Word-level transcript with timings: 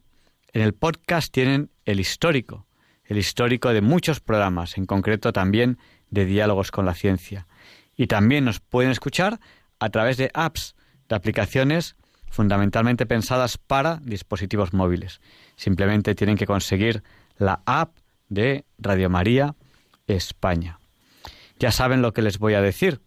en 0.51 0.61
el 0.61 0.73
podcast 0.73 1.33
tienen 1.33 1.71
el 1.85 2.01
histórico, 2.01 2.67
el 3.05 3.17
histórico 3.17 3.73
de 3.73 3.79
muchos 3.81 4.19
programas, 4.19 4.77
en 4.77 4.85
concreto 4.85 5.31
también 5.31 5.77
de 6.09 6.25
diálogos 6.25 6.69
con 6.69 6.85
la 6.85 6.93
ciencia. 6.93 7.47
Y 7.95 8.07
también 8.07 8.43
nos 8.43 8.59
pueden 8.59 8.91
escuchar 8.91 9.39
a 9.79 9.89
través 9.89 10.17
de 10.17 10.31
apps, 10.33 10.75
de 11.07 11.15
aplicaciones 11.15 11.95
fundamentalmente 12.29 13.05
pensadas 13.05 13.57
para 13.57 14.01
dispositivos 14.03 14.73
móviles. 14.73 15.21
Simplemente 15.55 16.13
tienen 16.13 16.35
que 16.35 16.45
conseguir 16.45 17.03
la 17.37 17.61
app 17.65 17.95
de 18.27 18.65
Radio 18.77 19.09
María 19.09 19.55
España. 20.07 20.80
Ya 21.61 21.71
saben 21.71 22.01
lo 22.01 22.11
que 22.11 22.23
les 22.23 22.39
voy 22.39 22.55
a 22.55 22.61
decir. 22.61 23.01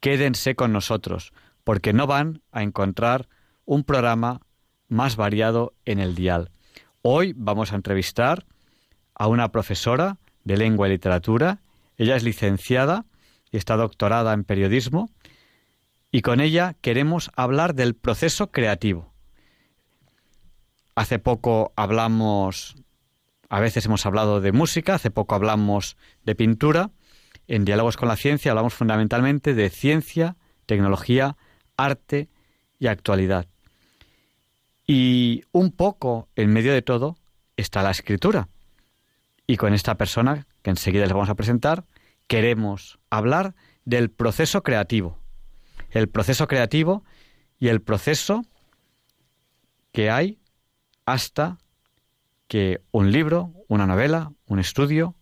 Quédense 0.00 0.56
con 0.56 0.72
nosotros, 0.72 1.32
porque 1.62 1.92
no 1.92 2.08
van 2.08 2.42
a 2.50 2.64
encontrar 2.64 3.28
un 3.64 3.84
programa 3.84 4.40
más 4.88 5.14
variado 5.14 5.74
en 5.84 6.00
el 6.00 6.16
dial. 6.16 6.50
Hoy 7.02 7.32
vamos 7.36 7.70
a 7.70 7.76
entrevistar 7.76 8.44
a 9.14 9.28
una 9.28 9.52
profesora 9.52 10.18
de 10.42 10.56
lengua 10.56 10.88
y 10.88 10.90
literatura. 10.90 11.60
Ella 11.96 12.16
es 12.16 12.24
licenciada 12.24 13.06
y 13.52 13.56
está 13.56 13.76
doctorada 13.76 14.32
en 14.32 14.42
periodismo. 14.42 15.08
Y 16.10 16.22
con 16.22 16.40
ella 16.40 16.74
queremos 16.80 17.30
hablar 17.36 17.72
del 17.72 17.94
proceso 17.94 18.50
creativo. 18.50 19.12
Hace 20.96 21.20
poco 21.20 21.72
hablamos, 21.76 22.74
a 23.48 23.60
veces 23.60 23.86
hemos 23.86 24.06
hablado 24.06 24.40
de 24.40 24.50
música, 24.50 24.96
hace 24.96 25.12
poco 25.12 25.36
hablamos 25.36 25.96
de 26.24 26.34
pintura 26.34 26.90
en 27.48 27.64
Diálogos 27.64 27.96
con 27.96 28.08
la 28.08 28.16
Ciencia 28.16 28.52
hablamos 28.52 28.74
fundamentalmente 28.74 29.54
de 29.54 29.70
ciencia, 29.70 30.36
tecnología, 30.66 31.36
arte 31.76 32.28
y 32.78 32.86
actualidad. 32.86 33.46
Y 34.86 35.44
un 35.52 35.72
poco 35.72 36.28
en 36.36 36.52
medio 36.52 36.72
de 36.72 36.82
todo 36.82 37.16
está 37.56 37.82
la 37.82 37.90
escritura. 37.90 38.48
Y 39.46 39.56
con 39.56 39.74
esta 39.74 39.96
persona, 39.96 40.46
que 40.62 40.70
enseguida 40.70 41.04
les 41.04 41.12
vamos 41.12 41.28
a 41.28 41.34
presentar, 41.34 41.84
queremos 42.26 42.98
hablar 43.10 43.54
del 43.84 44.10
proceso 44.10 44.62
creativo. 44.62 45.18
El 45.90 46.08
proceso 46.08 46.46
creativo 46.46 47.04
y 47.58 47.68
el 47.68 47.82
proceso 47.82 48.44
que 49.92 50.10
hay 50.10 50.38
hasta 51.04 51.58
que 52.48 52.82
un 52.90 53.12
libro, 53.12 53.52
una 53.68 53.86
novela, 53.86 54.32
un 54.46 54.58
estudio, 54.58 55.14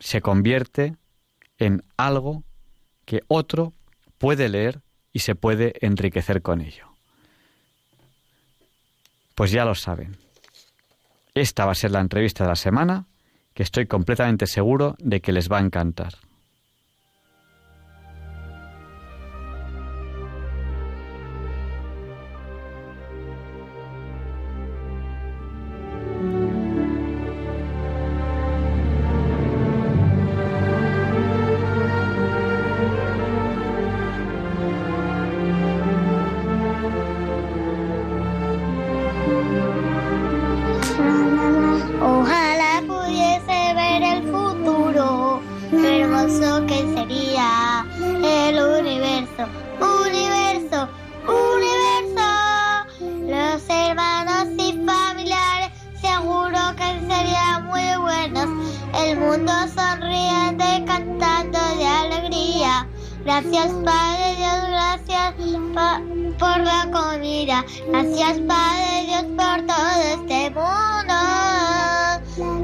se 0.00 0.20
convierte 0.20 0.96
en 1.58 1.84
algo 1.96 2.42
que 3.04 3.20
otro 3.28 3.74
puede 4.18 4.48
leer 4.48 4.80
y 5.12 5.20
se 5.20 5.34
puede 5.34 5.74
enriquecer 5.80 6.42
con 6.42 6.60
ello. 6.60 6.88
Pues 9.34 9.50
ya 9.50 9.64
lo 9.64 9.74
saben. 9.74 10.16
Esta 11.34 11.64
va 11.64 11.72
a 11.72 11.76
ser 11.76 11.92
la 11.92 12.00
entrevista 12.00 12.44
de 12.44 12.50
la 12.50 12.56
semana 12.56 13.06
que 13.54 13.62
estoy 13.62 13.86
completamente 13.86 14.46
seguro 14.46 14.96
de 14.98 15.20
que 15.20 15.32
les 15.32 15.50
va 15.50 15.58
a 15.58 15.62
encantar. 15.62 16.14
del 48.50 48.80
universo. 48.80 49.46
Universo, 49.80 50.88
universo. 51.28 52.28
Los 53.28 53.62
hermanos 53.68 54.48
y 54.58 54.72
familiares 54.84 55.70
seguro 56.00 56.58
que 56.76 57.00
serían 57.08 57.66
muy 57.66 57.96
buenos. 58.00 58.48
El 58.98 59.18
mundo 59.18 59.52
sonriente 59.74 60.84
cantando 60.84 61.60
de 61.76 61.86
alegría. 61.86 62.88
Gracias 63.24 63.68
Padre 63.84 64.36
Dios, 64.36 64.68
gracias 64.68 65.34
por 66.38 66.58
la 66.58 66.88
comida. 66.90 67.64
Gracias 67.88 68.38
Padre 68.48 69.06
Dios 69.06 69.24
por 69.36 69.66
todo 69.66 69.90
este 70.14 70.50
mundo. 70.50 71.14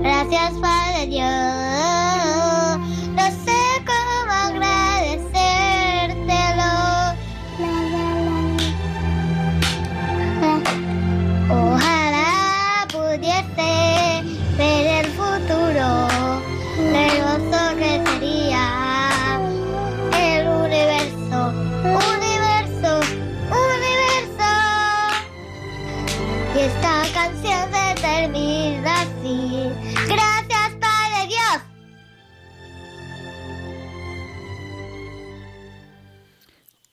Gracias 0.02 0.52
Padre 0.60 1.06
Dios. 1.06 2.15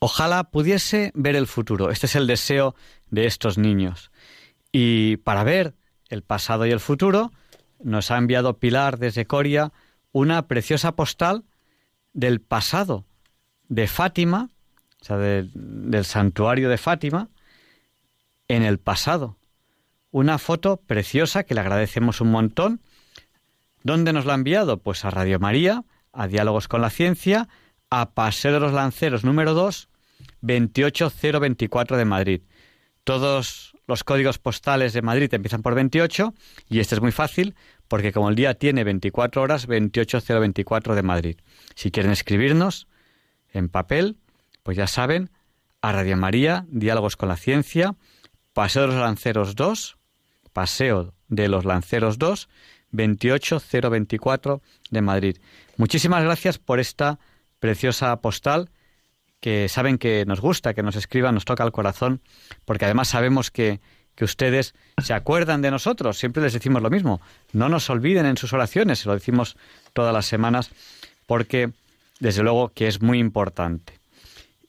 Ojalá 0.06 0.44
pudiese 0.44 1.14
ver 1.16 1.38
el 1.38 1.48
futuro. 1.48 1.90
Este 1.90 2.08
es 2.08 2.18
el 2.18 2.28
deseo 2.28 2.76
de 3.10 3.26
estos 3.26 3.58
niños. 3.58 4.12
Y 4.70 5.16
para 5.16 5.46
ver 5.46 5.76
el 6.10 6.24
pasado 6.24 6.66
y 6.66 6.72
el 6.72 6.82
futuro, 6.82 7.32
nos 7.82 8.12
ha 8.12 8.18
enviado 8.18 8.58
Pilar 8.58 9.00
desde 9.00 9.26
Coria 9.26 9.72
una 10.12 10.50
preciosa 10.50 10.98
postal 10.98 11.46
del 12.12 12.42
pasado 12.42 13.06
de 13.70 13.88
Fátima, 13.88 14.50
o 15.02 15.06
sea, 15.06 15.16
del 15.16 16.04
santuario 16.04 16.68
de 16.68 16.78
Fátima, 16.78 17.30
en 18.50 18.64
el 18.64 18.80
pasado. 18.80 19.38
Una 20.12 20.38
foto 20.38 20.82
preciosa 20.86 21.44
que 21.44 21.56
le 21.56 21.62
agradecemos 21.62 22.20
un 22.20 22.30
montón. 22.30 22.82
¿Dónde 23.84 24.12
nos 24.12 24.26
la 24.26 24.34
ha 24.34 24.36
enviado? 24.36 24.80
Pues 24.80 25.06
a 25.06 25.12
Radio 25.12 25.40
María, 25.40 25.86
a 26.12 26.28
Diálogos 26.28 26.68
con 26.68 26.82
la 26.82 26.90
Ciencia, 26.90 27.48
a 27.90 28.10
Paseo 28.10 28.52
de 28.52 28.60
los 28.60 28.74
Lanceros 28.74 29.24
número 29.24 29.54
2, 29.54 29.88
28024 30.44 31.98
de 31.98 32.06
Madrid. 32.06 32.42
Todos 33.04 33.76
los 33.88 34.04
códigos 34.04 34.38
postales 34.38 34.94
de 34.94 35.02
Madrid 35.02 35.34
empiezan 35.34 35.62
por 35.62 35.76
28 35.76 36.34
y 36.70 36.80
este 36.80 36.96
es 36.96 37.02
muy 37.02 37.12
fácil 37.12 37.56
porque 37.88 38.14
como 38.14 38.30
el 38.30 38.36
día 38.36 38.54
tiene 38.54 38.84
24 38.84 39.42
horas, 39.42 39.68
28024 39.68 40.96
de 40.96 41.04
Madrid. 41.04 41.38
Si 41.76 41.92
quieren 41.92 42.12
escribirnos 42.12 42.88
en 43.52 43.70
papel, 43.70 44.18
pues 44.64 44.78
ya 44.78 44.88
saben, 44.88 45.30
a 45.82 45.92
Radio 45.92 46.16
María, 46.16 46.66
Diálogos 46.70 47.18
con 47.18 47.30
la 47.30 47.36
Ciencia, 47.36 47.96
Paseo 48.54 48.84
de 48.84 48.88
los 48.90 48.98
Lanceros 48.98 49.56
2, 49.56 49.98
Paseo 50.54 51.14
de 51.28 51.48
los 51.50 51.66
Lanceros 51.66 52.18
2, 52.18 52.48
28024 52.92 54.62
de 54.92 55.02
Madrid. 55.02 55.38
Muchísimas 55.78 56.24
gracias 56.24 56.58
por 56.58 56.80
esta 56.80 57.20
preciosa 57.60 58.16
postal 58.22 58.70
que 59.44 59.68
saben 59.68 59.98
que 59.98 60.24
nos 60.26 60.40
gusta, 60.40 60.74
que 60.74 60.84
nos 60.84 60.96
escriban, 60.96 61.36
nos 61.36 61.44
toca 61.44 61.66
el 61.66 61.74
corazón, 61.74 62.22
porque 62.64 62.86
además 62.86 63.10
sabemos 63.10 63.52
que, 63.52 63.82
que 64.16 64.24
ustedes 64.24 64.74
se 65.04 65.14
acuerdan 65.14 65.62
de 65.62 65.70
nosotros, 65.70 66.18
siempre 66.18 66.42
les 66.42 66.54
decimos 66.54 66.82
lo 66.82 66.90
mismo, 66.90 67.20
no 67.52 67.68
nos 67.68 67.90
olviden 67.90 68.26
en 68.26 68.38
sus 68.38 68.54
oraciones, 68.54 69.00
se 69.00 69.10
lo 69.10 69.16
decimos 69.16 69.58
todas 69.92 70.14
las 70.14 70.28
semanas, 70.28 70.72
porque 71.28 71.74
desde 72.22 72.42
luego 72.42 72.70
que 72.70 72.88
es 72.88 73.02
muy 73.02 73.20
importante. 73.20 74.00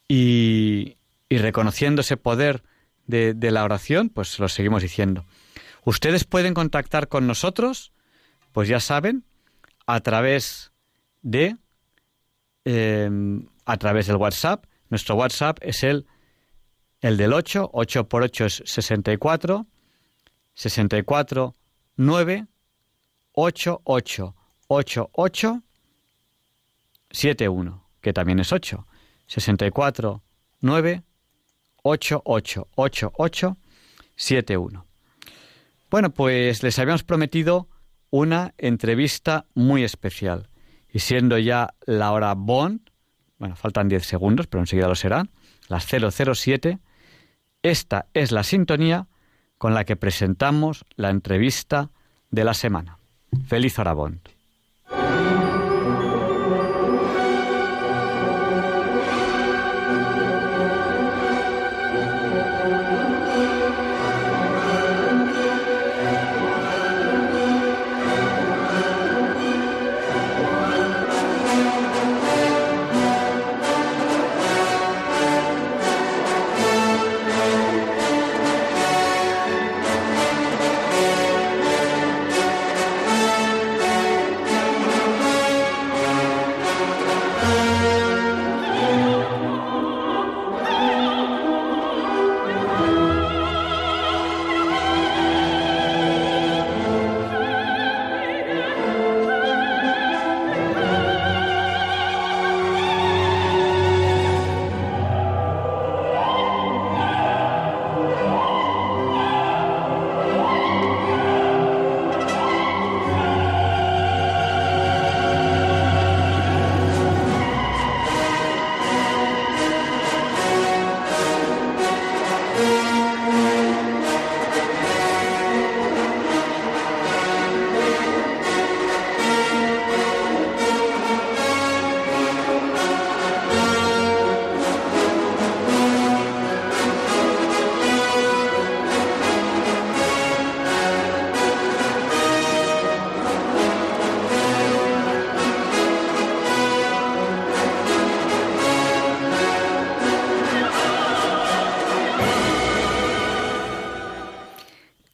Y, 0.09 0.97
y 1.29 1.39
reconociendo 1.39 2.01
ese 2.01 2.17
poder 2.17 2.65
de, 3.07 3.33
de, 3.33 3.53
la 3.53 3.63
oración, 3.63 4.09
pues 4.09 4.41
lo 4.41 4.49
seguimos 4.49 4.83
diciendo. 4.83 5.25
Ustedes 5.85 6.25
pueden 6.25 6.53
contactar 6.53 7.07
con 7.07 7.29
nosotros, 7.29 7.93
pues 8.51 8.67
ya 8.67 8.81
saben, 8.81 9.23
a 9.87 10.01
través 10.01 10.73
de 11.23 11.59
eh, 12.65 13.09
a 13.65 13.77
través 13.77 14.07
del 14.07 14.17
WhatsApp. 14.17 14.67
Nuestro 14.91 15.17
WhatsApp 15.17 15.59
es 15.61 15.83
el, 15.83 16.07
el 17.01 17.17
del 17.17 17.33
8, 17.33 17.71
8 17.73 18.09
por 18.09 18.23
8 18.23 18.45
es 18.47 18.63
64, 18.65 19.67
64 20.55 21.55
9 21.97 22.47
8 23.33 23.81
8 23.85 24.35
8 24.69 25.11
8 25.13 25.63
7 27.11 27.49
1, 27.49 27.89
que 28.01 28.13
también 28.13 28.41
es 28.41 28.53
8. 28.53 28.87
64 29.27 30.23
9 30.61 31.03
8 31.83 32.23
8 32.25 32.69
8 32.75 33.13
8 33.17 33.57
7 34.17 34.57
1. 34.57 34.87
Bueno, 35.91 36.11
pues 36.11 36.63
les 36.63 36.79
habíamos 36.79 37.05
prometido 37.05 37.69
una 38.11 38.55
entrevista 38.59 39.47
muy 39.55 39.85
especial. 39.85 40.49
Y 40.93 41.01
siendo 41.01 41.39
ya 41.39 41.75
la 41.87 42.13
hora 42.13 42.35
Bond, 42.35 42.81
bueno, 43.39 43.57
faltan 43.57 43.89
10 43.89 44.05
segundos, 44.05 44.47
pero 44.47 44.63
enseguida 44.63 44.89
lo 44.89 44.95
será, 44.95 45.25
las 45.69 45.87
007, 45.87 46.79
esta 47.63 48.07
es 48.15 48.33
la 48.33 48.43
sintonía 48.43 49.07
con 49.59 49.75
la 49.75 49.85
que 49.85 49.97
presentamos 49.97 50.85
la 50.97 51.11
entrevista 51.11 51.91
de 52.31 52.45
la 52.45 52.55
semana. 52.55 52.99
Feliz 53.47 53.79
hora 53.79 53.95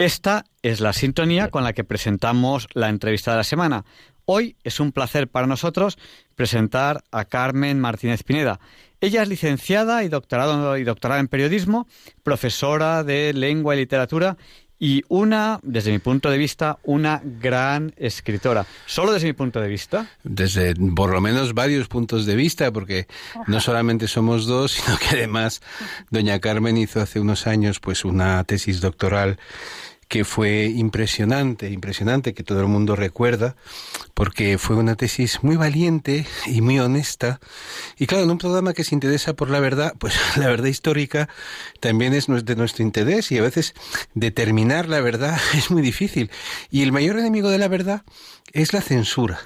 Esta 0.00 0.46
es 0.62 0.80
la 0.80 0.94
sintonía 0.94 1.50
con 1.50 1.62
la 1.62 1.74
que 1.74 1.84
presentamos 1.84 2.68
la 2.72 2.88
entrevista 2.88 3.32
de 3.32 3.36
la 3.36 3.44
semana. 3.44 3.84
Hoy 4.24 4.56
es 4.64 4.80
un 4.80 4.92
placer 4.92 5.28
para 5.28 5.46
nosotros 5.46 5.98
presentar 6.36 7.04
a 7.12 7.26
Carmen 7.26 7.78
Martínez 7.78 8.22
Pineda. 8.22 8.60
Ella 9.02 9.20
es 9.20 9.28
licenciada 9.28 10.02
y 10.02 10.08
doctorado 10.08 10.78
y 10.78 10.84
doctorada 10.84 11.20
en 11.20 11.28
periodismo, 11.28 11.86
profesora 12.22 13.04
de 13.04 13.34
lengua 13.34 13.74
y 13.74 13.80
literatura 13.80 14.38
y 14.78 15.04
una, 15.08 15.60
desde 15.62 15.92
mi 15.92 15.98
punto 15.98 16.30
de 16.30 16.38
vista, 16.38 16.78
una 16.84 17.20
gran 17.22 17.92
escritora. 17.98 18.64
¿Solo 18.86 19.12
desde 19.12 19.26
mi 19.26 19.34
punto 19.34 19.60
de 19.60 19.68
vista? 19.68 20.08
Desde 20.24 20.74
por 20.96 21.10
lo 21.10 21.20
menos 21.20 21.52
varios 21.52 21.86
puntos 21.88 22.24
de 22.24 22.34
vista, 22.34 22.72
porque 22.72 23.06
no 23.46 23.60
solamente 23.60 24.08
somos 24.08 24.46
dos, 24.46 24.72
sino 24.82 24.96
que 24.96 25.08
además 25.16 25.60
doña 26.08 26.40
Carmen 26.40 26.78
hizo 26.78 27.02
hace 27.02 27.20
unos 27.20 27.46
años 27.46 27.78
pues 27.78 28.06
una 28.06 28.42
tesis 28.44 28.80
doctoral 28.80 29.38
que 30.10 30.24
fue 30.24 30.64
impresionante, 30.64 31.70
impresionante, 31.70 32.34
que 32.34 32.42
todo 32.42 32.60
el 32.60 32.66
mundo 32.66 32.96
recuerda, 32.96 33.54
porque 34.12 34.58
fue 34.58 34.74
una 34.74 34.96
tesis 34.96 35.44
muy 35.44 35.54
valiente 35.54 36.26
y 36.46 36.62
muy 36.62 36.80
honesta. 36.80 37.38
Y 37.96 38.08
claro, 38.08 38.24
en 38.24 38.32
un 38.32 38.38
programa 38.38 38.72
que 38.72 38.82
se 38.82 38.96
interesa 38.96 39.34
por 39.34 39.50
la 39.50 39.60
verdad, 39.60 39.94
pues 39.98 40.14
la 40.36 40.48
verdad 40.48 40.66
histórica 40.66 41.28
también 41.78 42.12
es 42.12 42.26
de 42.26 42.56
nuestro 42.56 42.82
interés 42.82 43.30
y 43.30 43.38
a 43.38 43.42
veces 43.42 43.72
determinar 44.14 44.88
la 44.88 45.00
verdad 45.00 45.38
es 45.54 45.70
muy 45.70 45.80
difícil. 45.80 46.32
Y 46.72 46.82
el 46.82 46.90
mayor 46.90 47.16
enemigo 47.16 47.48
de 47.48 47.58
la 47.58 47.68
verdad 47.68 48.02
es 48.52 48.72
la 48.72 48.80
censura. 48.80 49.38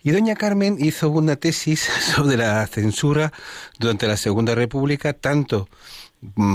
Y 0.00 0.12
doña 0.12 0.36
Carmen 0.36 0.76
hizo 0.78 1.10
una 1.10 1.34
tesis 1.34 1.80
sobre 2.14 2.36
la 2.36 2.64
censura 2.68 3.32
durante 3.80 4.06
la 4.06 4.16
Segunda 4.16 4.54
República, 4.54 5.12
tanto 5.12 5.68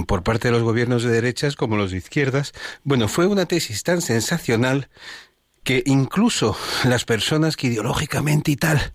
por 0.07 0.23
parte 0.23 0.49
de 0.49 0.53
los 0.53 0.63
gobiernos 0.63 1.03
de 1.03 1.11
derechas 1.11 1.55
como 1.55 1.77
los 1.77 1.91
de 1.91 1.97
izquierdas. 1.97 2.53
Bueno, 2.83 3.07
fue 3.07 3.27
una 3.27 3.45
tesis 3.45 3.83
tan 3.83 4.01
sensacional 4.01 4.89
que 5.63 5.81
incluso 5.85 6.57
las 6.83 7.05
personas 7.05 7.55
que 7.55 7.67
ideológicamente 7.67 8.51
y 8.51 8.55
tal 8.57 8.91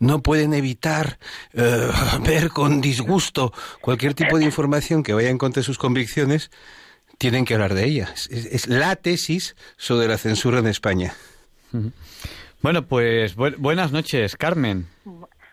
no 0.00 0.22
pueden 0.22 0.54
evitar 0.54 1.18
eh, 1.54 1.88
ver 2.24 2.48
con 2.50 2.80
disgusto 2.80 3.52
cualquier 3.80 4.14
tipo 4.14 4.38
de 4.38 4.44
información 4.44 5.02
que 5.02 5.14
vaya 5.14 5.30
en 5.30 5.38
contra 5.38 5.60
de 5.60 5.64
sus 5.64 5.78
convicciones, 5.78 6.50
tienen 7.18 7.44
que 7.44 7.54
hablar 7.54 7.74
de 7.74 7.84
ella. 7.84 8.14
Es, 8.30 8.66
la 8.66 8.96
tesis 8.96 9.54
sobre 9.76 10.08
la 10.08 10.18
censura 10.18 10.58
en 10.58 10.66
España. 10.66 11.14
Bueno, 12.62 12.86
pues 12.86 13.36
buenas 13.36 13.92
noches, 13.92 14.36
Carmen. 14.36 14.86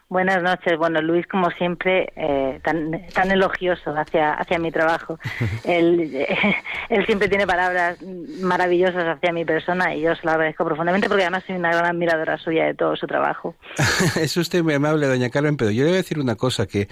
Buenas 0.10 0.42
noches. 0.42 0.78
Bueno, 0.78 1.02
Luis, 1.02 1.28
como 1.28 1.52
siempre, 1.52 2.14
eh, 2.16 2.62
tan, 2.64 2.92
tan 3.14 3.30
elogioso 3.30 3.92
hacia, 3.92 4.36
hacia 4.36 4.58
mi 4.58 4.72
trabajo. 4.72 5.20
él, 5.66 6.26
él 6.90 7.06
siempre 7.06 7.28
tiene 7.28 7.46
palabras 7.46 7.98
maravillosas 8.42 9.04
hacia 9.04 9.34
mi 9.34 9.44
persona 9.44 9.94
y 9.96 10.02
yo 10.02 10.16
se 10.16 10.22
lo 10.24 10.32
agradezco 10.32 10.64
profundamente 10.64 11.10
porque 11.10 11.24
además 11.24 11.44
soy 11.46 11.58
una 11.58 11.72
gran 11.72 11.88
admiradora 11.88 12.38
suya 12.38 12.66
de 12.66 12.74
todo 12.74 12.96
su 12.96 13.06
trabajo. 13.06 13.56
es 14.16 14.38
usted 14.38 14.64
muy 14.64 14.76
amable, 14.76 15.08
doña 15.08 15.30
Carmen, 15.30 15.58
pero 15.58 15.72
yo 15.72 15.84
le 15.84 15.90
voy 15.90 15.96
a 15.96 16.04
decir 16.04 16.20
una 16.20 16.36
cosa, 16.36 16.68
que 16.68 16.88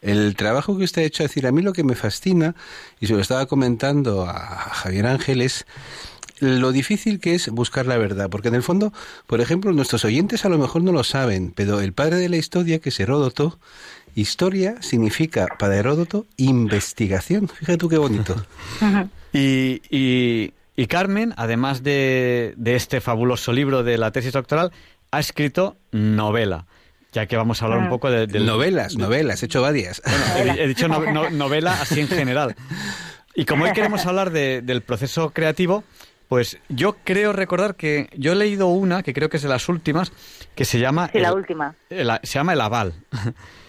el 0.00 0.34
trabajo 0.34 0.76
que 0.76 0.84
usted 0.84 1.02
ha 1.02 1.04
hecho, 1.04 1.22
decir, 1.22 1.46
a 1.46 1.52
mí 1.52 1.62
lo 1.62 1.72
que 1.72 1.84
me 1.84 1.94
fascina, 1.94 2.56
y 2.98 3.06
se 3.06 3.12
lo 3.12 3.20
estaba 3.20 3.46
comentando 3.46 4.24
a 4.24 4.34
Javier 4.34 5.06
Ángeles, 5.06 5.66
lo 6.40 6.72
difícil 6.72 7.20
que 7.20 7.34
es 7.34 7.48
buscar 7.48 7.86
la 7.86 7.96
verdad, 7.96 8.28
porque 8.30 8.48
en 8.48 8.54
el 8.54 8.62
fondo, 8.62 8.92
por 9.26 9.40
ejemplo, 9.40 9.72
nuestros 9.72 10.04
oyentes 10.04 10.44
a 10.44 10.48
lo 10.48 10.58
mejor 10.58 10.82
no 10.82 10.92
lo 10.92 11.04
saben, 11.04 11.52
pero 11.54 11.80
el 11.80 11.92
padre 11.92 12.16
de 12.16 12.28
la 12.28 12.36
historia, 12.36 12.78
que 12.78 12.90
es 12.90 13.00
Heródoto, 13.00 13.58
historia 14.14 14.80
significa 14.80 15.46
para 15.58 15.76
Heródoto 15.76 16.26
investigación. 16.36 17.48
Fíjate 17.48 17.78
tú 17.78 17.88
qué 17.88 17.98
bonito. 17.98 18.34
y, 19.32 19.82
y, 19.90 20.52
y, 20.76 20.86
Carmen, 20.86 21.34
además 21.36 21.82
de, 21.82 22.54
de 22.56 22.76
este 22.76 23.00
fabuloso 23.00 23.52
libro 23.52 23.82
de 23.82 23.98
la 23.98 24.10
tesis 24.10 24.32
doctoral, 24.32 24.72
ha 25.10 25.20
escrito 25.20 25.76
novela 25.92 26.66
ya 27.12 27.24
que 27.24 27.36
vamos 27.36 27.62
a 27.62 27.64
hablar 27.64 27.78
un 27.78 27.86
ah. 27.86 27.88
poco 27.88 28.10
de, 28.10 28.26
novelas, 28.40 28.96
novelas, 28.98 29.42
he 29.42 29.46
hecho 29.46 29.62
varias. 29.62 30.02
he, 30.36 30.68
dicho 30.68 30.86
novela 30.86 31.80
así 31.80 32.00
en 32.00 32.08
general. 32.08 32.54
Y 33.38 33.44
como 33.44 33.64
hoy 33.64 33.72
queremos 33.72 34.06
hablar 34.06 34.30
del 34.30 34.80
proceso 34.80 35.28
creativo, 35.28 35.84
pues 36.28 36.58
yo 36.68 36.96
creo 37.04 37.32
recordar 37.32 37.76
que 37.76 38.08
yo 38.16 38.32
he 38.32 38.36
leído 38.36 38.68
una, 38.68 39.02
que 39.02 39.12
creo 39.12 39.28
que 39.28 39.36
es 39.36 39.42
de 39.42 39.48
las 39.48 39.68
últimas, 39.68 40.12
que 40.54 40.64
se 40.64 40.78
llama... 40.78 41.08
Sí, 41.12 41.20
la 41.20 41.32
última. 41.32 41.74
se 41.88 42.16
llama 42.24 42.52
El 42.52 42.60
Aval. 42.60 42.94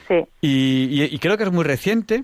Sí. 0.08 0.26
Y, 0.40 1.20
creo 1.20 1.38
que 1.38 1.44
es 1.44 1.52
muy 1.52 1.66
reciente 1.66 2.24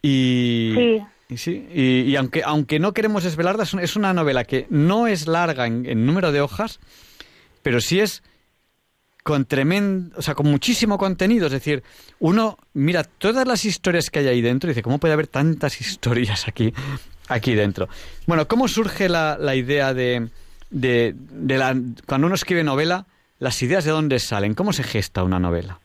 y... 0.00 1.00
Sí. 1.34 1.66
Y, 1.74 2.14
aunque, 2.14 2.42
aunque 2.44 2.78
no 2.78 2.94
queremos 2.94 3.24
desvelarla, 3.24 3.64
es 3.82 3.96
una 3.96 4.14
novela 4.14 4.44
que 4.44 4.68
no 4.70 5.08
es 5.08 5.26
larga 5.26 5.66
en, 5.66 6.06
número 6.06 6.30
de 6.30 6.40
hojas, 6.40 6.78
pero 7.62 7.80
sí 7.80 7.98
es 7.98 8.22
con 9.24 9.44
tremendo, 9.44 10.16
o 10.16 10.22
sea, 10.22 10.36
con 10.36 10.46
muchísimo 10.46 10.98
contenido. 10.98 11.46
Es 11.46 11.52
decir, 11.52 11.82
uno 12.20 12.58
mira 12.74 13.02
todas 13.02 13.44
las 13.44 13.64
historias 13.64 14.08
que 14.08 14.20
hay 14.20 14.28
ahí 14.28 14.40
dentro 14.40 14.70
y 14.70 14.70
dice, 14.70 14.82
¿cómo 14.82 14.98
puede 14.98 15.14
haber 15.14 15.26
tantas 15.26 15.80
historias 15.80 16.46
aquí? 16.46 16.72
Aquí 17.28 17.54
dentro. 17.54 17.88
Bueno, 18.26 18.46
¿cómo 18.48 18.68
surge 18.68 19.08
la, 19.08 19.36
la 19.38 19.54
idea 19.54 19.94
de, 19.94 20.28
de, 20.70 21.14
de 21.16 21.58
la, 21.58 21.74
cuando 22.06 22.26
uno 22.26 22.34
escribe 22.34 22.64
novela, 22.64 23.06
las 23.38 23.62
ideas 23.62 23.84
de 23.84 23.90
dónde 23.90 24.18
salen? 24.18 24.54
¿Cómo 24.54 24.72
se 24.72 24.82
gesta 24.82 25.22
una 25.22 25.38
novela? 25.38 25.78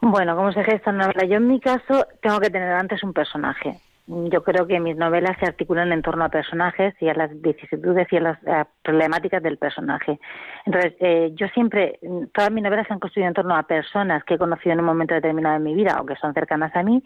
Bueno, 0.00 0.34
¿cómo 0.34 0.52
se 0.52 0.64
gesta 0.64 0.90
una 0.90 1.04
novela? 1.04 1.24
Yo 1.24 1.36
en 1.36 1.48
mi 1.48 1.60
caso 1.60 2.06
tengo 2.20 2.40
que 2.40 2.50
tener 2.50 2.72
antes 2.72 3.02
un 3.04 3.12
personaje. 3.12 3.78
Yo 4.08 4.42
creo 4.42 4.66
que 4.66 4.80
mis 4.80 4.96
novelas 4.96 5.36
se 5.38 5.46
articulan 5.46 5.92
en 5.92 6.02
torno 6.02 6.24
a 6.24 6.28
personajes 6.28 6.92
y 7.00 7.08
a 7.08 7.14
las 7.14 7.30
vicisitudes 7.40 8.08
y 8.10 8.16
a 8.16 8.20
las 8.20 8.66
problemáticas 8.82 9.40
del 9.40 9.58
personaje. 9.58 10.18
Entonces, 10.66 10.94
eh, 10.98 11.30
yo 11.36 11.46
siempre, 11.54 12.00
todas 12.34 12.50
mis 12.50 12.64
novelas 12.64 12.88
se 12.88 12.94
han 12.94 12.98
construido 12.98 13.28
en 13.28 13.34
torno 13.34 13.54
a 13.56 13.62
personas 13.62 14.24
que 14.24 14.34
he 14.34 14.38
conocido 14.38 14.72
en 14.72 14.80
un 14.80 14.86
momento 14.86 15.14
determinado 15.14 15.54
de 15.54 15.64
mi 15.64 15.74
vida 15.74 15.98
o 16.00 16.04
que 16.04 16.16
son 16.16 16.34
cercanas 16.34 16.74
a 16.74 16.82
mí 16.82 17.00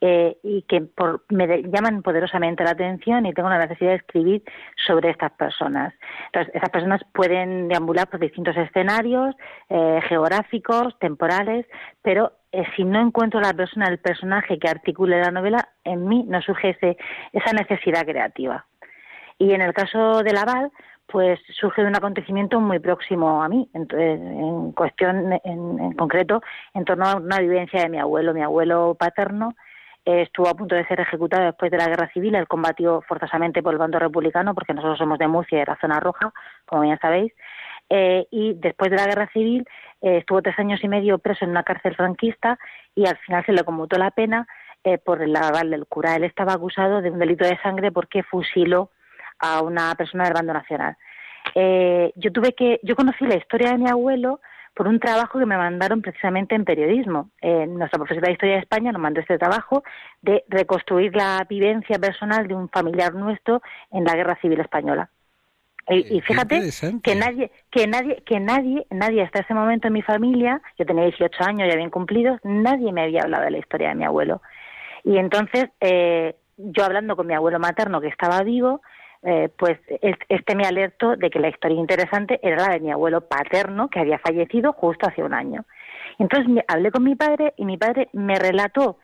eh, 0.00 0.36
y 0.42 0.62
que 0.62 0.82
por, 0.82 1.24
me 1.28 1.62
llaman 1.62 2.02
poderosamente 2.02 2.62
la 2.64 2.70
atención 2.70 3.26
y 3.26 3.34
tengo 3.34 3.48
la 3.48 3.58
necesidad 3.58 3.90
de 3.90 3.96
escribir 3.96 4.42
sobre 4.86 5.10
estas 5.10 5.32
personas. 5.32 5.92
Entonces, 6.26 6.54
esas 6.54 6.70
personas 6.70 7.00
pueden 7.12 7.68
deambular 7.68 8.08
por 8.08 8.20
distintos 8.20 8.56
escenarios 8.56 9.34
eh, 9.68 10.00
geográficos, 10.08 10.98
temporales, 10.98 11.66
pero 12.02 12.32
eh, 12.52 12.64
si 12.76 12.84
no 12.84 13.00
encuentro 13.00 13.40
la 13.40 13.52
persona, 13.52 13.88
el 13.88 13.98
personaje 13.98 14.58
que 14.58 14.68
articule 14.68 15.20
la 15.20 15.30
novela, 15.30 15.68
en 15.84 16.06
mí 16.06 16.24
no 16.28 16.40
surge 16.42 16.70
ese, 16.70 16.96
esa 17.32 17.52
necesidad 17.52 18.04
creativa. 18.04 18.66
Y 19.38 19.52
en 19.52 19.62
el 19.62 19.72
caso 19.72 20.22
de 20.22 20.32
Laval, 20.32 20.70
pues 21.06 21.40
surge 21.58 21.82
un 21.82 21.96
acontecimiento 21.96 22.60
muy 22.60 22.78
próximo 22.80 23.42
a 23.42 23.48
mí, 23.48 23.68
en, 23.72 24.72
cuestión, 24.72 25.32
en, 25.42 25.92
concreto, 25.94 26.42
en 26.74 26.84
torno 26.84 27.06
a 27.06 27.16
una 27.16 27.38
vivencia 27.40 27.82
de 27.82 27.88
mi 27.88 27.98
abuelo. 27.98 28.34
Mi 28.34 28.42
abuelo 28.42 28.94
paterno 28.94 29.54
eh, 30.04 30.22
estuvo 30.22 30.48
a 30.48 30.54
punto 30.54 30.74
de 30.74 30.86
ser 30.86 31.00
ejecutado 31.00 31.44
después 31.44 31.70
de 31.70 31.78
la 31.78 31.88
guerra 31.88 32.10
civil, 32.12 32.34
él 32.34 32.48
combatió 32.48 33.02
forzosamente 33.02 33.62
por 33.62 33.72
el 33.72 33.78
bando 33.78 33.98
republicano, 33.98 34.54
porque 34.54 34.74
nosotros 34.74 34.98
somos 34.98 35.18
de 35.18 35.28
Murcia, 35.28 35.58
de 35.58 35.66
la 35.66 35.78
zona 35.80 36.00
roja, 36.00 36.32
como 36.66 36.82
bien 36.82 36.98
sabéis, 37.00 37.32
eh, 37.90 38.26
y 38.30 38.54
después 38.54 38.90
de 38.90 38.96
la 38.96 39.06
guerra 39.06 39.28
civil 39.32 39.66
eh, 40.02 40.18
estuvo 40.18 40.42
tres 40.42 40.58
años 40.58 40.82
y 40.82 40.88
medio 40.88 41.18
preso 41.18 41.44
en 41.44 41.52
una 41.52 41.62
cárcel 41.62 41.94
franquista 41.96 42.58
y 42.94 43.06
al 43.06 43.16
final 43.18 43.44
se 43.46 43.52
le 43.52 43.64
conmutó 43.64 43.96
la 43.96 44.10
pena 44.10 44.46
eh, 44.84 44.98
por 44.98 45.22
el 45.22 45.34
aval 45.34 45.70
del 45.70 45.86
cura. 45.86 46.16
Él 46.16 46.24
estaba 46.24 46.52
acusado 46.52 47.00
de 47.00 47.10
un 47.10 47.18
delito 47.18 47.44
de 47.44 47.58
sangre 47.58 47.90
porque 47.90 48.22
fusiló 48.22 48.90
a 49.38 49.62
una 49.62 49.94
persona 49.94 50.24
del 50.24 50.34
bando 50.34 50.52
nacional. 50.52 50.96
Yo 51.54 52.30
tuve 52.32 52.52
que, 52.52 52.78
yo 52.84 52.94
conocí 52.94 53.26
la 53.26 53.36
historia 53.36 53.70
de 53.70 53.78
mi 53.78 53.88
abuelo 53.88 54.40
por 54.78 54.86
un 54.86 55.00
trabajo 55.00 55.40
que 55.40 55.44
me 55.44 55.56
mandaron 55.56 56.02
precisamente 56.02 56.54
en 56.54 56.64
periodismo. 56.64 57.30
nuestra 57.42 57.98
profesora 57.98 58.28
de 58.28 58.34
Historia 58.34 58.54
de 58.54 58.60
España 58.60 58.92
nos 58.92 59.02
mandó 59.02 59.20
este 59.20 59.36
trabajo 59.36 59.82
de 60.22 60.44
reconstruir 60.46 61.16
la 61.16 61.44
vivencia 61.50 61.98
personal 61.98 62.46
de 62.46 62.54
un 62.54 62.68
familiar 62.68 63.12
nuestro 63.12 63.60
en 63.90 64.04
la 64.04 64.14
Guerra 64.14 64.38
Civil 64.40 64.60
Española. 64.60 65.10
Y, 65.88 66.20
fíjate 66.20 66.70
que 67.02 67.16
nadie, 67.16 67.50
que 67.72 67.88
nadie, 67.88 68.22
que 68.24 68.38
nadie, 68.38 68.86
nadie 68.90 69.22
hasta 69.22 69.40
ese 69.40 69.52
momento 69.52 69.88
en 69.88 69.94
mi 69.94 70.02
familia, 70.02 70.62
yo 70.78 70.86
tenía 70.86 71.06
18 71.06 71.42
años 71.42 71.68
ya 71.68 71.74
bien 71.74 71.90
cumplidos, 71.90 72.38
nadie 72.44 72.92
me 72.92 73.02
había 73.02 73.22
hablado 73.22 73.46
de 73.46 73.50
la 73.50 73.58
historia 73.58 73.88
de 73.88 73.96
mi 73.96 74.04
abuelo. 74.04 74.42
Y 75.02 75.16
entonces, 75.16 75.70
eh, 75.80 76.36
yo 76.56 76.84
hablando 76.84 77.16
con 77.16 77.26
mi 77.26 77.34
abuelo 77.34 77.58
materno 77.58 78.00
que 78.00 78.08
estaba 78.08 78.44
vivo, 78.44 78.80
eh, 79.22 79.48
pues 79.56 79.78
este 80.28 80.54
me 80.54 80.66
alertó 80.66 81.16
de 81.16 81.30
que 81.30 81.40
la 81.40 81.48
historia 81.48 81.78
interesante 81.78 82.38
era 82.42 82.68
la 82.68 82.74
de 82.74 82.80
mi 82.80 82.90
abuelo 82.90 83.22
paterno 83.22 83.88
que 83.88 84.00
había 84.00 84.18
fallecido 84.18 84.72
justo 84.72 85.08
hace 85.08 85.22
un 85.22 85.34
año. 85.34 85.64
Entonces 86.18 86.64
hablé 86.68 86.90
con 86.90 87.04
mi 87.04 87.14
padre 87.14 87.54
y 87.56 87.64
mi 87.64 87.76
padre 87.76 88.08
me 88.12 88.38
relató 88.38 88.98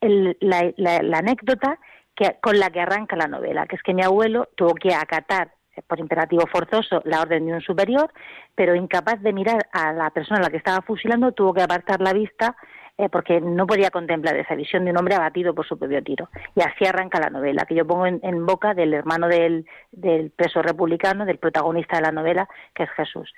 la, 0.00 0.72
la 0.76 1.18
anécdota 1.18 1.78
que, 2.14 2.36
con 2.40 2.58
la 2.58 2.70
que 2.70 2.80
arranca 2.80 3.16
la 3.16 3.28
novela, 3.28 3.66
que 3.66 3.76
es 3.76 3.82
que 3.82 3.94
mi 3.94 4.02
abuelo 4.02 4.48
tuvo 4.56 4.74
que 4.74 4.94
acatar 4.94 5.52
por 5.86 6.00
imperativo 6.00 6.46
forzoso 6.46 7.02
la 7.04 7.20
orden 7.20 7.46
de 7.46 7.52
un 7.52 7.60
superior, 7.60 8.10
pero 8.54 8.74
incapaz 8.74 9.20
de 9.20 9.32
mirar 9.32 9.68
a 9.72 9.92
la 9.92 10.10
persona 10.10 10.40
a 10.40 10.44
la 10.44 10.50
que 10.50 10.56
estaba 10.56 10.80
fusilando, 10.80 11.32
tuvo 11.32 11.52
que 11.52 11.62
apartar 11.62 12.00
la 12.00 12.14
vista 12.14 12.56
eh, 12.98 13.10
porque 13.10 13.40
no 13.42 13.66
podía 13.66 13.90
contemplar 13.90 14.36
esa 14.36 14.54
visión 14.54 14.84
de 14.84 14.90
un 14.90 14.96
hombre 14.96 15.14
abatido 15.14 15.54
por 15.54 15.66
su 15.66 15.78
propio 15.78 16.02
tiro. 16.02 16.30
Y 16.54 16.62
así 16.62 16.86
arranca 16.86 17.20
la 17.20 17.28
novela, 17.28 17.66
que 17.66 17.74
yo 17.74 17.86
pongo 17.86 18.06
en, 18.06 18.46
boca 18.46 18.72
del 18.72 18.94
hermano 18.94 19.28
del, 19.28 19.66
del, 19.92 20.30
preso 20.30 20.62
republicano, 20.62 21.26
del 21.26 21.38
protagonista 21.38 21.96
de 21.96 22.02
la 22.02 22.12
novela, 22.12 22.48
que 22.74 22.84
es 22.84 22.90
Jesús. 22.90 23.32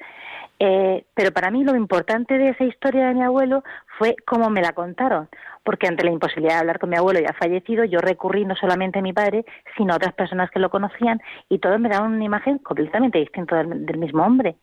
Eh, 0.60 1.04
pero 1.14 1.32
para 1.32 1.50
mí 1.50 1.64
lo 1.64 1.74
importante 1.74 2.38
de 2.38 2.50
esa 2.50 2.64
historia 2.64 3.08
de 3.08 3.14
mi 3.14 3.22
abuelo 3.22 3.64
fue 3.98 4.14
cómo 4.26 4.48
me 4.48 4.62
la 4.62 4.72
contaron, 4.72 5.28
porque 5.64 5.88
ante 5.88 6.04
la 6.04 6.12
imposibilidad 6.12 6.54
de 6.54 6.60
hablar 6.60 6.78
con 6.78 6.90
mi 6.90 6.96
abuelo 6.96 7.18
ya 7.20 7.32
fallecido, 7.32 7.84
yo 7.84 7.98
recurrí 7.98 8.44
no 8.44 8.54
solamente 8.54 9.00
a 9.00 9.02
mi 9.02 9.12
padre, 9.12 9.44
sino 9.76 9.92
a 9.92 9.96
otras 9.96 10.14
personas 10.14 10.50
que 10.50 10.60
lo 10.60 10.70
conocían, 10.70 11.20
y 11.48 11.58
todos 11.58 11.80
me 11.80 11.88
daban 11.88 12.12
una 12.12 12.24
imagen 12.24 12.58
completamente 12.58 13.18
distinta 13.18 13.64
del 13.64 13.98
mismo 13.98 14.24
hombre. 14.24 14.56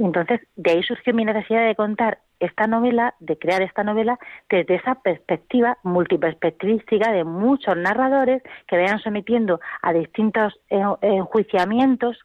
Entonces 0.00 0.40
de 0.56 0.70
ahí 0.70 0.82
surgió 0.82 1.12
mi 1.12 1.24
necesidad 1.24 1.66
de 1.66 1.74
contar 1.74 2.20
esta 2.38 2.66
novela, 2.66 3.14
de 3.20 3.38
crear 3.38 3.60
esta 3.60 3.84
novela 3.84 4.18
desde 4.48 4.76
esa 4.76 4.94
perspectiva 4.94 5.76
multiperspectivística 5.82 7.12
de 7.12 7.24
muchos 7.24 7.76
narradores 7.76 8.42
que 8.66 8.78
vayan 8.78 8.98
sometiendo 9.00 9.60
a 9.82 9.92
distintos 9.92 10.58
enjuiciamientos 10.70 12.18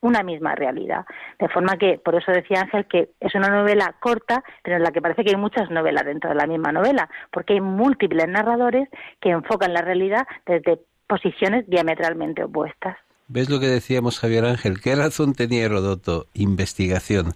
una 0.00 0.22
misma 0.22 0.54
realidad. 0.54 1.04
De 1.38 1.48
forma 1.48 1.76
que, 1.76 1.98
por 1.98 2.14
eso 2.14 2.32
decía 2.32 2.62
Ángel, 2.62 2.86
que 2.86 3.10
es 3.20 3.34
una 3.34 3.48
novela 3.48 3.96
corta, 4.00 4.42
pero 4.62 4.76
en 4.76 4.82
la 4.82 4.92
que 4.92 5.02
parece 5.02 5.24
que 5.24 5.30
hay 5.30 5.36
muchas 5.36 5.70
novelas 5.70 6.06
dentro 6.06 6.30
de 6.30 6.36
la 6.36 6.46
misma 6.46 6.72
novela, 6.72 7.10
porque 7.30 7.54
hay 7.54 7.60
múltiples 7.60 8.28
narradores 8.28 8.88
que 9.20 9.30
enfocan 9.30 9.74
la 9.74 9.82
realidad 9.82 10.26
desde 10.46 10.80
posiciones 11.06 11.68
diametralmente 11.68 12.44
opuestas. 12.44 12.96
¿Ves 13.30 13.50
lo 13.50 13.60
que 13.60 13.66
decíamos 13.68 14.18
Javier 14.18 14.46
Ángel? 14.46 14.80
¿Qué 14.80 14.94
razón 14.94 15.34
tenía 15.34 15.62
Herodoto? 15.64 16.26
Investigación 16.32 17.34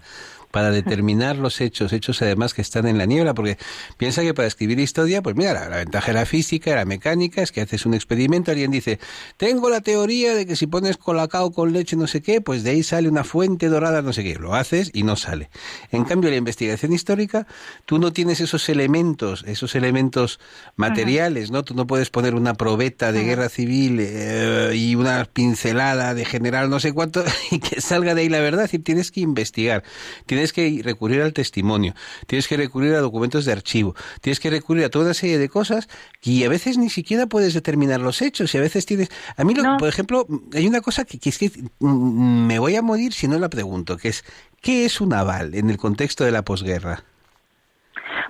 para 0.52 0.70
determinar 0.70 1.36
los 1.36 1.60
hechos, 1.60 1.92
hechos 1.92 2.22
además 2.22 2.54
que 2.54 2.62
están 2.62 2.86
en 2.86 2.98
la 2.98 3.06
niebla, 3.06 3.34
porque 3.34 3.58
piensa 3.96 4.22
que 4.22 4.34
para 4.34 4.46
escribir 4.46 4.78
historia, 4.78 5.22
pues 5.22 5.34
mira, 5.34 5.68
la, 5.68 5.76
ventaja 5.76 6.08
de 6.08 6.12
la 6.12 6.26
física, 6.26 6.76
la 6.76 6.84
mecánica, 6.84 7.42
es 7.42 7.50
que 7.50 7.62
haces 7.62 7.86
un 7.86 7.94
experimento, 7.94 8.50
alguien 8.50 8.70
dice, 8.70 9.00
tengo 9.38 9.70
la 9.70 9.80
teoría 9.80 10.34
de 10.34 10.46
que 10.46 10.54
si 10.54 10.66
pones 10.66 10.98
colacao 10.98 11.50
con 11.52 11.72
leche 11.72 11.96
no 11.96 12.06
sé 12.06 12.20
qué, 12.20 12.40
pues 12.40 12.62
de 12.62 12.70
ahí 12.70 12.82
sale 12.82 13.08
una 13.08 13.24
fuente 13.24 13.68
dorada 13.68 14.02
no 14.02 14.12
sé 14.12 14.22
qué, 14.22 14.34
lo 14.34 14.54
haces 14.54 14.90
y 14.92 15.02
no 15.02 15.16
sale. 15.16 15.50
En 15.90 16.04
cambio, 16.04 16.30
la 16.30 16.36
investigación 16.36 16.92
histórica, 16.92 17.46
tú 17.86 17.98
no 17.98 18.12
tienes 18.12 18.40
esos 18.40 18.68
elementos, 18.68 19.44
esos 19.46 19.74
elementos 19.74 20.38
materiales, 20.76 21.50
¿no? 21.50 21.64
Tú 21.64 21.74
no 21.74 21.86
puedes 21.86 22.10
poner 22.10 22.34
una 22.34 22.54
probeta 22.54 23.10
de 23.10 23.24
guerra 23.24 23.48
civil 23.48 23.98
eh, 24.00 24.72
y 24.74 24.94
una 24.96 25.24
pincelada 25.24 26.12
de 26.14 26.26
general 26.26 26.68
no 26.68 26.78
sé 26.78 26.92
cuánto 26.92 27.24
y 27.50 27.58
que 27.58 27.80
salga 27.80 28.14
de 28.14 28.20
ahí 28.20 28.28
la 28.28 28.40
verdad, 28.40 28.68
y 28.70 28.78
tienes 28.78 29.10
que 29.10 29.20
investigar. 29.20 29.82
Tienes 30.26 30.41
tienes 30.42 30.52
que 30.52 30.82
recurrir 30.82 31.22
al 31.22 31.32
testimonio, 31.32 31.94
tienes 32.26 32.48
que 32.48 32.56
recurrir 32.56 32.94
a 32.94 33.00
documentos 33.00 33.44
de 33.44 33.52
archivo, 33.52 33.94
tienes 34.20 34.40
que 34.40 34.50
recurrir 34.50 34.84
a 34.84 34.90
toda 34.90 35.04
una 35.04 35.14
serie 35.14 35.38
de 35.38 35.48
cosas 35.48 35.88
y 36.20 36.42
a 36.44 36.48
veces 36.48 36.78
ni 36.78 36.90
siquiera 36.90 37.26
puedes 37.26 37.54
determinar 37.54 38.00
los 38.00 38.22
hechos 38.22 38.52
y 38.52 38.58
a 38.58 38.60
veces 38.60 38.84
tienes... 38.84 39.08
A 39.36 39.44
mí, 39.44 39.54
por 39.78 39.88
ejemplo, 39.88 40.26
hay 40.52 40.66
una 40.66 40.80
cosa 40.80 41.04
que, 41.04 41.18
es 41.22 41.38
que 41.38 41.50
mm, 41.78 42.46
me 42.46 42.58
voy 42.58 42.74
a 42.74 42.82
morir 42.82 43.12
si 43.12 43.28
no 43.28 43.38
la 43.38 43.48
pregunto, 43.48 43.96
que 43.96 44.08
es, 44.08 44.24
¿qué 44.60 44.84
es 44.84 45.00
un 45.00 45.12
aval 45.14 45.54
en 45.54 45.70
el 45.70 45.78
contexto 45.78 46.24
de 46.24 46.32
la 46.32 46.42
posguerra? 46.42 47.04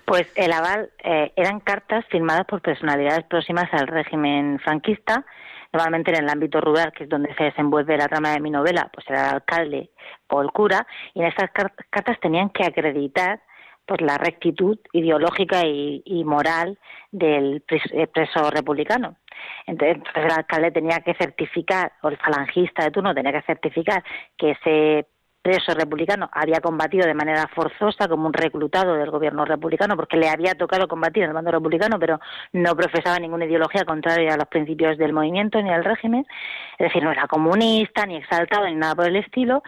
Pues 0.04 0.26
el 0.34 0.52
aval 0.52 0.90
eh, 1.02 1.32
eran 1.36 1.60
cartas 1.60 2.04
firmadas 2.10 2.44
por 2.44 2.60
personalidades 2.60 3.24
próximas 3.24 3.72
al 3.72 3.86
régimen 3.86 4.58
franquista 4.58 5.24
normalmente 5.72 6.10
en 6.10 6.24
el 6.24 6.28
ámbito 6.28 6.60
rural, 6.60 6.92
que 6.92 7.04
es 7.04 7.08
donde 7.08 7.34
se 7.34 7.44
desenvuelve 7.44 7.96
la 7.96 8.08
trama 8.08 8.32
de 8.32 8.40
mi 8.40 8.50
novela, 8.50 8.90
pues 8.92 9.08
era 9.08 9.28
el 9.28 9.34
alcalde 9.36 9.90
o 10.28 10.42
el 10.42 10.50
cura, 10.50 10.86
y 11.14 11.20
en 11.20 11.26
estas 11.26 11.50
cartas 11.50 12.20
tenían 12.20 12.50
que 12.50 12.64
acreditar 12.64 13.40
pues 13.86 14.00
la 14.00 14.16
rectitud 14.16 14.78
ideológica 14.92 15.62
y, 15.64 16.22
moral 16.24 16.78
del 17.10 17.64
eh, 17.68 18.06
preso 18.06 18.50
republicano. 18.50 19.16
Entonces, 19.66 20.02
el 20.14 20.30
alcalde 20.30 20.70
tenía 20.70 21.00
que 21.00 21.14
certificar, 21.14 21.92
o 22.02 22.08
el 22.08 22.16
falangista 22.16 22.84
de 22.84 22.90
turno 22.92 23.14
tenía 23.14 23.32
que 23.32 23.42
certificar 23.42 24.04
que 24.36 24.52
ese 24.52 25.06
preso 25.42 25.74
republicano 25.74 26.30
había 26.32 26.60
combatido 26.60 27.06
de 27.06 27.14
manera 27.14 27.48
forzosa 27.48 28.08
como 28.08 28.26
un 28.26 28.32
reclutado 28.32 28.94
del 28.94 29.10
gobierno 29.10 29.44
republicano 29.44 29.96
porque 29.96 30.16
le 30.16 30.28
había 30.28 30.54
tocado 30.54 30.86
combatir 30.86 31.24
en 31.24 31.30
el 31.30 31.34
bando 31.34 31.50
republicano 31.50 31.98
pero 31.98 32.20
no 32.52 32.76
profesaba 32.76 33.18
ninguna 33.18 33.44
ideología 33.44 33.84
contraria 33.84 34.34
a 34.34 34.36
los 34.36 34.46
principios 34.46 34.96
del 34.98 35.12
movimiento 35.12 35.60
ni 35.60 35.70
al 35.70 35.84
régimen. 35.84 36.24
Es 36.78 36.88
decir 36.88 37.02
no 37.02 37.10
era 37.10 37.26
comunista 37.26 38.06
ni 38.06 38.16
exaltado 38.16 38.66
ni 38.66 38.76
nada 38.76 38.94
por 38.94 39.06
el 39.06 39.16
estilo. 39.16 39.62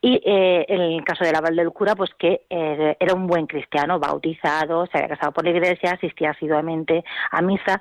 Y 0.00 0.20
eh, 0.24 0.66
en 0.68 0.80
el 0.80 1.04
caso 1.04 1.24
del 1.24 1.36
aval 1.36 1.54
del 1.54 1.70
cura 1.70 1.94
pues 1.94 2.10
que 2.18 2.42
eh, 2.50 2.96
era 2.98 3.14
un 3.14 3.26
buen 3.26 3.46
cristiano 3.46 3.98
bautizado 3.98 4.86
se 4.86 4.98
había 4.98 5.16
casado 5.16 5.32
por 5.32 5.44
la 5.44 5.50
iglesia 5.50 5.92
asistía 5.92 6.30
asiduamente 6.30 7.04
a 7.30 7.40
misa. 7.40 7.80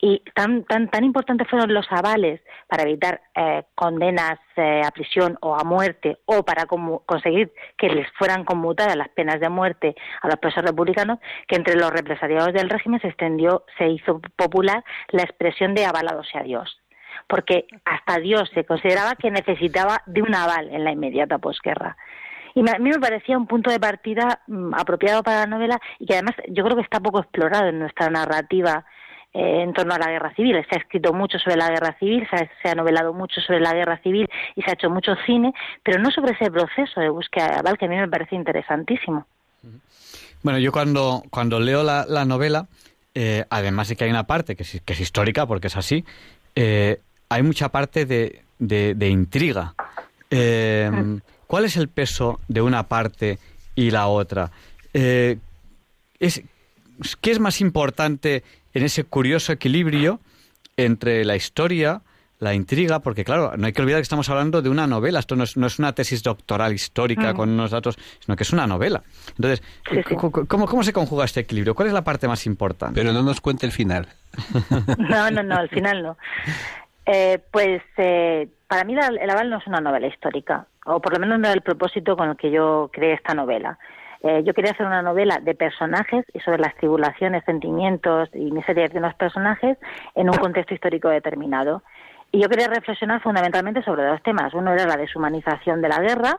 Y 0.00 0.22
tan 0.34 0.64
tan 0.64 0.88
tan 0.88 1.04
importantes 1.04 1.48
fueron 1.48 1.72
los 1.72 1.86
avales 1.90 2.40
para 2.68 2.82
evitar 2.82 3.22
eh, 3.34 3.64
condenas 3.74 4.38
a 4.60 4.90
prisión 4.90 5.38
o 5.40 5.56
a 5.56 5.64
muerte 5.64 6.18
o 6.26 6.44
para 6.44 6.66
conseguir 6.66 7.52
que 7.76 7.88
les 7.88 8.06
fueran 8.18 8.44
conmutadas 8.44 8.96
las 8.96 9.08
penas 9.08 9.40
de 9.40 9.48
muerte 9.48 9.94
a 10.22 10.28
los 10.28 10.36
presos 10.36 10.64
republicanos, 10.64 11.18
que 11.48 11.56
entre 11.56 11.76
los 11.76 11.90
represaliados 11.90 12.52
del 12.52 12.70
régimen 12.70 13.00
se 13.00 13.08
extendió, 13.08 13.64
se 13.78 13.88
hizo 13.88 14.20
popular 14.36 14.84
la 15.08 15.22
expresión 15.22 15.74
de 15.74 15.86
avalado 15.86 16.24
sea 16.24 16.42
Dios 16.42 16.80
porque 17.28 17.66
hasta 17.84 18.18
Dios 18.18 18.50
se 18.54 18.64
consideraba 18.64 19.14
que 19.14 19.30
necesitaba 19.30 20.02
de 20.06 20.22
un 20.22 20.34
aval 20.34 20.68
en 20.70 20.84
la 20.84 20.92
inmediata 20.92 21.38
posguerra. 21.38 21.96
Y 22.54 22.60
a 22.68 22.78
mí 22.78 22.90
me 22.90 22.98
parecía 22.98 23.38
un 23.38 23.46
punto 23.46 23.70
de 23.70 23.78
partida 23.78 24.40
mm, 24.46 24.74
apropiado 24.74 25.22
para 25.22 25.40
la 25.40 25.46
novela 25.46 25.80
y 25.98 26.06
que 26.06 26.14
además 26.14 26.34
yo 26.48 26.64
creo 26.64 26.76
que 26.76 26.82
está 26.82 27.00
poco 27.00 27.20
explorado 27.20 27.68
en 27.68 27.78
nuestra 27.78 28.10
narrativa 28.10 28.84
eh, 29.32 29.62
en 29.62 29.72
torno 29.72 29.94
a 29.94 29.98
la 29.98 30.10
guerra 30.10 30.34
civil. 30.34 30.56
Se 30.68 30.74
ha 30.74 30.78
escrito 30.78 31.12
mucho 31.12 31.38
sobre 31.38 31.54
la 31.54 31.68
guerra 31.68 31.96
civil, 32.00 32.26
se 32.62 32.68
ha, 32.68 32.74
novelado 32.74 33.12
mucho 33.12 33.40
sobre 33.40 33.60
la 33.60 33.72
guerra 33.72 33.96
civil 34.02 34.28
y 34.56 34.62
se 34.62 34.70
ha 34.70 34.74
hecho 34.74 34.90
mucho 34.90 35.12
cine, 35.24 35.54
pero 35.84 36.00
no 36.02 36.10
sobre 36.10 36.32
ese 36.32 36.50
proceso 36.50 37.00
de 37.00 37.10
búsqueda 37.10 37.62
de 37.64 37.76
que 37.76 37.84
a 37.84 37.88
mí 37.88 37.96
me 37.96 38.08
parece 38.08 38.34
interesantísimo. 38.34 39.24
Bueno, 40.42 40.58
yo 40.58 40.72
cuando, 40.72 41.22
cuando 41.30 41.60
leo 41.60 41.84
la, 41.84 42.24
novela, 42.24 42.66
eh, 43.14 43.44
además 43.50 43.88
de 43.88 43.94
que 43.94 44.02
hay 44.02 44.10
una 44.10 44.26
parte 44.26 44.56
que 44.56 44.64
es, 44.64 44.82
que 44.84 44.94
es 44.94 45.00
histórica, 45.00 45.46
porque 45.46 45.68
es 45.68 45.76
así, 45.76 46.04
eh, 46.56 46.98
hay 47.28 47.44
mucha 47.44 47.68
parte 47.68 48.06
de, 48.06 48.42
de, 48.58 49.08
intriga. 49.08 49.74
¿Cuál 50.28 51.64
es 51.64 51.76
el 51.76 51.88
peso 51.88 52.40
de 52.48 52.62
una 52.62 52.82
parte 52.88 53.38
y 53.76 53.92
la 53.92 54.08
otra? 54.08 54.50
es, 54.92 56.42
¿Qué 57.20 57.30
es 57.30 57.38
más 57.38 57.60
importante 57.60 58.42
en 58.74 58.84
ese 58.84 59.04
curioso 59.04 59.52
equilibrio 59.52 60.20
entre 60.76 61.24
la 61.24 61.36
historia, 61.36 62.02
la 62.38 62.54
intriga, 62.54 63.00
porque 63.00 63.24
claro, 63.24 63.52
no 63.56 63.66
hay 63.66 63.72
que 63.72 63.82
olvidar 63.82 63.98
que 63.98 64.04
estamos 64.04 64.28
hablando 64.30 64.62
de 64.62 64.70
una 64.70 64.86
novela, 64.86 65.18
esto 65.18 65.36
no 65.36 65.44
es, 65.44 65.56
no 65.56 65.66
es 65.66 65.78
una 65.78 65.92
tesis 65.94 66.22
doctoral 66.22 66.72
histórica 66.72 67.32
mm. 67.32 67.36
con 67.36 67.50
unos 67.50 67.70
datos, 67.70 67.98
sino 68.18 68.36
que 68.36 68.42
es 68.44 68.52
una 68.52 68.66
novela. 68.66 69.02
Entonces, 69.36 69.62
¿cómo, 70.48 70.82
se 70.82 70.92
conjuga 70.92 71.26
este 71.26 71.40
equilibrio? 71.40 71.74
¿Cuál 71.74 71.88
es 71.88 71.94
la 71.94 72.02
parte 72.02 72.26
más 72.26 72.46
importante? 72.46 73.00
Pero 73.00 73.12
no 73.12 73.22
nos 73.22 73.40
cuente 73.40 73.66
el 73.66 73.72
final. 73.72 74.08
No, 74.98 75.30
no, 75.30 75.42
no, 75.42 75.60
el 75.60 75.68
final 75.68 76.02
no. 76.02 76.16
Eh, 77.04 77.40
pues 77.50 77.82
eh, 77.96 78.48
para 78.68 78.84
mí 78.84 78.94
el 78.94 79.30
aval 79.30 79.50
no 79.50 79.58
es 79.58 79.66
una 79.66 79.80
novela 79.80 80.06
histórica, 80.06 80.66
o 80.86 81.00
por 81.00 81.12
lo 81.12 81.18
menos 81.18 81.40
no 81.40 81.48
es 81.48 81.54
el 81.54 81.62
propósito 81.62 82.16
con 82.16 82.30
el 82.30 82.36
que 82.36 82.50
yo 82.50 82.88
creé 82.92 83.14
esta 83.14 83.34
novela. 83.34 83.78
Eh, 84.22 84.42
yo 84.44 84.52
quería 84.52 84.72
hacer 84.72 84.86
una 84.86 85.02
novela 85.02 85.38
de 85.42 85.54
personajes 85.54 86.24
y 86.34 86.40
sobre 86.40 86.58
las 86.58 86.74
tribulaciones, 86.76 87.42
sentimientos 87.44 88.28
y 88.34 88.50
miserias 88.50 88.92
de 88.92 88.98
unos 88.98 89.14
personajes 89.14 89.78
en 90.14 90.28
un 90.28 90.36
contexto 90.36 90.74
histórico 90.74 91.08
determinado. 91.08 91.82
Y 92.30 92.40
yo 92.40 92.48
quería 92.48 92.68
reflexionar 92.68 93.22
fundamentalmente 93.22 93.82
sobre 93.82 94.04
dos 94.04 94.22
temas. 94.22 94.54
Uno 94.54 94.72
era 94.72 94.86
la 94.86 94.96
deshumanización 94.96 95.80
de 95.80 95.88
la 95.88 96.00
guerra, 96.00 96.38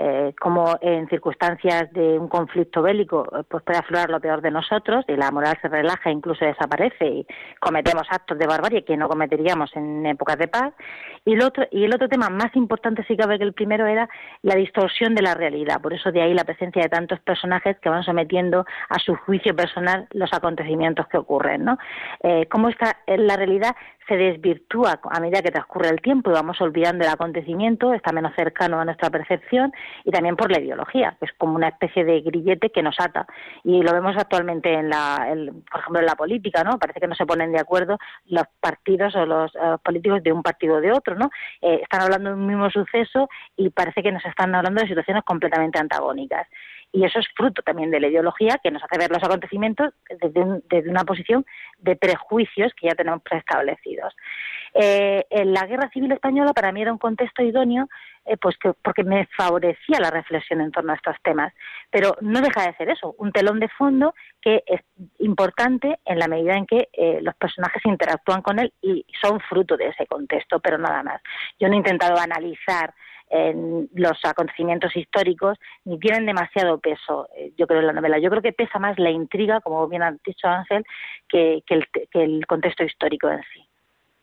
eh, 0.00 0.32
como 0.40 0.78
en 0.80 1.08
circunstancias 1.08 1.92
de 1.92 2.16
un 2.16 2.28
conflicto 2.28 2.82
bélico 2.82 3.26
eh, 3.36 3.42
pues 3.48 3.64
puede 3.64 3.80
aflorar 3.80 4.10
lo 4.10 4.20
peor 4.20 4.40
de 4.40 4.52
nosotros 4.52 5.04
y 5.08 5.16
la 5.16 5.32
moral 5.32 5.58
se 5.60 5.66
relaja, 5.66 6.12
incluso 6.12 6.44
desaparece 6.44 7.04
y 7.04 7.26
cometemos 7.58 8.04
actos 8.08 8.38
de 8.38 8.46
barbarie 8.46 8.84
que 8.84 8.96
no 8.96 9.08
cometeríamos 9.08 9.74
en 9.74 10.06
épocas 10.06 10.38
de 10.38 10.46
paz. 10.46 10.72
Y 11.24 11.32
el 11.32 11.42
otro, 11.42 11.66
y 11.72 11.82
el 11.82 11.92
otro 11.92 12.08
tema 12.08 12.28
más 12.30 12.54
importante, 12.54 13.04
sí 13.08 13.16
cabe 13.16 13.38
que 13.38 13.44
el 13.44 13.54
primero, 13.54 13.86
era 13.88 14.08
la 14.42 14.54
distorsión 14.54 15.16
de 15.16 15.22
la 15.22 15.34
realidad. 15.34 15.80
Por 15.82 15.92
eso 15.92 16.12
de 16.12 16.22
ahí 16.22 16.32
la 16.32 16.44
presencia 16.44 16.80
de 16.80 16.88
tantos 16.88 17.18
personajes 17.18 17.76
que 17.80 17.88
van 17.88 18.04
sometiendo 18.04 18.64
a 18.88 19.00
su 19.00 19.16
juicio 19.16 19.56
personal 19.56 20.06
los 20.12 20.32
acontecimientos 20.32 21.08
que 21.08 21.18
ocurren. 21.18 21.64
¿no? 21.64 21.76
Eh, 22.22 22.46
cómo 22.48 22.68
está 22.68 22.98
la 23.08 23.36
realidad 23.36 23.74
se 24.08 24.16
desvirtúa 24.16 24.98
a 25.10 25.20
medida 25.20 25.42
que 25.42 25.50
transcurre 25.50 25.90
el 25.90 26.00
tiempo 26.00 26.30
y 26.30 26.32
vamos 26.32 26.60
olvidando 26.60 27.04
el 27.04 27.10
acontecimiento, 27.10 27.92
está 27.92 28.10
menos 28.10 28.32
cercano 28.34 28.80
a 28.80 28.84
nuestra 28.84 29.10
percepción 29.10 29.72
y 30.04 30.10
también 30.10 30.34
por 30.34 30.50
la 30.50 30.60
ideología, 30.60 31.16
que 31.20 31.26
es 31.26 31.32
como 31.36 31.54
una 31.54 31.68
especie 31.68 32.04
de 32.04 32.20
grillete 32.22 32.70
que 32.70 32.82
nos 32.82 32.96
ata. 32.98 33.26
Y 33.64 33.82
lo 33.82 33.92
vemos 33.92 34.16
actualmente 34.16 34.72
en 34.72 34.88
la, 34.88 35.28
por 35.70 35.80
ejemplo, 35.80 36.00
en 36.00 36.06
la 36.06 36.16
política, 36.16 36.64
¿no? 36.64 36.78
Parece 36.78 37.00
que 37.00 37.06
no 37.06 37.14
se 37.14 37.26
ponen 37.26 37.52
de 37.52 37.60
acuerdo 37.60 37.98
los 38.26 38.44
partidos 38.60 39.14
o 39.14 39.26
los 39.26 39.54
eh, 39.54 39.76
políticos 39.84 40.22
de 40.22 40.32
un 40.32 40.42
partido 40.42 40.76
o 40.76 40.80
de 40.80 40.92
otro, 40.92 41.14
¿no? 41.14 41.30
Eh, 41.60 41.80
están 41.82 42.02
hablando 42.02 42.30
de 42.30 42.36
un 42.36 42.46
mismo 42.46 42.70
suceso 42.70 43.28
y 43.56 43.68
parece 43.70 44.02
que 44.02 44.12
nos 44.12 44.24
están 44.24 44.54
hablando 44.54 44.80
de 44.80 44.88
situaciones 44.88 45.22
completamente 45.24 45.78
antagónicas 45.78 46.46
y 46.92 47.04
eso 47.04 47.18
es 47.18 47.26
fruto 47.36 47.62
también 47.62 47.90
de 47.90 48.00
la 48.00 48.08
ideología 48.08 48.58
que 48.62 48.70
nos 48.70 48.82
hace 48.82 48.98
ver 48.98 49.10
los 49.10 49.22
acontecimientos 49.22 49.92
desde, 50.08 50.88
una 50.88 51.04
posición 51.04 51.44
de 51.78 51.96
prejuicios 51.96 52.72
que 52.74 52.88
ya 52.88 52.94
tenemos 52.94 53.22
preestablecidos. 53.22 54.14
Eh, 54.74 55.24
en 55.30 55.52
la 55.52 55.66
guerra 55.66 55.90
civil 55.90 56.12
española 56.12 56.52
para 56.52 56.72
mí 56.72 56.82
era 56.82 56.92
un 56.92 56.98
contexto 56.98 57.42
idóneo 57.42 57.88
eh, 58.24 58.36
pues 58.36 58.56
que, 58.58 58.72
porque 58.82 59.04
me 59.04 59.26
favorecía 59.36 60.00
la 60.00 60.10
reflexión 60.10 60.60
en 60.60 60.70
torno 60.70 60.92
a 60.92 60.96
estos 60.96 61.16
temas, 61.22 61.52
pero 61.90 62.16
no 62.20 62.40
deja 62.40 62.66
de 62.66 62.76
ser 62.76 62.90
eso, 62.90 63.14
un 63.18 63.32
telón 63.32 63.58
de 63.58 63.68
fondo 63.68 64.14
que 64.40 64.62
es 64.66 64.80
importante 65.18 65.98
en 66.04 66.18
la 66.18 66.28
medida 66.28 66.54
en 66.54 66.66
que 66.66 66.88
eh, 66.92 67.20
los 67.22 67.34
personajes 67.36 67.82
interactúan 67.86 68.42
con 68.42 68.58
él 68.58 68.72
y 68.82 69.06
son 69.20 69.40
fruto 69.40 69.76
de 69.76 69.88
ese 69.88 70.06
contexto, 70.06 70.60
pero 70.60 70.76
nada 70.76 71.02
más. 71.02 71.22
Yo 71.58 71.68
no 71.68 71.74
he 71.74 71.78
intentado 71.78 72.18
analizar 72.18 72.94
en 73.30 73.88
los 73.94 74.18
acontecimientos 74.24 74.96
históricos 74.96 75.58
ni 75.84 75.98
tienen 75.98 76.26
demasiado 76.26 76.78
peso, 76.78 77.28
eh, 77.36 77.52
yo 77.56 77.66
creo, 77.66 77.80
en 77.80 77.86
la 77.86 77.92
novela. 77.92 78.18
Yo 78.18 78.30
creo 78.30 78.42
que 78.42 78.52
pesa 78.52 78.78
más 78.78 78.98
la 78.98 79.10
intriga, 79.10 79.60
como 79.60 79.86
bien 79.88 80.02
ha 80.02 80.16
dicho 80.24 80.46
Ángel, 80.46 80.84
que, 81.28 81.62
el, 81.68 81.86
que 82.10 82.24
el 82.24 82.46
contexto 82.46 82.84
histórico 82.84 83.28
en 83.30 83.42
sí. 83.52 83.68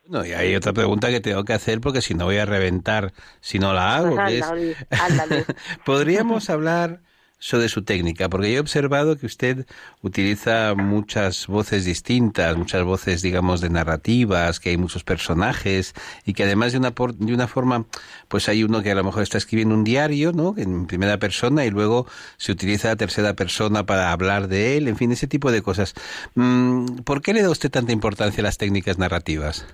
No, 0.08 0.24
y 0.24 0.34
hay 0.34 0.56
otra 0.56 0.72
pregunta 0.72 1.10
que 1.10 1.20
tengo 1.20 1.44
que 1.44 1.54
hacer 1.54 1.82
porque 1.82 2.02
si 2.02 2.13
no 2.13 2.26
voy 2.26 2.38
a 2.38 2.46
reventar 2.46 3.12
si 3.39 3.58
no 3.58 3.74
la 3.74 3.96
hago. 3.96 4.15
Pues 4.26 5.46
Podríamos 5.86 6.50
hablar 6.50 7.00
sobre 7.45 7.69
su 7.69 7.84
técnica, 7.84 8.27
porque 8.27 8.55
he 8.55 8.60
observado 8.60 9.19
que 9.19 9.27
usted 9.27 9.67
utiliza 10.01 10.73
muchas 10.73 11.45
voces 11.45 11.86
distintas, 11.86 12.58
muchas 12.58 12.84
voces, 12.84 13.21
digamos, 13.21 13.62
de 13.62 13.69
narrativas, 13.69 14.60
que 14.60 14.71
hay 14.71 14.77
muchos 14.77 15.03
personajes 15.03 15.93
y 16.25 16.34
que 16.34 16.43
además 16.43 16.71
de 16.71 16.79
una, 16.79 16.89
de 16.89 17.34
una 17.36 17.47
forma, 17.47 17.86
pues 18.29 18.49
hay 18.49 18.63
uno 18.63 18.81
que 18.81 18.89
a 18.89 18.95
lo 18.95 19.03
mejor 19.03 19.21
está 19.21 19.38
escribiendo 19.38 19.75
un 19.75 19.84
diario, 19.84 20.31
¿no? 20.31 20.55
En 20.58 20.88
primera 20.88 21.19
persona 21.19 21.65
y 21.65 21.69
luego 21.69 22.08
se 22.38 22.51
utiliza 22.51 22.88
la 22.88 22.95
tercera 22.95 23.36
persona 23.36 23.86
para 23.86 24.12
hablar 24.12 24.47
de 24.47 24.77
él, 24.77 24.88
en 24.88 24.97
fin, 24.97 25.12
ese 25.12 25.27
tipo 25.27 25.51
de 25.51 25.62
cosas. 25.62 25.93
Mm, 26.34 27.03
¿Por 27.03 27.21
qué 27.21 27.31
le 27.34 27.43
da 27.43 27.51
usted 27.51 27.69
tanta 27.69 27.91
importancia 27.91 28.41
a 28.41 28.45
las 28.45 28.58
técnicas 28.58 28.97
narrativas? 28.97 29.67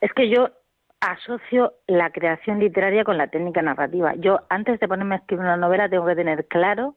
Es 0.00 0.12
que 0.14 0.30
yo 0.30 0.46
asocio 1.00 1.74
la 1.86 2.10
creación 2.10 2.60
literaria 2.60 3.04
con 3.04 3.16
la 3.16 3.28
técnica 3.28 3.62
narrativa. 3.62 4.14
Yo, 4.16 4.40
antes 4.48 4.78
de 4.80 4.88
ponerme 4.88 5.16
a 5.16 5.18
escribir 5.18 5.44
una 5.44 5.56
novela, 5.56 5.88
tengo 5.88 6.06
que 6.06 6.14
tener 6.14 6.46
claro 6.46 6.96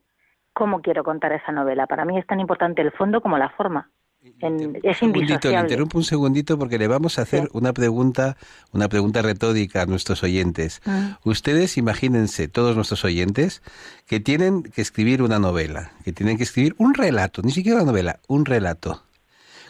cómo 0.54 0.82
quiero 0.82 1.04
contar 1.04 1.32
esa 1.32 1.52
novela. 1.52 1.88
Para 1.88 2.06
mí 2.06 2.18
es 2.18 2.28
tan 2.28 2.40
importante 2.40 2.82
el 2.82 2.92
fondo 2.92 3.22
como 3.22 3.38
la 3.38 3.50
forma. 3.50 3.90
es 4.22 5.02
un 5.02 5.14
segundito, 5.14 5.50
le 5.50 5.60
interrumpo 5.60 5.98
un 5.98 6.04
segundito 6.04 6.60
porque 6.60 6.78
le 6.78 6.88
vamos 6.88 7.18
a 7.18 7.24
hacer 7.24 7.50
una 7.54 7.74
pregunta, 7.74 8.38
una 8.72 8.90
pregunta 8.90 9.22
retórica 9.22 9.82
a 9.82 9.86
nuestros 9.86 10.22
oyentes. 10.24 10.82
Ah. 10.86 11.18
Ustedes 11.24 11.78
imagínense, 11.78 12.48
todos 12.48 12.76
nuestros 12.76 13.04
oyentes, 13.06 13.64
que 14.06 14.20
tienen 14.20 14.64
que 14.64 14.82
escribir 14.82 15.22
una 15.22 15.40
novela, 15.40 15.92
que 16.04 16.12
tienen 16.12 16.38
que 16.38 16.44
escribir 16.44 16.76
un 16.78 16.94
relato, 16.94 17.42
ni 17.42 17.52
siquiera 17.52 17.78
una 17.78 17.92
novela, 17.92 18.20
un 18.28 18.46
relato. 18.46 19.04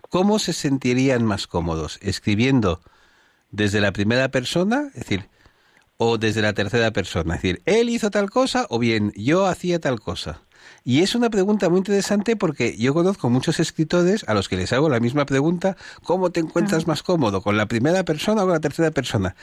¿Cómo 0.10 0.38
se 0.38 0.54
sentirían 0.54 1.24
más 1.24 1.48
cómodos 1.48 1.98
escribiendo 2.02 2.82
desde 3.54 3.80
la 3.80 3.94
primera 3.94 4.30
persona, 4.30 4.88
es 4.96 5.02
decir, 5.02 5.30
o 5.98 6.18
desde 6.18 6.42
la 6.42 6.54
tercera 6.54 6.92
persona, 6.92 7.36
es 7.36 7.42
decir, 7.44 7.62
él 7.66 7.88
hizo 7.88 8.10
tal 8.10 8.30
cosa 8.30 8.66
o 8.70 8.80
bien 8.80 9.13
yo 9.16 9.46
hacía 9.46 9.80
tal 9.80 10.00
cosa. 10.00 10.42
Y 10.84 11.02
es 11.02 11.15
una 11.15 11.30
pregunta 11.30 11.69
muy 11.69 11.80
interesante 11.80 12.36
porque 12.36 12.76
yo 12.78 12.93
conozco 12.93 13.30
muchos 13.30 13.60
escritores 13.60 14.28
a 14.28 14.34
los 14.34 14.49
que 14.49 14.58
les 14.58 14.73
hago 14.73 14.89
la 14.89 14.99
misma 14.99 15.26
pregunta, 15.26 15.76
¿cómo 16.04 16.32
te 16.32 16.39
encuentras 16.39 16.88
más 16.88 17.04
cómodo? 17.04 17.41
¿Con 17.41 17.58
la 17.58 17.65
primera 17.65 18.04
persona 18.04 18.41
o 18.41 18.45
con 18.45 18.54
la 18.54 18.60
tercera 18.60 18.91
persona? 18.91 19.36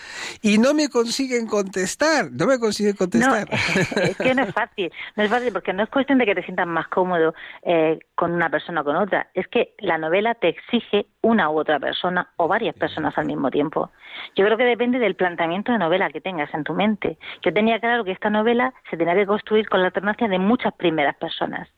Y 0.43 0.59
no 0.59 0.75
me 0.75 0.89
consiguen 0.89 1.47
contestar, 1.47 2.31
no 2.33 2.47
me 2.47 2.59
consiguen 2.59 2.95
contestar. 2.95 3.49
es 3.97 4.17
que 4.17 4.35
no 4.35 4.43
es 4.43 4.53
fácil, 4.53 4.93
no 5.17 5.23
es 5.23 5.31
fácil 5.31 5.53
porque 5.53 5.73
no 5.73 5.83
es 5.83 5.89
cuestión 5.89 6.19
de 6.19 6.27
que 6.27 6.35
te 6.35 6.43
sientas 6.43 6.67
más 6.67 6.89
cómodo 6.89 7.35
eh, 7.63 7.99
con 8.15 8.33
una 8.33 8.51
persona 8.51 8.83
o 8.83 8.85
con 8.85 8.97
otra, 8.97 9.29
es 9.35 9.49
que 9.49 9.75
la 9.79 9.99
novela 9.99 10.35
te 10.35 10.49
exige 10.49 11.07
una 11.23 11.51
u 11.51 11.59
otra 11.59 11.79
persona 11.79 12.31
o 12.37 12.49
varias 12.49 12.75
personas 12.75 13.17
al 13.17 13.27
mismo 13.27 13.51
tiempo. 13.51 13.91
Yo 14.37 14.45
creo 14.45 14.57
que 14.57 14.65
depende 14.65 14.99
del 14.99 15.17
planteamiento 15.17 15.73
de 15.73 15.79
novela 15.79 16.11
que 16.11 16.21
tengas 16.21 16.53
en 16.55 16.65
tu 16.65 16.75
mente. 16.75 17.19
Yo 17.43 17.53
tenía 17.53 17.79
claro 17.81 18.05
que 18.05 18.13
esta 18.13 18.31
novela 18.31 18.73
se 18.91 18.97
tenía 18.97 19.15
que 19.15 19.27
construir 19.27 19.69
con 19.69 19.81
la 19.81 19.87
alternancia 19.87 20.29
de 20.29 20.39
muchas 20.39 20.73
primeras 20.75 21.10
personas. 21.17 21.69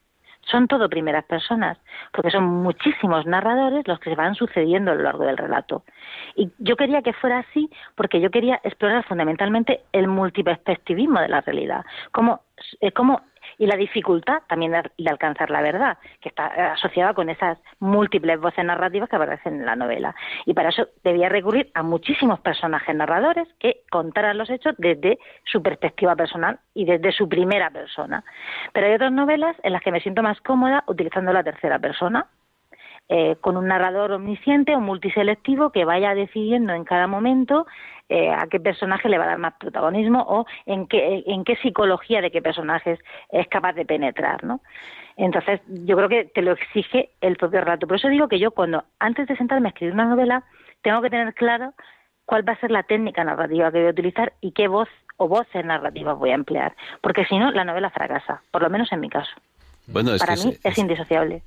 Son 0.51 0.67
todo 0.67 0.89
primeras 0.89 1.25
personas, 1.25 1.79
porque 2.13 2.31
son 2.31 2.45
muchísimos 2.45 3.27
narradores 3.27 3.87
los 3.87 4.01
que 4.01 4.11
se 4.11 4.17
van 4.17 4.35
sucediendo 4.35 4.91
a 4.91 4.95
lo 4.95 5.03
largo 5.03 5.25
del 5.25 5.37
relato. 5.37 5.85
Y 6.35 6.51
yo 6.59 6.77
quería 6.77 7.03
que 7.03 7.13
fuera 7.13 7.39
así 7.39 7.71
porque 7.95 8.21
yo 8.21 8.31
quería 8.31 8.61
explorar 8.65 9.05
fundamentalmente 9.05 9.83
el 9.93 10.09
multiperspectivismo 10.09 11.21
de 11.21 11.29
la 11.29 11.43
realidad, 11.43 11.85
cómo, 12.11 12.41
eh, 12.81 12.91
cómo 12.91 13.23
y 13.59 13.67
la 13.67 13.77
dificultad 13.77 14.43
también 14.49 14.73
de, 14.73 15.11
alcanzar 15.11 15.51
la 15.51 15.63
verdad, 15.63 15.99
que 16.21 16.29
está 16.29 16.73
asociada 16.73 17.15
con 17.15 17.29
esas 17.29 17.59
múltiples 17.79 18.41
voces 18.41 18.65
narrativas 18.65 19.09
que 19.09 19.17
aparecen 19.17 19.61
en 19.61 19.67
la 19.67 19.77
novela. 19.77 20.15
Y 20.47 20.55
para 20.55 20.71
eso 20.71 20.89
debía 21.05 21.29
recurrir 21.29 21.71
a 21.75 21.83
muchísimos 21.83 22.41
personajes 22.41 22.95
narradores 22.95 23.49
que 23.59 23.83
contaran 23.91 24.39
los 24.39 24.51
hechos 24.51 24.75
desde 24.79 25.19
su 25.45 25.63
perspectiva 25.63 26.17
personal 26.17 26.59
y 26.75 26.85
desde 26.85 27.13
su 27.13 27.29
primera 27.29 27.71
persona. 27.71 28.25
Pero 28.73 28.87
hay 28.87 28.95
otras 28.95 29.13
novelas 29.13 29.57
en 29.63 29.73
las 29.73 29.83
que 29.83 29.93
me 29.93 30.01
siento 30.01 30.23
más 30.23 30.41
cómoda 30.41 30.85
utilizando 30.87 31.33
la 31.33 31.43
tercera 31.43 31.79
persona, 31.79 32.27
eh, 33.15 33.37
con 33.43 33.59
un 33.59 33.67
narrador 33.69 34.13
omnisciente 34.13 34.75
o 34.75 34.81
multiselectivo 34.81 35.69
que 35.69 35.85
vaya 35.85 36.15
decidiendo 36.15 36.73
en 36.73 36.85
cada 36.85 37.07
momento 37.07 37.67
eh, 38.09 38.31
a 38.31 38.47
qué 38.47 38.59
personaje 38.59 39.11
le 39.11 39.19
va 39.19 39.25
a 39.25 39.27
dar 39.27 39.39
más 39.39 39.53
protagonismo 39.61 40.25
o 40.27 40.47
en 40.65 40.87
qué, 40.87 41.23
en 41.27 41.45
qué 41.45 41.57
psicología 41.57 42.23
de 42.23 42.31
qué 42.31 42.41
personajes 42.41 42.99
es 43.31 43.47
capaz 43.49 43.75
de 43.75 43.85
penetrar, 43.85 44.43
¿no? 44.45 44.63
Entonces, 45.19 45.61
yo 45.67 45.95
creo 45.95 46.09
que 46.09 46.25
te 46.25 46.41
lo 46.41 46.53
exige 46.53 47.11
el 47.21 47.37
propio 47.37 47.61
relato. 47.61 47.87
Por 47.87 47.99
eso 47.99 48.09
digo 48.09 48.29
que 48.29 48.39
yo 48.39 48.53
cuando, 48.53 48.83
antes 48.99 49.29
de 49.29 49.37
sentarme 49.37 49.69
a 49.69 49.73
escribir 49.73 49.93
una 49.93 50.07
novela, 50.07 50.45
tengo 50.81 51.03
que 51.03 51.11
tener 51.11 51.35
claro 51.35 51.75
cuál 52.25 52.49
va 52.49 52.55
a 52.55 52.61
ser 52.61 52.71
la 52.71 52.83
técnica 52.83 53.25
narrativa 53.25 53.71
que 53.71 53.79
voy 53.79 53.89
a 53.89 53.91
utilizar 53.91 54.33
y 54.41 54.53
qué 54.53 54.69
voz 54.69 54.89
o 55.19 55.29
voces 55.29 55.67
narrativas 55.67 56.19
voy 56.19 56.31
a 56.31 56.35
emplear. 56.35 56.75
Porque 57.03 57.27
si 57.27 57.39
no, 57.39 57.51
la 57.51 57.65
novela 57.67 57.91
fracasa, 57.91 58.41
por 58.51 58.63
lo 58.63 58.71
menos 58.71 58.91
en 58.91 59.01
mi 59.01 59.11
caso. 59.11 59.33
Bueno, 59.87 60.13
Para 60.19 60.37
mí 60.37 60.57
es, 60.65 60.79
indisociable. 60.79 61.43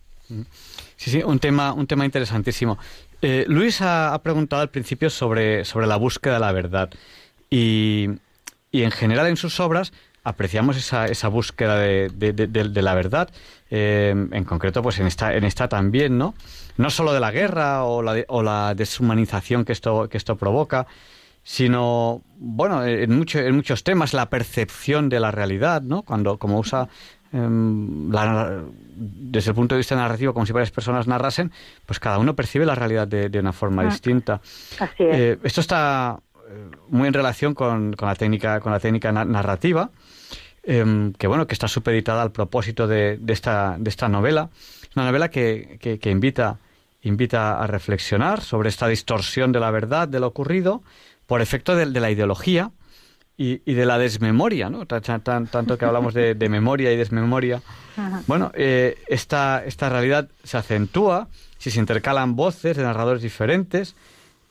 Sí, 0.98 1.12
sí, 1.12 1.24
un 1.24 1.40
tema, 1.40 1.74
un 1.74 1.88
tema 1.88 2.06
interesantísimo. 2.06 2.78
Eh, 3.22 3.46
Luis 3.48 3.82
ha, 3.82 4.20
preguntado 4.24 4.62
al 4.62 4.70
principio 4.70 5.10
sobre, 5.10 5.66
sobre 5.66 5.88
la 5.88 5.98
búsqueda 5.98 6.36
de 6.36 6.40
la 6.40 6.52
verdad 6.52 6.90
y, 7.50 8.10
y 8.72 8.84
en 8.84 8.92
general 8.92 9.28
en 9.28 9.38
sus 9.38 9.60
obras 9.60 9.94
apreciamos 10.26 10.76
esa, 10.76 11.06
esa 11.06 11.28
búsqueda 11.28 11.78
de, 11.80 12.82
la 12.82 12.96
verdad, 12.96 13.30
eh, 13.70 14.14
en 14.32 14.44
concreto 14.44 14.82
pues 14.82 15.00
en 15.00 15.08
esta, 15.08 15.36
en 15.36 15.44
esta 15.44 15.70
también, 15.70 16.18
¿no? 16.18 16.34
No 16.78 16.90
solo 16.90 17.14
de 17.14 17.20
la 17.20 17.32
guerra 17.32 17.86
o 17.86 18.02
la, 18.02 18.26
o 18.28 18.42
la 18.42 18.74
deshumanización 18.76 19.64
que 19.64 19.72
esto, 19.72 20.10
que 20.10 20.18
esto 20.18 20.36
provoca, 20.36 20.88
sino, 21.44 22.24
bueno, 22.38 22.84
en, 22.84 23.16
mucho, 23.16 23.38
en 23.38 23.56
muchos 23.56 23.84
temas, 23.84 24.14
la 24.14 24.32
percepción 24.32 25.10
de 25.10 25.20
la 25.20 25.30
realidad, 25.30 25.84
¿no? 25.84 26.02
Cuando, 26.02 26.40
como 26.40 26.60
usa 26.60 26.90
Em, 27.36 28.10
desde 28.95 29.52
el 29.52 29.56
punto 29.56 29.76
de 29.76 29.80
vista 29.80 29.93
narrativo, 29.93 30.34
como 30.34 30.45
si 30.45 30.54
varias 30.54 30.71
personas 30.71 31.06
narrasen, 31.06 31.52
pues 31.86 32.00
cada 32.00 32.17
uno 32.17 32.34
percibe 32.34 32.65
la 32.65 32.76
realidad 32.76 33.08
de, 33.10 33.39
una 33.39 33.52
forma 33.52 33.82
ah, 33.82 33.86
distinta. 33.86 34.39
Eh, 34.98 35.38
esto 35.43 35.60
está 35.60 36.17
eh, 36.50 36.71
muy 36.88 37.10
en 37.10 37.13
relación 37.13 37.54
con, 37.54 37.93
la 38.00 38.15
técnica, 38.15 38.62
con 38.62 38.71
la 38.71 38.80
técnica 38.80 39.12
narrativa, 39.12 39.89
em, 40.63 41.12
que 41.12 41.28
bueno, 41.28 41.45
que 41.45 41.54
está 41.54 41.67
supeditada 41.67 42.21
al 42.21 42.32
propósito 42.32 42.88
de, 42.88 43.19
esta, 43.28 43.76
de 43.78 43.89
esta 43.89 44.08
novela. 44.08 44.50
Una 44.95 45.06
novela 45.08 45.30
que, 45.30 45.78
que, 46.02 46.10
invita, 46.10 46.60
invita 47.02 47.62
a 47.62 47.67
reflexionar 47.67 48.39
sobre 48.39 48.69
esta 48.69 48.88
distorsión 48.88 49.52
de 49.52 49.60
la 49.60 49.71
verdad, 49.71 50.08
de 50.08 50.21
lo 50.21 50.28
ocurrido, 50.28 50.84
por 51.28 51.41
efecto 51.41 51.76
de 51.76 51.86
la 52.00 52.10
ideología 52.10 52.71
y, 53.38 53.62
y, 53.69 53.74
de 53.74 53.86
la 53.86 53.98
desmemoria, 53.98 54.69
¿no? 54.69 54.86
tanto 54.86 55.78
que 55.78 55.86
hablamos 55.86 56.13
de, 56.13 56.36
memoria 56.50 56.91
y 56.91 56.98
desmemoria. 56.98 57.62
Bueno, 58.28 58.52
eh, 58.54 58.98
esta, 59.08 59.63
esta 59.65 59.89
realidad 59.89 60.30
se 60.43 60.58
acentúa 60.58 61.28
si 61.58 61.71
se 61.71 61.80
intercalan 61.80 62.36
voces 62.36 62.78
de 62.78 62.84
narradores 62.84 63.21
diferentes. 63.21 63.95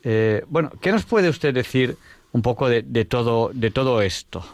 Eh, 0.02 0.44
bueno, 0.48 0.70
¿qué 0.80 0.92
nos 0.92 1.04
puede 1.04 1.28
usted 1.28 1.54
decir 1.54 1.96
un 2.32 2.42
poco 2.42 2.68
de, 2.68 2.82
de 2.82 3.04
todo, 3.04 3.50
de 3.54 3.70
todo 3.70 4.02
esto? 4.02 4.44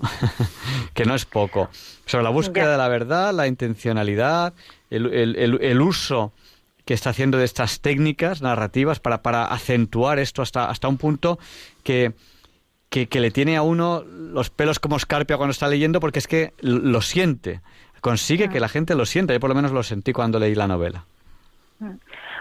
que 0.95 1.05
no 1.05 1.15
es 1.15 1.25
poco. 1.25 1.71
Sobre 2.07 2.23
la 2.23 2.31
búsqueda 2.31 2.71
de 2.73 2.79
la 2.79 2.89
verdad, 2.89 3.35
la 3.35 3.49
intencionalidad, 3.49 4.53
el, 4.91 5.07
el, 5.13 5.59
el, 5.61 5.81
uso 5.81 6.33
que 6.85 6.95
está 6.95 7.11
haciendo 7.11 7.39
de 7.39 7.45
estas 7.45 7.81
técnicas 7.81 8.43
narrativas 8.43 9.01
para, 9.01 9.23
para 9.23 9.47
acentuar 9.47 10.19
esto 10.19 10.43
hasta, 10.43 10.69
hasta 10.71 10.89
un 10.89 10.99
punto 10.99 11.39
que 12.91 13.09
que, 13.09 13.21
le 13.21 13.31
tiene 13.31 13.57
a 13.57 13.63
uno 13.63 14.03
los 14.05 14.51
pelos 14.51 14.79
como 14.79 14.97
escarpia 14.97 15.37
cuando 15.37 15.53
está 15.53 15.69
leyendo 15.69 16.01
porque 16.01 16.19
es 16.19 16.27
que 16.27 16.53
lo 16.61 17.01
siente, 17.01 17.61
consigue 18.01 18.49
que 18.49 18.61
la 18.61 18.69
gente 18.69 18.95
lo 18.95 19.07
sienta. 19.07 19.33
Yo 19.33 19.41
por 19.41 19.51
lo 19.51 19.55
menos 19.55 19.73
lo 19.73 19.83
sentí 19.83 20.13
cuando 20.13 20.39
leí 20.39 20.55
la 20.55 20.67
novela. 20.67 21.05
Mm. 21.79 21.93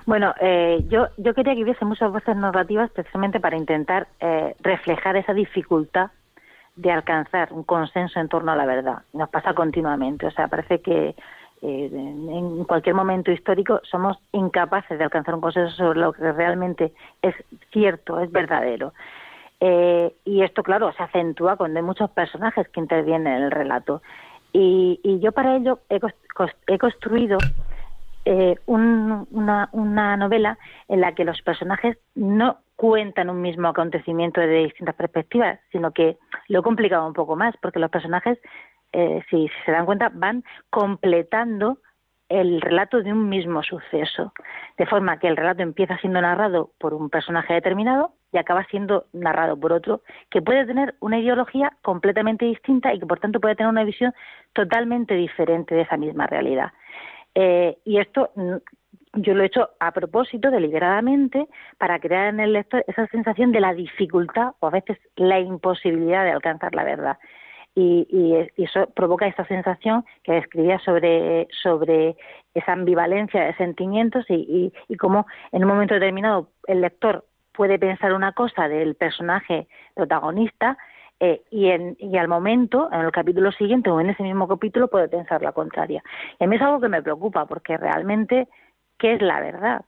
Bueno, 0.06 0.34
eh, 0.42 0.84
yo, 0.88 1.08
yo 1.18 1.34
quería 1.34 1.54
que 1.54 1.64
hubiese 1.64 1.86
muchas 1.86 2.12
voces 2.12 2.36
narrativas 2.36 2.90
precisamente 2.92 3.40
para 3.40 3.58
intentar 3.58 4.08
eh, 4.20 4.56
reflejar 4.62 5.18
esa 5.18 5.34
dificultad 5.34 6.10
de 6.76 6.92
alcanzar 6.92 7.52
un 7.52 7.64
consenso 7.64 8.20
en 8.20 8.30
torno 8.30 8.52
a 8.52 8.56
la 8.56 8.66
verdad. 8.66 9.04
Nos 9.14 9.30
pasa 9.30 9.54
continuamente, 9.54 10.26
o 10.26 10.32
sea, 10.32 10.48
parece 10.48 10.82
que 10.82 11.16
eh, 11.62 11.90
en 11.92 12.64
cualquier 12.64 12.96
momento 12.96 13.32
histórico 13.32 13.82
somos 13.84 14.18
incapaces 14.32 14.98
de 14.98 15.04
alcanzar 15.04 15.36
un 15.36 15.42
consenso 15.42 15.76
sobre 15.76 16.00
lo 16.00 16.14
que 16.14 16.32
realmente 16.32 16.94
es 17.22 17.36
cierto, 17.72 18.20
es 18.20 18.32
verdadero. 18.32 18.94
Eh, 19.60 20.14
y 20.24 20.42
esto, 20.42 20.64
claro, 20.64 20.92
se 20.94 21.04
acentúa 21.04 21.58
cuando 21.58 21.80
hay 21.80 21.86
muchos 21.86 22.10
personajes 22.12 22.68
que 22.70 22.80
intervienen 22.80 23.34
en 23.34 23.44
el 23.44 23.52
relato. 23.52 24.02
Y, 24.52 25.20
yo 25.22 25.32
para 25.32 25.56
ello 25.56 25.80
he, 25.90 26.00
construido 26.80 27.38
eh, 28.26 28.56
una, 28.66 29.70
una, 29.72 30.18
novela 30.18 30.58
en 30.88 31.02
la 31.02 31.14
que 31.14 31.26
los 31.26 31.42
personajes 31.42 31.98
no 32.16 32.58
cuentan 32.76 33.30
un 33.30 33.42
mismo 33.42 33.68
acontecimiento 33.68 34.42
de 34.42 34.64
distintas 34.64 34.96
perspectivas, 34.96 35.60
sino 35.72 35.92
que 35.92 36.18
lo 36.48 36.60
he 36.60 36.64
complicado 36.64 37.06
un 37.06 37.14
poco 37.14 37.36
más, 37.36 37.54
porque 37.62 37.80
los 37.80 37.92
personajes, 37.92 38.40
eh, 38.94 39.22
si 39.30 39.50
se 39.66 39.72
dan 39.72 39.86
cuenta, 39.86 40.10
van 40.14 40.44
completando 40.70 41.80
el 42.30 42.62
relato 42.62 43.02
de 43.02 43.12
un 43.12 43.28
mismo 43.28 43.62
suceso, 43.64 44.34
de 44.78 44.86
forma 44.86 45.20
que 45.20 45.28
el 45.28 45.36
relato 45.36 45.62
empieza 45.62 45.98
siendo 45.98 46.22
narrado 46.22 46.72
por 46.80 46.94
un 46.94 47.10
personaje 47.10 47.54
determinado 47.54 48.14
y 48.32 48.38
acaba 48.38 48.64
siendo 48.66 49.06
narrado 49.14 49.58
por 49.58 49.74
otro 49.74 50.02
que 50.30 50.42
puede 50.42 50.66
tener 50.66 50.96
una 51.00 51.20
ideología 51.20 51.74
completamente 51.82 52.46
distinta 52.46 52.94
y 52.94 53.00
que 53.00 53.06
por 53.06 53.20
tanto 53.20 53.40
puede 53.40 53.56
tener 53.56 53.70
una 53.70 53.84
visión 53.84 54.14
totalmente 54.54 55.16
diferente 55.16 55.76
de 55.76 55.82
esa 55.82 55.98
misma 55.98 56.28
realidad. 56.28 56.72
Eh, 57.36 57.78
y 57.86 58.00
esto 58.00 58.32
mm, 58.36 58.56
yo 59.14 59.34
lo 59.34 59.44
he 59.44 59.48
hecho 59.48 59.70
a 59.80 59.92
propósito, 59.92 60.52
deliberadamente, 60.52 61.48
para 61.78 62.00
crear 62.00 62.28
en 62.28 62.40
el 62.40 62.54
lector 62.54 62.84
esa 62.88 63.08
sensación 63.08 63.52
de 63.52 63.60
la 63.60 63.74
dificultad 63.74 64.54
o 64.60 64.68
a 64.68 64.72
veces 64.72 64.98
la 65.16 65.40
imposibilidad 65.40 66.24
de 66.24 66.32
alcanzar 66.32 66.76
la 66.76 66.84
verdad 66.84 67.18
y, 67.80 68.36
eso 68.58 68.88
provoca 68.96 69.28
esta 69.28 69.46
sensación 69.46 70.06
que 70.24 70.34
describía 70.34 70.80
sobre, 70.80 71.48
sobre 71.62 72.16
esa 72.54 72.74
ambivalencia 72.74 73.44
de 73.44 73.56
sentimientos 73.56 74.26
y, 74.30 74.72
y, 74.88 74.96
cómo 74.98 75.26
en 75.52 75.64
un 75.64 75.70
momento 75.70 75.94
determinado 75.94 76.50
el 76.68 76.82
lector 76.82 77.26
puede 77.60 77.78
pensar 77.78 78.14
una 78.14 78.32
cosa 78.32 78.70
del 78.70 78.96
personaje 78.96 79.68
protagonista 79.94 80.78
eh, 81.20 81.42
y, 81.52 81.68
en, 81.68 81.98
y 82.00 82.16
al 82.16 82.30
momento, 82.30 82.88
en 82.90 83.02
el 83.02 83.12
capítulo 83.12 83.52
siguiente 83.52 83.90
o 83.90 84.00
en 84.00 84.10
ese 84.10 84.24
mismo 84.24 84.48
capítulo, 84.48 84.88
puede 84.88 85.10
pensar 85.10 85.42
la 85.42 85.52
contraria. 85.52 86.02
Y 86.40 86.46
a 86.46 86.48
mí 86.48 86.56
es 86.56 86.62
algo 86.62 86.80
que 86.80 86.88
me 86.88 87.02
preocupa 87.02 87.46
porque 87.48 87.76
realmente, 87.76 88.48
¿qué 88.98 89.16
es 89.16 89.22
la 89.22 89.42
verdad? 89.42 89.82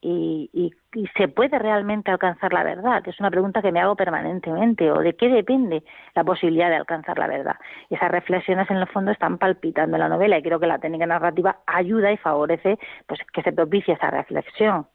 y, 0.00 0.48
y, 0.94 1.06
se 1.18 1.28
puede 1.28 1.58
realmente 1.58 2.10
alcanzar 2.10 2.54
la 2.54 2.64
verdad? 2.64 3.06
Es 3.06 3.20
una 3.20 3.30
pregunta 3.30 3.60
que 3.60 3.72
me 3.72 3.80
hago 3.80 3.94
permanentemente. 3.94 4.90
¿O 4.90 5.00
de 5.00 5.14
qué 5.14 5.28
depende 5.28 5.82
la 6.14 6.24
posibilidad 6.24 6.70
de 6.70 6.76
alcanzar 6.76 7.18
la 7.18 7.26
verdad? 7.26 7.56
Y 7.90 7.96
esas 7.96 8.10
reflexiones 8.10 8.70
en 8.70 8.78
el 8.78 8.86
fondo 8.86 9.10
están 9.10 9.36
palpitando 9.36 9.96
en 9.96 10.00
la 10.00 10.08
novela 10.08 10.38
y 10.38 10.42
creo 10.42 10.60
que 10.60 10.66
la 10.66 10.78
técnica 10.78 11.04
narrativa 11.04 11.58
ayuda 11.66 12.10
y 12.10 12.16
favorece 12.16 12.78
pues 13.06 13.20
que 13.34 13.42
se 13.42 13.52
propicie 13.52 13.92
esa 13.92 14.10
reflexión. 14.10 14.86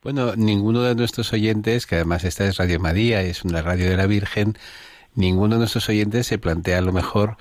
Bueno, 0.00 0.36
ninguno 0.36 0.82
de 0.82 0.94
nuestros 0.94 1.32
oyentes, 1.32 1.86
que 1.86 1.96
además 1.96 2.22
esta 2.22 2.46
es 2.46 2.56
Radio 2.56 2.78
María 2.78 3.22
es 3.22 3.42
una 3.42 3.62
radio 3.62 3.90
de 3.90 3.96
la 3.96 4.06
Virgen, 4.06 4.56
ninguno 5.16 5.56
de 5.56 5.58
nuestros 5.58 5.88
oyentes 5.88 6.28
se 6.28 6.38
plantea 6.38 6.78
a 6.78 6.82
lo 6.82 6.92
mejor 6.92 7.36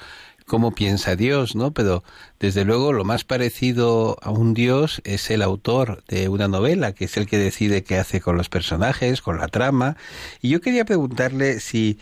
cómo 0.48 0.74
piensa 0.74 1.16
Dios, 1.16 1.56
¿no? 1.56 1.72
Pero 1.72 2.04
desde 2.40 2.66
luego 2.66 2.94
lo 2.94 3.04
más 3.04 3.24
parecido 3.26 4.18
a 4.24 4.32
un 4.32 4.56
Dios 4.56 5.02
es 5.04 5.30
el 5.30 5.44
autor 5.44 6.04
de 6.08 6.30
una 6.30 6.48
novela, 6.48 6.94
que 6.94 7.06
es 7.06 7.16
el 7.18 7.28
que 7.28 7.38
decide 7.38 7.84
qué 7.84 8.00
hace 8.00 8.22
con 8.22 8.38
los 8.38 8.50
personajes, 8.50 9.22
con 9.22 9.38
la 9.38 9.50
trama. 9.50 9.96
Y 10.42 10.50
yo 10.50 10.60
quería 10.60 10.84
preguntarle 10.84 11.60
si 11.60 12.00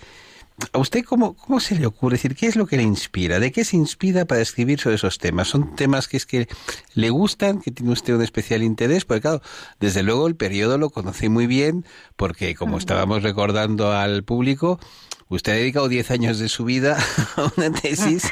¿A 0.71 0.79
usted 0.79 1.03
cómo, 1.03 1.35
cómo 1.35 1.59
se 1.59 1.75
le 1.75 1.85
ocurre 1.85 2.15
decir 2.15 2.33
qué 2.33 2.47
es 2.47 2.55
lo 2.55 2.65
que 2.65 2.77
le 2.77 2.83
inspira? 2.83 3.39
¿De 3.39 3.51
qué 3.51 3.65
se 3.65 3.75
inspira 3.75 4.23
para 4.23 4.39
escribir 4.41 4.79
sobre 4.79 4.95
esos 4.95 5.17
temas? 5.17 5.49
¿Son 5.49 5.75
temas 5.75 6.07
que 6.07 6.15
es 6.15 6.25
que 6.25 6.47
le 6.93 7.09
gustan, 7.09 7.59
que 7.59 7.71
tiene 7.71 7.91
usted 7.91 8.15
un 8.15 8.21
especial 8.21 8.63
interés? 8.63 9.03
Porque 9.03 9.21
claro, 9.21 9.41
desde 9.81 10.01
luego 10.01 10.27
el 10.27 10.37
periodo 10.37 10.77
lo 10.77 10.89
conocí 10.91 11.27
muy 11.27 11.45
bien, 11.45 11.85
porque 12.15 12.55
como 12.55 12.77
estábamos 12.77 13.21
recordando 13.21 13.91
al 13.91 14.23
público, 14.23 14.79
usted 15.27 15.51
ha 15.51 15.55
dedicado 15.55 15.89
10 15.89 16.11
años 16.11 16.39
de 16.39 16.47
su 16.47 16.63
vida 16.63 16.97
a 17.35 17.51
una 17.57 17.73
tesis 17.73 18.31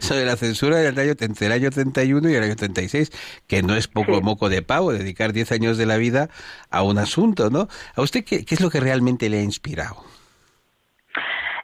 sobre 0.00 0.24
la 0.24 0.36
censura 0.36 0.78
del 0.78 0.98
año, 0.98 1.14
entre 1.20 1.46
el 1.46 1.52
año 1.52 1.70
31 1.70 2.30
y 2.30 2.34
el 2.34 2.42
año 2.42 2.56
36, 2.56 3.12
que 3.46 3.62
no 3.62 3.76
es 3.76 3.86
poco 3.86 4.20
moco 4.22 4.48
de 4.48 4.62
pavo 4.62 4.92
dedicar 4.92 5.32
10 5.32 5.52
años 5.52 5.78
de 5.78 5.86
la 5.86 5.98
vida 5.98 6.30
a 6.68 6.82
un 6.82 6.98
asunto, 6.98 7.48
¿no? 7.48 7.68
¿A 7.94 8.02
usted 8.02 8.24
qué, 8.24 8.44
qué 8.44 8.56
es 8.56 8.60
lo 8.60 8.70
que 8.70 8.80
realmente 8.80 9.28
le 9.28 9.38
ha 9.38 9.42
inspirado? 9.42 10.04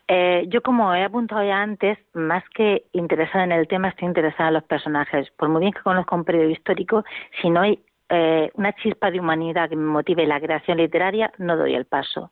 Eh, 0.09 0.45
yo, 0.49 0.63
como 0.63 0.95
he 0.95 1.03
apuntado 1.03 1.45
ya 1.45 1.63
antes, 1.63 1.99
más 2.15 2.45
que 2.51 2.85
interesada 2.93 3.45
en 3.45 3.53
el 3.53 3.67
tema, 3.67 3.89
estoy 3.89 4.07
interesada 4.07 4.49
en 4.49 4.55
los 4.55 4.65
personajes. 4.65 5.31
Por 5.31 5.49
muy 5.49 5.61
bien 5.61 5.73
que 5.73 5.83
conozca 5.83 6.15
un 6.15 6.25
periodo 6.25 6.51
histórico, 6.51 7.05
si 7.41 7.51
no 7.51 7.61
hay 7.61 7.81
eh, 8.09 8.51
una 8.55 8.73
chispa 8.75 9.11
de 9.11 9.19
humanidad 9.19 9.69
que 9.69 9.77
me 9.77 9.91
motive 9.91 10.27
la 10.27 10.41
creación 10.41 10.79
literaria, 10.79 11.33
no 11.39 11.57
doy 11.57 11.75
el 11.75 11.87
paso. 11.87 12.31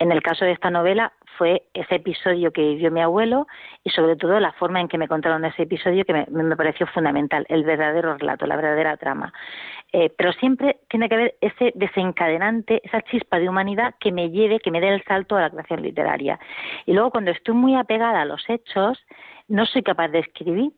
En 0.00 0.12
el 0.12 0.22
caso 0.22 0.44
de 0.44 0.52
esta 0.52 0.70
novela 0.70 1.12
fue 1.36 1.64
ese 1.74 1.96
episodio 1.96 2.52
que 2.52 2.62
vivió 2.62 2.90
mi 2.92 3.00
abuelo 3.00 3.48
y 3.82 3.90
sobre 3.90 4.14
todo 4.14 4.38
la 4.38 4.52
forma 4.52 4.80
en 4.80 4.86
que 4.86 4.96
me 4.96 5.08
contaron 5.08 5.44
ese 5.44 5.62
episodio 5.62 6.04
que 6.04 6.12
me, 6.12 6.56
pareció 6.56 6.86
fundamental, 6.86 7.44
el 7.48 7.64
verdadero 7.64 8.16
relato, 8.16 8.46
la 8.46 8.54
verdadera 8.54 8.96
trama. 8.96 9.32
Eh, 9.92 10.10
pero 10.16 10.32
siempre 10.34 10.78
tiene 10.88 11.08
que 11.08 11.14
haber 11.16 11.34
ese 11.40 11.72
desencadenante, 11.74 12.80
esa 12.84 13.02
chispa 13.02 13.40
de 13.40 13.48
humanidad 13.48 13.94
que 13.98 14.12
me 14.12 14.30
lleve, 14.30 14.60
que 14.60 14.70
me 14.70 14.80
dé 14.80 14.88
el 14.88 15.02
salto 15.02 15.36
a 15.36 15.40
la 15.40 15.50
creación 15.50 15.82
literaria. 15.82 16.38
Y 16.86 16.92
luego 16.92 17.10
cuando 17.10 17.32
estoy 17.32 17.54
muy 17.54 17.74
apegada 17.74 18.20
a 18.20 18.24
los 18.24 18.48
hechos, 18.48 19.04
no 19.48 19.66
soy 19.66 19.82
capaz 19.82 20.08
de 20.08 20.20
escribir. 20.20 20.70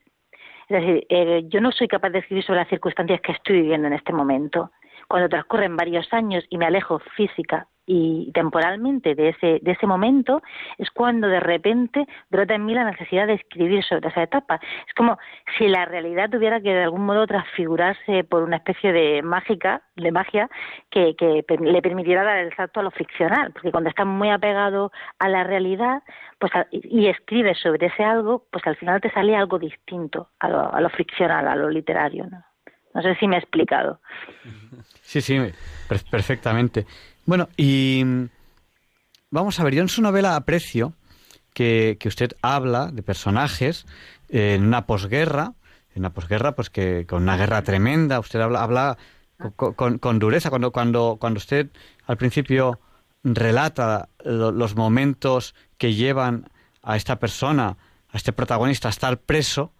Es 0.68 0.80
decir, 0.80 1.06
eh, 1.10 1.42
yo 1.48 1.60
no 1.60 1.72
soy 1.72 1.88
capaz 1.88 2.08
de 2.10 2.20
escribir 2.20 2.44
sobre 2.44 2.60
las 2.60 2.68
circunstancias 2.68 3.20
que 3.20 3.32
estoy 3.32 3.60
viviendo 3.60 3.86
en 3.88 3.94
este 3.94 4.14
momento. 4.14 4.70
Cuando 5.08 5.28
transcurren 5.28 5.76
varios 5.76 6.10
años 6.14 6.44
y 6.48 6.56
me 6.56 6.66
alejo 6.66 7.00
física 7.16 7.66
y 7.86 8.30
temporalmente 8.32 9.14
de 9.14 9.30
ese, 9.30 9.58
de 9.62 9.72
ese 9.72 9.86
momento 9.86 10.42
es 10.78 10.90
cuando 10.90 11.26
de 11.28 11.40
repente 11.40 12.06
brota 12.30 12.54
en 12.54 12.64
mí 12.64 12.74
la 12.74 12.84
necesidad 12.84 13.26
de 13.26 13.34
escribir 13.34 13.82
sobre 13.84 14.08
esa 14.08 14.22
etapa. 14.22 14.60
Es 14.86 14.94
como 14.94 15.18
si 15.58 15.68
la 15.68 15.84
realidad 15.86 16.30
tuviera 16.30 16.60
que 16.60 16.72
de 16.72 16.84
algún 16.84 17.04
modo 17.04 17.26
transfigurarse 17.26 18.24
por 18.24 18.42
una 18.42 18.56
especie 18.56 18.92
de 18.92 19.22
mágica, 19.22 19.82
de 19.96 20.12
magia, 20.12 20.48
que, 20.90 21.14
le 21.60 21.82
permitiera 21.82 22.22
dar 22.22 22.38
el 22.38 22.54
salto 22.54 22.80
a 22.80 22.82
lo 22.82 22.90
ficcional, 22.90 23.52
porque 23.52 23.70
cuando 23.70 23.90
estás 23.90 24.06
muy 24.06 24.30
apegado 24.30 24.92
a 25.18 25.28
la 25.28 25.44
realidad 25.44 26.02
pues 26.38 26.52
y 26.72 27.08
escribes 27.08 27.58
sobre 27.58 27.88
ese 27.88 28.04
algo, 28.04 28.46
pues 28.50 28.66
al 28.66 28.76
final 28.76 29.00
te 29.00 29.10
sale 29.10 29.36
algo 29.36 29.58
distinto 29.58 30.28
a 30.38 30.48
lo, 30.48 30.74
a 30.74 30.80
lo 30.80 30.88
ficcional, 30.90 31.46
a 31.48 31.56
lo 31.56 31.68
literario. 31.68 32.26
¿no? 32.30 32.42
no 32.94 33.02
sé 33.02 33.14
si 33.16 33.26
me 33.26 33.36
he 33.36 33.38
explicado. 33.38 34.00
Sí, 35.02 35.20
sí, 35.20 35.38
perfectamente. 36.10 36.86
Bueno, 37.30 37.48
y 37.56 38.02
mm, 38.04 38.28
vamos 39.30 39.60
a 39.60 39.62
ver, 39.62 39.72
yo 39.72 39.82
en 39.82 39.88
su 39.88 40.02
novela 40.02 40.34
aprecio 40.34 40.94
que, 41.54 41.96
que 42.00 42.08
usted 42.08 42.32
habla 42.42 42.88
de 42.88 43.04
personajes 43.04 43.86
en 44.30 44.64
una 44.64 44.84
posguerra, 44.84 45.52
en 45.94 46.02
una 46.02 46.12
posguerra, 46.12 46.56
pues 46.56 46.70
que 46.70 47.06
con 47.06 47.22
una 47.22 47.36
guerra 47.36 47.62
tremenda, 47.62 48.18
usted 48.18 48.40
habla, 48.40 48.64
habla 48.64 48.98
con, 49.54 49.98
con, 49.98 50.18
dureza, 50.18 50.50
cuando, 50.50 50.72
cuando, 50.72 51.18
cuando 51.20 51.38
usted 51.38 51.70
al 52.08 52.16
principio 52.16 52.80
relata 53.22 54.08
los 54.24 54.74
momentos 54.74 55.54
que 55.78 55.94
llevan 55.94 56.50
a 56.82 56.96
esta 56.96 57.20
persona, 57.20 57.76
a 58.08 58.16
este 58.16 58.32
protagonista 58.32 58.88
a 58.88 58.90
estar 58.90 59.18
preso, 59.18 59.72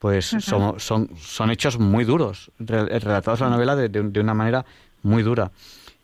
pues 0.00 0.34
son, 0.40 0.80
son, 0.80 1.10
son 1.16 1.50
hechos 1.52 1.78
muy 1.78 2.02
duros, 2.02 2.50
relatados 2.58 3.40
en 3.40 3.50
la 3.50 3.52
novela 3.52 3.76
de, 3.76 3.88
de 3.88 4.20
una 4.20 4.34
manera 4.34 4.66
muy 5.04 5.22
dura. 5.22 5.52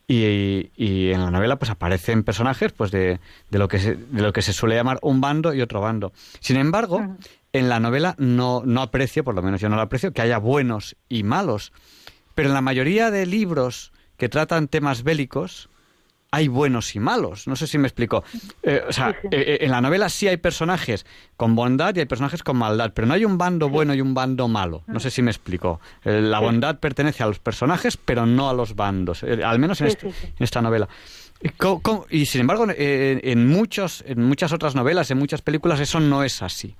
Y, 0.06 0.70
y, 0.76 1.12
en 1.12 1.22
la 1.22 1.30
novela 1.30 1.56
pues 1.56 1.70
aparecen 1.70 2.24
personajes 2.24 2.72
pues 2.72 2.90
de, 2.90 3.20
de, 3.50 3.58
lo 3.58 3.68
que 3.68 3.78
se, 3.78 3.94
de 3.96 4.20
lo 4.20 4.34
que 4.34 4.42
se 4.42 4.52
suele 4.52 4.74
llamar 4.74 4.98
un 5.00 5.22
bando 5.22 5.54
y 5.54 5.62
otro 5.62 5.80
bando. 5.80 6.12
Sin 6.40 6.58
embargo, 6.58 7.16
en 7.54 7.68
la 7.68 7.80
novela 7.80 8.14
no, 8.18 8.62
no 8.66 8.82
aprecio, 8.82 9.24
por 9.24 9.34
lo 9.34 9.42
menos 9.42 9.60
yo 9.60 9.68
no 9.70 9.76
lo 9.76 9.82
aprecio, 9.82 10.12
que 10.12 10.20
haya 10.20 10.38
buenos 10.38 10.96
y 11.08 11.22
malos. 11.22 11.72
Pero 12.34 12.48
en 12.48 12.54
la 12.54 12.60
mayoría 12.60 13.10
de 13.10 13.24
libros 13.24 13.92
que 14.18 14.28
tratan 14.28 14.68
temas 14.68 15.04
bélicos, 15.04 15.70
hay 16.34 16.48
buenos 16.48 16.96
y 16.96 17.00
malos. 17.00 17.46
No 17.46 17.54
sé 17.54 17.68
si 17.68 17.78
me 17.78 17.86
explico. 17.86 18.24
Eh, 18.64 18.82
o 18.88 18.92
sea, 18.92 19.10
eh, 19.10 19.16
eh, 19.30 19.58
en 19.60 19.70
la 19.70 19.80
novela 19.80 20.08
sí 20.08 20.26
hay 20.26 20.36
personajes 20.36 21.06
con 21.36 21.54
bondad 21.54 21.94
y 21.94 22.00
hay 22.00 22.06
personajes 22.06 22.42
con 22.42 22.56
maldad, 22.56 22.90
pero 22.92 23.06
no 23.06 23.14
hay 23.14 23.24
un 23.24 23.38
bando 23.38 23.68
bueno 23.68 23.94
y 23.94 24.00
un 24.00 24.14
bando 24.14 24.48
malo. 24.48 24.82
No 24.88 24.98
sé 24.98 25.12
si 25.12 25.22
me 25.22 25.30
explico. 25.30 25.80
la 26.02 26.40
bondad 26.40 26.80
pertenece 26.80 27.22
a 27.22 27.26
los 27.26 27.38
personajes, 27.38 27.96
pero 27.96 28.26
no 28.26 28.50
a 28.50 28.52
los 28.52 28.74
bandos, 28.74 29.22
al 29.22 29.58
menos 29.60 29.80
en, 29.80 29.86
este, 29.86 30.08
en 30.08 30.14
esta 30.40 30.60
novela. 30.60 30.88
Y 32.10 32.26
sin 32.26 32.40
embargo, 32.40 32.66
en, 32.68 33.46
muchos, 33.46 34.02
en 34.04 34.20
muchas 34.24 34.52
otras 34.52 34.74
novelas, 34.74 35.10
en 35.12 35.18
muchas 35.18 35.40
películas, 35.40 35.78
eso 35.78 36.00
no 36.00 36.24
es 36.24 36.42
así. 36.42 36.74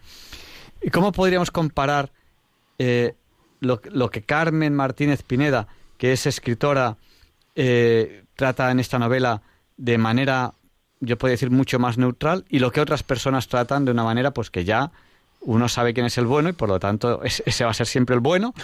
¿Y 0.82 0.90
cómo 0.90 1.12
podríamos 1.12 1.52
comparar 1.52 2.10
lo, 2.78 3.80
lo, 3.84 4.10
que 4.10 4.22
Carmen 4.22 4.74
Martínez 4.74 5.22
Pineda, 5.22 5.68
que 5.96 6.12
es 6.12 6.26
escritora, 6.26 6.96
trata 8.36 8.70
en 8.70 8.80
esta 8.80 8.98
novela 8.98 9.42
de 9.76 9.98
manera, 9.98 10.52
yo 11.00 11.18
puedo 11.18 11.32
decir, 11.32 11.50
mucho 11.50 11.78
más 11.78 11.98
neutral 11.98 12.44
y 12.48 12.58
lo 12.58 12.70
que 12.70 12.80
otras 12.80 13.02
personas 13.02 13.48
tratan 13.48 13.84
de 13.84 13.92
una 13.92 14.04
manera 14.04 14.32
pues 14.32 14.50
que 14.50 14.64
ya 14.64 14.90
uno 15.40 15.68
sabe 15.68 15.92
quién 15.92 16.06
es 16.06 16.16
el 16.18 16.26
bueno 16.26 16.48
y 16.48 16.52
por 16.52 16.68
lo 16.68 16.78
tanto 16.80 17.22
ese 17.22 17.64
va 17.64 17.70
a 17.70 17.74
ser 17.74 17.86
siempre 17.86 18.14
el 18.14 18.20
bueno 18.20 18.54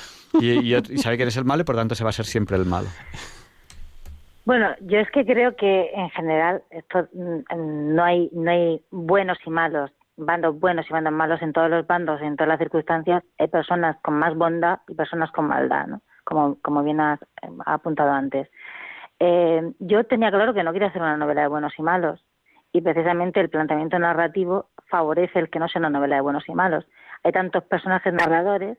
y, 0.41 0.73
sabe 0.97 1.17
quién 1.17 1.29
es 1.29 1.37
el 1.37 1.45
malo 1.45 1.63
y 1.63 1.65
por 1.65 1.75
lo 1.75 1.81
tanto 1.81 1.95
ese 1.95 2.05
va 2.05 2.11
a 2.11 2.15
ser 2.15 2.25
siempre 2.27 2.57
el 2.57 2.65
malo. 2.65 2.89
Bueno, 4.47 4.69
yo 4.81 4.99
es 4.99 5.11
que 5.11 5.25
creo 5.25 5.55
que 5.55 5.91
en 5.95 6.11
general 6.11 6.63
esto 6.71 7.07
mm, 7.13 7.95
no 7.95 8.03
hay 8.03 8.31
no 8.33 8.51
hay 8.51 8.83
buenos 8.91 9.39
y 9.45 9.51
malos, 9.51 9.91
bandos 10.17 10.59
buenos 10.59 10.87
y 10.89 10.93
bandos 10.93 11.13
malos 11.13 11.43
en 11.43 11.53
todos 11.53 11.71
los 11.71 11.87
bandos, 11.87 12.21
en 12.23 12.37
todas 12.37 12.49
las 12.49 12.59
circunstancias. 12.59 13.23
Hay 13.39 13.49
personas 13.49 13.97
con 14.03 14.15
más 14.15 14.35
bondad 14.35 14.81
y 14.89 14.95
personas 14.95 15.31
con 15.33 15.47
maldad, 15.47 15.87
¿no? 15.87 16.01
Como 16.25 16.57
como 16.63 16.83
bien 16.83 17.01
ha 17.01 17.19
apuntado 17.67 18.11
antes. 18.11 18.49
Eh, 19.21 19.73
yo 19.79 20.05
tenía 20.05 20.31
claro 20.31 20.55
que 20.55 20.63
no 20.63 20.73
quería 20.73 20.89
hacer 20.89 21.03
una 21.03 21.19
novela 21.19 21.43
de 21.43 21.49
buenos 21.49 21.75
y 21.79 21.83
malos 21.83 22.25
y 22.73 22.81
precisamente 22.81 23.41
el 23.41 23.51
planteamiento 23.51 23.99
narrativo 23.99 24.71
favorece 24.89 25.39
el 25.39 25.51
que 25.51 25.59
no 25.59 25.69
sea 25.69 25.81
una 25.81 25.91
novela 25.91 26.17
de 26.17 26.23
buenos 26.23 26.49
y 26.49 26.55
malos. 26.55 26.87
Hay 27.23 27.33
tantos 27.33 27.65
personajes 27.65 28.13
narradores 28.15 28.79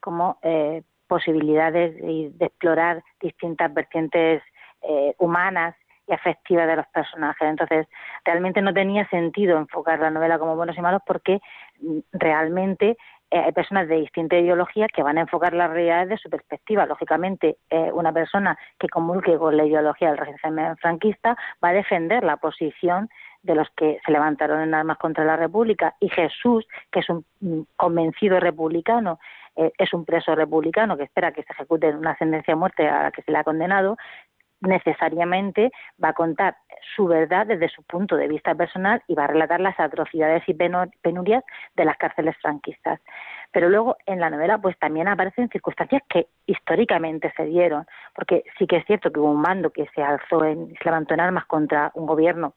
como 0.00 0.38
eh, 0.42 0.82
posibilidades 1.06 1.96
de, 1.96 2.32
explorar 2.40 3.02
distintas 3.20 3.72
vertientes 3.72 4.42
eh, 4.82 5.14
humanas 5.18 5.76
y 6.08 6.12
afectivas 6.12 6.66
de 6.66 6.76
los 6.76 6.86
personajes. 6.88 7.48
Entonces, 7.48 7.86
realmente 8.24 8.62
no 8.62 8.72
tenía 8.72 9.08
sentido 9.08 9.58
enfocar 9.58 9.98
la 9.98 10.10
novela 10.10 10.38
como 10.38 10.56
buenos 10.56 10.76
y 10.76 10.80
malos 10.80 11.02
porque 11.06 11.40
mm, 11.80 11.98
realmente 12.12 12.96
eh, 13.30 13.38
hay 13.38 13.52
personas 13.52 13.88
de 13.88 13.96
distinta 13.96 14.38
ideología 14.38 14.86
que 14.88 15.02
van 15.02 15.18
a 15.18 15.22
enfocar 15.22 15.52
la 15.52 15.68
realidad 15.68 16.06
desde 16.06 16.22
su 16.22 16.30
perspectiva. 16.30 16.86
Lógicamente, 16.86 17.56
eh, 17.70 17.90
una 17.92 18.12
persona 18.12 18.56
que 18.78 18.88
comulgue 18.88 19.36
con 19.36 19.56
la 19.56 19.64
ideología 19.64 20.08
del 20.08 20.18
régimen 20.18 20.76
franquista 20.76 21.36
va 21.62 21.70
a 21.70 21.72
defender 21.72 22.22
la 22.22 22.36
posición 22.36 23.08
de 23.42 23.54
los 23.54 23.68
que 23.76 23.98
se 24.04 24.12
levantaron 24.12 24.60
en 24.60 24.74
armas 24.74 24.98
contra 24.98 25.24
la 25.24 25.36
República 25.36 25.94
y 26.00 26.08
Jesús, 26.08 26.66
que 26.90 27.00
es 27.00 27.08
un 27.08 27.24
mm, 27.40 27.60
convencido 27.76 28.40
republicano, 28.40 29.18
eh, 29.56 29.72
es 29.78 29.94
un 29.94 30.04
preso 30.04 30.34
republicano 30.34 30.96
que 30.96 31.04
espera 31.04 31.32
que 31.32 31.42
se 31.42 31.52
ejecute 31.52 31.88
una 31.88 32.16
sentencia 32.18 32.52
de 32.52 32.58
muerte 32.58 32.86
a 32.88 33.04
la 33.04 33.10
que 33.10 33.22
se 33.22 33.32
le 33.32 33.38
ha 33.38 33.44
condenado, 33.44 33.96
necesariamente 34.60 35.70
va 36.02 36.10
a 36.10 36.14
contar 36.14 36.56
su 36.94 37.06
verdad 37.06 37.46
desde 37.46 37.68
su 37.68 37.82
punto 37.82 38.16
de 38.16 38.28
vista 38.28 38.54
personal 38.54 39.02
y 39.06 39.14
va 39.14 39.24
a 39.24 39.28
relatar 39.28 39.60
las 39.60 39.78
atrocidades 39.78 40.42
y 40.46 40.54
penurias 40.54 41.44
de 41.74 41.84
las 41.84 41.96
cárceles 41.96 42.36
franquistas. 42.40 43.00
Pero 43.52 43.68
luego 43.68 43.96
en 44.06 44.20
la 44.20 44.30
novela 44.30 44.58
pues 44.58 44.78
también 44.78 45.08
aparecen 45.08 45.48
circunstancias 45.48 46.02
que 46.08 46.28
históricamente 46.46 47.32
se 47.36 47.44
dieron, 47.44 47.86
porque 48.14 48.44
sí 48.58 48.66
que 48.66 48.76
es 48.76 48.86
cierto 48.86 49.10
que 49.10 49.20
hubo 49.20 49.30
un 49.30 49.40
mando 49.40 49.70
que 49.70 49.86
se 49.94 50.02
alzó 50.02 50.44
en, 50.44 50.74
se 50.74 50.84
levantó 50.84 51.14
en 51.14 51.20
armas 51.20 51.46
contra 51.46 51.90
un 51.94 52.06
gobierno 52.06 52.54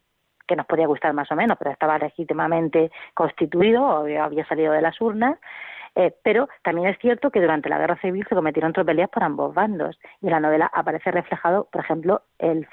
que 0.48 0.56
nos 0.56 0.66
podía 0.66 0.88
gustar 0.88 1.14
más 1.14 1.32
o 1.32 1.36
menos, 1.36 1.58
pero 1.60 1.72
estaba 1.72 2.00
legítimamente 2.00 2.92
constituido 3.14 3.84
o 3.84 4.22
había 4.22 4.46
salido 4.48 4.74
de 4.74 4.82
las 4.82 5.00
urnas, 5.00 5.38
eh, 5.96 6.14
pero 6.24 6.48
también 6.64 6.88
es 6.88 7.00
cierto 7.00 7.32
que 7.32 7.42
durante 7.42 7.70
la 7.70 7.78
guerra 7.78 8.00
civil 8.02 8.26
se 8.28 8.36
cometieron 8.36 8.74
tropelías 8.74 9.10
por 9.10 9.24
ambos 9.24 9.54
bandos 9.54 10.00
y 10.22 10.28
en 10.28 10.32
la 10.32 10.40
novela 10.40 10.70
aparece 10.74 11.12
reflejado, 11.12 11.68
por 11.72 11.82
ejemplo, 11.82 12.22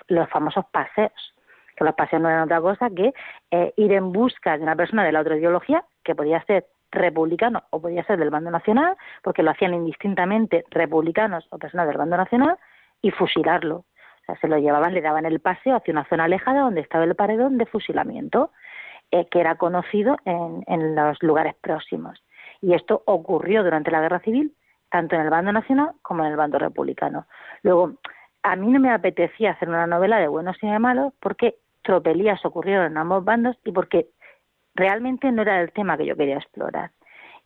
los 0.08 0.28
famosos 0.28 0.64
paseos 0.72 1.34
que 1.76 1.84
los 1.84 1.94
paseos 1.94 2.22
no 2.22 2.28
eran 2.28 2.44
otra 2.44 2.60
cosa 2.60 2.90
que 2.90 3.12
eh, 3.50 3.72
ir 3.76 3.92
en 3.92 4.12
busca 4.12 4.56
de 4.56 4.62
una 4.62 4.74
persona 4.74 5.04
de 5.04 5.12
la 5.12 5.20
otra 5.20 5.36
ideología, 5.36 5.84
que 6.02 6.14
podía 6.14 6.42
ser 6.44 6.66
republicano 6.90 7.64
o 7.70 7.80
podía 7.80 8.04
ser 8.04 8.18
del 8.18 8.30
bando 8.30 8.50
nacional, 8.50 8.96
porque 9.22 9.42
lo 9.42 9.50
hacían 9.50 9.74
indistintamente 9.74 10.64
republicanos 10.70 11.46
o 11.50 11.58
personas 11.58 11.86
del 11.86 11.98
bando 11.98 12.16
nacional, 12.16 12.56
y 13.02 13.10
fusilarlo. 13.10 13.76
O 13.76 14.24
sea, 14.24 14.36
se 14.40 14.48
lo 14.48 14.58
llevaban, 14.58 14.94
le 14.94 15.02
daban 15.02 15.26
el 15.26 15.40
paseo 15.40 15.76
hacia 15.76 15.92
una 15.92 16.08
zona 16.08 16.24
alejada 16.24 16.62
donde 16.62 16.80
estaba 16.80 17.04
el 17.04 17.14
paredón 17.14 17.58
de 17.58 17.66
fusilamiento, 17.66 18.50
eh, 19.10 19.28
que 19.30 19.40
era 19.40 19.56
conocido 19.56 20.16
en 20.24 20.96
los 20.96 21.22
lugares 21.22 21.54
próximos. 21.60 22.20
Y 22.60 22.74
esto 22.74 23.02
ocurrió 23.06 23.62
durante 23.62 23.90
la 23.90 24.00
Guerra 24.00 24.20
Civil, 24.20 24.54
tanto 24.90 25.14
en 25.14 25.22
el 25.22 25.30
bando 25.30 25.52
nacional 25.52 25.90
como 26.02 26.24
en 26.24 26.30
el 26.30 26.36
bando 26.36 26.58
republicano. 26.58 27.26
Luego, 27.62 27.98
a 28.42 28.56
mí 28.56 28.68
no 28.68 28.80
me 28.80 28.92
apetecía 28.92 29.52
hacer 29.52 29.68
una 29.68 29.86
novela 29.86 30.18
de 30.18 30.28
buenos 30.28 30.56
y 30.62 30.68
de 30.68 30.78
malos 30.78 31.12
porque 31.20 31.56
tropelías 31.82 32.44
ocurrieron 32.44 32.86
en 32.92 32.98
ambos 32.98 33.24
bandos 33.24 33.56
y 33.64 33.72
porque 33.72 34.08
realmente 34.74 35.32
no 35.32 35.42
era 35.42 35.60
el 35.60 35.72
tema 35.72 35.96
que 35.96 36.06
yo 36.06 36.16
quería 36.16 36.36
explorar. 36.36 36.90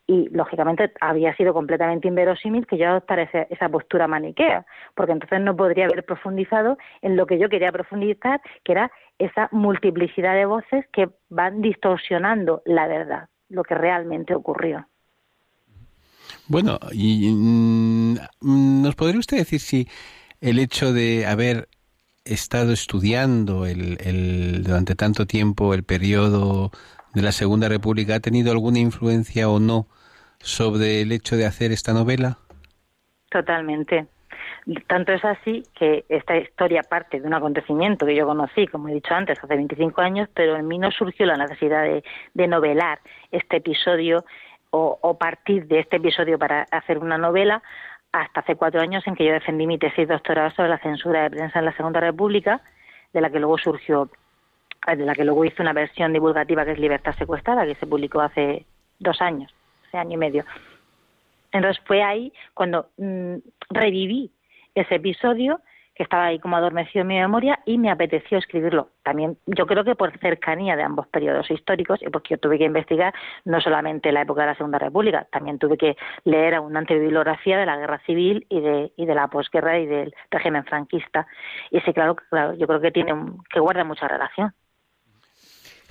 Y 0.07 0.29
lógicamente 0.29 0.91
había 0.99 1.35
sido 1.35 1.53
completamente 1.53 2.07
inverosímil 2.07 2.67
que 2.67 2.77
yo 2.77 2.89
adoptara 2.89 3.23
esa, 3.49 3.69
postura 3.69 4.07
maniquea, 4.07 4.65
porque 4.95 5.13
entonces 5.13 5.39
no 5.41 5.55
podría 5.55 5.85
haber 5.85 6.03
profundizado 6.03 6.77
en 7.01 7.15
lo 7.15 7.25
que 7.27 7.39
yo 7.39 7.49
quería 7.49 7.71
profundizar, 7.71 8.41
que 8.63 8.73
era 8.73 8.91
esa 9.19 9.47
multiplicidad 9.51 10.33
de 10.33 10.45
voces 10.45 10.85
que 10.91 11.09
van 11.29 11.61
distorsionando 11.61 12.61
la 12.65 12.87
verdad, 12.87 13.29
lo 13.49 13.63
que 13.63 13.75
realmente 13.75 14.35
ocurrió. 14.35 14.85
Bueno, 16.47 16.79
y, 16.91 17.29
mm, 17.31 18.15
¿nos 18.81 18.95
podría 18.95 19.19
usted 19.19 19.37
decir 19.37 19.59
si 19.59 19.87
el 20.41 20.59
hecho 20.59 20.93
de 20.93 21.25
haber 21.25 21.69
estado 22.25 22.71
estudiando 22.71 23.65
el, 23.65 24.63
durante 24.63 24.95
tanto 24.95 25.25
tiempo 25.25 25.73
el 25.73 25.83
periodo 25.83 26.71
de 27.13 27.21
la 27.21 27.31
Segunda 27.31 27.67
República 27.67 28.15
ha 28.15 28.19
tenido 28.19 28.51
alguna 28.51 28.79
influencia 28.79 29.49
o 29.49 29.59
no 29.59 29.87
sobre 30.39 31.01
el 31.01 31.11
hecho 31.11 31.35
de 31.35 31.45
hacer 31.45 31.71
esta 31.71 31.93
novela? 31.93 32.37
Totalmente. 33.29 34.07
Tanto 34.87 35.11
es 35.13 35.25
así 35.25 35.63
que 35.75 36.05
esta 36.07 36.37
historia 36.37 36.83
parte 36.83 37.19
de 37.19 37.27
un 37.27 37.33
acontecimiento 37.33 38.05
que 38.05 38.15
yo 38.15 38.27
conocí, 38.27 38.67
como 38.67 38.89
he 38.89 38.93
dicho 38.93 39.13
antes, 39.13 39.39
hace 39.43 39.55
25 39.55 40.01
años, 40.01 40.29
pero 40.33 40.55
en 40.55 40.67
mí 40.67 40.77
no 40.77 40.91
surgió 40.91 41.25
la 41.25 41.37
necesidad 41.37 41.83
de, 42.33 42.47
novelar 42.47 42.99
este 43.31 43.57
episodio 43.57 44.23
o, 44.71 44.97
o, 45.01 45.17
partir 45.17 45.67
de 45.67 45.79
este 45.79 45.97
episodio 45.97 46.39
para 46.39 46.65
hacer 46.71 46.97
una 46.97 47.17
novela 47.17 47.61
hasta 48.11 48.41
hace 48.41 48.55
cuatro 48.55 48.81
años 48.81 49.05
en 49.07 49.15
que 49.15 49.25
yo 49.25 49.33
defendí 49.33 49.67
mi 49.67 49.77
tesis 49.77 50.07
doctoral 50.07 50.53
sobre 50.55 50.69
la 50.69 50.79
censura 50.79 51.23
de 51.23 51.29
prensa 51.29 51.59
en 51.59 51.65
la 51.65 51.75
Segunda 51.75 51.99
República, 51.99 52.61
de 53.13 53.21
la 53.21 53.29
que 53.29 53.39
luego 53.39 53.57
surgió 53.57 54.09
de 54.87 55.05
la 55.05 55.13
que 55.13 55.23
luego 55.23 55.45
hice 55.45 55.61
una 55.61 55.73
versión 55.73 56.11
divulgativa 56.11 56.65
que 56.65 56.71
es 56.71 56.79
Libertad 56.79 57.15
Secuestrada, 57.15 57.65
que 57.65 57.75
se 57.75 57.85
publicó 57.85 58.21
hace 58.21 58.65
dos 58.97 59.21
años, 59.21 59.53
hace 59.87 59.97
año 59.97 60.13
y 60.13 60.17
medio. 60.17 60.43
Entonces 61.51 61.83
fue 61.85 62.01
ahí 62.01 62.33
cuando 62.53 62.89
mm, 62.97 63.35
reviví 63.69 64.31
ese 64.73 64.95
episodio 64.95 65.61
que 65.95 66.03
estaba 66.03 66.25
ahí 66.25 66.39
como 66.39 66.55
adormecido 66.55 67.01
en 67.01 67.07
mi 67.07 67.15
memoria 67.15 67.59
y 67.65 67.77
me 67.77 67.91
apeteció 67.91 68.37
escribirlo. 68.37 68.89
También 69.03 69.37
yo 69.45 69.65
creo 69.65 69.83
que 69.83 69.95
por 69.95 70.17
cercanía 70.19 70.75
de 70.75 70.83
ambos 70.83 71.07
periodos 71.07 71.49
históricos 71.51 72.01
y 72.01 72.09
porque 72.09 72.35
yo 72.35 72.37
tuve 72.37 72.57
que 72.57 72.65
investigar 72.65 73.13
no 73.45 73.59
solamente 73.61 74.11
la 74.11 74.21
época 74.21 74.41
de 74.41 74.47
la 74.47 74.55
Segunda 74.55 74.79
República, 74.79 75.27
también 75.31 75.59
tuve 75.59 75.77
que 75.77 75.97
leer 76.23 76.59
una 76.59 76.79
antibibliografía 76.79 77.57
de 77.57 77.65
la 77.65 77.77
Guerra 77.77 78.01
Civil 78.05 78.45
y 78.49 78.61
de, 78.61 78.93
y 78.95 79.05
de 79.05 79.15
la 79.15 79.27
posguerra 79.27 79.79
y 79.79 79.85
del 79.85 80.13
régimen 80.29 80.63
franquista. 80.65 81.27
Y 81.69 81.79
sí, 81.81 81.93
claro, 81.93 82.15
claro 82.15 82.53
yo 82.55 82.67
creo 82.67 82.81
que 82.81 82.91
tiene 82.91 83.13
que 83.49 83.59
guarda 83.59 83.83
mucha 83.83 84.07
relación. 84.07 84.53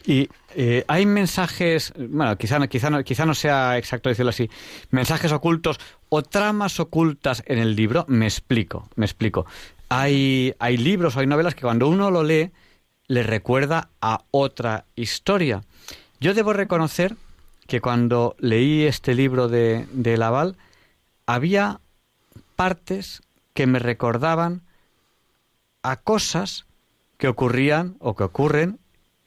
Y 0.05 0.29
eh, 0.55 0.85
hay 0.89 1.07
mensajes, 1.07 1.93
bueno, 1.97 2.37
quizá, 2.37 2.67
quizá, 2.69 3.03
quizá 3.03 3.27
no 3.27 3.35
sea 3.35 3.77
exacto 3.79 4.09
decirlo 4.09 4.31
así, 4.31 4.51
mensajes 4.91 5.33
ocultos 5.33 5.79
o 6.09 6.23
tramas 6.23 6.81
ocultas 6.81 7.43
en 7.47 7.59
el 7.59 7.77
libro. 7.77 8.05
Me 8.09 8.27
explico, 8.27 8.89
me 8.97 9.05
explico. 9.05 9.47
Hay, 9.89 10.55
hay 10.59 10.77
libros, 10.77 11.17
hay 11.17 11.27
novelas 11.27 11.55
que 11.55 11.63
cuando 11.63 11.89
uno 11.89 12.11
lo 12.11 12.23
lee 12.23 12.51
le 13.09 13.23
recuerda 13.23 13.91
a 14.01 14.25
otra 14.31 14.85
historia. 14.95 15.63
Yo 16.21 16.33
debo 16.33 16.53
reconocer 16.53 17.17
que 17.67 17.81
cuando 17.81 18.37
leí 18.39 18.85
este 18.85 19.15
libro 19.15 19.49
de, 19.49 19.87
de 19.93 20.17
Laval 20.17 20.57
había 21.27 21.81
partes 22.57 23.23
que 23.55 23.67
me 23.67 23.79
recordaban 23.79 24.63
a 25.83 25.97
cosas 25.97 26.67
que 27.17 27.29
ocurrían 27.29 27.97
o 28.01 28.17
que 28.17 28.25
ocurren 28.25 28.80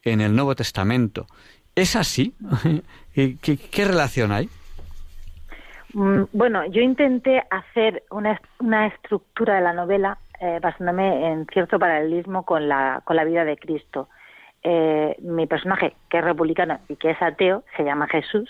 en 0.04 0.22
el 0.22 0.36
Nuevo 0.36 0.56
Testamento. 0.56 1.28
¿Es 1.76 1.96
así? 1.96 2.34
¿Qué, 3.14 3.86
relación 3.86 4.32
hay? 4.32 4.50
Mm, 5.94 6.24
bueno, 6.32 6.66
yo 6.68 6.82
intenté 6.82 7.44
hacer 7.50 8.04
una, 8.12 8.40
una 8.60 8.88
estructura 8.88 9.56
de 9.56 9.62
la 9.62 9.74
novela 9.74 10.18
eh, 10.40 10.60
basándome 10.62 11.32
en 11.32 11.46
cierto 11.48 11.80
paralelismo 11.80 12.44
con 12.44 12.68
la, 12.68 13.02
con 13.06 13.16
la 13.16 13.24
vida 13.24 13.46
de 13.46 13.58
Cristo. 13.58 14.10
Eh, 14.64 15.16
mi 15.20 15.46
personaje, 15.46 15.94
que 16.10 16.20
es 16.20 16.24
republicano 16.24 16.80
y 16.88 16.96
que 16.96 17.12
es 17.12 17.22
ateo, 17.22 17.64
se 17.76 17.84
llama 17.84 18.08
Jesús, 18.08 18.50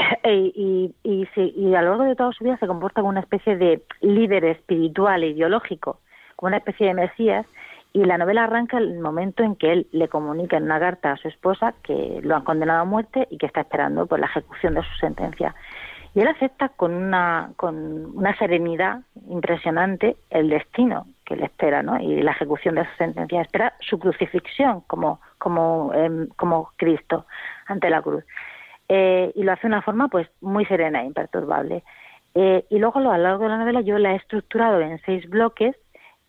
y, 0.24 0.94
y, 1.02 1.28
y, 1.36 1.74
a 1.74 1.82
lo 1.82 1.90
largo 1.90 2.04
de 2.04 2.16
toda 2.16 2.32
su 2.32 2.44
vida 2.44 2.56
se 2.58 2.66
comporta 2.66 3.00
como 3.00 3.10
una 3.10 3.20
especie 3.20 3.56
de 3.56 3.82
líder 4.00 4.44
espiritual 4.44 5.22
e 5.22 5.28
ideológico, 5.28 6.00
como 6.36 6.48
una 6.48 6.58
especie 6.58 6.88
de 6.88 6.94
Mesías, 6.94 7.46
y 7.92 8.04
la 8.04 8.18
novela 8.18 8.44
arranca 8.44 8.78
el 8.78 9.00
momento 9.00 9.42
en 9.42 9.56
que 9.56 9.72
él 9.72 9.88
le 9.92 10.08
comunica 10.08 10.56
en 10.56 10.64
una 10.64 10.78
carta 10.78 11.12
a 11.12 11.16
su 11.16 11.28
esposa 11.28 11.74
que 11.82 12.20
lo 12.22 12.36
han 12.36 12.44
condenado 12.44 12.80
a 12.80 12.84
muerte 12.84 13.26
y 13.30 13.38
que 13.38 13.46
está 13.46 13.62
esperando 13.62 14.06
por 14.06 14.20
la 14.20 14.26
ejecución 14.26 14.74
de 14.74 14.82
su 14.82 14.94
sentencia. 15.00 15.54
Y 16.14 16.20
él 16.20 16.28
acepta 16.28 16.70
con 16.70 16.92
una, 16.94 17.52
con 17.56 18.16
una 18.16 18.36
serenidad 18.36 19.00
impresionante 19.28 20.16
el 20.30 20.48
destino 20.48 21.06
que 21.24 21.36
le 21.36 21.44
espera, 21.44 21.82
¿no? 21.82 22.00
Y 22.00 22.22
la 22.22 22.32
ejecución 22.32 22.74
de 22.74 22.84
su 22.84 22.96
sentencia. 22.96 23.42
Espera 23.42 23.74
su 23.80 23.98
crucifixión 23.98 24.82
como, 24.82 25.20
como, 25.38 25.92
em, 25.94 26.28
como 26.36 26.70
Cristo 26.76 27.26
ante 27.66 27.90
la 27.90 28.02
cruz. 28.02 28.24
Eh, 28.88 29.30
y 29.36 29.44
lo 29.44 29.52
hace 29.52 29.62
de 29.62 29.68
una 29.68 29.82
forma 29.82 30.08
pues 30.08 30.28
muy 30.40 30.64
serena 30.66 31.02
e 31.02 31.06
imperturbable. 31.06 31.84
Eh, 32.34 32.64
y 32.70 32.78
luego 32.78 32.98
a 32.98 33.02
lo 33.02 33.16
largo 33.16 33.44
de 33.44 33.50
la 33.50 33.58
novela 33.58 33.80
yo 33.80 33.98
la 33.98 34.12
he 34.12 34.16
estructurado 34.16 34.80
en 34.80 35.00
seis 35.02 35.28
bloques 35.28 35.76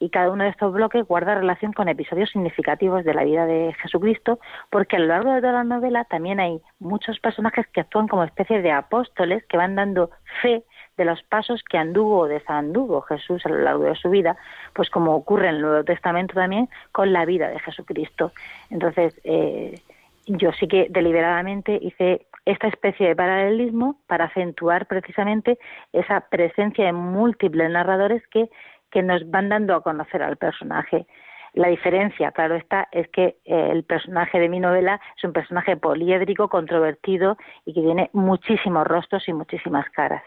y 0.01 0.09
cada 0.09 0.31
uno 0.31 0.43
de 0.43 0.49
estos 0.49 0.73
bloques 0.73 1.05
guarda 1.07 1.35
relación 1.35 1.73
con 1.73 1.87
episodios 1.87 2.31
significativos 2.31 3.05
de 3.05 3.13
la 3.13 3.23
vida 3.23 3.45
de 3.45 3.73
Jesucristo, 3.81 4.39
porque 4.71 4.95
a 4.95 4.99
lo 4.99 5.05
largo 5.05 5.31
de 5.31 5.41
toda 5.41 5.53
la 5.53 5.63
novela 5.63 6.05
también 6.05 6.39
hay 6.39 6.59
muchos 6.79 7.19
personajes 7.19 7.67
que 7.67 7.81
actúan 7.81 8.07
como 8.07 8.23
especies 8.23 8.63
de 8.63 8.71
apóstoles 8.71 9.45
que 9.45 9.57
van 9.57 9.75
dando 9.75 10.09
fe 10.41 10.63
de 10.97 11.05
los 11.05 11.21
pasos 11.21 11.61
que 11.69 11.77
anduvo 11.77 12.21
o 12.21 12.27
desanduvo 12.27 13.01
Jesús 13.01 13.45
a 13.45 13.49
lo 13.49 13.59
largo 13.59 13.83
de 13.83 13.95
su 13.95 14.09
vida, 14.09 14.35
pues 14.73 14.89
como 14.89 15.15
ocurre 15.15 15.49
en 15.49 15.55
el 15.55 15.61
Nuevo 15.61 15.83
Testamento 15.83 16.33
también 16.33 16.67
con 16.91 17.13
la 17.13 17.23
vida 17.25 17.49
de 17.49 17.59
Jesucristo. 17.59 18.31
Entonces, 18.71 19.13
eh, 19.23 19.79
yo 20.25 20.51
sí 20.53 20.67
que 20.67 20.87
deliberadamente 20.89 21.77
hice 21.79 22.25
esta 22.45 22.67
especie 22.67 23.07
de 23.07 23.15
paralelismo 23.15 23.97
para 24.07 24.25
acentuar 24.25 24.87
precisamente 24.87 25.59
esa 25.93 26.21
presencia 26.21 26.85
de 26.85 26.93
múltiples 26.93 27.69
narradores 27.69 28.25
que 28.29 28.49
que 28.91 29.01
nos 29.01 29.29
van 29.29 29.49
dando 29.49 29.75
a 29.75 29.81
conocer 29.81 30.21
al 30.21 30.37
personaje. 30.37 31.07
La 31.53 31.67
diferencia, 31.67 32.31
claro 32.31 32.55
está, 32.55 32.87
es 32.91 33.07
que 33.09 33.39
eh, 33.43 33.69
el 33.71 33.83
personaje 33.83 34.39
de 34.39 34.47
mi 34.47 34.59
novela 34.59 35.01
es 35.17 35.23
un 35.23 35.33
personaje 35.33 35.75
poliédrico, 35.75 36.47
controvertido 36.47 37.37
y 37.65 37.73
que 37.73 37.81
tiene 37.81 38.09
muchísimos 38.13 38.87
rostros 38.87 39.27
y 39.27 39.33
muchísimas 39.33 39.89
caras. 39.89 40.23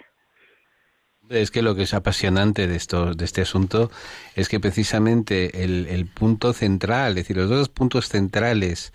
Es 1.30 1.50
que 1.50 1.62
lo 1.62 1.74
que 1.74 1.84
es 1.84 1.94
apasionante 1.94 2.66
de, 2.66 2.76
esto, 2.76 3.14
de 3.14 3.24
este 3.24 3.40
asunto 3.40 3.90
es 4.36 4.50
que 4.50 4.60
precisamente 4.60 5.64
el, 5.64 5.86
el 5.86 6.06
punto 6.06 6.52
central, 6.52 7.10
es 7.10 7.16
decir, 7.16 7.38
los 7.38 7.48
dos 7.48 7.70
puntos 7.70 8.08
centrales 8.08 8.92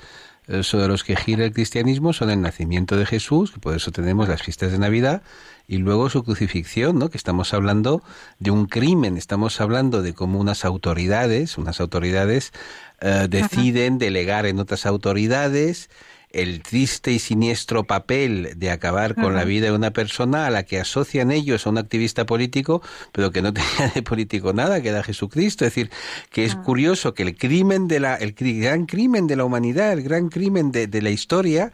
eh, 0.49 0.63
sobre 0.63 0.87
los 0.87 1.03
que 1.03 1.15
gira 1.15 1.45
el 1.45 1.53
cristianismo 1.53 2.11
son 2.11 2.31
el 2.31 2.41
nacimiento 2.41 2.97
de 2.97 3.05
Jesús, 3.05 3.51
que 3.51 3.59
por 3.59 3.75
eso 3.75 3.91
tenemos 3.91 4.27
las 4.27 4.41
fiestas 4.41 4.71
de 4.71 4.79
Navidad, 4.79 5.21
y 5.69 5.77
luego 5.77 6.09
su 6.09 6.23
crucifixión, 6.23 6.97
¿no? 6.97 7.11
Que 7.11 7.17
estamos 7.17 7.53
hablando 7.53 8.01
de 8.39 8.49
un 8.49 8.65
crimen, 8.65 9.17
estamos 9.17 9.61
hablando 9.61 10.01
de 10.01 10.15
cómo 10.15 10.39
unas 10.39 10.65
autoridades, 10.65 11.59
unas 11.59 11.79
autoridades 11.79 12.53
eh, 13.01 13.27
deciden 13.29 13.99
delegar 13.99 14.47
en 14.47 14.57
otras 14.57 14.87
autoridades 14.87 15.91
el 16.31 16.61
triste 16.61 17.11
y 17.11 17.19
siniestro 17.19 17.85
papel 17.85 18.53
de 18.55 18.69
acabar 18.69 19.15
con 19.15 19.33
la 19.33 19.43
vida 19.45 19.67
de 19.67 19.71
una 19.71 19.91
persona 19.91 20.45
a 20.45 20.51
la 20.51 20.63
que 20.63 20.79
asocian 20.79 21.31
ellos 21.31 21.65
a 21.65 21.71
un 21.71 21.79
activista 21.79 22.25
político, 22.25 22.81
pero 23.11 23.31
que 23.31 23.41
no 23.41 23.51
tenía 23.53 23.91
de 23.93 24.03
político 24.03 24.53
nada, 24.53 24.81
que 24.81 24.89
era 24.89 25.03
Jesucristo. 25.03 25.65
Es 25.65 25.73
decir, 25.73 25.89
que 26.31 26.45
es 26.45 26.55
ah. 26.55 26.61
curioso 26.61 27.13
que 27.13 27.23
el 27.23 27.35
crimen 27.35 27.87
de 27.87 27.99
la, 27.99 28.15
el 28.15 28.33
gran 28.33 28.85
crimen 28.85 29.27
de 29.27 29.35
la 29.35 29.45
humanidad, 29.45 29.93
el 29.93 30.03
gran 30.03 30.29
crimen 30.29 30.71
de, 30.71 30.87
de 30.87 31.01
la 31.01 31.09
historia, 31.09 31.71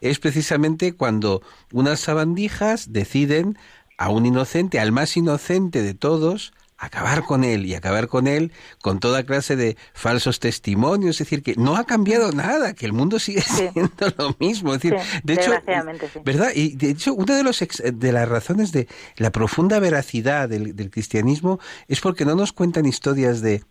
es 0.00 0.18
precisamente 0.18 0.92
cuando 0.92 1.42
unas 1.72 2.00
sabandijas 2.00 2.92
deciden 2.92 3.58
a 3.98 4.10
un 4.10 4.24
inocente, 4.24 4.78
al 4.80 4.92
más 4.92 5.16
inocente 5.16 5.82
de 5.82 5.92
todos, 5.92 6.52
acabar 6.78 7.24
con 7.24 7.42
él 7.42 7.66
y 7.66 7.74
acabar 7.74 8.06
con 8.06 8.28
él 8.28 8.52
con 8.80 9.00
toda 9.00 9.24
clase 9.24 9.56
de 9.56 9.76
falsos 9.92 10.38
testimonios, 10.38 11.16
es 11.16 11.26
decir, 11.26 11.42
que 11.42 11.54
no 11.56 11.76
ha 11.76 11.84
cambiado 11.84 12.30
nada, 12.32 12.72
que 12.72 12.86
el 12.86 12.92
mundo 12.92 13.18
sigue 13.18 13.42
siendo 13.42 13.90
lo 14.16 14.36
mismo, 14.38 14.74
es 14.74 14.82
decir, 14.82 14.96
de 15.24 15.34
hecho, 15.34 15.52
¿verdad? 16.24 16.50
Y 16.54 16.76
de 16.76 16.90
hecho, 16.90 17.14
una 17.14 17.36
de 17.36 17.42
los 17.42 17.58
de 17.58 18.12
las 18.12 18.28
razones 18.28 18.70
de 18.72 18.86
la 19.16 19.30
profunda 19.30 19.80
veracidad 19.80 20.48
del, 20.48 20.88
cristianismo 20.90 21.58
es 21.88 22.00
porque 22.00 22.24
no 22.24 22.34
nos 22.34 22.52
cuentan 22.52 22.86
historias 22.86 23.42
de 23.42 23.62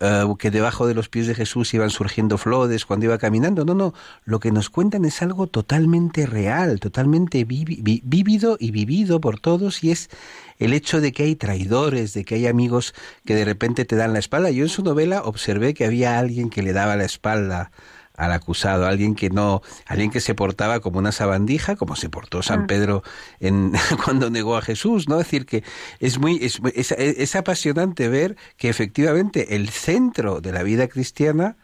eh, 0.00 0.24
que 0.38 0.50
debajo 0.50 0.86
de 0.86 0.94
los 0.94 1.08
pies 1.08 1.26
de 1.28 1.34
Jesús 1.34 1.72
iban 1.72 1.90
surgiendo 1.90 2.36
flores 2.36 2.84
cuando 2.84 3.06
iba 3.06 3.18
caminando, 3.18 3.64
no, 3.64 3.74
no, 3.74 3.94
lo 4.24 4.40
que 4.40 4.50
nos 4.50 4.68
cuentan 4.70 5.04
es 5.04 5.22
algo 5.22 5.46
totalmente 5.46 6.26
real, 6.26 6.80
totalmente 6.80 7.44
vívido 7.44 8.56
y 8.58 8.70
vivido 8.72 9.20
por 9.20 9.38
todos 9.38 9.84
y 9.84 9.92
es 9.92 10.10
el 10.58 10.72
hecho 10.72 11.00
de 11.00 11.12
que 11.12 11.24
hay 11.24 11.36
traidores, 11.36 12.14
de 12.14 12.24
que 12.24 12.36
hay 12.36 12.46
amigos 12.46 12.94
que 13.24 13.34
de 13.34 13.44
repente 13.44 13.84
te 13.84 13.96
dan 13.96 14.12
la 14.12 14.18
espalda. 14.18 14.50
Yo 14.50 14.64
en 14.64 14.68
su 14.68 14.82
novela 14.82 15.22
observé 15.22 15.74
que 15.74 15.84
había 15.84 16.18
alguien 16.18 16.50
que 16.50 16.62
le 16.62 16.72
daba 16.72 16.96
la 16.96 17.04
espalda 17.04 17.70
al 18.16 18.32
acusado, 18.32 18.86
alguien 18.86 19.14
que 19.14 19.30
no, 19.30 19.62
alguien 19.86 20.10
que 20.10 20.20
se 20.20 20.34
portaba 20.34 20.80
como 20.80 20.98
una 20.98 21.12
sabandija, 21.12 21.76
como 21.76 21.96
se 21.96 22.08
portó 22.08 22.42
San 22.42 22.62
ah. 22.62 22.66
Pedro 22.66 23.02
en, 23.40 23.72
cuando 24.04 24.30
negó 24.30 24.56
a 24.56 24.62
Jesús, 24.62 25.08
¿no? 25.08 25.20
Es 25.20 25.26
decir, 25.26 25.46
que 25.46 25.62
es 26.00 26.18
muy, 26.18 26.38
es, 26.42 26.60
es, 26.92 27.36
apasionante 27.36 28.08
ver 28.08 28.36
que 28.56 28.68
efectivamente 28.68 29.56
el 29.56 29.68
centro 29.68 30.40
de 30.40 30.52
la 30.52 30.62
vida 30.62 30.88
cristiana 30.88 31.56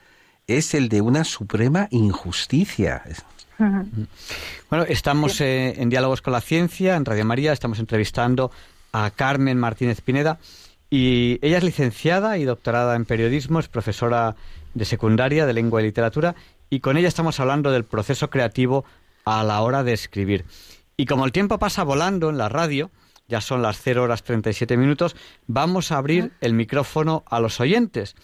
es 0.46 0.74
el 0.74 0.88
de 0.88 1.00
una 1.00 1.24
suprema 1.24 1.88
injusticia. 1.90 3.02
Bueno, 4.70 4.84
estamos 4.88 5.40
eh, 5.40 5.74
en 5.80 5.88
Diálogos 5.88 6.20
con 6.20 6.32
la 6.32 6.40
Ciencia, 6.40 6.96
en 6.96 7.04
Radio 7.04 7.24
María, 7.24 7.52
estamos 7.52 7.78
entrevistando 7.78 8.50
a 8.92 9.10
Carmen 9.10 9.58
Martínez 9.58 10.00
Pineda. 10.00 10.38
Y 10.90 11.38
ella 11.42 11.58
es 11.58 11.64
licenciada 11.64 12.38
y 12.38 12.44
doctorada 12.44 12.94
en 12.96 13.06
periodismo, 13.06 13.58
es 13.58 13.68
profesora 13.68 14.36
de 14.74 14.84
secundaria 14.84 15.46
de 15.46 15.54
lengua 15.54 15.80
y 15.80 15.84
literatura, 15.84 16.34
y 16.70 16.80
con 16.80 16.96
ella 16.96 17.08
estamos 17.08 17.40
hablando 17.40 17.70
del 17.70 17.84
proceso 17.84 18.30
creativo 18.30 18.84
a 19.24 19.42
la 19.44 19.60
hora 19.62 19.84
de 19.84 19.92
escribir. 19.92 20.44
Y 20.96 21.06
como 21.06 21.24
el 21.24 21.32
tiempo 21.32 21.58
pasa 21.58 21.82
volando 21.82 22.30
en 22.30 22.38
la 22.38 22.48
radio, 22.48 22.90
ya 23.28 23.40
son 23.40 23.62
las 23.62 23.80
0 23.80 24.02
horas 24.02 24.22
37 24.22 24.76
minutos, 24.76 25.16
vamos 25.46 25.90
a 25.90 25.96
abrir 25.96 26.32
el 26.40 26.52
micrófono 26.52 27.24
a 27.26 27.40
los 27.40 27.60
oyentes. 27.60 28.14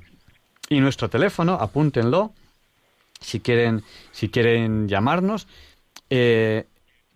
Y 0.70 0.80
nuestro 0.80 1.10
teléfono, 1.10 1.58
apúntenlo, 1.60 2.34
si 3.20 3.40
quieren, 3.40 3.84
si 4.12 4.30
quieren 4.30 4.88
llamarnos, 4.88 5.48
eh, 6.12 6.68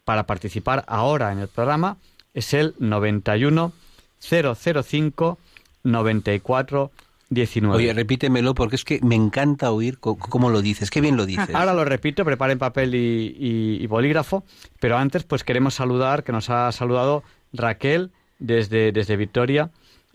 para 0.04 0.26
participar 0.26 0.84
ahora 0.88 1.32
en 1.32 1.38
el 1.38 1.47
programa, 1.47 1.97
es 2.34 2.56
el 2.56 2.74
91 2.80 3.72
005 4.20 5.38
94 5.84 6.91
19. 7.30 7.75
Oye, 7.75 7.93
repítemelo 7.93 8.55
porque 8.55 8.75
es 8.75 8.84
que 8.84 8.99
me 9.03 9.15
encanta 9.15 9.71
oír 9.71 9.99
cómo 9.99 10.49
lo 10.49 10.61
dices. 10.61 10.89
Qué 10.89 11.01
bien 11.01 11.15
lo 11.15 11.25
dices. 11.25 11.53
Ahora 11.53 11.73
lo 11.73 11.86
repito, 11.86 12.25
preparen 12.25 12.57
papel 12.57 12.95
y, 12.95 13.86
bolígrafo. 13.88 14.43
Pero 14.80 14.97
antes, 14.97 15.23
pues 15.23 15.43
queremos 15.43 15.75
saludar, 15.75 16.23
que 16.23 16.32
nos 16.32 16.49
ha 16.49 16.71
saludado 16.71 17.23
Raquel 17.53 18.11
desde, 18.39 18.91
desde 18.91 19.15
Victoria. 19.15 19.69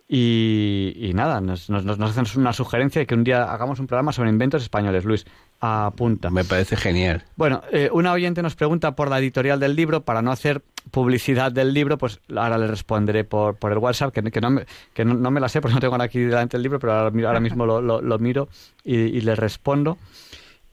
Y, 0.09 1.13
nada, 1.15 1.41
nos, 1.41 1.71
nos, 1.71 1.85
nos, 1.85 2.01
hacen 2.01 2.41
una 2.41 2.53
sugerencia 2.53 3.01
de 3.01 3.07
que 3.07 3.15
un 3.15 3.25
día 3.25 3.45
hagamos 3.45 3.81
un 3.81 3.87
programa 3.87 4.13
sobre 4.13 4.31
inventos 4.31 4.63
españoles, 4.63 5.05
Luis. 5.05 5.25
Apunta. 5.67 6.29
Me 6.29 6.45
parece 6.45 6.77
genial. 6.77 7.25
Bueno, 7.37 7.63
eh, 7.73 7.89
una 7.91 8.13
oyente 8.13 8.43
nos 8.43 8.55
pregunta 8.55 8.95
por 8.95 9.09
la 9.09 9.19
editorial 9.19 9.59
del 9.59 9.75
libro, 9.75 10.05
para 10.05 10.21
no 10.21 10.31
hacer 10.31 10.63
publicidad 10.91 11.53
del 11.53 11.73
libro, 11.73 11.97
pues 11.97 12.21
ahora 12.37 12.59
le 12.59 12.67
responderé 12.67 13.25
por, 13.25 13.57
por 13.57 13.73
el 13.73 13.79
WhatsApp, 13.79 14.13
que, 14.13 14.23
que, 14.25 14.43
no, 14.43 14.51
me, 14.51 14.67
que 14.93 15.07
no, 15.07 15.31
me 15.31 15.41
la 15.41 15.49
sé 15.49 15.63
porque 15.63 15.75
no 15.75 15.81
tengo 15.81 15.95
aquí 16.03 16.19
delante 16.19 16.59
el 16.59 16.63
libro, 16.63 16.79
pero 16.79 16.93
ahora, 16.93 17.41
mismo 17.41 17.65
lo, 17.65 17.81
lo, 17.81 18.19
miro 18.19 18.51
y, 18.85 19.23
le 19.23 19.35
respondo. 19.37 19.97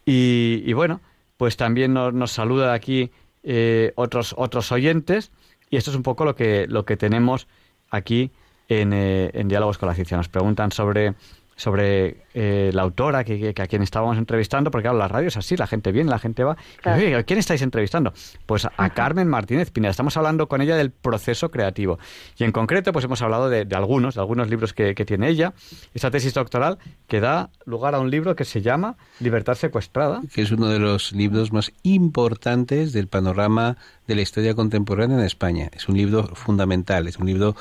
Y, 0.05 0.73
bueno, 0.73 0.99
pues 1.37 1.55
también 1.55 1.93
nos, 1.93 2.13
nos 2.13 2.33
saluda 2.33 2.73
aquí 2.73 3.11
eh, 3.43 3.93
otros, 3.95 4.35
otros 4.37 4.73
oyentes 4.73 5.31
y 5.69 5.77
esto 5.77 5.91
es 5.91 5.95
un 5.95 6.03
poco 6.03 6.25
lo 6.25 6.35
que, 6.35 6.67
lo 6.67 6.83
que 6.83 6.97
tenemos 6.97 7.47
aquí 7.89 8.31
en, 8.67 8.91
eh, 8.91 9.31
en 9.33 9.47
Diálogos 9.47 9.77
con 9.77 9.87
la 9.87 9.95
Ciencia. 9.95 10.17
Nos 10.17 10.27
preguntan 10.27 10.73
sobre 10.73 11.13
sobre 11.61 12.23
eh, 12.33 12.71
la 12.73 12.81
autora 12.81 13.23
que, 13.23 13.53
a 13.55 13.67
quien 13.67 13.83
estábamos 13.83 14.17
entrevistando, 14.17 14.71
porque 14.71 14.85
claro, 14.85 14.97
las 14.97 15.11
radios 15.11 15.37
así, 15.37 15.55
la 15.55 15.67
gente 15.67 15.91
viene, 15.91 16.09
la 16.09 16.17
gente 16.17 16.43
va. 16.43 16.57
¿A 16.83 17.23
quién 17.23 17.37
estáis 17.37 17.61
entrevistando? 17.61 18.13
Pues 18.47 18.65
a 18.75 18.89
Carmen 18.89 19.27
Martínez 19.27 19.69
Pineda. 19.69 19.91
Estamos 19.91 20.17
hablando 20.17 20.47
con 20.47 20.61
ella 20.61 20.75
del 20.75 20.89
proceso 20.89 21.51
creativo. 21.51 21.99
Y 22.35 22.45
en 22.45 22.51
concreto, 22.51 22.91
pues 22.93 23.05
hemos 23.05 23.21
hablado 23.21 23.47
de, 23.47 23.67
algunos, 23.75 24.15
de 24.15 24.21
algunos 24.21 24.49
libros 24.49 24.73
que, 24.73 24.95
tiene 25.05 25.29
ella. 25.29 25.53
Esta 25.93 26.09
tesis 26.09 26.33
doctoral 26.33 26.79
que 27.07 27.19
da 27.19 27.51
lugar 27.65 27.93
a 27.93 27.99
un 27.99 28.09
libro 28.09 28.35
que 28.35 28.45
se 28.45 28.63
llama 28.63 28.97
Libertad 29.19 29.53
secuestrada. 29.53 30.21
Que 30.33 30.41
es 30.41 30.51
uno 30.51 30.67
de 30.67 30.79
los 30.79 31.11
libros 31.11 31.53
más 31.53 31.71
importantes 31.83 32.91
del 32.91 33.07
panorama 33.07 33.77
de 34.07 34.15
la 34.15 34.21
historia 34.21 34.55
contemporánea 34.55 35.19
en 35.19 35.25
España. 35.25 35.69
Es 35.73 35.87
un 35.87 35.97
libro 35.97 36.23
fundamental, 36.33 37.07
es 37.07 37.17
un 37.17 37.27
libro 37.27 37.55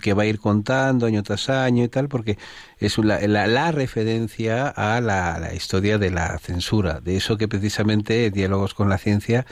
que 0.00 0.14
va 0.14 0.24
a 0.24 0.26
ir 0.26 0.38
contando 0.38 1.06
año 1.06 1.22
tras 1.22 1.48
año 1.48 1.84
y 1.84 1.88
tal, 1.88 2.08
porque 2.08 2.38
es 2.78 2.98
la, 2.98 3.26
la, 3.26 3.72
referencia 3.72 4.68
a 4.68 5.00
la, 5.00 5.38
la, 5.38 5.54
historia 5.54 5.98
de 5.98 6.10
la 6.10 6.38
censura, 6.38 7.00
de 7.00 7.16
eso 7.16 7.36
que 7.36 7.48
precisamente 7.48 8.30
Diálogos 8.30 8.74
con 8.74 8.88
la 8.88 8.98
Ciencia, 8.98 9.46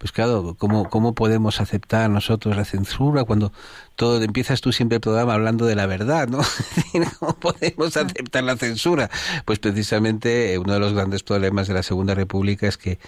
pues 0.00 0.12
claro, 0.12 0.56
¿cómo, 0.58 0.88
cómo 0.88 1.14
podemos 1.14 1.60
aceptar 1.60 2.08
nosotros 2.08 2.56
la 2.56 2.64
censura 2.64 3.24
cuando 3.24 3.52
todo 3.96 4.22
empiezas 4.22 4.62
tú 4.62 4.72
siempre 4.72 4.96
el 4.96 5.02
programa 5.02 5.34
hablando 5.34 5.66
de 5.66 5.74
la 5.74 5.84
verdad, 5.84 6.26
¿no? 6.26 6.40
¿Cómo 7.18 7.34
podemos 7.34 7.98
aceptar 7.98 8.42
la 8.44 8.56
censura? 8.56 9.10
Pues 9.44 9.58
precisamente 9.58 10.58
uno 10.58 10.72
de 10.72 10.80
los 10.80 10.94
grandes 10.94 11.22
problemas 11.22 11.68
de 11.68 11.74
la 11.74 11.82
Segunda 11.82 12.14
República 12.14 12.66
es 12.66 12.78
que 12.78 12.98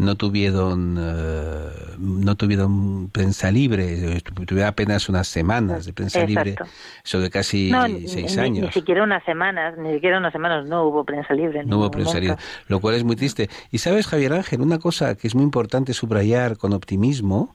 no 0.00 0.16
tuvieron 0.16 0.96
eh, 0.98 1.96
no 1.98 2.34
tuvieron 2.34 3.08
prensa 3.10 3.50
libre 3.50 4.20
tuvieron 4.46 4.68
apenas 4.68 5.08
unas 5.08 5.28
semanas 5.28 5.86
de 5.86 5.92
prensa 5.92 6.24
libre 6.24 6.56
sobre 7.02 7.30
casi 7.30 7.72
seis 8.06 8.38
años 8.38 8.66
ni 8.66 8.72
siquiera 8.72 9.02
unas 9.02 9.24
semanas 9.24 9.76
ni 9.78 9.94
siquiera 9.94 10.18
unas 10.18 10.32
semanas 10.32 10.66
no 10.66 10.84
hubo 10.84 11.04
prensa 11.04 11.34
libre 11.34 11.64
no 11.64 11.78
hubo 11.78 11.90
prensa 11.90 12.18
libre 12.18 12.36
lo 12.68 12.80
cual 12.80 12.94
es 12.94 13.04
muy 13.04 13.16
triste. 13.16 13.48
Y 13.70 13.78
sabes 13.78 14.06
Javier 14.06 14.32
Ángel 14.32 14.60
una 14.60 14.78
cosa 14.78 15.14
que 15.16 15.26
es 15.26 15.34
muy 15.34 15.44
importante 15.44 15.92
subrayar 15.92 16.56
con 16.56 16.72
optimismo 16.72 17.54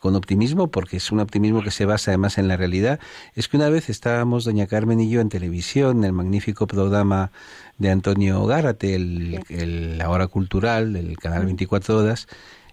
con 0.00 0.16
optimismo, 0.16 0.68
porque 0.68 0.96
es 0.96 1.12
un 1.12 1.20
optimismo 1.20 1.62
que 1.62 1.70
se 1.70 1.84
basa 1.84 2.10
además 2.10 2.38
en 2.38 2.48
la 2.48 2.56
realidad, 2.56 2.98
es 3.34 3.48
que 3.48 3.58
una 3.58 3.68
vez 3.68 3.90
estábamos 3.90 4.44
doña 4.44 4.66
Carmen 4.66 4.98
y 4.98 5.10
yo 5.10 5.20
en 5.20 5.28
televisión, 5.28 5.98
en 5.98 6.04
el 6.04 6.12
magnífico 6.12 6.66
programa 6.66 7.30
de 7.76 7.90
Antonio 7.90 8.44
Gárate, 8.46 8.94
el, 8.94 9.98
la 9.98 10.08
hora 10.08 10.26
cultural 10.26 10.94
del 10.94 11.18
canal 11.18 11.44
24 11.44 11.98
horas, 11.98 12.28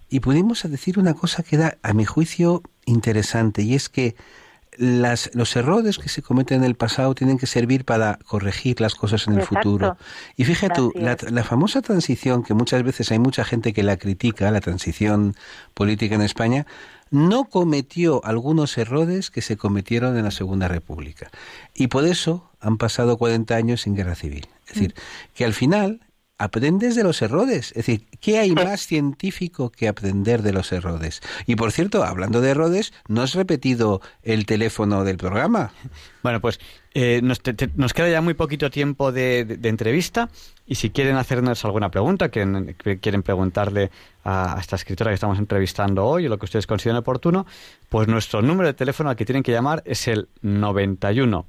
y 0.09 0.21
pudimos 0.21 0.63
decir 0.63 0.97
una 0.99 1.13
cosa 1.13 1.43
que 1.43 1.57
da, 1.57 1.77
a 1.83 1.91
mi 1.91 2.05
juicio, 2.05 2.63
interesante, 2.85 3.61
y 3.61 3.75
es 3.75 3.89
que 3.89 4.15
las, 4.77 5.31
los 5.33 5.53
errores 5.55 5.97
que 5.97 6.07
se 6.07 6.21
cometen 6.21 6.59
en 6.59 6.63
el 6.63 6.75
pasado 6.75 7.13
tienen 7.13 7.37
que 7.37 7.47
servir 7.47 7.83
para 7.83 8.19
corregir 8.25 8.79
las 8.79 8.95
cosas 8.95 9.27
en 9.27 9.33
el 9.33 9.41
futuro. 9.41 9.97
Y 10.37 10.45
fíjate 10.45 10.75
tú, 10.75 10.93
la, 10.95 11.17
la, 11.29 11.43
famosa 11.43 11.81
transición, 11.81 12.43
que 12.43 12.53
muchas 12.53 12.83
veces 12.83 13.11
hay 13.11 13.19
mucha 13.19 13.43
gente 13.43 13.73
que 13.73 13.83
la 13.83 13.97
critica, 13.97 14.51
la 14.51 14.61
transición 14.61 15.35
política 15.73 16.15
en 16.15 16.21
España, 16.21 16.67
no 17.11 17.45
cometió 17.45 18.21
algunos 18.23 18.77
errores 18.77 19.29
que 19.31 19.41
se 19.41 19.57
cometieron 19.57 20.17
en 20.17 20.23
la 20.23 20.31
Segunda 20.31 20.67
República. 20.67 21.29
Y 21.73 21.87
por 21.87 22.05
eso 22.05 22.49
han 22.59 22.77
pasado 22.77 23.17
40 23.17 23.55
años 23.55 23.81
sin 23.81 23.95
guerra 23.95 24.15
civil. 24.15 24.47
Es 24.67 24.75
decir, 24.75 24.93
mm. 24.95 25.33
que 25.35 25.45
al 25.45 25.53
final 25.53 26.01
aprendes 26.37 26.95
de 26.95 27.03
los 27.03 27.21
errores. 27.21 27.69
Es 27.69 27.85
decir, 27.85 28.05
¿qué 28.19 28.39
hay 28.39 28.51
más 28.51 28.85
científico 28.85 29.71
que 29.71 29.87
aprender 29.87 30.41
de 30.41 30.53
los 30.53 30.71
errores? 30.71 31.21
Y 31.45 31.55
por 31.55 31.71
cierto, 31.71 32.03
hablando 32.03 32.41
de 32.41 32.49
errores, 32.49 32.93
¿no 33.07 33.21
has 33.21 33.33
repetido 33.33 34.01
el 34.23 34.45
teléfono 34.45 35.03
del 35.03 35.17
programa? 35.17 35.71
Bueno, 36.23 36.41
pues 36.41 36.59
eh, 36.93 37.21
nos, 37.23 37.39
queda 37.39 38.09
ya 38.09 38.21
muy 38.21 38.33
poquito 38.33 38.69
tiempo 38.69 39.11
de, 39.11 39.59
entrevista 39.63 40.29
y 40.65 40.75
si 40.75 40.89
quieren 40.89 41.15
hacernos 41.15 41.63
alguna 41.65 41.89
pregunta, 41.89 42.29
quieren, 42.29 42.75
quieren 43.01 43.23
preguntarle 43.23 43.91
a, 44.23 44.57
esta 44.59 44.75
escritora 44.75 45.11
que 45.11 45.15
estamos 45.15 45.39
entrevistando 45.39 46.05
hoy 46.05 46.25
o 46.25 46.29
lo 46.29 46.37
que 46.37 46.45
ustedes 46.45 46.67
consideren 46.67 46.97
oportuno, 46.97 47.45
pues 47.89 48.07
nuestro 48.07 48.41
número 48.41 48.67
de 48.67 48.73
teléfono 48.73 49.09
al 49.09 49.15
que 49.15 49.25
tienen 49.25 49.43
que 49.43 49.51
llamar 49.51 49.83
es 49.85 50.07
el 50.07 50.29
91 50.41 51.45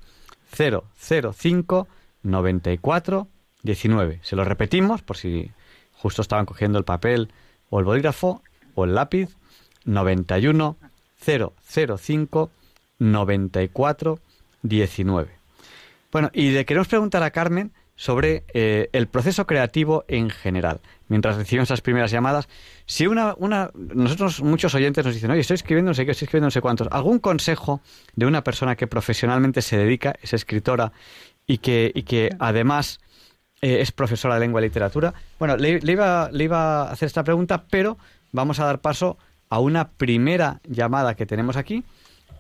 005 0.57 1.89
94 2.23 3.29
19. 3.63 4.21
Se 4.23 4.37
lo 4.37 4.45
repetimos 4.45 5.03
por 5.03 5.17
si 5.17 5.51
justo 5.93 6.23
estaban 6.23 6.47
cogiendo 6.47 6.79
el 6.79 6.85
papel 6.85 7.33
o 7.71 7.79
el 7.79 7.85
bolígrafo 7.85 8.43
o 8.75 8.85
el 8.85 8.95
lápiz. 8.95 9.37
91 9.85 10.77
005 11.25 12.51
94 12.99 14.19
19. 14.63 15.31
Bueno, 16.13 16.31
y 16.33 16.51
le 16.51 16.65
queremos 16.65 16.89
preguntar 16.89 17.23
a 17.23 17.31
Carmen 17.31 17.73
sobre 17.97 18.45
eh, 18.55 18.89
el 18.93 19.09
proceso 19.09 19.47
creativo 19.47 20.05
en 20.09 20.31
general. 20.31 20.81
Mientras 21.09 21.37
recibimos 21.37 21.69
esas 21.69 21.81
primeras 21.81 22.11
llamadas, 22.11 22.49
si 22.87 23.07
una, 23.07 23.35
una, 23.39 23.71
nosotros 23.75 24.41
muchos 24.41 24.75
oyentes 24.75 25.05
nos 25.05 25.15
dicen, 25.15 25.31
oye, 25.31 25.41
estoy 25.41 25.57
escribiendo 25.57 25.91
no 25.91 25.95
sé 25.95 26.05
qué, 26.05 26.13
estoy 26.13 26.27
escribiendo 26.27 26.47
no 26.47 26.51
sé 26.53 26.61
cuántos, 26.61 26.89
algún 26.93 27.19
consejo 27.19 27.81
de 28.15 28.27
una 28.27 28.45
persona 28.45 28.77
que 28.77 28.87
profesionalmente 28.87 29.63
se 29.63 29.79
dedica, 29.79 30.15
es 30.23 30.33
escritora 30.33 30.93
y 31.47 31.59
que, 31.59 31.91
y 31.95 32.05
que 32.05 32.31
además 32.39 33.01
eh, 33.61 33.81
es 33.81 33.93
profesora 33.93 34.35
de 34.35 34.41
lengua 34.41 34.61
y 34.61 34.65
literatura. 34.65 35.15
Bueno, 35.39 35.57
le, 35.57 35.81
iba, 35.85 36.31
le 36.33 36.45
iba 36.45 36.83
a 36.83 36.93
hacer 36.93 37.07
esta 37.07 37.25
pregunta, 37.25 37.65
pero 37.71 37.99
vamos 38.33 38.61
a 38.61 38.67
dar 38.67 38.81
paso 38.81 39.19
a 39.51 39.61
una 39.61 39.89
primera 39.89 40.61
llamada 40.65 41.15
que 41.15 41.27
tenemos 41.27 41.57
aquí 41.57 41.83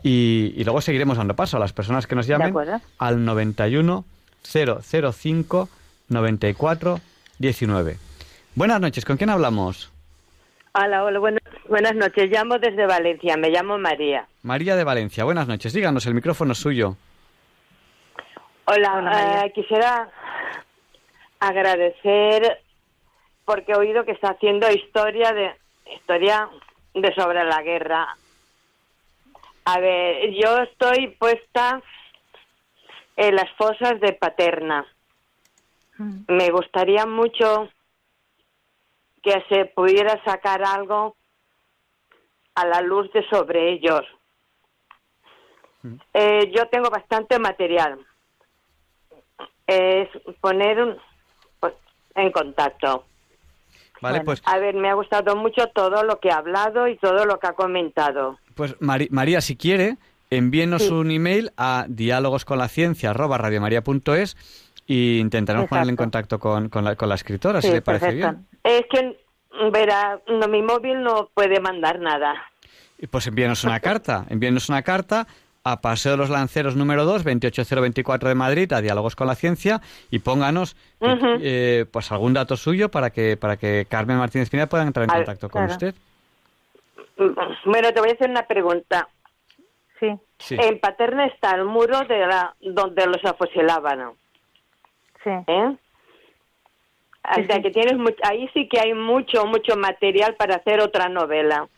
y, 0.03 0.53
y 0.57 0.65
luego 0.65 0.81
seguiremos 0.81 1.17
dando 1.17 1.35
paso 1.35 1.57
a 1.57 1.61
las 1.61 1.73
personas 1.73 2.07
que 2.07 2.15
nos 2.15 2.27
llamen 2.27 2.55
al 2.99 3.25
91 3.25 4.05
005 4.43 5.69
94 6.09 7.01
19. 7.39 7.97
Buenas 8.55 8.81
noches, 8.81 9.05
¿con 9.05 9.17
quién 9.17 9.31
hablamos? 9.31 9.93
Hola, 10.75 11.05
hola, 11.05 11.19
buenas, 11.69 11.95
noches. 11.95 12.31
Llamo 12.31 12.59
desde 12.59 12.87
Valencia, 12.87 13.37
me 13.37 13.51
llamo 13.51 13.79
María. 13.79 14.27
María 14.43 14.77
de 14.77 14.85
Valencia, 14.85 15.25
buenas 15.25 15.49
noches. 15.49 15.73
Díganos, 15.73 16.07
el 16.07 16.15
micrófono 16.15 16.53
es 16.53 16.59
suyo. 16.59 16.97
Hola, 18.67 19.45
eh, 19.45 19.53
quisiera 19.55 20.09
agradecer 21.41 22.63
porque 23.45 23.73
he 23.73 23.77
oído 23.77 24.05
que 24.05 24.13
está 24.13 24.31
haciendo 24.31 24.71
historia 24.71 25.33
de 25.33 25.55
historia 25.95 26.49
de 26.95 27.15
sobre 27.15 27.45
la 27.45 27.63
guerra. 27.63 28.17
A 29.65 29.81
ver, 29.81 30.33
yo 30.35 30.59
estoy 30.59 31.09
puesta 31.19 31.83
en 33.17 33.35
las 33.35 33.51
fosas 33.57 34.01
de 34.01 34.13
Paterna. 34.13 34.87
Mm. 35.99 36.25
Me 36.29 36.51
gustaría 36.51 37.07
mucho 37.07 37.69
que 39.23 39.45
se 39.49 39.67
pudiera 39.67 40.23
sacar 40.25 40.63
algo 40.65 41.17
a 42.55 42.67
la 42.67 42.81
luz 42.81 43.11
de 43.13 43.29
sobre 43.29 43.73
ellos. 43.73 44.03
Mm. 45.83 45.95
Eh, 46.15 46.53
yo 46.55 46.69
tengo 46.69 46.91
bastante 46.91 47.39
material. 47.39 47.99
Es 49.67 50.09
poner 50.41 50.83
un, 50.83 50.99
en 52.19 52.33
contacto. 52.33 53.05
Vale, 54.01 54.21
pues. 54.21 54.41
A 54.45 54.59
ver, 54.59 54.75
me 54.75 54.89
ha 54.89 54.95
gustado 54.95 55.37
mucho 55.37 55.67
todo 55.75 56.05
lo 56.05 56.21
que 56.21 56.31
ha 56.31 56.37
hablado 56.37 56.87
y 56.89 56.97
todo 56.97 57.25
lo 57.25 57.39
que 57.39 57.49
ha 57.49 57.53
comentado. 57.53 58.39
Pues 58.55 58.77
María, 58.81 59.41
si 59.41 59.57
quiere, 59.57 59.97
envíenos 60.31 60.91
un 60.91 61.11
email 61.11 61.51
a 61.57 61.87
diálogosconlaciencia@radiomaria.es 61.89 64.37
y 64.87 65.19
intentaremos 65.19 65.69
ponerle 65.69 65.91
en 65.91 65.97
contacto 65.97 66.39
con, 66.39 66.69
con, 66.69 66.85
la, 66.85 66.95
con 66.97 67.09
la 67.09 67.17
escritora, 67.17 67.61
si 67.61 67.71
le 67.71 67.83
parece 67.83 68.13
bien. 68.13 68.47
Es 68.63 68.83
que, 68.91 69.19
verá, 69.73 70.21
no, 70.29 70.47
mi 70.49 70.63
móvil 70.63 71.03
no 71.03 71.29
puede 71.35 71.59
mandar 71.61 71.99
nada. 71.99 72.35
Pues 73.11 73.27
envíenos 73.27 73.65
una 73.65 73.81
carta, 73.81 74.27
envíenos 74.29 74.69
una 74.69 74.83
carta 74.83 75.27
a 75.65 75.81
Paseo 75.81 76.13
de 76.13 76.19
los 76.19 76.31
Lanceros 76.31 76.77
número 76.77 77.05
2, 77.05 77.25
28024 77.25 78.29
de 78.29 78.35
Madrid, 78.35 78.73
a 78.73 78.81
Diálogos 78.81 79.17
con 79.17 79.27
la 79.27 79.35
Ciencia, 79.35 79.81
y 80.11 80.21
pónganos 80.21 80.77
eh, 81.41 81.87
pues 81.91 82.11
algún 82.13 82.35
dato 82.35 82.57
suyo 82.57 82.91
para 82.91 83.11
que, 83.11 83.37
para 83.37 83.57
que 83.57 83.87
Carmen 83.89 84.19
Martínez 84.19 84.51
Pineda 84.51 84.69
pueda 84.69 84.85
entrar 84.85 85.05
en 85.05 85.11
contacto 85.11 85.49
con 85.49 85.65
usted. 85.65 85.95
Bueno, 87.65 87.93
te 87.93 88.01
voy 88.01 88.11
a 88.11 88.13
hacer 88.13 88.31
una 88.31 88.47
pregunta. 88.47 89.09
Sí. 89.99 90.17
En 90.51 90.79
Paterna 90.79 91.27
está 91.27 91.57
el 91.57 91.65
muro 91.65 92.01
de 92.09 92.19
la, 92.27 92.55
donde 92.61 93.07
los 93.07 93.25
afusilaban. 93.25 94.13
Sí. 95.25 95.31
¿Eh? 95.49 95.77
que 97.63 97.71
tienes 97.71 97.95
ahí 98.23 98.49
sí 98.55 98.69
que 98.69 98.81
hay 98.81 98.95
mucho, 98.95 99.45
mucho 99.47 99.77
material 99.77 100.35
para 100.37 100.57
hacer 100.57 100.81
otra 100.81 101.09
novela. 101.09 101.69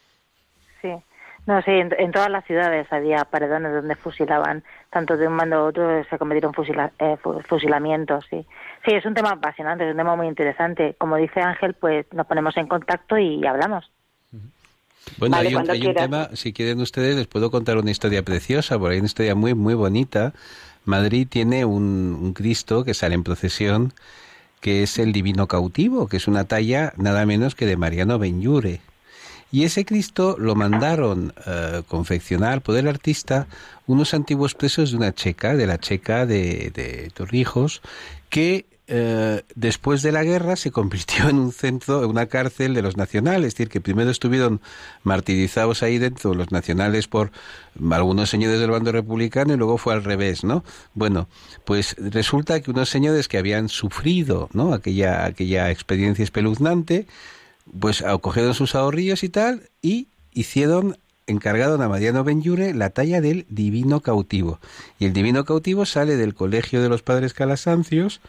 No, 1.51 1.61
sí, 1.62 1.72
en, 1.72 2.12
todas 2.12 2.30
las 2.30 2.44
ciudades 2.44 2.86
había 2.92 3.24
paredones 3.24 3.72
donde 3.72 3.96
fusilaban, 3.96 4.62
tanto 4.88 5.16
de 5.16 5.26
un 5.26 5.32
mando 5.32 5.57
a 5.57 5.64
otro 5.64 6.05
se 6.05 6.16
cometieron 6.16 6.53
eh, 7.01 7.16
fusilamientos, 7.48 8.24
sí. 8.30 8.46
Sí, 8.84 8.94
es 8.94 9.05
un 9.05 9.14
tema 9.14 9.30
apasionante, 9.30 9.84
es 9.84 9.90
un 9.90 9.96
tema 9.96 10.14
muy 10.14 10.28
interesante. 10.28 10.94
Como 10.96 11.16
dice 11.16 11.40
Ángel, 11.40 11.74
pues 11.74 12.07
nos 12.12 12.28
ponemos 12.28 12.57
en 12.57 12.68
contacto 12.68 13.18
y 13.18 13.44
hablamos. 13.44 13.90
Bueno, 15.18 15.38
hay, 15.38 15.53
un, 15.53 15.66
tema, 15.92 16.28
si 16.34 16.53
quieren 16.53 16.80
ustedes, 16.80 17.16
les 17.16 17.26
puedo 17.26 17.51
contar 17.51 17.78
una 17.78 17.90
historia 17.90 18.22
preciosa, 18.22 18.78
porque 18.78 18.92
hay 18.92 19.01
una 19.01 19.07
historia 19.07 19.34
muy, 19.34 19.55
muy 19.55 19.74
bonita. 19.74 20.32
Madrid 20.84 21.26
tiene 21.28 21.64
un, 21.64 22.32
Cristo 22.32 22.84
que 22.84 22.94
sale 22.94 23.16
en 23.16 23.24
procesión, 23.24 23.92
que 24.61 24.84
es 24.84 25.01
el 25.01 25.12
Divino 25.12 25.48
Cautivo, 25.48 26.07
que 26.07 26.18
es 26.18 26.28
una 26.28 26.44
talla 26.44 26.92
nada 26.96 27.26
menos 27.26 27.57
que 27.57 27.66
de 27.66 27.76
Mariano 27.76 28.20
Benyure. 28.20 28.82
Y 29.53 29.64
ese 29.64 29.84
Cristo 29.84 30.36
lo 30.38 30.55
mandaron 30.55 31.32
uh, 31.38 31.82
confeccionar 31.84 32.62
por 32.62 32.76
el 32.76 32.86
artista 32.86 33.46
unos 33.86 34.14
antiguos 34.14 34.55
presos 34.55 34.92
de 34.92 34.96
una 34.96 35.12
checa, 35.12 35.57
de 35.57 35.66
la 35.66 35.78
checa 35.78 36.24
de, 36.24 36.70
de 36.70 37.11
Torrijos, 37.14 37.82
que 38.28 38.66
eh, 38.92 39.44
después 39.55 40.03
de 40.03 40.11
la 40.11 40.24
guerra 40.24 40.57
se 40.57 40.72
convirtió 40.72 41.28
en 41.28 41.38
un 41.38 41.53
centro, 41.53 42.03
en 42.03 42.11
una 42.11 42.26
cárcel 42.26 42.74
de 42.74 42.82
los 42.82 42.96
nacionales, 42.96 43.46
es 43.46 43.55
decir, 43.55 43.68
que 43.68 43.80
primero 43.80 44.11
estuvieron 44.11 44.61
martirizados 45.05 45.84
ahí 45.84 45.98
dentro 45.98 46.34
los 46.34 46.51
nacionales 46.51 47.07
por 47.07 47.30
algunos 47.92 48.30
señores 48.30 48.59
del 48.59 48.72
bando 48.72 48.90
republicano 48.90 49.55
y 49.55 49.57
luego 49.57 49.78
fue 49.78 49.94
al 49.94 50.03
revés, 50.03 50.42
¿no? 50.42 50.64
Bueno, 50.94 51.28
pues 51.64 51.94
resulta 51.98 52.61
que 52.61 52.72
unos 52.72 52.88
señores 52.88 53.28
que 53.28 53.38
habían 53.38 53.68
sufrido, 53.68 54.48
¿no? 54.53 54.74
Aquella, 54.74 55.24
aquella 55.24 55.70
experiencia 55.70 56.24
espeluznante, 56.24 57.07
pues 57.78 58.02
acogieron 58.02 58.54
sus 58.54 58.74
ahorrillos 58.74 59.22
y 59.22 59.28
tal 59.28 59.62
y 59.82 60.08
hicieron 60.32 60.96
encargaron 61.26 61.80
a 61.80 61.88
Mariano 61.88 62.24
Benyure 62.24 62.74
la 62.74 62.90
talla 62.90 63.20
del 63.20 63.46
Divino 63.48 64.00
Cautivo. 64.00 64.58
Y 64.98 65.06
el 65.06 65.12
Divino 65.12 65.44
Cautivo 65.44 65.86
sale 65.86 66.16
del 66.16 66.34
Colegio 66.34 66.82
de 66.82 66.88
los 66.88 67.02
Padres 67.02 67.34
Calasancios, 67.34 68.20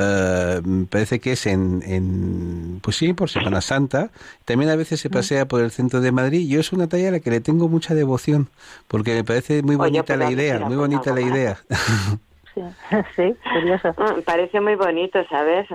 eh, 0.00 0.60
parece 0.90 1.18
que 1.18 1.32
es 1.32 1.46
en, 1.46 1.82
en, 1.84 2.78
pues 2.82 2.96
sí, 2.96 3.12
por 3.14 3.28
Semana 3.28 3.60
Santa. 3.60 4.10
También 4.44 4.70
a 4.70 4.76
veces 4.76 5.00
se 5.00 5.10
pasea 5.10 5.46
por 5.46 5.60
el 5.60 5.72
centro 5.72 6.00
de 6.00 6.12
Madrid. 6.12 6.48
Yo 6.48 6.60
es 6.60 6.72
una 6.72 6.88
talla 6.88 7.08
a 7.08 7.12
la 7.12 7.20
que 7.20 7.30
le 7.30 7.40
tengo 7.40 7.68
mucha 7.68 7.94
devoción, 7.94 8.48
porque 8.86 9.14
me 9.14 9.24
parece 9.24 9.62
muy 9.62 9.74
bonita 9.74 10.16
la 10.16 10.30
idea, 10.30 10.60
muy 10.60 10.76
bonita 10.76 11.12
la 11.12 11.20
idea. 11.20 11.58
Sí, 12.54 12.62
sí, 13.14 13.36
curioso. 13.52 13.90
Mm, 13.90 14.22
parece 14.22 14.60
muy 14.60 14.74
bonito, 14.74 15.20
¿sabes? 15.28 15.68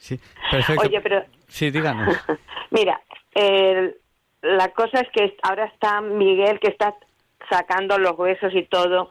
Sí, 0.00 0.18
perfecto. 0.50 0.82
Oye, 0.82 1.00
pero... 1.02 1.24
Sí, 1.46 1.70
díganos. 1.70 2.16
Mira, 2.70 3.00
la 4.42 4.68
cosa 4.68 5.00
es 5.00 5.08
que 5.12 5.36
ahora 5.42 5.66
está 5.66 6.00
Miguel 6.00 6.58
que 6.58 6.68
está 6.68 6.94
sacando 7.50 7.98
los 7.98 8.18
huesos 8.18 8.54
y 8.54 8.64
todo 8.64 9.10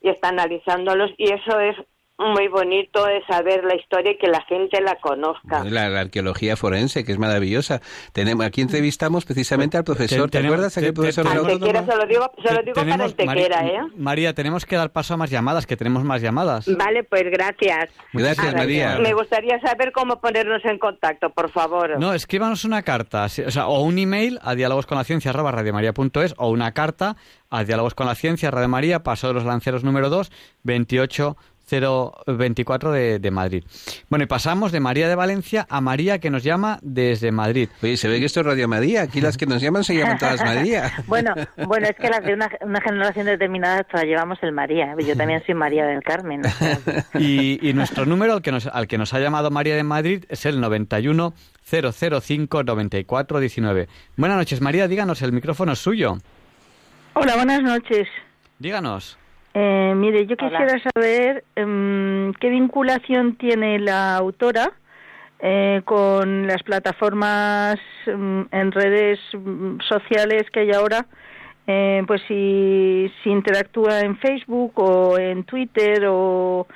y 0.00 0.08
está 0.08 0.28
analizándolos 0.28 1.10
y 1.18 1.32
eso 1.32 1.60
es 1.60 1.76
muy 2.24 2.48
bonito 2.48 3.06
es 3.08 3.24
saber 3.26 3.64
la 3.64 3.74
historia 3.74 4.12
y 4.12 4.18
que 4.18 4.28
la 4.28 4.42
gente 4.42 4.80
la 4.80 4.96
conozca. 4.96 5.64
La, 5.64 6.00
arqueología 6.00 6.56
forense, 6.56 7.04
que 7.04 7.12
es 7.12 7.18
maravillosa. 7.18 7.80
Tenemos, 8.12 8.44
aquí 8.46 8.60
entrevistamos 8.60 9.24
precisamente 9.24 9.76
al 9.76 9.84
profesor. 9.84 10.30
¿Te, 10.30 10.38
acuerdas 10.38 10.76
aquel 10.78 10.94
profesor? 10.94 11.26
Antequera, 11.26 11.84
se 11.84 11.96
lo 11.96 12.06
digo, 12.06 12.30
se 12.44 12.54
lo 12.54 12.62
digo 12.62 12.74
para 12.74 13.04
Antequera, 13.04 13.66
¿eh? 13.66 13.80
María, 13.96 14.34
tenemos 14.34 14.64
que 14.66 14.76
dar 14.76 14.90
paso 14.90 15.14
a 15.14 15.16
más 15.16 15.30
llamadas, 15.30 15.66
que 15.66 15.76
tenemos 15.76 16.04
más 16.04 16.22
llamadas. 16.22 16.66
Vale, 16.76 17.04
pues 17.04 17.24
gracias. 17.24 17.90
Gracias, 18.12 18.54
María. 18.54 18.98
Me 18.98 19.12
gustaría 19.14 19.60
saber 19.60 19.92
cómo 19.92 20.20
ponernos 20.20 20.64
en 20.64 20.78
contacto, 20.78 21.30
por 21.30 21.50
favor. 21.50 21.98
No, 21.98 22.14
escríbanos 22.14 22.64
una 22.64 22.82
carta, 22.82 23.24
o, 23.24 23.28
sea, 23.28 23.66
o 23.66 23.82
un 23.82 23.98
email 23.98 24.38
a 24.42 24.54
diálogosconlaciencia 24.54 25.32
o 26.36 26.50
una 26.50 26.72
carta 26.72 27.16
a 27.50 27.64
diálogos 27.64 27.94
con 27.94 28.06
la 28.06 28.14
ciencia, 28.14 28.50
Radio 28.50 28.68
María, 28.68 29.02
Paso 29.02 29.28
de 29.28 29.34
los 29.34 29.44
Lanceros 29.44 29.84
número 29.84 30.08
2, 30.08 30.30
28 30.62 31.36
024 31.80 32.92
de, 32.92 33.18
de, 33.18 33.30
Madrid. 33.30 33.64
Bueno, 34.08 34.24
y 34.24 34.26
pasamos 34.26 34.72
de 34.72 34.80
María 34.80 35.08
de 35.08 35.14
Valencia 35.14 35.66
a 35.70 35.80
María 35.80 36.18
que 36.18 36.30
nos 36.30 36.42
llama 36.42 36.78
desde 36.82 37.32
Madrid. 37.32 37.68
Oye, 37.82 37.96
se 37.96 38.08
ve 38.08 38.18
que 38.18 38.26
esto 38.26 38.40
es 38.40 38.46
Radio 38.46 38.68
María. 38.68 39.02
Aquí 39.02 39.20
las 39.20 39.36
que 39.36 39.46
nos 39.46 39.62
llaman 39.62 39.84
se 39.84 39.94
llaman 39.94 40.18
todas 40.18 40.44
María. 40.44 40.92
bueno, 41.06 41.34
bueno, 41.66 41.86
es 41.88 41.96
que 41.96 42.08
las 42.08 42.24
de 42.24 42.34
una, 42.34 42.50
generación 42.80 43.26
determinada 43.26 43.84
todas 43.84 44.04
llevamos 44.04 44.38
el 44.42 44.52
María. 44.52 44.94
Yo 44.98 45.16
también 45.16 45.42
soy 45.44 45.54
María 45.54 45.86
del 45.86 46.02
Carmen. 46.02 46.42
y, 47.14 47.66
y, 47.66 47.72
nuestro 47.72 48.04
número 48.06 48.34
al 48.34 48.42
que, 48.42 48.52
nos, 48.52 48.66
al 48.66 48.86
que 48.86 48.98
nos 48.98 49.14
ha 49.14 49.20
llamado 49.20 49.50
María 49.50 49.76
de 49.76 49.82
Madrid 49.82 50.24
es 50.28 50.44
el 50.46 50.60
91 50.60 51.32
005 51.64 52.64
94 52.64 53.40
19. 53.40 53.88
Buenas 54.16 54.36
noches, 54.36 54.60
María. 54.60 54.88
Díganos, 54.88 55.22
el 55.22 55.32
micrófono 55.32 55.72
es 55.72 55.78
suyo. 55.78 56.18
Hola, 57.14 57.36
buenas 57.36 57.62
noches. 57.62 58.08
Díganos. 58.58 59.18
Eh, 59.54 59.92
mire, 59.96 60.26
yo 60.26 60.36
quisiera 60.36 60.80
saber 60.94 61.44
em, 61.56 62.32
qué 62.34 62.48
vinculación 62.48 63.36
tiene 63.36 63.78
la 63.78 64.16
autora 64.16 64.72
eh, 65.40 65.82
con 65.84 66.46
las 66.46 66.62
plataformas 66.62 67.78
em, 68.06 68.46
en 68.50 68.72
redes 68.72 69.20
em, 69.34 69.78
sociales 69.80 70.44
que 70.50 70.60
hay 70.60 70.72
ahora 70.72 71.06
eh, 71.66 72.02
pues 72.06 72.20
si, 72.26 73.12
si 73.22 73.30
interactúa 73.30 74.00
en 74.00 74.16
Facebook 74.16 74.72
o 74.76 75.16
en 75.18 75.44
Twitter 75.44 76.06
o, 76.08 76.66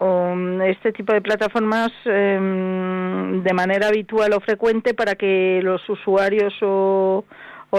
mm, 0.00 0.62
este 0.62 0.92
tipo 0.92 1.12
de 1.12 1.20
plataformas 1.20 1.92
de 2.04 3.52
manera 3.54 3.88
habitual 3.88 4.32
o 4.32 4.40
frecuente 4.40 4.94
para 4.94 5.14
que 5.14 5.60
los 5.62 5.88
usuarios 5.88 6.54
o, 6.62 7.24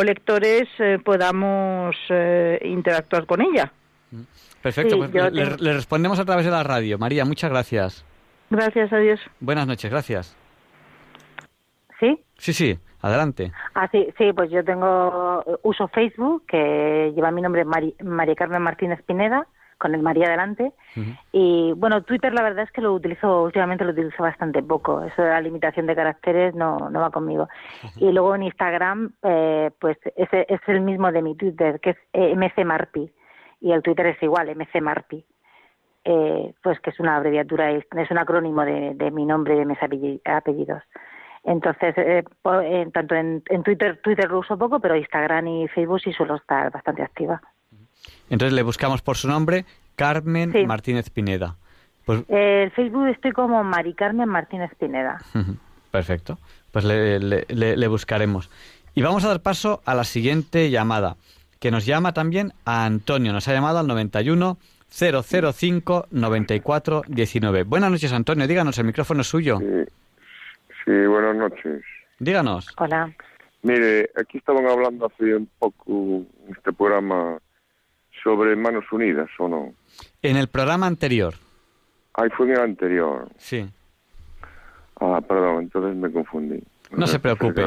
lectores 0.04 0.68
eh, 0.78 1.00
podamos 1.04 1.96
eh, 2.10 2.60
interactuar 2.64 3.26
con 3.26 3.42
ella. 3.42 3.74
Perfecto, 4.62 4.98
pues 4.98 5.34
le, 5.34 5.74
respondemos 5.74 6.20
a 6.20 6.26
través 6.26 6.46
de 6.46 6.52
la 6.52 6.64
radio. 6.64 6.98
María, 6.98 7.26
muchas 7.26 7.50
gracias. 7.50 8.06
Gracias, 8.50 8.92
adiós. 8.92 9.20
Buenas 9.40 9.68
noches, 9.68 9.90
gracias. 9.92 10.36
¿Sí? 12.00 12.20
Sí, 12.38 12.54
sí. 12.54 12.80
Adelante. 13.02 13.52
Ah, 13.76 13.88
sí, 13.92 14.08
sí, 14.18 14.34
pues 14.34 14.52
yo 14.52 14.64
tengo 14.64 15.44
uso 15.64 15.88
Facebook 15.88 16.44
que 16.48 17.14
lleva 17.16 17.32
mi 17.32 17.42
nombre 17.42 17.64
María 17.64 18.36
Carmen 18.36 18.62
Martínez 18.62 19.02
Pineda 19.04 19.48
con 19.80 19.96
el 19.96 20.02
María 20.02 20.28
adelante 20.28 20.74
y 21.32 21.72
bueno 21.72 22.04
Twitter 22.04 22.34
la 22.34 22.44
verdad 22.44 22.66
es 22.66 22.72
que 22.72 22.82
lo 22.82 22.94
utilizo 22.94 23.44
últimamente 23.44 23.86
lo 23.86 23.92
utilizo 23.92 24.22
bastante 24.22 24.62
poco 24.62 25.04
eso 25.06 25.22
de 25.22 25.30
la 25.30 25.40
limitación 25.40 25.88
de 25.88 25.96
caracteres 25.96 26.54
no 26.54 26.90
no 26.90 27.00
va 27.00 27.12
conmigo 27.12 27.48
y 27.96 28.12
luego 28.12 28.36
en 28.36 28.44
Instagram 28.44 29.14
eh, 29.24 29.72
pues 29.80 29.98
ese 30.18 30.46
es 30.50 30.60
el 30.68 30.82
mismo 30.82 31.10
de 31.14 31.22
mi 31.22 31.34
Twitter 31.36 31.80
que 31.80 31.92
es 31.92 31.98
eh, 32.12 32.36
mcmarpi 32.36 33.10
y 33.62 33.72
el 33.72 33.82
Twitter 33.82 34.08
es 34.08 34.24
igual 34.24 34.56
mcmarpi 34.56 35.26
eh, 36.06 36.54
pues 36.64 36.80
que 36.80 36.92
es 36.92 37.00
una 37.00 37.18
abreviatura 37.18 37.72
es 37.72 38.12
un 38.12 38.18
acrónimo 38.18 38.64
de, 38.64 38.94
de 38.96 39.12
mi 39.12 39.26
nombre 39.26 39.56
y 39.56 39.60
de 39.60 39.66
mis 39.66 39.78
apellidos 40.26 40.84
entonces, 41.44 41.98
eh, 41.98 42.24
eh, 42.64 42.88
tanto 42.94 43.16
en, 43.16 43.42
Twitter, 43.64 44.00
Twitter 44.04 44.30
lo 44.30 44.40
uso 44.40 44.58
poco, 44.58 44.80
pero 44.80 44.96
Instagram 44.96 45.48
y 45.48 45.68
Facebook 45.70 46.02
sí 46.02 46.12
suelo 46.12 46.36
estar 46.36 46.72
bastante 46.72 47.02
activa. 47.02 47.42
Entonces 48.30 48.54
le 48.54 48.64
buscamos 48.64 49.02
por 49.02 49.18
su 49.18 49.28
nombre, 49.28 49.66
Carmen 49.96 50.54
Martínez 50.68 51.10
Pineda. 51.10 51.56
Pues... 52.06 52.24
Eh, 52.28 52.72
Facebook 52.76 53.08
estoy 53.08 53.32
como 53.32 53.64
Mari 53.64 53.94
Carmen 53.94 54.28
Martínez 54.28 54.72
Pineda. 54.76 55.20
Perfecto. 55.92 56.38
Pues 56.72 56.86
le, 56.86 57.20
le, 57.20 57.88
buscaremos. 57.88 58.50
Y 58.94 59.02
vamos 59.02 59.24
a 59.26 59.30
dar 59.30 59.42
paso 59.42 59.82
a 59.86 59.96
la 59.96 60.04
siguiente 60.04 60.70
llamada, 60.70 61.16
que 61.60 61.72
nos 61.72 61.86
llama 61.86 62.14
también 62.14 62.54
a 62.66 62.86
Antonio. 62.86 63.34
Nos 63.34 63.48
ha 63.48 63.54
llamado 63.54 63.80
al 63.80 63.88
91 63.88 64.58
005 64.90 66.08
94 66.10 67.04
19. 67.08 67.64
Buenas 67.64 67.92
noches, 67.92 68.12
Antonio. 68.14 68.48
Díganos, 68.48 68.78
el 68.80 68.86
micrófono 68.86 69.22
es 69.22 69.28
suyo. 69.28 69.60
Sí, 69.60 70.92
buenas 71.06 71.36
noches. 71.36 71.84
Díganos. 72.20 72.68
Hola. 72.78 73.14
Mire, 73.62 74.10
aquí 74.16 74.38
estaban 74.38 74.66
hablando 74.68 75.08
hace 75.08 75.36
un 75.36 75.50
poco 75.60 75.92
en 75.92 76.28
este 76.56 76.72
programa 76.72 77.38
sobre 78.24 78.56
Manos 78.56 78.86
Unidas, 78.92 79.30
¿o 79.38 79.50
no? 79.50 79.74
En 80.22 80.38
el 80.38 80.48
programa 80.48 80.88
anterior. 80.88 81.34
Ahí 82.14 82.30
fue 82.36 82.48
en 82.48 82.54
el 82.54 82.62
anterior. 82.62 83.30
Sí. 83.38 83.70
Ah, 85.00 85.22
perdón, 85.26 85.64
entonces 85.64 85.96
me 85.96 86.12
confundí. 86.12 86.62
No, 86.92 87.06
se 87.08 87.20
preocupe. 87.20 87.64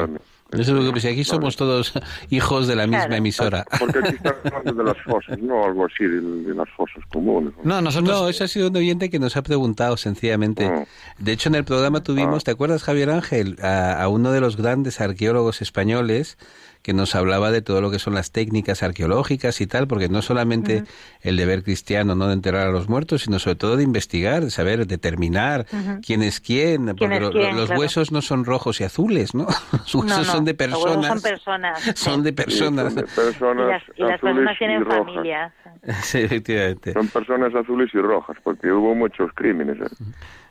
No 0.57 0.63
se 0.63 0.71
preocupe, 0.71 0.99
si 0.99 1.07
aquí 1.07 1.23
somos 1.23 1.55
todos 1.55 1.93
hijos 2.29 2.67
de 2.67 2.75
la 2.75 2.87
misma 2.87 3.17
emisora. 3.17 3.65
Porque 3.79 3.99
aquí 3.99 4.17
hablando 4.53 4.83
de 4.83 4.93
las 4.93 5.03
fosas, 5.03 5.39
no 5.39 5.65
algo 5.65 5.85
así, 5.85 6.05
de, 6.05 6.53
las 6.53 6.69
fosas 6.69 7.03
comunes. 7.11 7.53
No, 7.63 7.81
nosotros... 7.81 8.21
no, 8.21 8.29
eso 8.29 8.43
ha 8.43 8.47
sido 8.47 8.69
un 8.69 8.77
oyente 8.77 9.09
que 9.09 9.19
nos 9.19 9.37
ha 9.37 9.41
preguntado 9.43 9.97
sencillamente. 9.97 10.65
Ah. 10.65 10.85
De 11.17 11.31
hecho, 11.31 11.49
en 11.49 11.55
el 11.55 11.63
programa 11.63 12.03
tuvimos, 12.03 12.43
ah. 12.43 12.45
¿te 12.45 12.51
acuerdas, 12.51 12.83
Javier 12.83 13.09
Ángel? 13.09 13.57
a 13.63 14.07
uno 14.07 14.31
de 14.31 14.41
los 14.41 14.57
grandes 14.57 14.99
arqueólogos 15.01 15.61
españoles 15.61 16.37
que 16.83 16.93
nos 16.93 17.15
hablaba 17.15 17.49
de 17.49 17.61
todo 17.61 17.79
lo 17.79 17.89
que 17.89 17.97
son 17.97 18.13
las 18.13 18.31
técnicas 18.31 18.83
arqueológicas 18.83 19.61
y 19.61 19.67
tal, 19.67 19.87
porque 19.87 20.09
no 20.09 20.21
solamente 20.21 20.83
el 21.21 21.37
deber 21.37 21.63
cristiano, 21.63 22.13
no 22.13 22.27
de 22.27 22.33
enterrar 22.33 22.67
a 22.67 22.71
los 22.71 22.89
muertos, 22.89 23.21
sino 23.21 23.39
sobre 23.39 23.55
todo 23.55 23.77
de 23.77 23.83
investigar, 23.83 24.43
de 24.43 24.51
saber, 24.51 24.85
determinar 24.85 25.65
quién 26.05 26.21
es 26.23 26.41
quién, 26.41 26.93
porque 26.97 27.21
los 27.53 27.69
huesos 27.69 28.11
no 28.11 28.21
son 28.21 28.43
rojos 28.43 28.81
y 28.81 28.83
azules, 28.83 29.33
¿no? 29.33 29.47
Los 29.71 29.95
huesos 29.95 30.27
son 30.27 30.43
de 30.45 30.53
personas. 30.53 31.07
son 31.07 31.21
personas. 31.21 31.81
Son 31.95 32.23
de 32.23 32.33
personas. 32.33 32.93
y 32.93 34.03
las, 34.03 34.19
personas 34.19 34.57
tienen 34.57 34.85
familias. 34.85 35.53
Sí, 36.01 36.19
efectivamente. 36.19 36.91
Son 36.93 37.07
personas 37.07 37.55
azules 37.55 37.89
y 37.93 37.97
rojas, 37.99 38.37
porque 38.43 38.71
hubo 38.71 38.93
muchos 38.93 39.31
crímenes. 39.33 39.77
¿eh? 39.79 39.95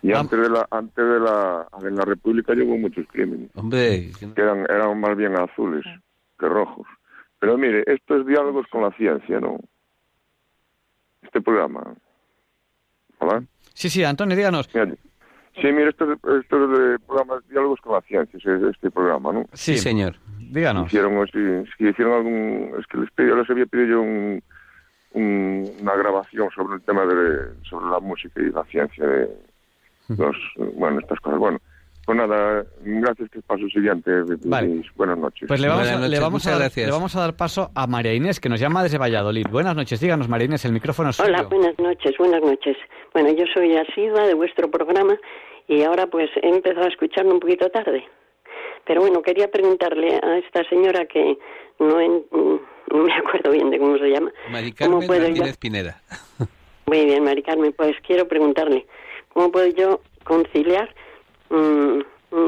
Y 0.02 0.12
antes 0.12 0.40
de 0.40 0.48
la 0.48 0.66
antes 0.70 1.04
de 1.04 1.20
la 1.20 1.66
en 1.82 1.94
la 1.94 2.04
República 2.04 2.54
hubo 2.54 2.78
muchos 2.78 3.06
crímenes. 3.12 3.50
Hombre, 3.54 4.10
que 4.18 4.40
eran 4.40 4.64
eran 4.68 4.98
más 4.98 5.16
bien 5.16 5.36
azules 5.36 5.84
rojos. 6.48 6.86
Pero 7.38 7.58
mire, 7.58 7.82
esto 7.86 8.16
es 8.16 8.26
diálogos 8.26 8.66
con 8.68 8.82
la 8.82 8.92
ciencia, 8.92 9.40
¿no? 9.40 9.58
Este 11.22 11.40
programa. 11.40 11.94
¿Hola? 13.18 13.44
Sí, 13.74 13.90
sí, 13.90 14.04
Antonio, 14.04 14.36
díganos. 14.36 14.68
Sí, 14.68 15.66
mire, 15.66 15.90
esto, 15.90 16.12
esto 16.12 16.64
es 16.64 16.78
de 16.78 16.98
programas 17.00 17.46
diálogos 17.48 17.80
con 17.80 17.94
la 17.94 18.00
ciencia, 18.02 18.38
este 18.70 18.90
programa, 18.90 19.32
¿no? 19.32 19.44
Sí, 19.52 19.76
señor. 19.76 20.16
Díganos. 20.38 20.86
Hicieron, 20.86 21.26
si, 21.28 21.84
hicieron 21.84 22.14
algún, 22.14 22.74
es 22.78 22.86
que 22.86 22.98
les, 22.98 23.10
pedí, 23.10 23.34
les 23.34 23.50
había 23.50 23.66
pedido 23.66 23.88
yo 23.88 24.02
un, 24.02 24.42
una 25.80 25.94
grabación 25.96 26.48
sobre 26.54 26.76
el 26.76 26.82
tema 26.82 27.04
de 27.06 27.54
sobre 27.68 27.86
la 27.86 28.00
música 28.00 28.40
y 28.40 28.50
la 28.50 28.64
ciencia 28.64 29.06
de 29.06 29.28
los, 30.08 30.36
bueno, 30.74 31.00
estas 31.00 31.20
cosas. 31.20 31.38
Bueno, 31.38 31.58
pues 32.04 32.18
nada, 32.18 32.64
gracias 32.80 33.30
que 33.30 33.40
paso 33.42 33.66
siguiente. 33.68 34.10
Buenas 34.96 35.18
noches. 35.18 35.46
Pues 35.46 35.60
le 35.60 35.68
vamos, 35.68 35.88
a, 35.88 36.08
le, 36.08 36.18
vamos 36.18 36.46
a 36.46 36.58
dar, 36.58 36.70
le 36.74 36.90
vamos 36.90 37.16
a 37.16 37.20
dar 37.20 37.36
paso 37.36 37.70
a 37.74 37.86
María 37.86 38.12
Inés, 38.12 38.40
que 38.40 38.48
nos 38.48 38.58
llama 38.58 38.82
desde 38.82 38.98
Valladolid. 38.98 39.46
Buenas 39.50 39.76
noches, 39.76 40.00
díganos 40.00 40.28
María 40.28 40.46
Inés, 40.46 40.64
el 40.64 40.72
micrófono 40.72 41.10
es 41.10 41.20
Hola, 41.20 41.42
buenas 41.42 41.78
noches, 41.78 42.16
buenas 42.18 42.42
noches. 42.42 42.76
Bueno, 43.12 43.30
yo 43.30 43.44
soy 43.54 43.76
asidua 43.76 44.26
de 44.26 44.34
vuestro 44.34 44.70
programa 44.70 45.16
y 45.68 45.82
ahora 45.82 46.08
pues 46.08 46.28
he 46.42 46.48
empezado 46.48 46.86
a 46.86 46.88
escucharlo 46.88 47.32
un 47.32 47.40
poquito 47.40 47.70
tarde. 47.70 48.04
Pero 48.84 49.02
bueno, 49.02 49.22
quería 49.22 49.48
preguntarle 49.48 50.18
a 50.20 50.38
esta 50.38 50.64
señora 50.68 51.06
que 51.06 51.38
no, 51.78 51.96
me 51.96 53.12
acuerdo 53.14 53.52
bien 53.52 53.70
de 53.70 53.78
cómo 53.78 53.96
se 53.98 54.08
llama. 54.08 54.32
Mari 54.50 54.72
Carmen 54.72 55.06
Martínez 55.06 55.56
Pineda. 55.56 56.02
Muy 56.86 57.04
bien, 57.04 57.22
Mari 57.22 57.42
Carmen, 57.42 57.72
pues 57.76 57.94
quiero 58.04 58.26
preguntarle, 58.26 58.86
¿cómo 59.28 59.52
puedo 59.52 59.68
yo 59.68 60.00
conciliar 60.24 60.92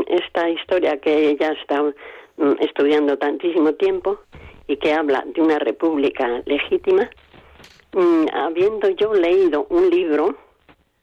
esta 0.08 0.48
historia 0.48 0.98
que 0.98 1.30
ella 1.30 1.52
está 1.60 1.82
mm, 1.82 2.56
estudiando 2.60 3.16
tantísimo 3.18 3.74
tiempo 3.74 4.18
y 4.66 4.76
que 4.76 4.92
habla 4.92 5.24
de 5.26 5.42
una 5.42 5.58
república 5.58 6.42
legítima, 6.46 7.08
habiendo 8.32 8.88
yo 8.90 9.14
leído 9.14 9.66
un 9.70 9.90
libro 9.90 10.36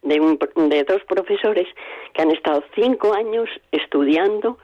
de, 0.01 0.19
de 0.55 0.83
dos 0.83 1.01
profesores 1.07 1.67
que 2.13 2.21
han 2.21 2.31
estado 2.31 2.63
cinco 2.75 3.13
años 3.13 3.47
estudiando 3.71 4.57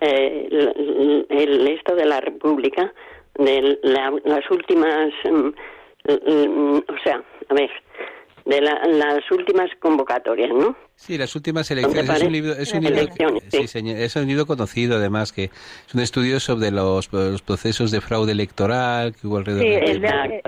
eh, 0.00 1.24
el, 1.28 1.68
esto 1.68 1.94
de 1.94 2.04
la 2.04 2.20
república, 2.20 2.92
de 3.34 3.78
las 3.82 4.50
últimas, 4.50 5.12
o 5.24 6.98
sea, 7.04 7.22
a 7.48 7.54
ver, 7.54 7.70
de 8.44 8.60
las 8.60 9.30
últimas 9.30 9.70
convocatorias, 9.80 10.50
¿no? 10.50 10.76
Sí, 10.96 11.18
las 11.18 11.36
últimas 11.36 11.70
elecciones. 11.70 12.08
Es 12.08 12.22
un 12.22 12.32
libro, 12.32 12.52
es 12.52 12.72
un 12.72 12.82
libro, 12.82 13.00
es 13.00 14.16
un 14.16 14.26
libro 14.26 14.46
conocido 14.46 14.96
además 14.96 15.30
que 15.32 15.44
es 15.44 15.94
un 15.94 16.00
estudio 16.00 16.40
sobre 16.40 16.70
los, 16.70 17.08
procesos 17.44 17.90
de 17.90 18.00
fraude 18.00 18.32
electoral 18.32 19.14
que 19.14 19.26
hubo 19.26 19.36
alrededor 19.36 19.62
sí, 19.62 19.90
el, 19.92 20.00
de, 20.00 20.42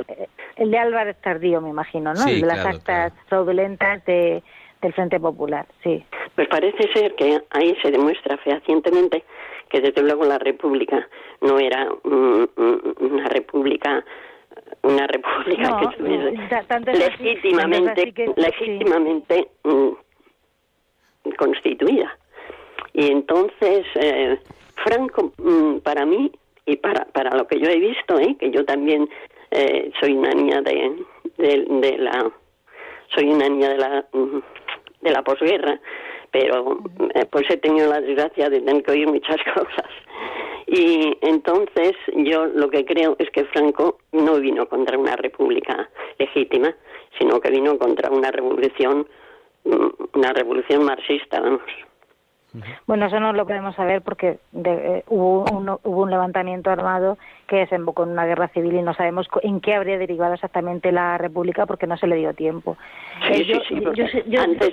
el 0.57 0.71
de 0.71 0.79
Álvarez 0.79 1.17
Tardío, 1.21 1.61
me 1.61 1.69
imagino, 1.69 2.15
¿no? 2.15 2.27
el 2.27 2.41
de 2.41 2.47
las 2.47 2.65
actas 2.65 3.13
fraudulentas 3.29 4.05
de, 4.07 4.43
del 4.81 4.93
Frente 4.95 5.21
Popular, 5.21 5.67
sí. 5.85 6.03
Pues 6.35 6.49
parece 6.49 6.91
ser 6.95 7.15
que 7.15 7.43
ahí 7.51 7.77
se 7.83 7.91
demuestra 7.91 8.39
fehacientemente 8.39 9.25
que 9.69 9.83
desde 9.83 10.03
luego 10.03 10.25
la 10.25 10.39
República 10.39 11.07
no 11.43 11.59
era 11.59 11.89
una 12.05 13.29
República 13.29 14.03
una 14.83 15.07
república 15.07 15.79
que 15.79 15.85
estuviese 15.87 16.99
legítimamente, 16.99 18.15
legítimamente 18.37 19.49
mm, 19.65 19.89
constituida. 21.37 22.17
Y 22.93 23.11
entonces, 23.11 23.87
eh, 23.95 24.39
Franco, 24.85 25.33
mm, 25.39 25.79
para 25.79 26.05
mí, 26.05 26.31
y 26.67 26.77
para, 26.77 27.05
para 27.07 27.37
lo 27.37 27.47
que 27.47 27.59
yo 27.59 27.69
he 27.69 27.79
visto, 27.79 28.19
¿eh? 28.19 28.37
que 28.39 28.51
yo 28.51 28.65
también 28.65 29.09
eh, 29.51 29.91
soy 30.01 30.13
una 30.13 30.31
niña 30.31 30.61
de, 30.61 31.05
de, 31.39 31.99
la 31.99 32.31
soy 33.15 33.29
una 33.29 33.49
niña 33.49 33.71
de 33.71 33.79
la 33.79 34.07
mm, 34.13 34.43
de 35.01 35.11
la 35.11 35.23
posguerra 35.23 35.81
pero 36.31 36.79
eh, 37.15 37.25
pues 37.31 37.45
he 37.49 37.57
tenido 37.57 37.89
la 37.89 38.01
desgracia 38.01 38.51
de 38.51 38.61
tener 38.61 38.83
que 38.83 38.93
oír 38.93 39.09
muchas 39.09 39.39
cosas 39.55 39.91
y 40.67 41.17
entonces 41.23 41.93
yo 42.15 42.45
lo 42.47 42.69
que 42.69 42.85
creo 42.85 43.17
es 43.19 43.31
que 43.31 43.45
Franco 43.47 43.99
no 44.13 44.39
vino 44.39 44.69
contra 44.69 44.99
una 44.99 45.17
república 45.17 45.89
legítima, 46.19 46.77
sino 47.19 47.41
que 47.41 47.51
vino 47.51 47.79
contra 47.79 48.11
una 48.11 48.31
revolución, 48.31 49.09
una 50.15 50.33
revolución 50.33 50.85
marxista, 50.85 51.41
vamos. 51.41 51.63
Bueno, 52.87 53.07
eso 53.07 53.21
no 53.21 53.33
lo 53.35 53.47
podemos 53.47 53.75
saber 53.75 54.01
porque 54.01 54.39
eh, 54.65 55.05
hubo, 55.09 55.45
un, 55.53 55.69
hubo 55.69 56.03
un 56.03 56.11
levantamiento 56.11 56.71
armado 56.71 57.19
que 57.47 57.57
desembocó 57.57 58.05
en 58.05 58.11
una 58.11 58.25
guerra 58.25 58.49
civil 58.49 58.75
y 58.75 58.83
no 58.83 58.95
sabemos 58.95 59.29
en 59.43 59.61
qué 59.61 59.75
habría 59.75 59.99
derivado 59.99 60.35
exactamente 60.35 60.91
la 60.91 61.19
República 61.19 61.67
porque 61.67 61.87
no 61.87 61.99
se 61.99 62.07
le 62.07 62.17
dio 62.17 62.33
tiempo. 62.33 62.77
Sí, 63.33 63.45
yo, 63.45 63.61
sí, 63.67 63.83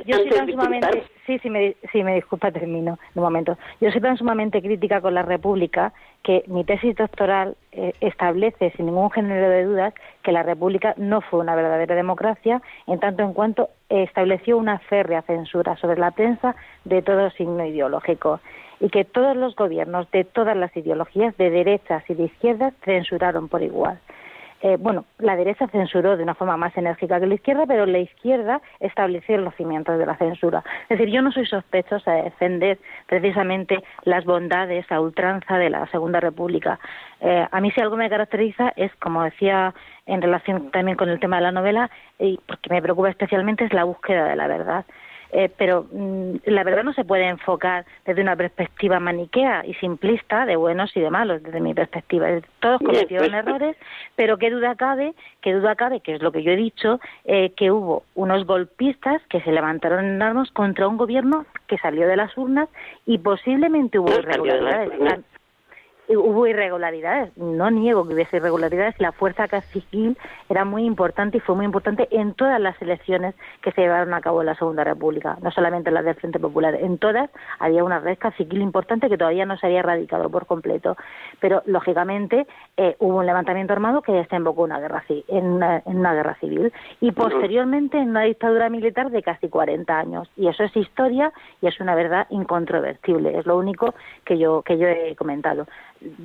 soy 0.10 0.30
tan 0.30 0.50
sumamente, 0.50 1.04
sí, 1.26 1.38
sí 1.40 1.50
me, 1.50 1.76
sí, 1.92 2.04
me 2.04 2.16
disculpa, 2.16 2.52
termino 2.52 2.98
un 3.14 3.24
momento. 3.24 3.58
Yo 3.82 3.92
soy 3.92 4.02
tan 4.02 4.18
sumamente 4.18 4.62
crítica 4.62 5.02
con 5.02 5.14
la 5.14 5.24
República 5.24 5.92
que 6.24 6.44
mi 6.48 6.64
tesis 6.64 6.96
doctoral 6.96 7.56
eh, 7.72 7.94
establece 8.00 8.72
sin 8.72 8.86
ningún 8.88 9.12
género 9.12 9.50
de 9.50 9.66
dudas 9.66 9.94
que 10.24 10.32
la 10.32 10.44
República 10.44 10.94
no 10.98 11.22
fue 11.22 11.40
una 11.40 11.56
verdadera 11.56 11.96
democracia 11.96 12.62
en 12.88 13.00
tanto 13.00 13.24
en 13.24 13.34
cuanto 13.34 13.70
estableció 14.04 14.58
una 14.58 14.80
férrea 14.80 15.22
censura 15.24 15.76
sobre 15.78 16.00
la 16.00 16.12
prensa 16.12 16.56
de 16.84 17.02
todo 17.02 17.30
signo 17.32 17.66
ideológico 17.66 18.40
y 18.80 18.90
que 18.90 19.06
todos 19.06 19.36
los 19.36 19.56
gobiernos 19.56 20.10
de 20.12 20.24
todas 20.24 20.56
las 20.58 20.76
ideologías, 20.76 21.36
de 21.38 21.50
derechas 21.50 22.04
y 22.10 22.14
de 22.14 22.24
izquierdas, 22.24 22.74
censuraron 22.84 23.48
por 23.48 23.64
igual. 23.64 24.00
Eh, 24.66 24.78
bueno, 24.80 25.06
la 25.20 25.36
derecha 25.36 25.68
censuró 25.68 26.18
de 26.18 26.24
una 26.24 26.34
forma 26.34 26.58
más 26.58 26.76
enérgica 26.76 27.20
que 27.20 27.28
la 27.28 27.36
izquierda, 27.36 27.68
pero 27.68 27.86
la 27.86 28.00
izquierda 28.00 28.62
estableció 28.80 29.38
los 29.38 29.54
cimientos 29.54 30.00
de 30.00 30.08
la 30.08 30.18
censura. 30.18 30.64
Es 30.90 30.98
decir, 30.98 31.14
yo 31.14 31.22
no 31.22 31.32
soy 31.32 31.46
sospechosa 31.46 32.14
de 32.14 32.24
defender 32.24 32.80
precisamente 33.06 33.84
las 34.06 34.26
bondades 34.26 34.92
a 34.92 35.00
ultranza 35.00 35.60
de 35.60 35.70
la 35.70 35.86
Segunda 35.92 36.20
República. 36.20 36.80
Eh, 37.22 37.48
a 37.52 37.62
mí 37.62 37.70
si 37.70 37.80
algo 37.80 37.96
me 37.96 38.10
caracteriza 38.10 38.74
es, 38.76 38.92
como 38.96 39.24
decía 39.24 39.72
en 40.08 40.24
relación 40.24 40.72
también 40.72 40.98
con 40.98 41.10
el 41.10 41.20
tema 41.20 41.36
de 41.36 41.44
la 41.44 41.52
novela, 41.52 41.92
y 42.18 42.40
porque 42.48 42.72
me 42.72 42.82
preocupa 42.82 43.12
especialmente, 43.12 43.66
es 43.66 43.74
la 43.74 43.84
búsqueda 43.84 44.30
de 44.30 44.36
la 44.36 44.48
verdad. 44.48 44.84
Eh, 45.32 45.50
pero 45.58 45.86
mm, 45.92 46.36
la 46.46 46.64
verdad 46.64 46.84
no 46.84 46.94
se 46.94 47.04
puede 47.04 47.28
enfocar 47.28 47.86
desde 48.06 48.22
una 48.22 48.36
perspectiva 48.36 49.00
maniquea 49.00 49.66
y 49.66 49.74
simplista 49.76 50.46
de 50.46 50.56
buenos 50.56 50.96
y 50.96 51.02
de 51.02 51.10
malos, 51.10 51.44
desde 51.44 51.60
mi 51.60 51.74
perspectiva. 51.74 52.28
Todos 52.60 52.80
cometieron 52.80 53.30
pues, 53.30 53.46
errores, 53.46 53.78
pero 54.16 54.38
qué 54.38 54.50
duda 54.50 54.76
cabe, 54.76 55.14
qué 55.42 55.54
duda 55.54 55.76
cabe, 55.76 56.00
que 56.00 56.16
es 56.16 56.22
lo 56.22 56.32
que 56.32 56.44
yo 56.44 56.52
he 56.52 56.56
dicho, 56.56 57.00
eh, 57.26 57.52
que 57.58 57.72
hubo 57.72 58.04
unos 58.16 58.46
golpistas 58.46 59.22
que 59.30 59.42
se 59.42 59.52
levantaron 59.52 60.06
en 60.06 60.22
armas 60.22 60.52
contra 60.52 60.88
un 60.88 60.98
gobierno 60.98 61.46
que 61.68 61.78
salió 61.78 62.08
de 62.08 62.16
las 62.16 62.38
urnas 62.38 62.70
y 63.06 63.18
posiblemente 63.18 64.00
hubo 64.00 64.12
irregularidades 64.14 65.26
hubo 66.10 66.48
irregularidades. 66.48 67.36
No 67.38 67.72
niego 67.72 68.08
que 68.08 68.14
hubiese 68.14 68.38
irregularidades. 68.38 69.00
La 69.00 69.12
fuerza 69.12 69.48
civil 69.62 70.18
era 70.50 70.66
muy 70.66 70.86
importante 70.86 71.38
y 71.38 71.40
fue 71.40 71.56
muy 71.56 71.66
importante 71.66 72.08
en 72.12 72.34
todas 72.34 72.60
las 72.60 72.80
elecciones 72.82 73.36
que 73.62 73.72
se 73.72 73.82
llevaron 73.82 74.14
a 74.14 74.22
cabo 74.22 74.42
en 74.42 74.48
la 74.48 74.56
Segunda 74.56 74.84
República, 74.84 75.38
no 75.42 75.52
solamente 75.52 75.90
en 75.90 75.96
las 75.96 76.06
del 76.06 76.16
Frente 76.16 76.40
Popular. 76.40 76.76
En 76.76 76.98
todas 76.98 77.30
había 77.60 77.84
una 77.84 78.00
red 78.00 78.18
civil 78.38 78.62
importante 78.62 79.10
que 79.10 79.18
todavía 79.18 79.46
no 79.46 79.58
se 79.58 79.68
había 79.68 79.80
erradicado 79.80 80.30
por 80.30 80.46
completo. 80.46 80.98
Pero, 81.40 81.62
lógicamente, 81.66 82.48
eh, 82.78 82.96
hubo 83.00 83.18
un 83.18 83.26
levantamiento 83.26 83.74
armado 83.74 84.02
que 84.02 84.12
desembocó 84.12 84.64
una 84.64 84.80
guerra, 84.80 85.04
en, 85.10 85.46
una, 85.46 85.82
en 85.86 85.98
una 85.98 86.14
guerra 86.14 86.36
civil 86.40 86.72
y 87.02 87.12
posteriormente 87.12 87.98
en 87.98 88.10
una 88.10 88.24
dictadura 88.24 88.70
militar 88.70 89.12
de 89.12 89.22
casi 89.22 89.50
40 89.50 89.98
años. 89.98 90.30
Y 90.36 90.48
eso 90.48 90.64
es 90.64 90.76
historia 90.76 91.32
y 91.62 91.68
es 91.68 91.80
una 91.80 91.96
verdad 91.96 92.28
incontrovertible. 92.30 93.38
Es 93.38 93.46
lo 93.46 93.58
único 93.58 93.94
que 94.24 94.38
yo, 94.38 94.62
que 94.62 94.78
yo 94.78 94.88
he 94.88 95.16
comentado 95.16 95.68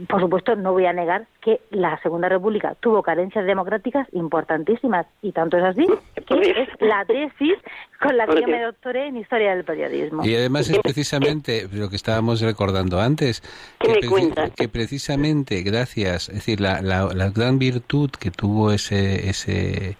por 0.08 0.20
supuesto, 0.20 0.56
no 0.56 0.72
voy 0.72 0.86
a 0.86 0.92
negar 0.92 1.26
que 1.40 1.60
la 1.70 2.00
Segunda 2.02 2.28
República 2.28 2.74
tuvo 2.80 3.02
carencias 3.02 3.46
democráticas 3.46 4.06
importantísimas 4.12 5.06
y 5.22 5.32
tanto 5.32 5.56
es 5.56 5.64
así 5.64 5.86
que 6.26 6.50
es 6.50 6.68
la 6.80 7.04
tesis 7.04 7.54
con 8.00 8.16
la 8.16 8.26
que 8.26 8.40
yo 8.40 8.48
me 8.48 8.62
doctoré 8.62 9.08
en 9.08 9.16
Historia 9.16 9.54
del 9.54 9.64
Periodismo. 9.64 10.24
Y 10.24 10.34
además 10.34 10.68
es 10.70 10.78
precisamente 10.78 11.68
lo 11.72 11.90
que 11.90 11.96
estábamos 11.96 12.40
recordando 12.40 13.00
antes, 13.00 13.42
que, 13.78 14.68
precisamente 14.68 15.62
gracias, 15.62 16.28
es 16.28 16.36
decir, 16.36 16.60
la, 16.60 16.80
la, 16.80 17.30
gran 17.30 17.58
virtud 17.58 18.10
que 18.10 18.30
tuvo 18.30 18.72
ese, 18.72 19.28
ese, 19.28 19.96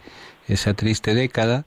esa 0.48 0.74
triste 0.74 1.14
década 1.14 1.64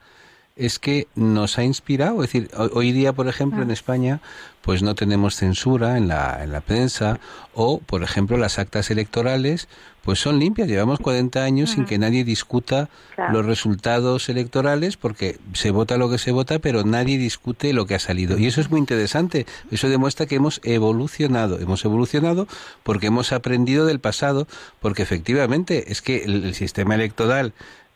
es 0.56 0.78
que 0.80 1.08
nos 1.16 1.58
ha 1.58 1.64
inspirado. 1.64 2.24
Es 2.24 2.32
decir, 2.32 2.50
hoy 2.74 2.92
día, 2.92 3.14
por 3.14 3.28
ejemplo, 3.28 3.64
en 3.64 3.72
ah. 3.72 3.74
España, 3.74 4.22
pues 4.62 4.84
no 4.84 4.96
tenemos 4.96 5.36
censura 5.36 5.98
en 5.98 6.08
la, 6.08 6.44
en 6.44 6.52
la 6.52 6.62
prensa 6.62 7.20
o, 7.54 7.80
por 7.80 8.04
ejemplo, 8.04 8.38
las 8.38 8.60
actas 8.60 8.92
electorales, 8.92 9.68
pues 10.04 10.20
son 10.20 10.40
limpias. 10.40 10.68
Llevamos 10.68 11.00
40 11.00 11.44
años 11.44 11.72
sin 11.72 11.86
que 11.86 11.98
nadie 11.98 12.24
discuta 12.24 12.90
los 13.32 13.46
resultados 13.46 14.30
electorales 14.30 14.96
porque 14.96 15.40
se 15.54 15.72
vota 15.72 15.98
lo 15.98 16.10
que 16.10 16.18
se 16.18 16.32
vota, 16.32 16.60
pero 16.60 16.84
nadie 16.84 17.18
discute 17.18 17.74
lo 17.74 17.86
que 17.86 17.96
ha 17.96 18.00
salido. 18.00 18.38
Y 18.38 18.48
eso 18.48 18.62
es 18.62 18.70
muy 18.70 18.80
interesante. 18.80 19.46
Eso 19.72 19.90
demuestra 19.90 20.26
que 20.26 20.36
hemos 20.36 20.62
evolucionado. 20.64 21.60
Hemos 21.60 21.84
evolucionado 21.84 22.48
porque 22.84 23.08
hemos 23.08 23.32
aprendido 23.32 23.86
del 23.86 24.00
pasado, 24.00 24.48
porque 24.82 25.04
efectivamente 25.04 25.92
es 25.92 26.02
que 26.02 26.24
el 26.24 26.54
sistema 26.54 26.96
electoral 26.96 27.54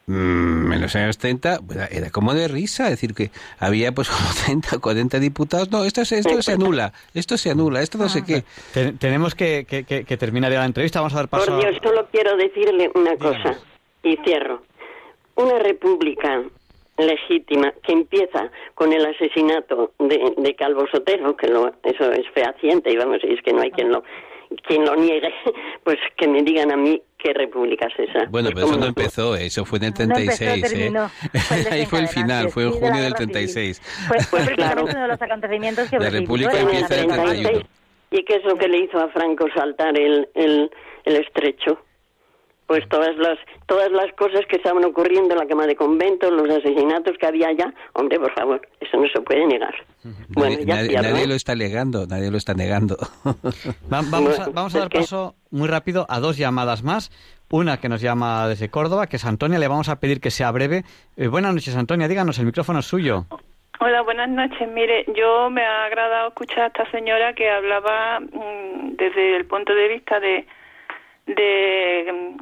Mm, 0.09 0.71
en 0.71 0.81
los 0.81 0.95
años 0.95 1.17
30 1.17 1.59
pues, 1.67 1.79
era 1.91 2.09
como 2.11 2.33
de 2.33 2.47
risa, 2.47 2.85
es 2.85 2.91
decir, 2.91 3.13
que 3.13 3.29
había 3.59 3.91
pues 3.91 4.09
como 4.09 4.29
30 4.45 4.77
o 4.77 4.79
40 4.79 5.19
diputados. 5.19 5.69
No, 5.69 5.83
esto, 5.83 6.01
esto 6.01 6.41
se 6.41 6.51
anula, 6.53 6.93
esto 7.13 7.37
se 7.37 7.51
anula, 7.51 7.81
esto 7.81 7.97
no 7.97 8.07
sé 8.07 8.23
qué. 8.23 8.43
tenemos 8.99 9.35
que, 9.35 9.65
que, 9.65 10.17
terminar 10.17 10.51
ya 10.51 10.59
la 10.59 10.65
entrevista, 10.65 11.01
vamos 11.01 11.13
a 11.13 11.17
dar 11.17 11.27
paso 11.27 11.47
Por 11.47 11.59
Dios, 11.59 11.77
solo 11.83 12.07
quiero 12.09 12.37
decirle 12.37 12.89
una 12.95 13.17
cosa 13.17 13.59
y 14.01 14.15
cierro. 14.23 14.63
Una 15.35 15.59
república 15.59 16.41
legítima 16.97 17.73
que 17.83 17.91
empieza 17.91 18.49
con 18.75 18.93
el 18.93 19.05
asesinato 19.05 19.91
de, 19.99 20.33
de 20.37 20.55
Calvo 20.55 20.87
Sotero, 20.89 21.35
que 21.35 21.47
lo, 21.47 21.67
eso 21.83 22.11
es 22.13 22.25
fehaciente 22.33 22.91
y 22.91 22.95
vamos, 22.95 23.19
y 23.23 23.33
es 23.33 23.41
que 23.41 23.51
no 23.51 23.61
hay 23.61 23.71
quien 23.71 23.91
lo 23.91 24.03
quien 24.67 24.85
lo 24.85 24.95
niegue, 24.95 25.33
pues 25.83 25.97
que 26.15 26.27
me 26.27 26.41
digan 26.43 26.71
a 26.71 26.77
mí 26.77 27.01
qué 27.17 27.33
república 27.33 27.87
es 27.87 28.09
esa. 28.09 28.25
Bueno, 28.29 28.49
pero 28.53 28.67
eso 28.67 28.77
no 28.77 28.85
empezó, 28.85 29.35
eso 29.35 29.65
fue 29.65 29.79
en 29.79 29.85
el 29.85 29.93
36, 29.93 30.73
¿eh? 30.73 30.91
Ahí 31.71 31.85
fue 31.85 31.99
el 31.99 32.07
final, 32.07 32.49
fue 32.49 32.63
en 32.63 32.71
junio 32.71 33.01
del 33.01 33.13
36. 33.13 33.81
Pues, 34.07 34.27
fue 34.27 34.39
precisamente 34.45 34.91
uno 34.91 35.01
de 35.01 35.07
los 35.07 35.21
acontecimientos 35.21 35.89
que 35.89 35.99
La 35.99 36.09
república 36.09 36.59
empieza 36.59 36.95
en 36.95 37.09
el 37.11 37.15
31. 37.15 37.61
¿Y 38.09 38.23
qué 38.23 38.35
es 38.35 38.43
lo 38.45 38.57
que 38.57 38.67
le 38.67 38.85
hizo 38.85 38.97
a 38.99 39.09
Franco 39.09 39.47
saltar 39.53 39.99
el, 39.99 40.29
el, 40.33 40.71
el 41.03 41.15
estrecho? 41.17 41.81
Pues 42.67 42.87
todas 42.89 43.15
las 43.17 43.39
todas 43.65 43.91
las 43.91 44.13
cosas 44.13 44.41
que 44.47 44.57
estaban 44.57 44.83
ocurriendo, 44.85 45.35
la 45.35 45.45
quema 45.45 45.65
de 45.65 45.75
conventos, 45.75 46.31
los 46.31 46.49
asesinatos 46.49 47.17
que 47.17 47.25
había 47.25 47.47
allá, 47.47 47.73
hombre, 47.93 48.19
por 48.19 48.33
favor, 48.33 48.61
eso 48.79 48.97
no 48.97 49.07
se 49.07 49.21
puede 49.21 49.47
negar. 49.47 49.73
Bueno, 50.29 50.57
nadie, 50.65 51.27
lo 51.27 51.33
está 51.33 51.55
negando, 51.55 52.05
nadie 52.07 52.29
lo 52.29 52.37
está 52.37 52.53
negando. 52.53 52.97
vamos 53.89 54.39
a, 54.39 54.49
vamos 54.49 54.75
a 54.75 54.79
dar 54.79 54.89
paso 54.89 55.35
muy 55.49 55.67
rápido 55.67 56.05
a 56.09 56.19
dos 56.19 56.37
llamadas 56.37 56.83
más. 56.83 57.11
Una 57.49 57.77
que 57.77 57.87
nos 57.87 58.01
llama 58.01 58.47
desde 58.49 58.69
Córdoba, 58.69 59.07
que 59.07 59.15
es 59.15 59.25
Antonia, 59.25 59.57
le 59.57 59.69
vamos 59.69 59.87
a 59.87 60.01
pedir 60.01 60.19
que 60.19 60.31
sea 60.31 60.51
breve. 60.51 60.83
Eh, 61.15 61.27
buenas 61.27 61.53
noches, 61.53 61.75
Antonia, 61.77 62.09
díganos, 62.09 62.37
el 62.39 62.45
micrófono 62.45 62.79
es 62.79 62.85
suyo. 62.85 63.25
Hola, 63.79 64.01
buenas 64.01 64.29
noches. 64.29 64.67
Mire, 64.69 65.05
yo 65.15 65.49
me 65.49 65.63
ha 65.63 65.85
agradado 65.85 66.29
escuchar 66.29 66.59
a 66.59 66.67
esta 66.67 66.91
señora 66.91 67.33
que 67.33 67.49
hablaba 67.49 68.19
mm, 68.19 68.95
desde 68.97 69.37
el 69.37 69.45
punto 69.45 69.73
de 69.73 69.87
vista 69.87 70.19
de, 70.19 70.45
de 71.27 72.35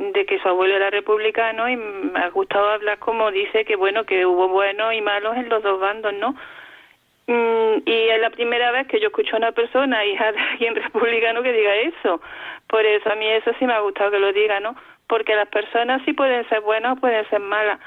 de 0.00 0.24
que 0.24 0.38
su 0.38 0.48
abuelo 0.48 0.76
era 0.76 0.88
republicano 0.88 1.68
y 1.68 1.76
me 1.76 2.18
ha 2.18 2.30
gustado 2.30 2.70
hablar 2.70 2.98
como 2.98 3.30
dice 3.30 3.66
que 3.66 3.76
bueno 3.76 4.04
que 4.04 4.24
hubo 4.24 4.48
buenos 4.48 4.94
y 4.94 5.02
malos 5.02 5.36
en 5.36 5.50
los 5.50 5.62
dos 5.62 5.78
bandos 5.78 6.14
no 6.14 6.34
mm, 7.26 7.82
y 7.84 8.08
es 8.08 8.20
la 8.20 8.30
primera 8.30 8.70
vez 8.70 8.86
que 8.86 8.98
yo 8.98 9.08
escucho 9.08 9.36
a 9.36 9.38
una 9.38 9.52
persona 9.52 10.04
hija 10.06 10.32
de 10.32 10.38
alguien 10.38 10.74
republicano 10.82 11.42
que 11.42 11.52
diga 11.52 11.76
eso. 11.76 12.20
Por 12.66 12.84
eso 12.86 13.12
a 13.12 13.14
mí 13.14 13.26
eso 13.26 13.52
sí 13.58 13.66
me 13.66 13.74
ha 13.74 13.80
gustado 13.80 14.10
que 14.10 14.18
lo 14.18 14.32
diga 14.32 14.58
no 14.58 14.74
porque 15.06 15.34
las 15.34 15.48
personas 15.48 16.00
sí 16.04 16.12
pueden 16.12 16.48
ser 16.48 16.60
buenas 16.60 16.96
o 16.96 17.00
pueden 17.00 17.28
ser 17.28 17.40
malas 17.40 17.78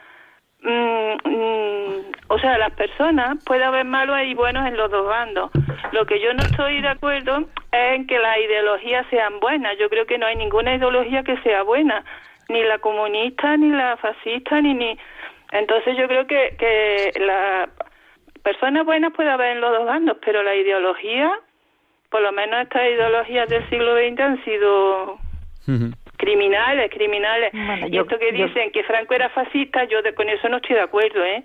Mm, 0.64 1.30
mm, 1.30 2.12
o 2.30 2.40
sea, 2.40 2.58
las 2.58 2.72
personas, 2.72 3.44
puede 3.44 3.64
haber 3.64 3.86
malos 3.86 4.18
y 4.26 4.34
buenos 4.34 4.66
en 4.66 4.78
los 4.78 4.90
dos 4.90 5.06
bandos. 5.06 5.52
Lo 5.92 6.06
que 6.06 6.20
yo 6.22 6.34
no 6.34 6.44
estoy 6.44 6.82
de 6.82 6.88
acuerdo 6.88 7.40
es 7.72 7.96
en 7.96 8.08
que 8.08 8.18
las 8.18 8.38
ideologías 8.38 9.06
sean 9.10 9.40
buenas. 9.40 9.78
Yo 9.78 9.90
creo 9.90 10.06
que 10.06 10.18
no 10.18 10.26
hay 10.26 10.36
ninguna 10.36 10.76
ideología 10.76 11.24
que 11.24 11.38
sea 11.42 11.64
buena, 11.64 12.04
ni 12.50 12.64
la 12.64 12.80
comunista, 12.80 13.58
ni 13.58 13.70
la 13.70 13.98
fascista, 13.98 14.62
ni 14.62 14.74
ni. 14.74 14.98
Entonces 15.52 15.98
yo 15.98 16.08
creo 16.08 16.26
que 16.26 16.56
que 16.58 17.12
las 17.20 17.70
personas 18.42 18.86
buenas 18.86 19.14
puede 19.14 19.30
haber 19.30 19.52
en 19.52 19.62
los 19.62 19.72
dos 19.72 19.86
bandos, 19.86 20.18
pero 20.24 20.44
la 20.44 20.56
ideología, 20.56 21.32
por 22.10 22.22
lo 22.22 22.32
menos 22.32 22.62
estas 22.62 22.84
ideologías 22.84 23.50
del 23.50 23.68
siglo 23.70 23.96
XX 23.96 24.20
han 24.20 24.44
sido 24.44 25.18
criminales, 26.24 26.90
criminales. 26.90 27.54
y 27.92 27.98
esto 27.98 28.18
que 28.18 28.32
dicen 28.32 28.72
que 28.72 28.84
Franco 28.84 29.14
era 29.14 29.30
fascista, 29.30 29.84
yo 29.84 30.02
de, 30.02 30.14
con 30.14 30.30
eso 30.30 30.48
no 30.48 30.58
estoy 30.58 30.76
de 30.76 30.82
acuerdo, 30.82 31.24
¿eh? 31.24 31.44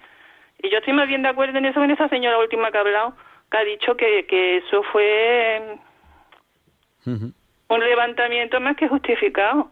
Y 0.62 0.70
yo 0.70 0.78
estoy 0.78 0.92
más 0.92 1.08
bien 1.08 1.22
de 1.22 1.28
acuerdo 1.28 1.58
en 1.58 1.66
eso 1.66 1.80
con 1.80 1.90
esa 1.90 2.08
señora 2.08 2.38
última 2.38 2.70
que 2.70 2.78
ha 2.78 2.82
hablado, 2.82 3.16
que 3.50 3.56
ha 3.56 3.64
dicho 3.64 3.96
que, 3.96 4.26
que 4.26 4.58
eso 4.58 4.82
fue 4.84 5.78
un 7.06 7.80
levantamiento 7.80 8.60
más 8.60 8.76
que 8.76 8.88
justificado. 8.88 9.70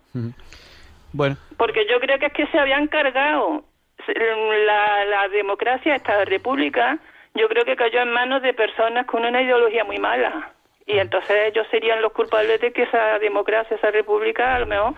Bueno. 1.13 1.37
Porque 1.57 1.87
yo 1.89 2.01
creo 2.01 2.19
que 2.19 2.27
es 2.27 2.33
que 2.33 2.47
se 2.49 2.59
habían 2.59 2.89
cargado 2.89 3.65
la, 4.09 5.05
la 5.05 5.29
democracia, 5.29 5.95
esta 5.95 6.25
república, 6.25 6.99
yo 7.35 7.49
creo 7.49 7.65
que 7.65 7.77
cayó 7.77 8.01
en 8.01 8.11
manos 8.11 8.43
de 8.43 8.55
personas 8.55 9.07
con 9.07 9.25
una 9.25 9.41
ideología 9.41 9.85
muy 9.85 9.99
mala. 9.99 10.53
Y 10.87 10.99
entonces 10.99 11.37
ellos 11.47 11.67
serían 11.71 12.01
los 12.01 12.13
culpables 12.13 12.61
de 12.61 12.73
que 12.73 12.85
esa 12.85 13.19
democracia, 13.19 13.77
esa 13.77 13.91
república, 13.91 14.55
a 14.55 14.61
lo 14.61 14.67
mejor 14.67 14.95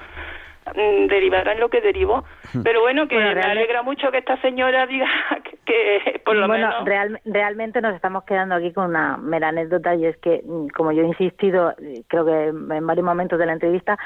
mm, 0.74 1.06
derivara 1.06 1.52
en 1.52 1.60
lo 1.60 1.70
que 1.70 1.80
derivó. 1.80 2.24
Pero 2.62 2.82
bueno, 2.82 3.08
que 3.08 3.16
me 3.16 3.40
alegra 3.40 3.82
mucho 3.82 4.10
que 4.10 4.18
esta 4.18 4.38
señora 4.42 4.86
diga 4.86 5.08
que, 5.64 6.20
por 6.24 6.36
lo 6.36 6.46
bueno, 6.46 6.68
menos... 6.68 6.84
Real, 6.84 7.20
realmente 7.24 7.80
nos 7.80 7.94
estamos 7.94 8.24
quedando 8.24 8.54
aquí 8.54 8.72
con 8.72 8.90
una 8.90 9.16
mera 9.16 9.48
anécdota 9.48 9.94
y 9.94 10.04
es 10.04 10.16
que, 10.18 10.42
mm, 10.44 10.68
como 10.68 10.92
yo 10.92 11.02
he 11.02 11.06
insistido, 11.06 11.74
creo 12.06 12.26
que 12.26 12.48
en 12.48 12.86
varios 12.86 13.04
momentos 13.04 13.38
de 13.38 13.46
la 13.46 13.54
entrevista, 13.54 13.98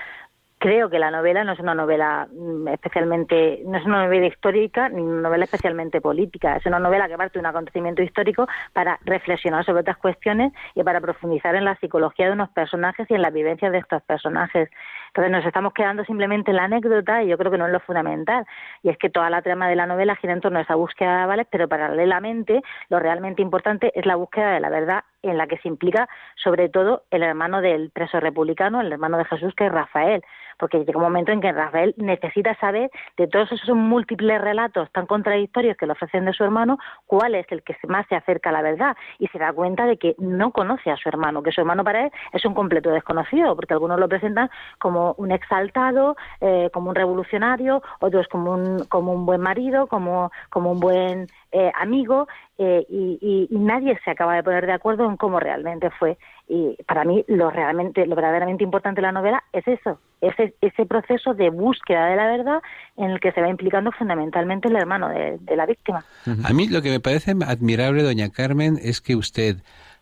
Creo 0.62 0.88
que 0.90 1.00
la 1.00 1.10
novela 1.10 1.42
no 1.42 1.54
es 1.54 1.58
una 1.58 1.74
novela 1.74 2.28
mm, 2.30 2.68
especialmente, 2.68 3.62
no 3.66 3.76
es 3.76 3.84
una 3.84 4.04
novela 4.04 4.26
histórica 4.26 4.88
ni 4.88 5.02
una 5.02 5.22
novela 5.22 5.44
especialmente 5.46 6.00
política. 6.00 6.56
Es 6.56 6.64
una 6.66 6.78
novela 6.78 7.08
que 7.08 7.16
parte 7.16 7.32
de 7.32 7.40
un 7.40 7.46
acontecimiento 7.46 8.00
histórico 8.00 8.46
para 8.72 8.96
reflexionar 9.04 9.64
sobre 9.64 9.80
otras 9.80 9.96
cuestiones 9.96 10.52
y 10.76 10.84
para 10.84 11.00
profundizar 11.00 11.56
en 11.56 11.64
la 11.64 11.74
psicología 11.80 12.26
de 12.26 12.34
unos 12.34 12.48
personajes 12.50 13.10
y 13.10 13.14
en 13.14 13.22
las 13.22 13.32
vivencias 13.32 13.72
de 13.72 13.78
estos 13.78 14.04
personajes. 14.04 14.70
Entonces 15.12 15.30
nos 15.30 15.44
estamos 15.44 15.74
quedando 15.74 16.04
simplemente 16.04 16.52
en 16.52 16.56
la 16.56 16.64
anécdota 16.64 17.22
y 17.22 17.28
yo 17.28 17.36
creo 17.36 17.52
que 17.52 17.58
no 17.58 17.66
es 17.66 17.72
lo 17.72 17.80
fundamental. 17.80 18.46
Y 18.82 18.88
es 18.88 18.96
que 18.96 19.10
toda 19.10 19.28
la 19.28 19.42
trama 19.42 19.68
de 19.68 19.76
la 19.76 19.86
novela 19.86 20.16
gira 20.16 20.32
en 20.32 20.40
torno 20.40 20.58
a 20.58 20.62
esa 20.62 20.74
búsqueda 20.74 21.16
de 21.16 21.22
avales, 21.24 21.46
pero 21.50 21.68
paralelamente 21.68 22.62
lo 22.88 22.98
realmente 22.98 23.42
importante 23.42 23.92
es 23.94 24.06
la 24.06 24.16
búsqueda 24.16 24.52
de 24.52 24.60
la 24.60 24.70
verdad 24.70 25.04
en 25.20 25.36
la 25.36 25.46
que 25.46 25.58
se 25.58 25.68
implica 25.68 26.08
sobre 26.36 26.70
todo 26.70 27.04
el 27.10 27.22
hermano 27.22 27.60
del 27.60 27.90
preso 27.90 28.20
republicano, 28.20 28.80
el 28.80 28.90
hermano 28.90 29.18
de 29.18 29.26
Jesús, 29.26 29.54
que 29.54 29.66
es 29.66 29.72
Rafael 29.72 30.22
porque 30.62 30.78
llega 30.78 30.96
un 30.96 31.02
momento 31.02 31.32
en 31.32 31.40
que 31.40 31.50
Rafael 31.50 31.92
necesita 31.96 32.54
saber 32.60 32.88
de 33.16 33.26
todos 33.26 33.50
esos 33.50 33.74
múltiples 33.74 34.40
relatos 34.40 34.88
tan 34.92 35.06
contradictorios 35.06 35.76
que 35.76 35.86
le 35.86 35.92
ofrecen 35.92 36.24
de 36.24 36.32
su 36.32 36.44
hermano, 36.44 36.78
cuál 37.06 37.34
es 37.34 37.46
el 37.50 37.64
que 37.64 37.76
más 37.88 38.06
se 38.08 38.14
acerca 38.14 38.50
a 38.50 38.52
la 38.52 38.62
verdad 38.62 38.96
y 39.18 39.26
se 39.26 39.40
da 39.40 39.52
cuenta 39.52 39.86
de 39.86 39.96
que 39.96 40.14
no 40.18 40.52
conoce 40.52 40.92
a 40.92 40.96
su 40.96 41.08
hermano, 41.08 41.42
que 41.42 41.50
su 41.50 41.60
hermano 41.60 41.82
para 41.82 42.04
él 42.04 42.12
es 42.32 42.44
un 42.44 42.54
completo 42.54 42.90
desconocido, 42.90 43.56
porque 43.56 43.74
algunos 43.74 43.98
lo 43.98 44.08
presentan 44.08 44.50
como 44.78 45.01
un 45.16 45.32
exaltado, 45.32 46.16
eh, 46.40 46.70
como 46.72 46.90
un 46.90 46.94
revolucionario, 46.94 47.82
otros 48.00 48.26
como 48.28 48.52
un, 48.52 48.84
como 48.86 49.12
un 49.12 49.26
buen 49.26 49.40
marido, 49.40 49.86
como, 49.86 50.30
como 50.50 50.72
un 50.72 50.80
buen 50.80 51.26
eh, 51.52 51.70
amigo, 51.78 52.26
eh, 52.58 52.86
y, 52.88 53.48
nadie 53.50 53.98
se 54.04 54.10
acaba 54.10 54.34
de 54.34 54.42
poner 54.42 54.66
de 54.66 54.72
acuerdo 54.72 55.08
en 55.08 55.16
cómo 55.16 55.40
realmente 55.40 55.90
fue. 55.90 56.18
Y 56.48 56.76
para 56.86 57.04
mí 57.04 57.24
lo 57.28 57.50
realmente, 57.50 58.06
lo 58.06 58.14
verdaderamente 58.14 58.64
importante 58.64 59.00
de 59.00 59.06
la 59.06 59.12
novela 59.12 59.42
es 59.52 59.66
eso, 59.66 59.98
ese, 60.20 60.54
ese 60.60 60.86
proceso 60.86 61.34
de 61.34 61.50
búsqueda 61.50 62.06
de 62.06 62.16
la 62.16 62.26
verdad 62.26 62.62
en 62.96 63.10
el 63.10 63.20
que 63.20 63.32
se 63.32 63.40
va 63.40 63.48
implicando 63.48 63.90
fundamentalmente 63.92 64.68
el 64.68 64.76
hermano 64.76 65.08
de, 65.08 65.38
la 65.56 65.66
víctima. 65.66 66.04
A 66.44 66.52
mí 66.52 66.68
lo 66.68 66.82
que 66.82 66.90
me 66.90 67.00
parece 67.00 67.32
admirable, 67.46 68.02
doña 68.02 68.30
Carmen, 68.30 68.78
es 68.82 69.00
que 69.00 69.16
usted 69.16 69.56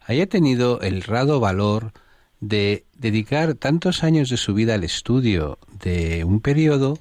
haya 0.06 0.26
tenido 0.26 0.80
el 0.80 1.02
raro 1.02 1.40
valor 1.40 1.92
de 2.40 2.84
dedicar 2.96 3.54
tantos 3.54 4.02
años 4.02 4.30
de 4.30 4.36
su 4.36 4.54
vida 4.54 4.74
al 4.74 4.84
estudio 4.84 5.58
de 5.82 6.24
un 6.24 6.40
periodo 6.40 6.98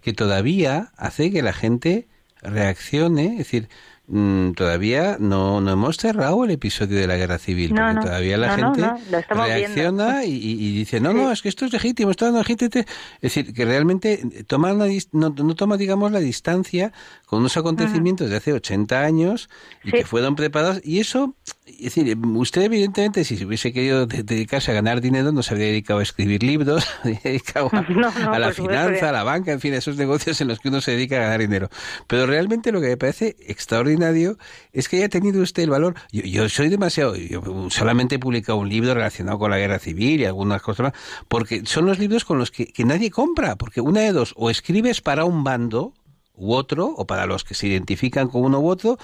que 0.00 0.12
todavía 0.12 0.92
hace 0.96 1.30
que 1.30 1.42
la 1.42 1.52
gente 1.52 2.08
reaccione, 2.42 3.32
es 3.32 3.38
decir, 3.38 3.68
Mm, 4.12 4.54
todavía 4.54 5.18
no, 5.20 5.60
no 5.60 5.70
hemos 5.70 5.96
cerrado 5.96 6.44
el 6.44 6.50
episodio 6.50 6.98
de 6.98 7.06
la 7.06 7.14
guerra 7.14 7.38
civil, 7.38 7.72
porque 7.72 8.00
todavía 8.08 8.36
la 8.38 8.56
gente 8.56 8.90
reacciona 9.28 10.24
y, 10.24 10.72
dice, 10.72 10.98
no, 10.98 11.12
no, 11.12 11.30
es 11.30 11.42
que 11.42 11.48
esto 11.48 11.64
es 11.64 11.72
legítimo, 11.72 12.10
esto 12.10 12.26
es 12.26 12.34
legítimo. 12.34 12.70
Es 12.74 12.86
decir, 13.20 13.54
que 13.54 13.64
realmente 13.64 14.44
toma 14.48 14.72
no, 15.12 15.54
toma, 15.54 15.76
digamos, 15.76 16.10
la 16.10 16.18
distancia 16.18 16.92
con 17.24 17.38
unos 17.38 17.56
acontecimientos 17.56 18.28
de 18.28 18.36
hace 18.36 18.52
80 18.52 19.00
años 19.00 19.48
y 19.84 19.92
que 19.92 20.04
fueron 20.04 20.34
preparados. 20.34 20.80
Y 20.82 20.98
eso, 20.98 21.36
es 21.78 21.94
decir, 21.94 22.16
usted 22.16 22.62
evidentemente, 22.62 23.24
si 23.24 23.36
se 23.36 23.46
hubiese 23.46 23.72
querido 23.72 24.06
dedicarse 24.06 24.70
a 24.70 24.74
ganar 24.74 25.00
dinero, 25.00 25.32
no 25.32 25.42
se 25.42 25.54
habría 25.54 25.68
dedicado 25.68 26.00
a 26.00 26.02
escribir 26.02 26.42
libros, 26.42 26.86
dedicado 27.24 27.70
a, 27.72 27.82
la 28.38 28.52
finanza, 28.52 29.08
a 29.08 29.12
la 29.12 29.24
banca, 29.24 29.52
en 29.52 29.60
fin, 29.60 29.74
a 29.74 29.78
esos 29.78 29.96
negocios 29.96 30.40
en 30.40 30.48
los 30.48 30.60
que 30.60 30.68
uno 30.68 30.80
se 30.80 30.92
dedica 30.92 31.16
a 31.16 31.20
ganar 31.20 31.40
dinero. 31.40 31.68
Pero 32.06 32.26
realmente 32.26 32.72
lo 32.72 32.80
que 32.80 32.88
me 32.88 32.96
parece 32.96 33.36
extraordinario 33.46 34.38
es 34.72 34.88
que 34.88 34.98
haya 34.98 35.08
tenido 35.08 35.42
usted 35.42 35.62
el 35.62 35.70
valor. 35.70 35.94
Yo, 36.12 36.48
soy 36.48 36.68
demasiado. 36.68 37.16
Yo 37.16 37.42
solamente 37.70 38.16
he 38.16 38.18
publicado 38.18 38.58
un 38.58 38.68
libro 38.68 38.94
relacionado 38.94 39.38
con 39.38 39.50
la 39.50 39.58
guerra 39.58 39.78
civil 39.78 40.20
y 40.20 40.24
algunas 40.24 40.62
cosas 40.62 40.84
más, 40.84 40.92
porque 41.28 41.62
son 41.64 41.86
los 41.86 41.98
libros 41.98 42.24
con 42.24 42.38
los 42.38 42.50
que, 42.50 42.72
nadie 42.84 43.10
compra. 43.10 43.56
Porque 43.56 43.80
una 43.80 44.00
de 44.00 44.12
dos, 44.12 44.34
o 44.36 44.50
escribes 44.50 45.00
para 45.00 45.24
un 45.24 45.44
bando 45.44 45.92
u 46.40 46.54
otro, 46.54 46.86
o 46.96 47.06
para 47.06 47.26
los 47.26 47.44
que 47.44 47.54
se 47.54 47.68
identifican 47.68 48.28
con 48.28 48.42
uno 48.42 48.60
u 48.60 48.68
otro, 48.68 48.98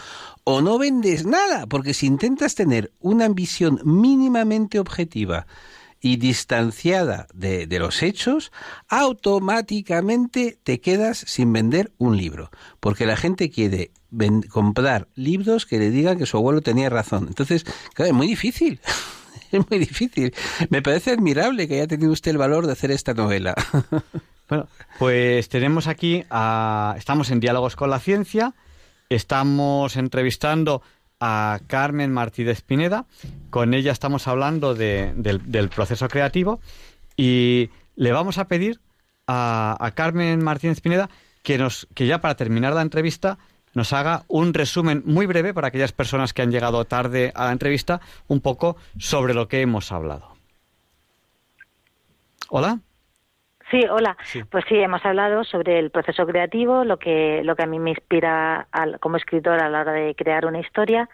o 0.45 0.61
no 0.61 0.79
vendes 0.79 1.27
nada, 1.27 1.67
porque 1.67 1.95
si 1.95 2.07
intentas 2.07 2.55
tener 2.55 2.93
una 3.01 3.29
visión 3.29 3.81
mínimamente 3.85 4.79
objetiva 4.79 5.47
y 6.01 6.17
distanciada 6.17 7.27
de, 7.35 7.67
los 7.79 8.03
hechos, 8.03 8.53
automáticamente 8.89 10.59
te 10.63 10.81
quedas 10.81 11.19
sin 11.19 11.53
vender 11.53 11.93
un 11.99 12.17
libro, 12.17 12.51
porque 12.81 13.07
la 13.07 13.17
gente 13.17 13.51
quiere 13.51 13.91
comprar 14.51 15.09
libros 15.15 15.67
que 15.67 15.79
le 15.79 15.91
digan 15.91 16.19
que 16.19 16.27
su 16.27 16.37
abuelo 16.37 16.61
tenía 16.61 16.91
razón. 16.91 17.27
Entonces, 17.29 17.65
claro, 17.95 18.11
es 18.11 18.17
muy 18.17 18.27
difícil. 18.27 18.81
es 19.53 19.71
muy 19.71 19.79
difícil. 19.79 20.35
Me 20.71 20.83
parece 20.83 21.11
admirable 21.11 21.67
que 21.67 21.75
haya 21.75 21.87
tenido 21.87 22.13
usted 22.13 22.31
el 22.31 22.39
valor 22.39 22.67
de 22.67 22.73
hacer 22.73 22.91
esta 22.91 23.15
novela. 23.15 23.55
bueno, 24.49 24.69
pues 24.99 25.49
tenemos 25.49 25.87
aquí, 25.87 26.25
a, 26.31 26.95
estamos 26.99 27.31
en 27.31 27.41
Diálogos 27.41 27.77
con 27.77 27.91
la 27.91 27.99
Ciencia, 27.99 28.55
estamos 29.09 29.97
entrevistando 29.97 30.83
a 31.21 31.61
Carmen 31.67 32.13
Martínez 32.13 32.63
Pineda. 32.63 33.07
Con 33.51 33.75
ella 33.75 33.93
estamos 33.93 34.29
hablando 34.29 34.75
del, 34.75 35.71
proceso 35.75 36.09
creativo 36.09 36.61
y 37.17 37.71
le 37.97 38.13
vamos 38.13 38.39
a 38.39 38.47
pedir 38.47 38.81
a, 39.27 39.91
Carmen 39.95 40.43
Martínez 40.43 40.81
Pineda 40.81 41.09
que, 41.43 41.59
nos, 41.59 41.89
que 41.95 42.07
ya 42.07 42.21
para 42.21 42.37
terminar 42.37 42.75
la 42.75 42.83
entrevista 42.83 43.39
nos 43.75 43.93
haga 43.93 44.25
un 44.29 44.55
resumen 44.55 45.03
muy 45.05 45.27
breve 45.27 45.53
para 45.53 45.69
aquellas 45.69 45.93
personas 45.93 46.33
que 46.33 46.43
han 46.43 46.51
llegado 46.51 46.85
tarde 46.87 47.33
a 47.35 47.45
la 47.45 47.53
entrevista, 47.53 48.01
un 48.27 48.41
poco 48.41 48.77
sobre 48.99 49.35
lo 49.35 49.49
que 49.49 49.61
hemos 49.61 49.93
hablado. 49.93 50.35
Hola. 52.49 52.81
Sí, 53.71 53.85
hola. 53.91 54.17
Pues 54.51 54.65
sí, 54.69 54.77
hemos 54.77 55.05
hablado 55.05 55.43
sobre 55.43 55.79
el 55.79 55.91
proceso 55.91 56.25
creativo, 56.25 56.85
lo 56.85 56.99
que, 56.99 57.43
lo 57.43 57.57
que 57.57 57.65
a 57.65 57.67
mí 57.67 57.79
me 57.81 57.91
inspira 57.91 58.69
como 59.01 59.17
escritora 59.17 59.67
a 59.67 59.69
la 59.69 59.81
hora 59.81 59.93
de 59.93 60.15
crear 60.15 60.47
una 60.47 60.61
historia. 60.61 61.09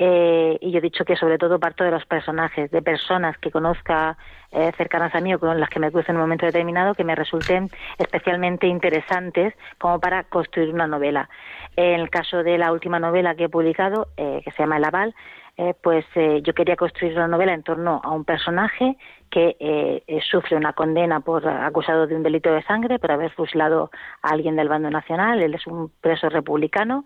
Eh, 0.00 0.56
y 0.60 0.70
yo 0.70 0.78
he 0.78 0.82
dicho 0.82 1.04
que 1.04 1.16
sobre 1.16 1.38
todo 1.38 1.58
parto 1.58 1.82
de 1.82 1.90
los 1.90 2.06
personajes, 2.06 2.70
de 2.70 2.82
personas 2.82 3.36
que 3.38 3.50
conozca 3.50 4.16
eh, 4.52 4.70
cercanas 4.76 5.12
a 5.14 5.20
mí 5.20 5.34
o 5.34 5.40
con 5.40 5.58
las 5.58 5.68
que 5.70 5.80
me 5.80 5.90
cruce 5.90 6.12
en 6.12 6.18
un 6.18 6.22
momento 6.22 6.46
determinado 6.46 6.94
que 6.94 7.02
me 7.02 7.16
resulten 7.16 7.68
especialmente 7.98 8.68
interesantes 8.68 9.54
como 9.78 9.98
para 9.98 10.22
construir 10.24 10.72
una 10.72 10.86
novela. 10.86 11.28
En 11.74 12.00
el 12.00 12.10
caso 12.10 12.44
de 12.44 12.58
la 12.58 12.70
última 12.70 13.00
novela 13.00 13.34
que 13.34 13.44
he 13.44 13.48
publicado, 13.48 14.06
eh, 14.16 14.40
que 14.44 14.52
se 14.52 14.58
llama 14.58 14.76
El 14.76 14.84
Aval, 14.84 15.14
eh, 15.60 15.74
pues 15.82 16.04
eh, 16.14 16.40
yo 16.44 16.54
quería 16.54 16.76
construir 16.76 17.14
una 17.14 17.26
novela 17.26 17.52
en 17.52 17.64
torno 17.64 18.00
a 18.04 18.12
un 18.12 18.24
personaje 18.24 18.96
que 19.28 19.56
eh, 19.58 20.20
sufre 20.30 20.56
una 20.56 20.72
condena 20.72 21.18
por 21.18 21.46
acusado 21.48 22.06
de 22.06 22.14
un 22.14 22.22
delito 22.22 22.52
de 22.52 22.62
sangre 22.62 23.00
por 23.00 23.10
haber 23.10 23.32
fusilado 23.32 23.90
a 24.22 24.28
alguien 24.28 24.54
del 24.54 24.68
bando 24.68 24.88
nacional. 24.88 25.42
Él 25.42 25.54
es 25.54 25.66
un 25.66 25.90
preso 26.00 26.28
republicano 26.28 27.04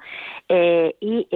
y 0.48 1.26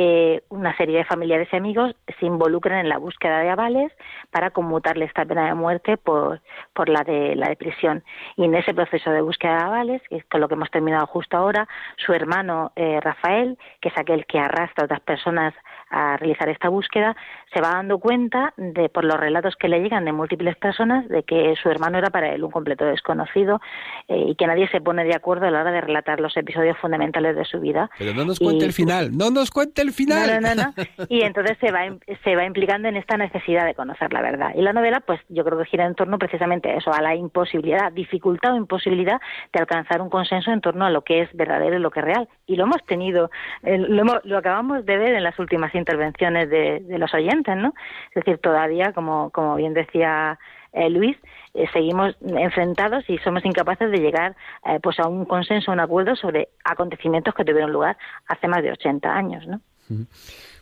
una 0.51 0.77
serie 0.77 0.99
de 0.99 1.05
familiares 1.05 1.49
y 1.51 1.57
amigos 1.57 1.97
se 2.21 2.27
involucran 2.27 2.81
en 2.81 2.89
la 2.89 2.99
búsqueda 2.99 3.41
de 3.41 3.49
avales 3.49 3.93
para 4.31 4.51
conmutarle 4.51 5.07
esta 5.07 5.25
pena 5.25 5.47
de 5.47 5.55
muerte 5.55 5.97
por, 5.97 6.41
por 6.73 6.89
la 6.89 7.03
de 7.03 7.35
la 7.35 7.49
de 7.49 7.57
prisión. 7.57 8.05
Y 8.37 8.45
en 8.45 8.55
ese 8.55 8.75
proceso 8.75 9.11
de 9.11 9.23
búsqueda 9.23 9.57
de 9.57 9.65
avales, 9.65 10.03
que 10.09 10.17
es 10.17 10.25
con 10.27 10.41
lo 10.41 10.47
que 10.47 10.55
hemos 10.55 10.71
terminado 10.71 11.07
justo 11.07 11.37
ahora, 11.37 11.67
su 11.97 12.13
hermano 12.13 12.73
Rafael, 12.77 13.59
que 13.81 13.89
es 13.89 13.99
aquel 13.99 14.25
que 14.27 14.39
arrastra 14.39 14.83
a 14.83 14.85
otras 14.85 15.01
personas 15.01 15.53
a 15.91 16.17
realizar 16.17 16.49
esta 16.49 16.69
búsqueda, 16.69 17.17
se 17.53 17.61
va 17.61 17.71
dando 17.71 17.99
cuenta 17.99 18.53
de 18.57 18.89
por 18.89 19.05
los 19.05 19.19
relatos 19.19 19.55
que 19.57 19.69
le 19.69 19.81
llegan 19.81 20.05
de 20.05 20.13
múltiples 20.13 20.57
personas 20.57 21.09
de 21.09 21.23
que 21.23 21.55
su 21.63 21.71
hermano 21.71 21.99
era 21.99 22.11
para 22.11 22.33
él 22.33 22.43
un 22.43 22.51
completo 22.51 22.85
desconocido 22.85 23.61
eh, 24.09 24.27
y 24.29 24.35
que 24.35 24.47
nadie 24.47 24.69
se 24.69 24.81
pone 24.81 25.05
de 25.05 25.15
acuerdo 25.15 25.47
a 25.47 25.51
la 25.51 25.61
hora 25.61 25.71
de 25.71 25.81
relatar 25.81 26.21
los 26.21 26.37
episodios 26.37 26.77
fundamentales 26.79 27.37
de 27.37 27.45
su 27.45 27.61
vida. 27.61 27.91
Pero 27.99 28.15
no 28.15 28.25
nos 28.25 28.39
cuente 28.39 28.65
el 28.65 28.73
final, 28.73 29.17
no 29.17 29.31
nos 29.31 29.51
cuente 29.51 29.83
el 29.83 29.93
final. 29.93 30.41
No, 30.41 30.55
no, 30.55 30.63
no, 30.63 30.75
Y 31.09 31.23
entonces 31.23 31.57
se 31.61 31.71
va 31.71 31.87
se 32.25 32.35
va 32.35 32.45
implicando 32.45 32.89
en 32.89 32.97
esta 32.97 33.17
necesidad 33.17 33.65
de 33.65 33.75
conocer 33.75 34.13
la 34.13 34.23
verdad. 34.23 34.53
Y 34.55 34.63
la 34.63 34.73
novela, 34.73 35.01
pues 35.01 35.21
yo 35.29 35.45
creo 35.45 35.59
que 35.59 35.67
gira 35.67 35.87
en 35.87 35.95
torno 35.95 36.19
precisamente 36.19 36.71
a 36.71 36.77
eso, 36.77 36.93
a 36.93 37.01
la 37.01 37.15
imposibilidad, 37.15 37.93
dificultad 37.93 38.55
o 38.55 38.57
imposibilidad 38.57 39.21
de 39.53 39.61
alcanzar 39.61 40.01
un 40.01 40.11
consenso 40.11 40.51
en 40.51 40.61
torno 40.61 40.85
a 40.85 40.91
lo 40.91 41.03
que 41.03 41.23
es 41.23 41.29
verdadero 41.35 41.77
y 41.77 41.81
lo 41.81 41.91
que 41.91 42.01
es 42.01 42.07
real. 42.07 42.29
Y 42.47 42.57
lo 42.57 42.65
hemos 42.65 42.85
tenido, 42.87 43.31
eh, 43.63 43.79
lo, 43.79 44.05
lo 44.25 44.39
acabamos 44.39 44.85
de 44.85 44.97
ver 44.97 45.15
en 45.15 45.23
las 45.23 45.39
últimas 45.39 45.75
intervenciones 45.77 46.51
de, 46.51 46.83
los 46.99 47.13
oyentes, 47.15 47.57
¿no? 47.57 47.75
Es 48.11 48.25
decir, 48.25 48.39
todavía, 48.39 48.93
como, 48.93 49.31
como 49.31 49.57
bien 49.57 49.75
decía 49.75 50.39
eh, 50.73 50.91
Luis, 50.91 51.17
eh, 51.55 51.67
seguimos 51.73 52.17
enfrentados 52.21 53.09
y 53.09 53.19
somos 53.19 53.45
incapaces 53.45 53.91
de 53.91 53.99
llegar 53.99 54.37
eh, 54.67 54.79
pues 54.83 54.99
a 54.99 55.09
un 55.09 55.25
consenso, 55.25 55.73
un 55.73 55.81
acuerdo 55.81 56.17
sobre 56.17 56.49
acontecimientos 56.65 57.35
que 57.35 57.45
tuvieron 57.45 57.73
lugar 57.73 57.97
hace 58.27 58.49
más 58.49 58.63
de 58.63 58.73
80 58.73 59.09
años, 59.09 59.47
¿no? 59.47 59.61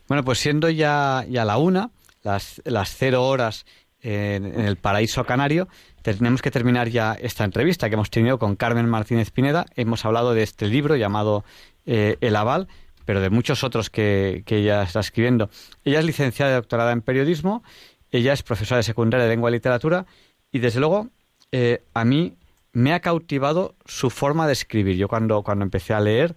Bueno, 0.06 0.22
pues 0.22 0.38
siendo 0.38 0.68
ya, 0.68 1.24
ya 1.28 1.44
la 1.44 1.56
una, 1.56 1.90
las, 2.22 2.60
las 2.64 2.94
cero 2.96 3.24
horas 3.24 3.64
en, 4.04 4.60
el 4.60 4.76
paraíso 4.76 5.24
canario, 5.24 5.68
tenemos 6.02 6.42
que 6.42 6.50
terminar 6.50 6.88
ya 6.88 7.14
esta 7.14 7.44
entrevista 7.44 7.88
que 7.88 7.94
hemos 7.94 8.10
tenido 8.10 8.38
con 8.38 8.54
Carmen 8.54 8.88
Martínez 8.88 9.30
Pineda. 9.30 9.64
Hemos 9.76 10.04
hablado 10.04 10.34
de 10.34 10.42
este 10.42 10.66
libro 10.66 10.96
llamado 10.96 11.44
eh, 11.86 12.16
El 12.20 12.36
Aval, 12.36 12.68
pero 13.04 13.20
de 13.20 13.30
muchos 13.30 13.64
otros 13.64 13.90
que, 13.90 14.42
que 14.46 14.58
ella 14.58 14.82
está 14.82 15.00
escribiendo. 15.00 15.50
Ella 15.84 16.00
es 16.00 16.04
licenciada 16.04 16.52
y 16.52 16.54
doctorada 16.54 16.92
en 16.92 17.02
periodismo, 17.02 17.62
ella 18.10 18.32
es 18.32 18.42
profesora 18.42 18.76
de 18.78 18.84
secundaria 18.84 19.24
de 19.24 19.30
lengua 19.30 19.50
y 19.50 19.54
literatura 19.54 20.06
y 20.52 20.60
desde 20.60 20.80
luego 20.80 21.08
eh, 21.50 21.82
a 21.94 22.04
mí 22.04 22.36
me 22.72 22.92
ha 22.92 23.00
cautivado 23.00 23.74
su 23.86 24.10
forma 24.10 24.46
de 24.46 24.52
escribir. 24.52 24.96
Yo 24.96 25.08
cuando, 25.08 25.42
cuando 25.42 25.64
empecé 25.64 25.94
a 25.94 26.00
leer 26.00 26.36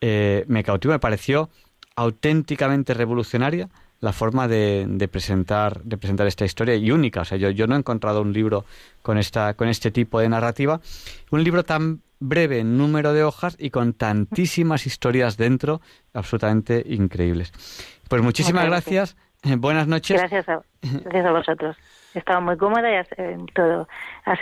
eh, 0.00 0.44
me 0.48 0.64
cautivó, 0.64 0.92
me 0.92 0.98
pareció 0.98 1.48
auténticamente 1.94 2.94
revolucionaria 2.94 3.68
la 4.00 4.12
forma 4.12 4.48
de, 4.48 4.84
de, 4.88 5.06
presentar 5.06 5.80
de 5.84 5.96
presentar 5.96 6.26
esta 6.26 6.44
historia 6.44 6.74
y 6.74 6.90
única. 6.90 7.20
O 7.20 7.24
sea, 7.24 7.38
yo, 7.38 7.50
yo 7.50 7.68
no 7.68 7.76
he 7.76 7.78
encontrado 7.78 8.20
un 8.20 8.32
libro 8.32 8.64
con 9.00 9.16
esta 9.16 9.54
con 9.54 9.68
este 9.68 9.92
tipo 9.92 10.18
de 10.18 10.28
narrativa, 10.28 10.80
un 11.30 11.44
libro 11.44 11.64
tan 11.64 12.02
breve 12.22 12.64
número 12.64 13.12
de 13.12 13.24
hojas 13.24 13.56
y 13.58 13.70
con 13.70 13.92
tantísimas 13.92 14.86
historias 14.86 15.36
dentro, 15.36 15.80
absolutamente 16.14 16.82
increíbles. 16.86 17.52
Pues 18.08 18.22
muchísimas 18.22 18.66
gracias. 18.66 19.16
Buenas 19.58 19.88
noches. 19.88 20.16
Gracias 20.16 20.48
a, 20.48 20.62
gracias 20.82 21.26
a 21.26 21.32
vosotros. 21.32 21.76
He 22.14 22.18
estado 22.18 22.40
muy 22.40 22.56
cómoda 22.56 22.88
y 22.90 22.94
eh, 23.16 23.36
todo. 23.54 23.88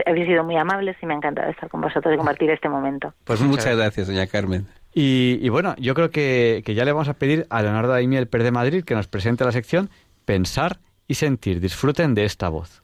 Habéis 0.07 0.27
sido 0.27 0.45
muy 0.45 0.57
amables 0.57 0.97
y 1.01 1.07
me 1.07 1.15
ha 1.15 1.17
encantado 1.17 1.51
estar 1.51 1.69
con 1.71 1.81
vosotros 1.81 2.13
y 2.13 2.17
compartir 2.17 2.51
este 2.51 2.69
momento. 2.69 3.15
Pues 3.25 3.41
muchas 3.41 3.77
gracias, 3.77 4.09
doña 4.09 4.27
Carmen. 4.27 4.67
Y, 4.93 5.49
bueno, 5.51 5.77
yo 5.79 5.95
creo 5.95 6.11
que, 6.11 6.63
que, 6.67 6.75
ya 6.75 6.85
le 6.85 6.93
vamos 6.93 7.09
a 7.09 7.15
pedir 7.15 7.47
a 7.49 7.63
Leonardo 7.63 7.93
Daimiel 7.93 8.27
Per 8.27 8.43
de 8.43 8.51
Madrid 8.51 8.85
que 8.85 8.97
nos 8.97 9.07
presente 9.07 9.45
la 9.45 9.53
sección 9.53 9.89
Pensar 10.25 10.81
y 11.07 11.15
Sentir. 11.15 11.61
Disfruten 11.61 12.15
de 12.15 12.25
esta 12.25 12.49
voz. 12.49 12.83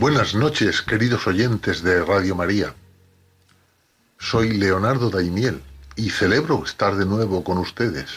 Buenas 0.00 0.34
noches, 0.34 0.80
queridos 0.80 1.26
oyentes 1.26 1.82
de 1.82 2.02
Radio 2.02 2.34
María. 2.34 2.72
Soy 4.18 4.56
Leonardo 4.56 5.10
Daimiel 5.10 5.60
y 5.94 6.08
celebro 6.08 6.64
estar 6.64 6.96
de 6.96 7.04
nuevo 7.04 7.44
con 7.44 7.58
ustedes. 7.58 8.08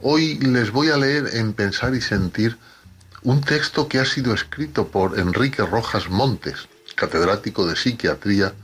Hoy 0.00 0.38
les 0.38 0.70
voy 0.70 0.88
a 0.88 0.96
leer 0.96 1.28
en 1.34 1.52
Pensar 1.52 1.94
y 1.94 2.00
Sentir 2.00 2.56
un 3.22 3.42
texto 3.42 3.86
que 3.86 3.98
ha 3.98 4.06
sido 4.06 4.32
escrito 4.32 4.88
por 4.88 5.18
Enrique 5.18 5.62
Rojas 5.62 6.08
Montes, 6.08 6.70
catedrático 6.94 7.66
de 7.66 7.76
psiquiatría 7.76 8.54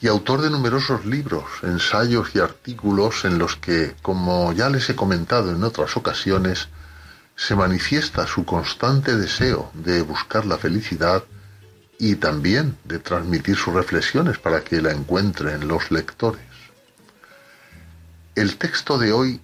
y 0.00 0.08
autor 0.08 0.42
de 0.42 0.50
numerosos 0.50 1.06
libros, 1.06 1.44
ensayos 1.62 2.34
y 2.34 2.40
artículos 2.40 3.24
en 3.24 3.38
los 3.38 3.54
que, 3.54 3.94
como 4.02 4.52
ya 4.52 4.70
les 4.70 4.90
he 4.90 4.96
comentado 4.96 5.52
en 5.52 5.62
otras 5.62 5.96
ocasiones, 5.96 6.66
se 7.36 7.56
manifiesta 7.56 8.26
su 8.26 8.44
constante 8.44 9.16
deseo 9.16 9.70
de 9.74 10.02
buscar 10.02 10.46
la 10.46 10.58
felicidad 10.58 11.24
y 11.98 12.16
también 12.16 12.76
de 12.84 12.98
transmitir 12.98 13.56
sus 13.56 13.74
reflexiones 13.74 14.38
para 14.38 14.62
que 14.62 14.80
la 14.80 14.92
encuentren 14.92 15.66
los 15.66 15.90
lectores. 15.90 16.42
El 18.34 18.56
texto 18.56 18.98
de 18.98 19.12
hoy 19.12 19.40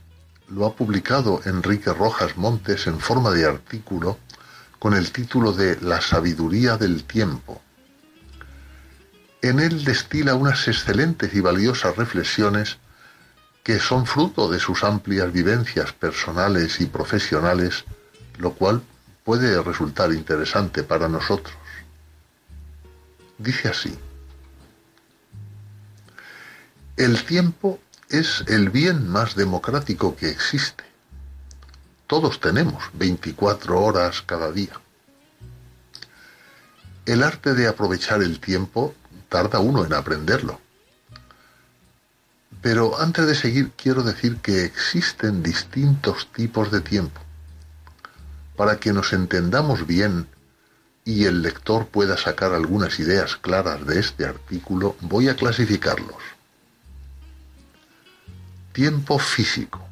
lo 0.48 0.66
ha 0.66 0.74
publicado 0.74 1.40
Enrique 1.44 1.92
Rojas 1.92 2.36
Montes 2.36 2.86
en 2.86 2.98
forma 2.98 3.30
de 3.30 3.46
artículo 3.46 4.18
con 4.80 4.94
el 4.94 5.12
título 5.12 5.52
de 5.52 5.78
La 5.80 6.00
sabiduría 6.00 6.76
del 6.76 7.04
tiempo. 7.04 7.62
En 9.42 9.60
él 9.60 9.84
destila 9.84 10.34
unas 10.34 10.66
excelentes 10.66 11.32
y 11.34 11.40
valiosas 11.40 11.96
reflexiones 11.96 12.78
que 13.62 13.78
son 13.78 14.06
fruto 14.06 14.50
de 14.50 14.58
sus 14.58 14.84
amplias 14.84 15.32
vivencias 15.32 15.92
personales 15.92 16.80
y 16.80 16.86
profesionales, 16.86 17.84
lo 18.38 18.52
cual 18.54 18.82
puede 19.24 19.62
resultar 19.62 20.12
interesante 20.12 20.82
para 20.82 21.08
nosotros. 21.08 21.54
Dice 23.38 23.68
así, 23.68 23.98
el 26.96 27.24
tiempo 27.24 27.80
es 28.08 28.44
el 28.48 28.70
bien 28.70 29.08
más 29.08 29.34
democrático 29.34 30.16
que 30.16 30.30
existe. 30.30 30.84
Todos 32.06 32.40
tenemos 32.40 32.84
24 32.94 33.80
horas 33.80 34.22
cada 34.22 34.50
día. 34.50 34.72
El 37.06 37.22
arte 37.22 37.54
de 37.54 37.68
aprovechar 37.68 38.22
el 38.22 38.40
tiempo 38.40 38.94
tarda 39.28 39.60
uno 39.60 39.84
en 39.84 39.92
aprenderlo 39.94 40.60
pero 42.62 43.00
antes 43.00 43.26
de 43.26 43.34
seguir 43.34 43.70
quiero 43.72 44.02
decir 44.02 44.36
que 44.36 44.64
existen 44.64 45.42
distintos 45.42 46.30
tipos 46.32 46.70
de 46.70 46.80
tiempo. 46.80 47.20
Para 48.56 48.78
que 48.78 48.92
nos 48.92 49.12
entendamos 49.12 49.86
bien 49.86 50.26
y 51.04 51.24
el 51.24 51.42
lector 51.42 51.86
pueda 51.86 52.18
sacar 52.18 52.52
algunas 52.52 52.98
ideas 52.98 53.36
claras 53.36 53.86
de 53.86 53.98
este 53.98 54.26
artículo, 54.26 54.94
voy 55.00 55.28
a 55.28 55.36
clasificarlos. 55.36 56.22
Tiempo 58.72 59.18
físico. 59.18 59.82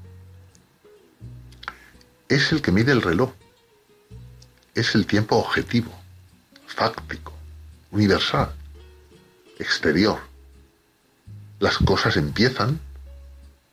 Es 2.28 2.52
el 2.52 2.60
que 2.60 2.72
mide 2.72 2.92
el 2.92 3.00
reloj. 3.00 3.32
Es 4.74 4.94
el 4.94 5.06
tiempo 5.06 5.36
objetivo, 5.36 5.90
fáctico, 6.66 7.32
universal, 7.90 8.54
exterior 9.58 10.27
las 11.60 11.78
cosas 11.78 12.16
empiezan, 12.16 12.80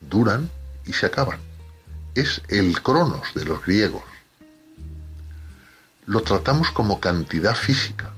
duran 0.00 0.50
y 0.84 0.92
se 0.92 1.06
acaban. 1.06 1.38
Es 2.14 2.42
el 2.48 2.82
cronos 2.82 3.34
de 3.34 3.44
los 3.44 3.64
griegos. 3.64 4.02
Lo 6.06 6.22
tratamos 6.22 6.70
como 6.70 7.00
cantidad 7.00 7.54
física. 7.54 8.12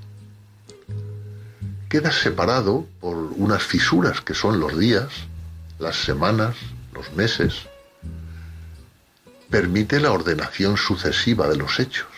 Queda 1.88 2.12
separado 2.12 2.86
por 3.00 3.16
unas 3.16 3.62
fisuras 3.62 4.20
que 4.20 4.34
son 4.34 4.60
los 4.60 4.78
días, 4.78 5.08
las 5.78 5.96
semanas, 5.96 6.56
los 6.92 7.12
meses. 7.14 7.66
Permite 9.50 9.98
la 10.00 10.12
ordenación 10.12 10.76
sucesiva 10.76 11.48
de 11.48 11.56
los 11.56 11.80
hechos. 11.80 12.08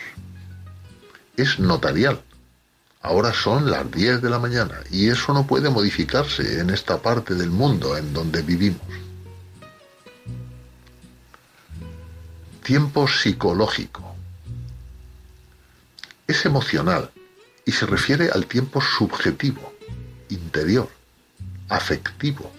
Es 1.36 1.60
notarial 1.60 2.20
Ahora 3.02 3.32
son 3.32 3.70
las 3.70 3.90
10 3.90 4.20
de 4.20 4.28
la 4.28 4.38
mañana 4.38 4.80
y 4.90 5.08
eso 5.08 5.32
no 5.32 5.46
puede 5.46 5.70
modificarse 5.70 6.60
en 6.60 6.68
esta 6.68 7.00
parte 7.00 7.34
del 7.34 7.50
mundo 7.50 7.96
en 7.96 8.12
donde 8.12 8.42
vivimos. 8.42 8.82
Tiempo 12.62 13.08
psicológico. 13.08 14.14
Es 16.26 16.44
emocional 16.44 17.10
y 17.64 17.72
se 17.72 17.86
refiere 17.86 18.30
al 18.30 18.46
tiempo 18.46 18.82
subjetivo, 18.82 19.72
interior, 20.28 20.90
afectivo. 21.70 22.52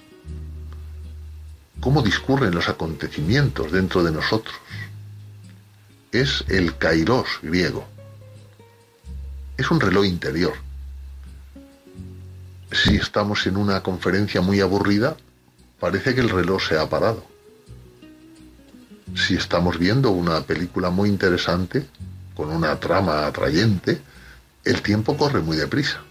Cómo 1.80 2.02
discurren 2.02 2.54
los 2.54 2.68
acontecimientos 2.68 3.72
dentro 3.72 4.04
de 4.04 4.12
nosotros. 4.12 4.56
Es 6.12 6.44
el 6.48 6.78
kairos 6.78 7.28
griego 7.44 7.88
es 9.62 9.72
un 9.72 9.80
reloj 9.80 10.06
interior. 10.06 10.54
Si 12.72 12.96
estamos 12.96 13.46
en 13.46 13.58
una 13.58 13.82
conferencia 13.84 14.42
muy 14.42 14.60
aburrida, 14.60 15.16
parece 15.80 16.16
que 16.16 16.22
el 16.22 16.30
reloj 16.30 16.62
se 16.68 16.78
ha 16.80 16.90
parado. 16.90 17.24
Si 19.16 19.36
estamos 19.36 19.78
viendo 19.78 20.12
una 20.12 20.42
película 20.42 20.90
muy 20.90 21.10
interesante, 21.10 21.86
con 22.36 22.50
una 22.50 22.80
trama 22.80 23.28
atrayente, 23.28 24.02
el 24.64 24.82
tiempo 24.82 25.16
corre 25.16 25.42
muy 25.42 25.58
deprisa. 25.58 26.02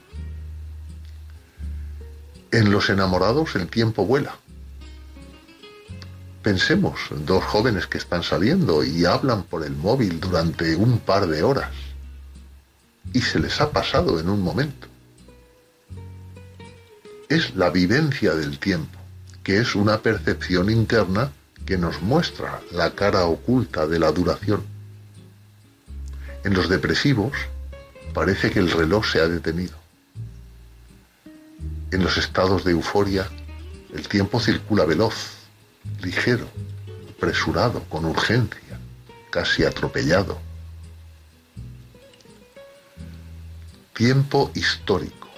En 2.53 2.71
los 2.71 2.89
enamorados 2.89 3.57
el 3.57 3.69
tiempo 3.69 4.05
vuela. 4.05 4.37
Pensemos, 6.43 7.01
dos 7.27 7.45
jóvenes 7.45 7.87
que 7.87 7.99
están 7.99 8.23
saliendo 8.23 8.85
y 8.85 9.05
hablan 9.05 9.43
por 9.43 9.65
el 9.65 9.73
móvil 9.73 10.21
durante 10.21 10.77
un 10.77 10.99
par 10.99 11.27
de 11.27 11.43
horas 11.43 11.90
y 13.13 13.21
se 13.21 13.39
les 13.39 13.61
ha 13.61 13.71
pasado 13.71 14.21
en 14.21 14.29
un 14.29 14.43
momento. 14.43 14.91
es 17.31 17.55
la 17.55 17.71
vivencia 17.71 18.35
del 18.35 18.59
tiempo, 18.59 18.99
que 19.45 19.59
es 19.61 19.77
una 19.77 19.99
percepción 19.99 20.69
interna 20.69 21.31
que 21.65 21.79
nos 21.79 22.03
muestra 22.03 22.61
la 22.73 22.91
cara 22.97 23.25
oculta 23.25 23.87
de 23.87 24.01
la 24.01 24.11
duración. 24.11 24.65
En 26.43 26.55
los 26.55 26.69
depresivos 26.69 27.33
parece 28.13 28.51
que 28.51 28.59
el 28.59 28.69
reloj 28.69 29.07
se 29.07 29.21
ha 29.21 29.29
detenido. 29.29 29.77
En 31.93 32.03
los 32.03 32.19
estados 32.19 32.65
de 32.65 32.73
euforia 32.73 33.29
el 33.95 34.09
tiempo 34.09 34.41
circula 34.41 34.85
veloz, 34.85 35.15
ligero, 36.03 36.49
apresurado, 37.17 37.85
con 37.89 38.05
urgencia, 38.07 38.79
casi 39.31 39.65
atropellado. 39.65 40.41
Tiempo 44.01 44.51
histórico. 44.55 45.29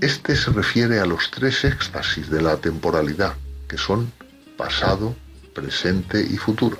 Este 0.00 0.36
se 0.36 0.52
refiere 0.52 1.00
a 1.00 1.04
los 1.04 1.32
tres 1.32 1.64
éxtasis 1.64 2.30
de 2.30 2.40
la 2.40 2.58
temporalidad, 2.58 3.34
que 3.66 3.76
son 3.76 4.12
pasado, 4.56 5.16
presente 5.52 6.22
y 6.22 6.36
futuro. 6.36 6.78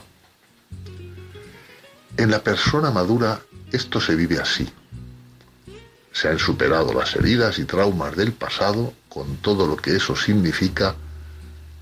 En 2.16 2.30
la 2.30 2.44
persona 2.44 2.92
madura 2.92 3.40
esto 3.72 4.00
se 4.00 4.14
vive 4.14 4.38
así. 4.38 4.72
Se 6.12 6.28
han 6.28 6.38
superado 6.38 6.94
las 6.94 7.16
heridas 7.16 7.58
y 7.58 7.64
traumas 7.64 8.14
del 8.14 8.32
pasado 8.32 8.94
con 9.08 9.38
todo 9.38 9.66
lo 9.66 9.74
que 9.74 9.96
eso 9.96 10.14
significa, 10.14 10.94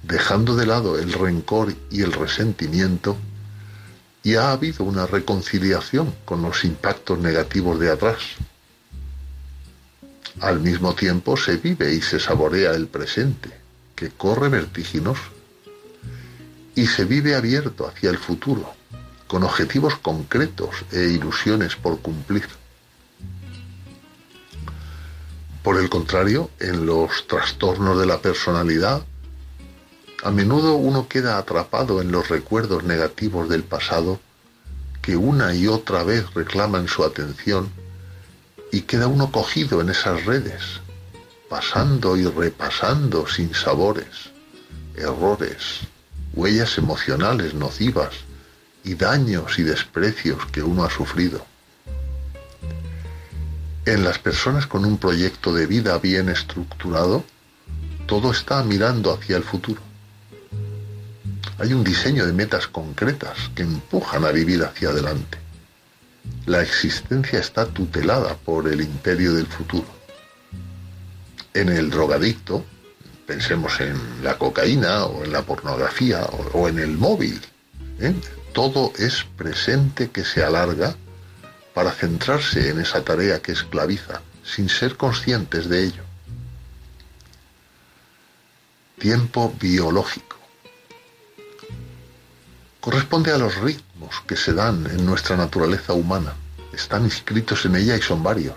dejando 0.02 0.56
de 0.56 0.64
lado 0.64 0.98
el 0.98 1.12
rencor 1.12 1.74
y 1.90 2.00
el 2.00 2.14
resentimiento, 2.14 3.18
y 4.22 4.36
ha 4.36 4.52
habido 4.52 4.84
una 4.84 5.06
reconciliación 5.06 6.14
con 6.24 6.42
los 6.42 6.64
impactos 6.64 7.18
negativos 7.18 7.80
de 7.80 7.90
atrás. 7.90 8.18
Al 10.40 10.60
mismo 10.60 10.94
tiempo 10.94 11.36
se 11.36 11.56
vive 11.56 11.92
y 11.92 12.00
se 12.00 12.20
saborea 12.20 12.72
el 12.72 12.86
presente, 12.86 13.50
que 13.94 14.10
corre 14.10 14.48
vertiginoso, 14.48 15.22
y 16.74 16.86
se 16.86 17.04
vive 17.04 17.34
abierto 17.34 17.86
hacia 17.86 18.10
el 18.10 18.18
futuro, 18.18 18.72
con 19.26 19.42
objetivos 19.42 19.96
concretos 19.96 20.70
e 20.90 21.04
ilusiones 21.04 21.76
por 21.76 22.00
cumplir. 22.00 22.48
Por 25.62 25.78
el 25.78 25.88
contrario, 25.90 26.50
en 26.58 26.86
los 26.86 27.26
trastornos 27.26 27.98
de 27.98 28.06
la 28.06 28.20
personalidad, 28.20 29.02
a 30.22 30.30
menudo 30.30 30.74
uno 30.76 31.08
queda 31.08 31.36
atrapado 31.36 32.00
en 32.00 32.12
los 32.12 32.28
recuerdos 32.28 32.84
negativos 32.84 33.48
del 33.48 33.64
pasado 33.64 34.20
que 35.00 35.16
una 35.16 35.52
y 35.52 35.66
otra 35.66 36.04
vez 36.04 36.32
reclaman 36.32 36.86
su 36.86 37.02
atención 37.02 37.68
y 38.70 38.82
queda 38.82 39.08
uno 39.08 39.32
cogido 39.32 39.80
en 39.80 39.90
esas 39.90 40.24
redes, 40.24 40.80
pasando 41.48 42.16
y 42.16 42.24
repasando 42.24 43.26
sin 43.26 43.52
sabores, 43.52 44.30
errores, 44.94 45.80
huellas 46.34 46.78
emocionales 46.78 47.52
nocivas 47.52 48.14
y 48.84 48.94
daños 48.94 49.58
y 49.58 49.64
desprecios 49.64 50.46
que 50.46 50.62
uno 50.62 50.84
ha 50.84 50.90
sufrido. 50.90 51.44
En 53.86 54.04
las 54.04 54.20
personas 54.20 54.68
con 54.68 54.84
un 54.84 54.98
proyecto 54.98 55.52
de 55.52 55.66
vida 55.66 55.98
bien 55.98 56.28
estructurado, 56.28 57.24
todo 58.06 58.30
está 58.30 58.62
mirando 58.62 59.12
hacia 59.12 59.36
el 59.36 59.42
futuro. 59.42 59.91
Hay 61.62 61.72
un 61.72 61.82
diseño 61.82 62.26
de 62.26 62.34
metas 62.34 62.66
concretas 62.66 63.38
que 63.54 63.62
empujan 63.62 64.24
a 64.24 64.32
vivir 64.32 64.62
hacia 64.62 64.90
adelante 64.90 65.42
la 66.46 66.62
existencia 66.62 67.38
está 67.38 67.66
tutelada 67.66 68.36
por 68.36 68.68
el 68.68 68.80
imperio 68.80 69.34
del 69.34 69.46
futuro. 69.46 69.86
En 71.54 71.68
el 71.68 71.90
drogadicto, 71.90 72.64
pensemos 73.26 73.80
en 73.80 73.96
la 74.22 74.38
cocaína 74.38 75.04
o 75.04 75.24
en 75.24 75.32
la 75.32 75.42
pornografía 75.42 76.24
o, 76.52 76.68
en 76.68 76.78
el 76.78 76.96
móvil, 76.96 77.40
¿eh? 78.00 78.14
todo 78.52 78.92
es 78.98 79.24
presente 79.36 80.10
que 80.10 80.24
se 80.24 80.42
alarga 80.42 80.96
para 81.74 81.92
centrarse 81.92 82.70
en 82.70 82.80
esa 82.80 83.02
tarea 83.02 83.40
que 83.40 83.52
esclaviza, 83.52 84.20
sin 84.44 84.68
ser 84.68 84.96
conscientes 84.96 85.68
de 85.68 85.84
ello. 85.84 86.02
Tiempo 88.98 89.54
biológico. 89.60 90.41
Corresponde 92.82 93.30
a 93.30 93.38
los 93.38 93.54
ritmos 93.58 94.24
que 94.26 94.34
se 94.34 94.52
dan 94.52 94.86
en 94.86 95.06
nuestra 95.06 95.36
naturaleza 95.36 95.92
humana. 95.92 96.34
Están 96.72 97.04
inscritos 97.04 97.64
en 97.64 97.76
ella 97.76 97.96
y 97.96 98.02
son 98.02 98.24
varios. 98.24 98.56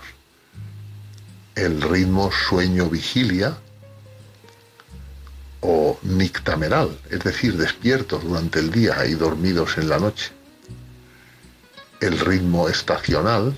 El 1.54 1.80
ritmo 1.80 2.32
sueño-vigilia 2.32 3.56
o 5.60 5.96
nictameral, 6.02 6.98
es 7.08 7.20
decir, 7.20 7.56
despiertos 7.56 8.24
durante 8.24 8.58
el 8.58 8.72
día 8.72 9.06
y 9.06 9.14
dormidos 9.14 9.78
en 9.78 9.88
la 9.88 10.00
noche. 10.00 10.32
El 12.00 12.18
ritmo 12.18 12.68
estacional, 12.68 13.54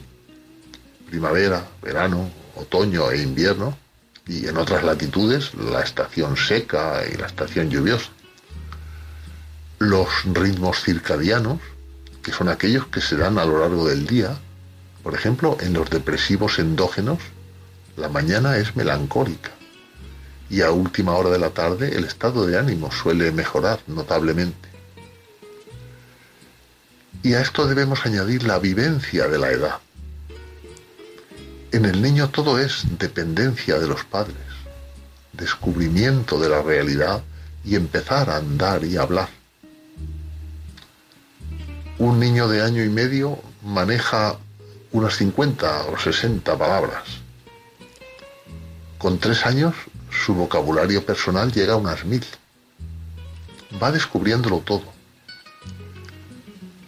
primavera, 1.08 1.66
verano, 1.80 2.30
otoño 2.56 3.10
e 3.10 3.22
invierno, 3.22 3.74
y 4.26 4.46
en 4.46 4.58
otras 4.58 4.84
latitudes 4.84 5.54
la 5.54 5.80
estación 5.80 6.36
seca 6.36 7.04
y 7.10 7.16
la 7.16 7.26
estación 7.26 7.70
lluviosa. 7.70 8.10
Los 9.78 10.08
ritmos 10.24 10.82
circadianos, 10.82 11.60
que 12.22 12.32
son 12.32 12.48
aquellos 12.48 12.86
que 12.86 13.00
se 13.00 13.16
dan 13.16 13.38
a 13.38 13.44
lo 13.44 13.60
largo 13.60 13.86
del 13.86 14.06
día. 14.06 14.36
Por 15.02 15.14
ejemplo, 15.14 15.56
en 15.60 15.72
los 15.72 15.88
depresivos 15.88 16.58
endógenos, 16.58 17.18
la 17.96 18.08
mañana 18.08 18.56
es 18.56 18.76
melancólica 18.76 19.50
y 20.50 20.62
a 20.62 20.70
última 20.70 21.14
hora 21.14 21.30
de 21.30 21.38
la 21.38 21.50
tarde 21.50 21.96
el 21.96 22.04
estado 22.04 22.46
de 22.46 22.58
ánimo 22.58 22.90
suele 22.90 23.30
mejorar 23.32 23.80
notablemente. 23.86 24.68
Y 27.22 27.34
a 27.34 27.40
esto 27.40 27.66
debemos 27.66 28.06
añadir 28.06 28.44
la 28.44 28.58
vivencia 28.58 29.28
de 29.28 29.38
la 29.38 29.50
edad. 29.50 29.78
En 31.72 31.84
el 31.84 32.00
niño 32.00 32.30
todo 32.30 32.58
es 32.58 32.84
dependencia 32.98 33.78
de 33.78 33.88
los 33.88 34.04
padres, 34.04 34.36
descubrimiento 35.32 36.40
de 36.40 36.48
la 36.48 36.62
realidad 36.62 37.22
y 37.64 37.74
empezar 37.74 38.30
a 38.30 38.36
andar 38.36 38.84
y 38.84 38.96
hablar 38.96 39.38
un 41.99 42.20
niño 42.20 42.46
de 42.46 42.62
año 42.62 42.84
y 42.84 42.88
medio 42.88 43.40
maneja 43.62 44.36
unas 44.92 45.16
50 45.16 45.86
o 45.86 45.99
60 45.99 46.57
palabras. 46.57 47.03
Con 48.99 49.18
tres 49.18 49.44
años 49.44 49.74
su 50.11 50.34
vocabulario 50.34 51.05
personal 51.05 51.53
llega 51.53 51.72
a 51.72 51.76
unas 51.76 52.05
mil. 52.05 52.24
Va 53.82 53.90
descubriéndolo 53.90 54.60
todo. 54.60 54.85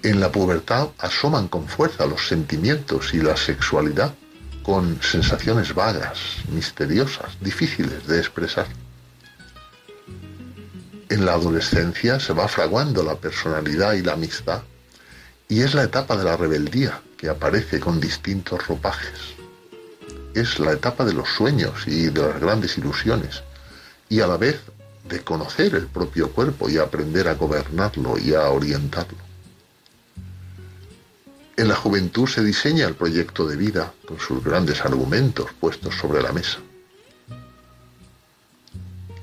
En 0.03 0.21
la 0.21 0.31
pubertad 0.31 0.89
asoman 0.99 1.49
con 1.49 1.67
fuerza 1.69 2.07
los 2.07 2.27
sentimientos 2.27 3.13
y 3.13 3.21
la 3.21 3.37
sexualidad 3.37 4.15
con 4.63 5.03
sensaciones 5.03 5.75
vagas, 5.75 6.19
misteriosas, 6.51 7.37
difíciles 7.41 8.07
de 8.07 8.19
expresar. 8.19 8.67
En 11.09 11.27
la 11.27 11.33
adolescencia 11.33 12.21
se 12.21 12.33
va 12.33 12.47
fraguando 12.47 13.03
la 13.03 13.17
personalidad 13.17 13.95
y 13.95 14.03
la 14.03 14.13
amistad 14.13 14.63
y 15.51 15.63
es 15.63 15.75
la 15.75 15.83
etapa 15.83 16.17
de 16.17 16.23
la 16.23 16.37
rebeldía 16.37 17.03
que 17.19 17.29
aparece 17.29 17.81
con 17.81 18.01
distintos 18.01 18.69
ropajes. 18.69 19.35
Es 20.33 20.61
la 20.61 20.73
etapa 20.73 21.05
de 21.05 21.13
los 21.13 21.29
sueños 21.29 21.89
y 21.89 22.09
de 22.09 22.23
las 22.23 22.41
grandes 22.41 22.79
ilusiones. 22.79 23.43
Y 24.09 24.21
a 24.21 24.29
la 24.29 24.37
vez 24.37 24.61
de 25.09 25.21
conocer 25.25 25.75
el 25.75 25.89
propio 25.89 26.31
cuerpo 26.31 26.71
y 26.71 26.79
aprender 26.79 27.27
a 27.27 27.35
gobernarlo 27.35 28.17
y 28.17 28.33
a 28.33 28.49
orientarlo. 28.49 29.19
En 31.57 31.67
la 31.67 31.75
juventud 31.75 32.29
se 32.29 32.45
diseña 32.45 32.87
el 32.87 32.95
proyecto 32.95 33.47
de 33.47 33.57
vida 33.57 33.93
con 34.07 34.21
sus 34.21 34.43
grandes 34.45 34.81
argumentos 34.83 35.51
puestos 35.59 35.97
sobre 35.97 36.23
la 36.23 36.33
mesa. 36.33 36.59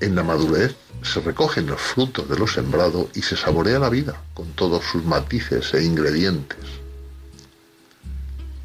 En 0.00 0.14
la 0.14 0.22
madurez 0.22 0.76
se 1.02 1.20
recogen 1.20 1.66
los 1.66 1.80
frutos 1.80 2.28
de 2.28 2.38
lo 2.38 2.46
sembrado 2.46 3.08
y 3.14 3.22
se 3.22 3.36
saborea 3.36 3.78
la 3.78 3.88
vida 3.88 4.20
con 4.34 4.52
todos 4.52 4.84
sus 4.84 5.04
matices 5.04 5.72
e 5.74 5.84
ingredientes. 5.84 6.58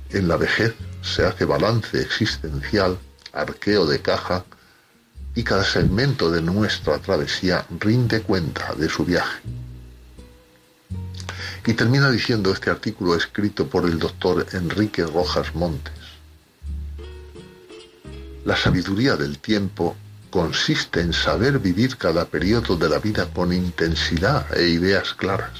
En 0.09 0.27
la 0.27 0.37
vejez 0.37 0.73
se 1.01 1.25
hace 1.25 1.45
balance 1.45 2.01
existencial, 2.01 2.97
arqueo 3.33 3.85
de 3.85 4.01
caja, 4.01 4.45
y 5.35 5.43
cada 5.43 5.63
segmento 5.63 6.29
de 6.29 6.41
nuestra 6.41 6.99
travesía 6.99 7.65
rinde 7.79 8.21
cuenta 8.21 8.75
de 8.75 8.87
su 8.87 9.03
viaje. 9.03 9.41
Y 11.65 11.73
termina 11.73 12.11
diciendo 12.11 12.51
este 12.51 12.69
artículo 12.69 13.15
escrito 13.15 13.67
por 13.67 13.85
el 13.85 13.97
doctor 13.97 14.45
Enrique 14.51 15.03
Rojas 15.03 15.55
Montes. 15.55 15.93
La 18.45 18.55
sabiduría 18.55 19.15
del 19.15 19.39
tiempo 19.39 19.95
consiste 20.33 20.99
en 20.99 21.13
saber 21.13 21.59
vivir 21.59 21.95
cada 21.95 22.25
periodo 22.25 22.75
de 22.75 22.89
la 22.89 22.97
vida 22.97 23.29
con 23.31 23.53
intensidad 23.53 24.51
e 24.57 24.67
ideas 24.67 25.13
claras. 25.13 25.59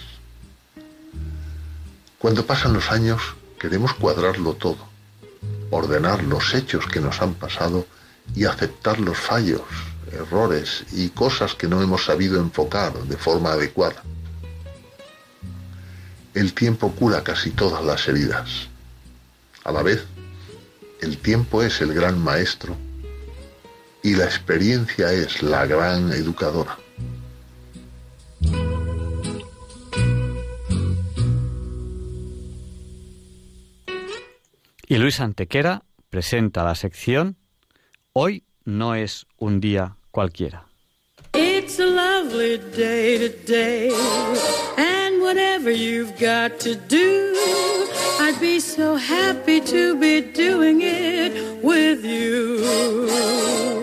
Cuando 2.17 2.43
pasan 2.43 2.73
los 2.73 2.89
años, 2.89 3.21
queremos 3.59 3.93
cuadrarlo 3.93 4.55
todo. 4.55 4.91
ordenar 5.69 6.23
los 6.23 6.55
hechos 6.55 6.87
que 6.87 6.99
nos 6.99 7.21
han 7.21 7.35
pasado 7.35 7.85
y 8.35 8.45
aceptar 8.45 8.99
los 8.99 9.19
fallos, 9.19 9.61
errores 10.11 10.85
y 10.91 11.09
cosas 11.09 11.53
que 11.53 11.67
no 11.67 11.79
hemos 11.83 12.05
sabido 12.05 12.39
enfocar 12.39 12.93
de 12.93 13.17
forma 13.17 13.51
adecuada. 13.51 14.01
El 16.33 16.53
tiempo 16.55 16.91
cura 16.93 17.23
casi 17.23 17.51
todas 17.51 17.83
las 17.85 18.07
heridas. 18.07 18.69
A 19.65 19.71
la 19.71 19.83
vez, 19.83 20.03
el 20.99 21.19
tiempo 21.19 21.61
es 21.61 21.79
el 21.81 21.93
gran 21.93 22.17
maestro 22.19 22.75
y 24.03 24.15
la 24.15 24.25
experiencia 24.25 25.11
es 25.11 25.41
la 25.41 25.65
gran 25.65 26.11
educadora. 26.11 26.77
Y 34.87 34.97
Luis 34.97 35.19
Antequera 35.21 35.83
presenta 36.09 36.63
la 36.63 36.75
sección 36.75 37.37
Hoy 38.11 38.43
no 38.65 38.93
es 38.93 39.25
un 39.37 39.59
día 39.59 39.97
cualquiera. 40.11 40.67
It's 41.33 41.79
a 41.79 41.85
lovely 41.85 42.59
day 42.75 43.17
today, 43.17 43.89
and 44.77 45.19
whatever 45.19 45.71
you've 45.71 46.13
got 46.19 46.59
to 46.59 46.75
do, 46.75 47.33
I'd 48.19 48.39
be 48.39 48.59
so 48.59 48.95
happy 48.95 49.59
to 49.61 49.97
be 49.97 50.21
doing 50.21 50.81
it 50.81 51.63
with 51.63 52.05
you. 52.05 53.82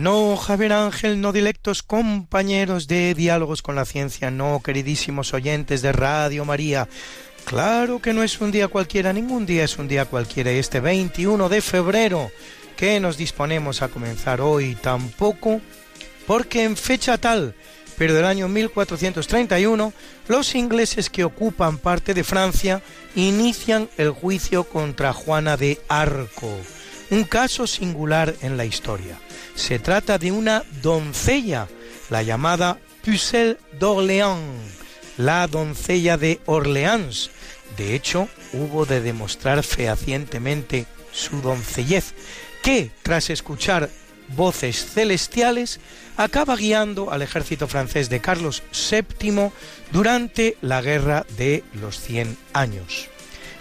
No, 0.00 0.34
Javier 0.38 0.72
Ángel, 0.72 1.20
no 1.20 1.30
directos 1.30 1.82
compañeros 1.82 2.88
de 2.88 3.12
Diálogos 3.12 3.60
con 3.60 3.74
la 3.74 3.84
Ciencia, 3.84 4.30
no, 4.30 4.62
queridísimos 4.64 5.34
oyentes 5.34 5.82
de 5.82 5.92
Radio 5.92 6.46
María. 6.46 6.88
Claro 7.44 8.00
que 8.00 8.14
no 8.14 8.22
es 8.22 8.40
un 8.40 8.50
día 8.50 8.68
cualquiera, 8.68 9.12
ningún 9.12 9.44
día 9.44 9.62
es 9.62 9.76
un 9.76 9.88
día 9.88 10.06
cualquiera. 10.06 10.52
Este 10.52 10.80
21 10.80 11.50
de 11.50 11.60
febrero 11.60 12.30
que 12.78 12.98
nos 12.98 13.18
disponemos 13.18 13.82
a 13.82 13.88
comenzar 13.88 14.40
hoy 14.40 14.74
tampoco, 14.74 15.60
porque 16.26 16.64
en 16.64 16.78
fecha 16.78 17.18
tal 17.18 17.54
pero 17.98 18.14
del 18.14 18.24
año 18.24 18.48
1431 18.48 19.92
los 20.26 20.54
ingleses 20.54 21.10
que 21.10 21.22
ocupan 21.22 21.76
parte 21.76 22.14
de 22.14 22.24
Francia 22.24 22.80
inician 23.14 23.90
el 23.98 24.08
juicio 24.08 24.64
contra 24.64 25.12
Juana 25.12 25.58
de 25.58 25.78
Arco, 25.86 26.56
un 27.10 27.24
caso 27.24 27.66
singular 27.66 28.34
en 28.42 28.56
la 28.56 28.64
historia. 28.64 29.18
Se 29.54 29.78
trata 29.78 30.18
de 30.18 30.32
una 30.32 30.64
doncella, 30.82 31.68
la 32.08 32.22
llamada 32.22 32.78
Pucelle 33.04 33.58
d'Orléans, 33.78 34.80
la 35.16 35.46
doncella 35.46 36.16
de 36.16 36.40
Orleans. 36.46 37.30
De 37.76 37.94
hecho, 37.94 38.28
hubo 38.52 38.86
de 38.86 39.00
demostrar 39.00 39.62
fehacientemente 39.62 40.86
su 41.12 41.40
doncellez, 41.40 42.14
que, 42.62 42.90
tras 43.02 43.30
escuchar 43.30 43.90
voces 44.36 44.86
celestiales, 44.92 45.80
acaba 46.16 46.56
guiando 46.56 47.10
al 47.10 47.22
ejército 47.22 47.66
francés 47.66 48.08
de 48.10 48.20
Carlos 48.20 48.62
VII 48.72 49.50
durante 49.90 50.56
la 50.60 50.82
Guerra 50.82 51.26
de 51.36 51.64
los 51.74 52.00
Cien 52.00 52.36
Años. 52.52 53.08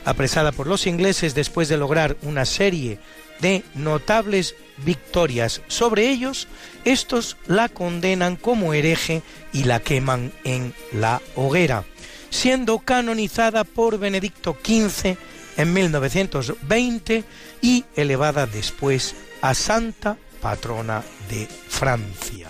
Apresada 0.06 0.52
por 0.52 0.68
los 0.68 0.88
ingleses 0.88 1.36
después 1.36 1.70
de 1.70 1.78
lograr 1.78 2.18
una 2.22 2.46
serie 2.46 3.00
de 3.41 3.64
notables 3.76 4.56
victorias 4.78 5.61
sobre 5.68 6.10
ellos, 6.10 6.48
estos 6.86 7.38
la 7.48 7.70
condenan 7.70 8.36
como 8.36 8.74
hereje 8.74 9.22
y 9.53 9.64
la 9.64 9.80
queman 9.80 10.32
en 10.44 10.74
la 10.94 11.22
hoguera, 11.36 11.84
siendo 12.30 12.80
canonizada 12.80 13.64
por 13.64 13.98
Benedicto 13.99 14.57
XV 14.64 15.18
en 15.57 15.74
1920 15.74 17.24
y 17.61 17.86
elevada 17.95 18.45
después 18.45 19.16
a 19.41 19.53
santa 19.53 20.18
patrona 20.41 21.03
de 21.30 21.48
Francia. 21.48 22.49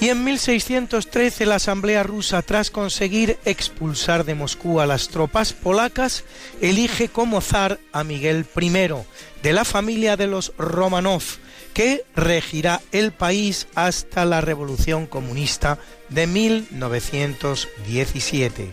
Y 0.00 0.10
en 0.10 0.22
1613 0.22 1.44
la 1.44 1.56
Asamblea 1.56 2.04
rusa, 2.04 2.42
tras 2.42 2.70
conseguir 2.70 3.36
expulsar 3.44 4.24
de 4.24 4.36
Moscú 4.36 4.78
a 4.78 4.86
las 4.86 5.08
tropas 5.08 5.52
polacas, 5.52 6.22
elige 6.60 7.08
como 7.08 7.40
zar 7.40 7.80
a 7.92 8.04
Miguel 8.04 8.46
I, 8.60 8.70
de 9.42 9.52
la 9.52 9.64
familia 9.64 10.16
de 10.16 10.28
los 10.28 10.52
Romanov, 10.56 11.24
que 11.74 12.04
regirá 12.14 12.80
el 12.92 13.10
país 13.10 13.66
hasta 13.74 14.24
la 14.24 14.40
Revolución 14.40 15.08
Comunista 15.08 15.80
de 16.10 16.28
1917. 16.28 18.72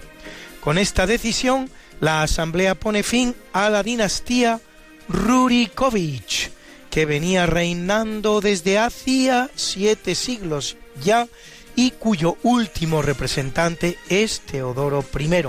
Con 0.61 0.77
esta 0.77 1.07
decisión, 1.07 1.71
la 2.01 2.21
Asamblea 2.21 2.75
pone 2.75 3.01
fin 3.01 3.33
a 3.51 3.71
la 3.71 3.81
dinastía 3.81 4.61
Rurikovich, 5.09 6.51
que 6.91 7.07
venía 7.07 7.47
reinando 7.47 8.41
desde 8.41 8.77
hacía 8.77 9.49
siete 9.55 10.13
siglos 10.13 10.77
ya 11.01 11.27
y 11.75 11.91
cuyo 11.91 12.37
último 12.43 13.01
representante 13.01 13.97
es 14.09 14.41
Teodoro 14.41 15.03
I, 15.19 15.43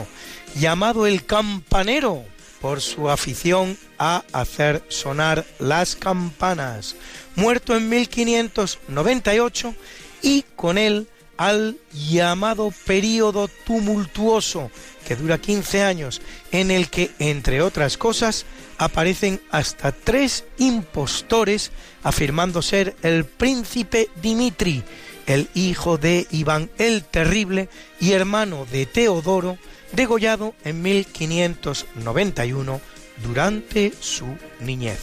llamado 0.59 1.07
el 1.07 1.25
campanero 1.25 2.25
por 2.61 2.81
su 2.81 3.11
afición 3.11 3.79
a 3.99 4.25
hacer 4.33 4.83
sonar 4.89 5.45
las 5.59 5.95
campanas, 5.95 6.97
muerto 7.37 7.77
en 7.77 7.89
1598 7.89 9.75
y 10.23 10.45
con 10.57 10.79
él 10.79 11.07
al 11.37 11.77
llamado 11.93 12.73
período 12.87 13.49
tumultuoso 13.67 14.71
que 15.07 15.17
dura 15.17 15.39
15 15.39 15.83
años, 15.83 16.21
en 16.51 16.71
el 16.71 16.91
que, 16.91 17.13
entre 17.19 17.63
otras 17.63 17.97
cosas, 17.97 18.45
aparecen 18.79 19.41
hasta 19.51 19.93
tres 19.93 20.45
impostores 20.59 21.71
afirmando 22.03 22.61
ser 22.63 22.97
el 23.03 23.25
príncipe 23.25 24.09
Dimitri, 24.21 24.83
el 25.27 25.49
hijo 25.55 25.99
de 25.99 26.27
Iván 26.31 26.71
el 26.79 27.05
Terrible 27.05 27.69
y 28.01 28.13
hermano 28.13 28.67
de 28.71 28.87
Teodoro, 28.87 29.59
degollado 29.93 30.55
en 30.65 30.83
1591 30.83 32.81
durante 33.23 33.93
su 34.01 34.27
niñez. 34.61 35.01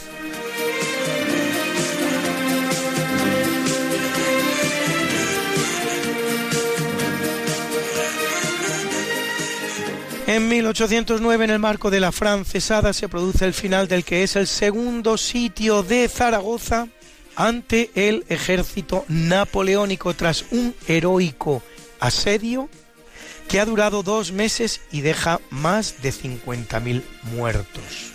En 10.26 10.48
1809, 10.48 11.44
en 11.44 11.50
el 11.50 11.58
marco 11.58 11.90
de 11.90 12.00
la 12.00 12.10
francesada, 12.10 12.94
se 12.94 13.10
produce 13.10 13.44
el 13.44 13.52
final 13.52 13.88
del 13.88 14.04
que 14.04 14.22
es 14.22 14.36
el 14.36 14.46
segundo 14.46 15.18
sitio 15.18 15.82
de 15.82 16.08
Zaragoza 16.08 16.88
ante 17.36 17.90
el 17.94 18.24
ejército 18.28 19.04
napoleónico 19.08 20.14
tras 20.14 20.44
un 20.50 20.74
heroico 20.86 21.62
asedio 22.00 22.68
que 23.48 23.60
ha 23.60 23.64
durado 23.64 24.02
dos 24.02 24.32
meses 24.32 24.80
y 24.90 25.02
deja 25.02 25.40
más 25.50 26.02
de 26.02 26.12
50.000 26.12 27.02
muertos. 27.34 28.12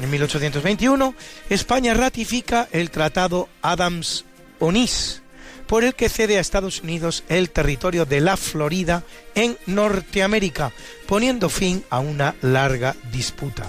En 0.00 0.10
1821, 0.10 1.14
España 1.50 1.94
ratifica 1.94 2.68
el 2.70 2.90
Tratado 2.90 3.48
Adams-Onís, 3.62 5.22
por 5.66 5.84
el 5.84 5.94
que 5.94 6.08
cede 6.08 6.38
a 6.38 6.40
Estados 6.40 6.82
Unidos 6.82 7.24
el 7.28 7.50
territorio 7.50 8.04
de 8.04 8.20
la 8.20 8.36
Florida 8.36 9.02
en 9.34 9.58
Norteamérica, 9.66 10.72
poniendo 11.06 11.48
fin 11.48 11.84
a 11.90 11.98
una 11.98 12.36
larga 12.42 12.94
disputa. 13.10 13.66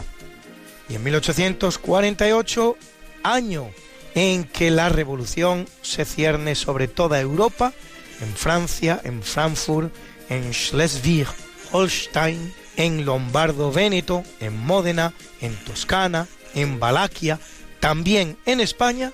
Y 0.88 0.95
en 0.95 1.03
1848, 1.03 2.77
año 3.23 3.71
en 4.15 4.44
que 4.44 4.72
la 4.72 4.90
revolución 4.90 5.68
se 5.81 6.06
cierne 6.06 6.56
sobre 6.56 6.88
toda 6.88 7.19
Europa, 7.19 7.73
en 8.22 8.34
Francia, 8.36 8.99
en 9.03 9.23
Frankfurt, 9.23 9.94
en 10.30 10.52
Schleswig-Holstein, 10.52 12.53
en 12.77 13.06
Lombardo-Véneto, 13.06 14.23
en 14.40 14.57
Módena, 14.57 15.14
en 15.41 15.56
Toscana, 15.65 16.27
en 16.56 16.80
Valaquia, 16.80 17.40
también 17.80 18.38
en 18.45 18.60
España, 18.60 19.11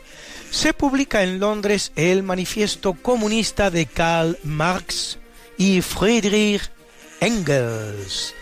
se 0.50 0.74
publica 0.74 1.24
en 1.24 1.40
Londres 1.40 1.92
el 1.96 2.24
manifiesto 2.24 2.94
comunista 2.94 3.70
de 3.70 3.86
Karl 3.86 4.38
Marx 4.44 5.20
y 5.58 5.82
Friedrich 5.82 6.72
Engels. 7.20 8.34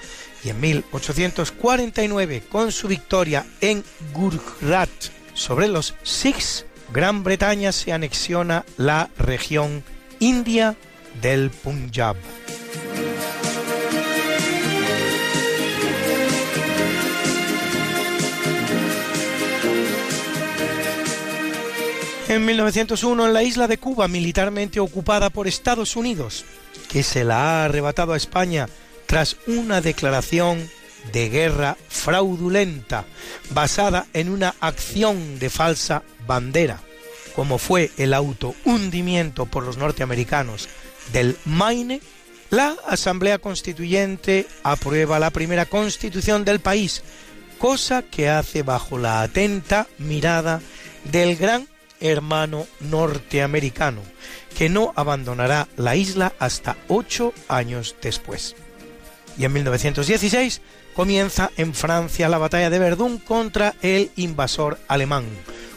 Y 0.43 0.49
en 0.49 0.59
1849, 0.59 2.43
con 2.49 2.71
su 2.71 2.87
victoria 2.87 3.45
en 3.61 3.83
Gurjrat 4.13 4.89
sobre 5.33 5.67
los 5.67 5.95
Sikhs, 6.03 6.65
Gran 6.93 7.23
Bretaña 7.23 7.71
se 7.71 7.91
anexiona 7.91 8.65
la 8.77 9.09
región 9.17 9.83
india 10.19 10.75
del 11.21 11.49
Punjab. 11.49 12.15
En 22.29 22.45
1901, 22.45 23.27
en 23.27 23.33
la 23.33 23.43
isla 23.43 23.67
de 23.67 23.77
Cuba, 23.77 24.07
militarmente 24.07 24.79
ocupada 24.79 25.29
por 25.29 25.47
Estados 25.47 25.95
Unidos, 25.95 26.45
que 26.89 27.03
se 27.03 27.23
la 27.23 27.61
ha 27.61 27.65
arrebatado 27.65 28.13
a 28.13 28.17
España 28.17 28.67
tras 29.05 29.37
una 29.45 29.81
declaración 29.81 30.67
de 31.11 31.29
guerra 31.29 31.77
fraudulenta 31.89 33.05
basada 33.51 34.07
en 34.13 34.29
una 34.29 34.55
acción 34.59 35.39
de 35.39 35.49
falsa 35.49 36.03
bandera, 36.25 36.79
como 37.35 37.57
fue 37.57 37.91
el 37.97 38.13
autohundimiento 38.13 39.45
por 39.45 39.63
los 39.63 39.77
norteamericanos 39.77 40.69
del 41.11 41.37
Maine, 41.45 42.01
la 42.49 42.75
Asamblea 42.87 43.39
Constituyente 43.39 44.47
aprueba 44.61 45.19
la 45.19 45.31
primera 45.31 45.65
constitución 45.65 46.45
del 46.45 46.59
país, 46.59 47.01
cosa 47.57 48.03
que 48.03 48.29
hace 48.29 48.61
bajo 48.61 48.97
la 48.99 49.21
atenta 49.21 49.87
mirada 49.97 50.61
del 51.05 51.35
gran 51.35 51.67
hermano 51.99 52.67
norteamericano, 52.79 54.01
que 54.55 54.69
no 54.69 54.93
abandonará 54.95 55.67
la 55.77 55.95
isla 55.95 56.33
hasta 56.37 56.77
ocho 56.89 57.33
años 57.47 57.95
después. 58.01 58.55
Y 59.37 59.45
en 59.45 59.53
1916 59.53 60.61
comienza 60.93 61.51
en 61.57 61.73
Francia 61.73 62.29
la 62.29 62.37
batalla 62.37 62.69
de 62.69 62.79
Verdún 62.79 63.17
contra 63.17 63.75
el 63.81 64.11
invasor 64.15 64.79
alemán, 64.87 65.25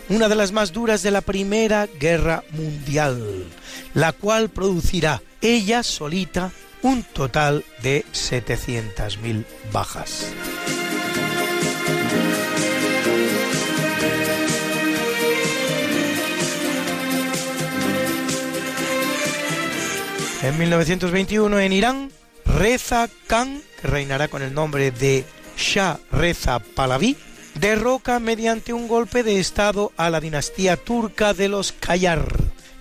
una 0.08 0.28
de 0.28 0.36
las 0.36 0.52
más 0.52 0.72
duras 0.72 1.02
de 1.02 1.10
la 1.10 1.20
Primera 1.20 1.86
Guerra 1.98 2.44
Mundial, 2.52 3.46
la 3.94 4.12
cual 4.12 4.48
producirá 4.48 5.22
ella 5.40 5.82
solita 5.82 6.52
un 6.82 7.02
total 7.02 7.64
de 7.82 8.04
700.000 8.12 9.44
bajas. 9.72 10.32
En 20.42 20.56
1921 20.58 21.58
en 21.58 21.72
Irán, 21.72 22.10
Reza 22.46 23.08
Khan, 23.26 23.62
que 23.80 23.88
reinará 23.88 24.28
con 24.28 24.42
el 24.42 24.52
nombre 24.54 24.90
de 24.90 25.24
Shah 25.56 25.98
Reza 26.12 26.58
Pahlavi, 26.58 27.16
derroca 27.54 28.20
mediante 28.20 28.72
un 28.72 28.88
golpe 28.88 29.22
de 29.22 29.38
estado 29.40 29.92
a 29.96 30.10
la 30.10 30.20
dinastía 30.20 30.76
turca 30.76 31.32
de 31.34 31.48
los 31.48 31.72
Kayar, 31.72 32.26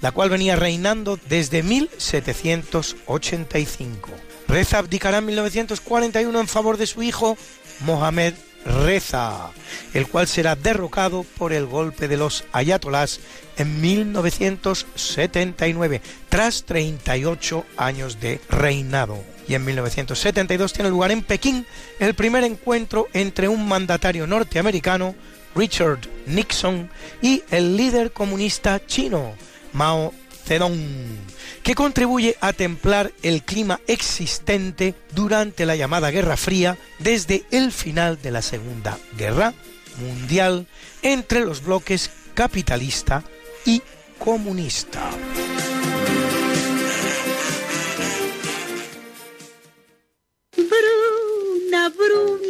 la 0.02 0.12
cual 0.12 0.30
venía 0.30 0.56
reinando 0.56 1.20
desde 1.30 1.64
1785. 1.64 4.10
Reza 4.48 4.78
abdicará 4.78 5.18
en 5.20 5.26
1941 5.26 6.40
en 6.40 6.48
favor 6.48 6.78
de 6.78 6.88
su 6.88 7.04
hijo 7.04 7.38
Mohamed 7.82 8.36
Reza, 8.66 9.52
el 9.94 10.08
cual 10.08 10.28
será 10.28 10.56
derrocado 10.56 11.26
por 11.38 11.54
el 11.54 11.66
golpe 11.66 12.08
de 12.08 12.18
los 12.18 12.46
ayatolás 12.52 13.20
en 13.58 13.80
1979, 13.80 16.02
tras 16.30 16.64
38 16.64 17.64
años 17.78 18.20
de 18.20 18.42
reinado. 18.50 19.35
Y 19.48 19.54
en 19.54 19.66
1972 19.66 20.74
tiene 20.74 20.90
lugar 20.90 21.12
en 21.12 21.24
Pekín 21.24 21.66
el 22.00 22.14
primer 22.14 22.44
encuentro 22.44 23.08
entre 23.14 23.48
un 23.48 23.68
mandatario 23.68 24.28
norteamericano, 24.28 25.16
Richard 25.56 26.00
Nixon, 26.26 26.90
y 27.22 27.44
el 27.52 27.78
líder 27.78 28.12
comunista 28.12 28.86
chino, 28.86 29.36
Mao 29.74 30.14
Zedong 30.46 31.36
que 31.66 31.74
contribuye 31.74 32.38
a 32.42 32.54
templar 32.54 33.12
el 33.24 33.42
clima 33.42 33.82
existente 33.88 34.94
durante 35.16 35.66
la 35.66 35.76
llamada 35.76 36.12
Guerra 36.12 36.38
Fría 36.38 36.78
desde 37.00 37.44
el 37.50 37.72
final 37.72 38.22
de 38.22 38.30
la 38.30 38.44
Segunda 38.44 39.00
Guerra 39.18 39.56
Mundial 39.98 40.68
entre 41.02 41.44
los 41.44 41.64
bloques 41.64 42.12
capitalista 42.36 43.24
y 43.66 43.82
comunista. 44.20 45.10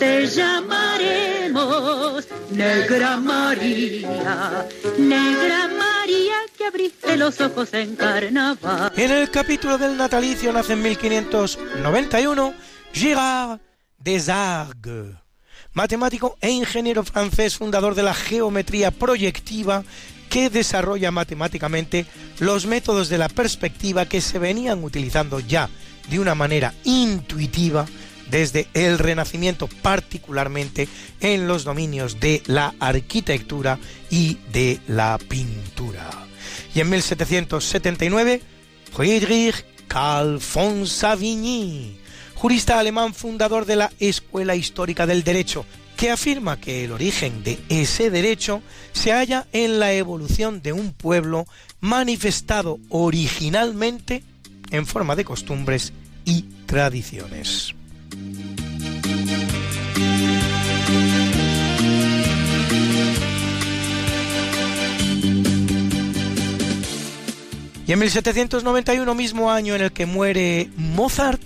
Te 0.00 0.26
llamaremos 0.26 2.26
Negra 2.50 3.18
María, 3.18 4.66
Negra 4.98 5.68
María 5.68 6.36
que 6.56 6.64
abriste 6.64 7.18
los 7.18 7.38
ojos 7.38 7.74
en 7.74 7.96
carnaval. 7.96 8.90
En 8.96 9.10
el 9.10 9.30
capítulo 9.30 9.76
del 9.76 9.98
natalicio 9.98 10.54
nace 10.54 10.72
en 10.72 10.80
1591 10.80 12.54
Girard 12.94 13.60
Desargues, 13.98 15.16
matemático 15.74 16.38
e 16.40 16.50
ingeniero 16.50 17.04
francés 17.04 17.58
fundador 17.58 17.94
de 17.94 18.02
la 18.02 18.14
geometría 18.14 18.92
proyectiva 18.92 19.84
que 20.30 20.48
desarrolla 20.48 21.10
matemáticamente 21.10 22.06
los 22.38 22.64
métodos 22.64 23.10
de 23.10 23.18
la 23.18 23.28
perspectiva 23.28 24.06
que 24.06 24.22
se 24.22 24.38
venían 24.38 24.82
utilizando 24.82 25.40
ya 25.40 25.68
de 26.08 26.18
una 26.18 26.34
manera 26.34 26.72
intuitiva 26.84 27.84
desde 28.30 28.68
el 28.74 28.98
Renacimiento, 28.98 29.68
particularmente 29.82 30.88
en 31.20 31.46
los 31.46 31.64
dominios 31.64 32.20
de 32.20 32.42
la 32.46 32.74
arquitectura 32.78 33.78
y 34.10 34.38
de 34.52 34.80
la 34.88 35.18
pintura. 35.18 36.10
Y 36.74 36.80
en 36.80 36.90
1779, 36.90 38.42
Friedrich 38.92 39.64
Carl 39.88 40.40
von 40.54 40.86
Savigny, 40.86 41.98
jurista 42.34 42.78
alemán 42.78 43.12
fundador 43.12 43.66
de 43.66 43.76
la 43.76 43.90
Escuela 43.98 44.54
Histórica 44.54 45.06
del 45.06 45.24
Derecho, 45.24 45.66
que 45.96 46.10
afirma 46.10 46.58
que 46.58 46.84
el 46.84 46.92
origen 46.92 47.42
de 47.42 47.58
ese 47.68 48.08
derecho 48.08 48.62
se 48.92 49.12
halla 49.12 49.46
en 49.52 49.78
la 49.78 49.92
evolución 49.92 50.62
de 50.62 50.72
un 50.72 50.92
pueblo 50.92 51.46
manifestado 51.80 52.78
originalmente 52.88 54.22
en 54.70 54.86
forma 54.86 55.16
de 55.16 55.24
costumbres 55.24 55.92
y 56.24 56.42
tradiciones. 56.66 57.74
Y 67.90 67.92
en 67.92 67.98
1791, 67.98 69.14
mismo 69.16 69.50
año 69.50 69.74
en 69.74 69.82
el 69.82 69.90
que 69.90 70.06
muere 70.06 70.70
Mozart, 70.76 71.42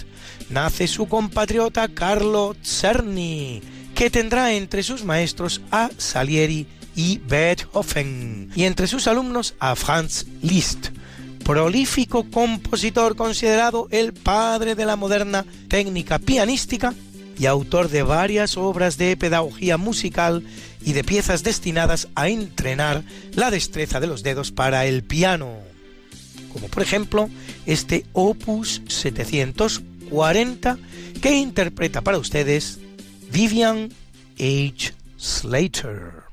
nace 0.51 0.87
su 0.89 1.09
compatriota 1.09 1.89
Carlo 1.89 2.55
Czerny, 2.63 3.63
que 3.95 4.11
tendrá 4.11 4.53
entre 4.53 4.83
sus 4.83 5.05
maestros 5.05 5.63
a 5.71 5.89
Salieri 5.97 6.67
y 6.95 7.17
Beethoven, 7.17 8.51
y 8.55 8.65
entre 8.65 8.89
sus 8.89 9.07
alumnos 9.07 9.55
a 9.59 9.75
Franz 9.75 10.27
Liszt, 10.43 10.89
prolífico 11.47 12.31
compositor 12.31 13.17
considerado 13.17 13.89
el 13.91 14.13
padre 14.13 14.75
de 14.75 14.85
la 14.85 14.97
moderna 14.97 15.47
técnica 15.69 16.19
pianística 16.19 16.93
y 17.39 17.47
autor 17.47 17.89
de 17.89 18.03
varias 18.03 18.59
obras 18.59 18.99
de 18.99 19.17
pedagogía 19.17 19.79
musical 19.79 20.43
y 20.85 20.93
de 20.93 21.05
piezas 21.05 21.43
destinadas 21.43 22.09
a 22.15 22.29
entrenar 22.29 23.03
la 23.33 23.51
destreza 23.51 23.99
de 23.99 24.09
los 24.09 24.23
dedos 24.23 24.53
para 24.53 24.85
el 24.85 25.05
piano, 25.05 25.73
como 26.55 26.69
por 26.69 26.83
ejemplo 26.83 27.29
este 27.67 28.07
Opus 28.15 28.81
740 28.87 30.79
que 31.21 31.37
interpreta 31.37 32.01
para 32.01 32.17
ustedes 32.19 32.79
Vivian 33.31 33.91
H. 34.39 34.95
Slater. 35.19 36.24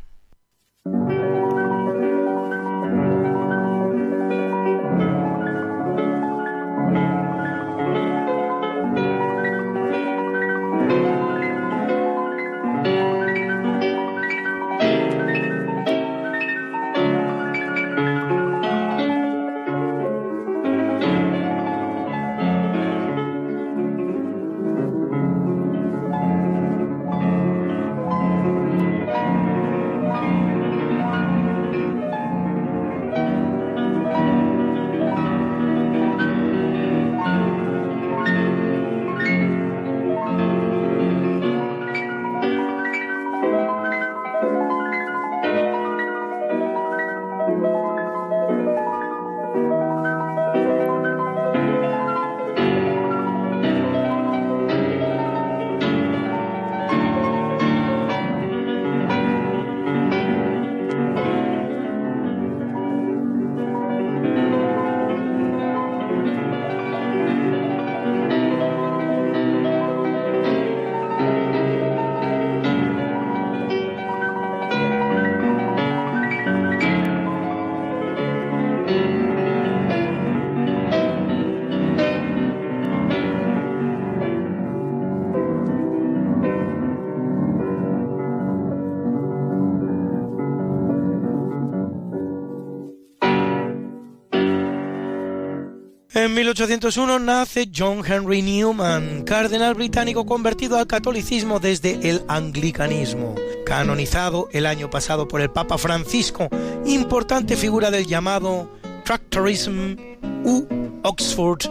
En 96.32 96.36
1801 96.36 97.20
nace 97.20 97.70
John 97.76 98.04
Henry 98.08 98.42
Newman, 98.42 99.24
cardenal 99.24 99.76
británico 99.76 100.26
convertido 100.26 100.78
al 100.78 100.88
catolicismo 100.88 101.60
desde 101.60 102.10
el 102.10 102.24
anglicanismo, 102.30 103.36
canonizado 103.66 104.48
el 104.54 104.66
año 104.66 104.90
pasado 104.90 105.28
por 105.28 105.42
el 105.42 105.52
Papa 105.52 105.78
Francisco, 105.78 106.48
importante 106.86 107.58
figura 107.58 107.92
del 107.92 108.08
llamado 108.08 108.70
Tractorism 109.04 109.98
u 110.46 110.66
Oxford 111.04 111.70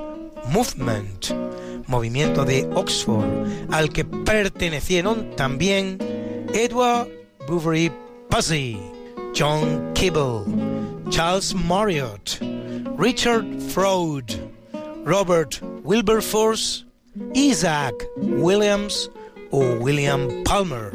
Movement, 0.48 1.28
movimiento 1.86 2.44
de 2.44 2.68
Oxford, 2.74 3.46
al 3.70 3.88
que 3.88 4.04
pertenecieron 4.04 5.34
también 5.36 5.96
Edward 6.52 7.08
Bouverie 7.48 7.92
Pusey, 8.28 8.78
John 9.34 9.94
Kibble, 9.94 10.69
Charles 11.10 11.54
Marriott, 11.54 12.38
Richard 12.40 13.62
Freud, 13.62 14.52
Robert 15.04 15.60
Wilberforce, 15.82 16.84
Isaac 17.36 17.94
Williams 18.16 19.08
o 19.50 19.58
William 19.80 20.28
Palmer, 20.44 20.90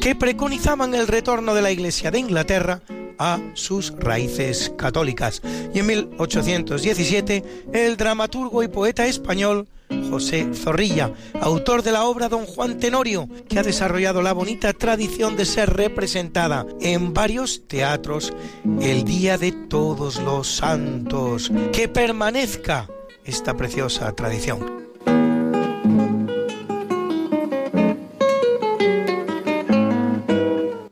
que 0.00 0.14
preconizaban 0.14 0.94
el 0.94 1.06
retorno 1.06 1.54
de 1.54 1.62
la 1.62 1.70
Iglesia 1.70 2.10
de 2.10 2.18
Inglaterra 2.18 2.82
a 3.18 3.40
sus 3.54 3.92
raíces 3.98 4.72
católicas. 4.76 5.42
Y 5.74 5.78
en 5.80 5.86
1817, 5.86 7.44
el 7.72 7.96
dramaturgo 7.96 8.62
y 8.62 8.68
poeta 8.68 9.06
español 9.06 9.68
José 10.10 10.52
Zorrilla, 10.54 11.12
autor 11.40 11.82
de 11.82 11.92
la 11.92 12.04
obra 12.04 12.28
Don 12.28 12.44
Juan 12.44 12.78
Tenorio, 12.78 13.28
que 13.48 13.58
ha 13.58 13.62
desarrollado 13.62 14.22
la 14.22 14.32
bonita 14.32 14.72
tradición 14.72 15.36
de 15.36 15.44
ser 15.44 15.74
representada 15.74 16.66
en 16.80 17.14
varios 17.14 17.66
teatros 17.66 18.32
el 18.80 19.04
Día 19.04 19.38
de 19.38 19.52
Todos 19.52 20.20
los 20.20 20.48
Santos. 20.48 21.52
Que 21.72 21.88
permanezca 21.88 22.88
esta 23.24 23.56
preciosa 23.56 24.12
tradición. 24.12 24.85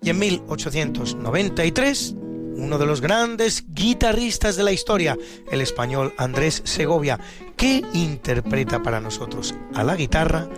Y 0.04 0.10
en 0.10 0.18
1893 0.18 2.14
uno 2.56 2.78
de 2.78 2.86
los 2.86 3.00
grandes 3.00 3.64
guitarristas 3.68 4.56
de 4.56 4.62
la 4.62 4.72
historia, 4.72 5.16
el 5.50 5.60
español 5.60 6.14
Andrés 6.18 6.62
Segovia, 6.64 7.18
que 7.56 7.82
interpreta 7.94 8.82
para 8.82 9.00
nosotros 9.00 9.54
a 9.74 9.82
la 9.82 9.96
guitarra 9.96 10.48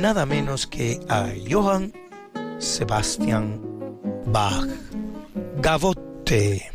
nada 0.00 0.26
menos 0.26 0.66
que 0.66 1.00
a 1.08 1.28
Johann 1.48 1.92
Sebastian 2.58 3.60
Bach. 4.26 4.66
Gavotte. 5.60 6.73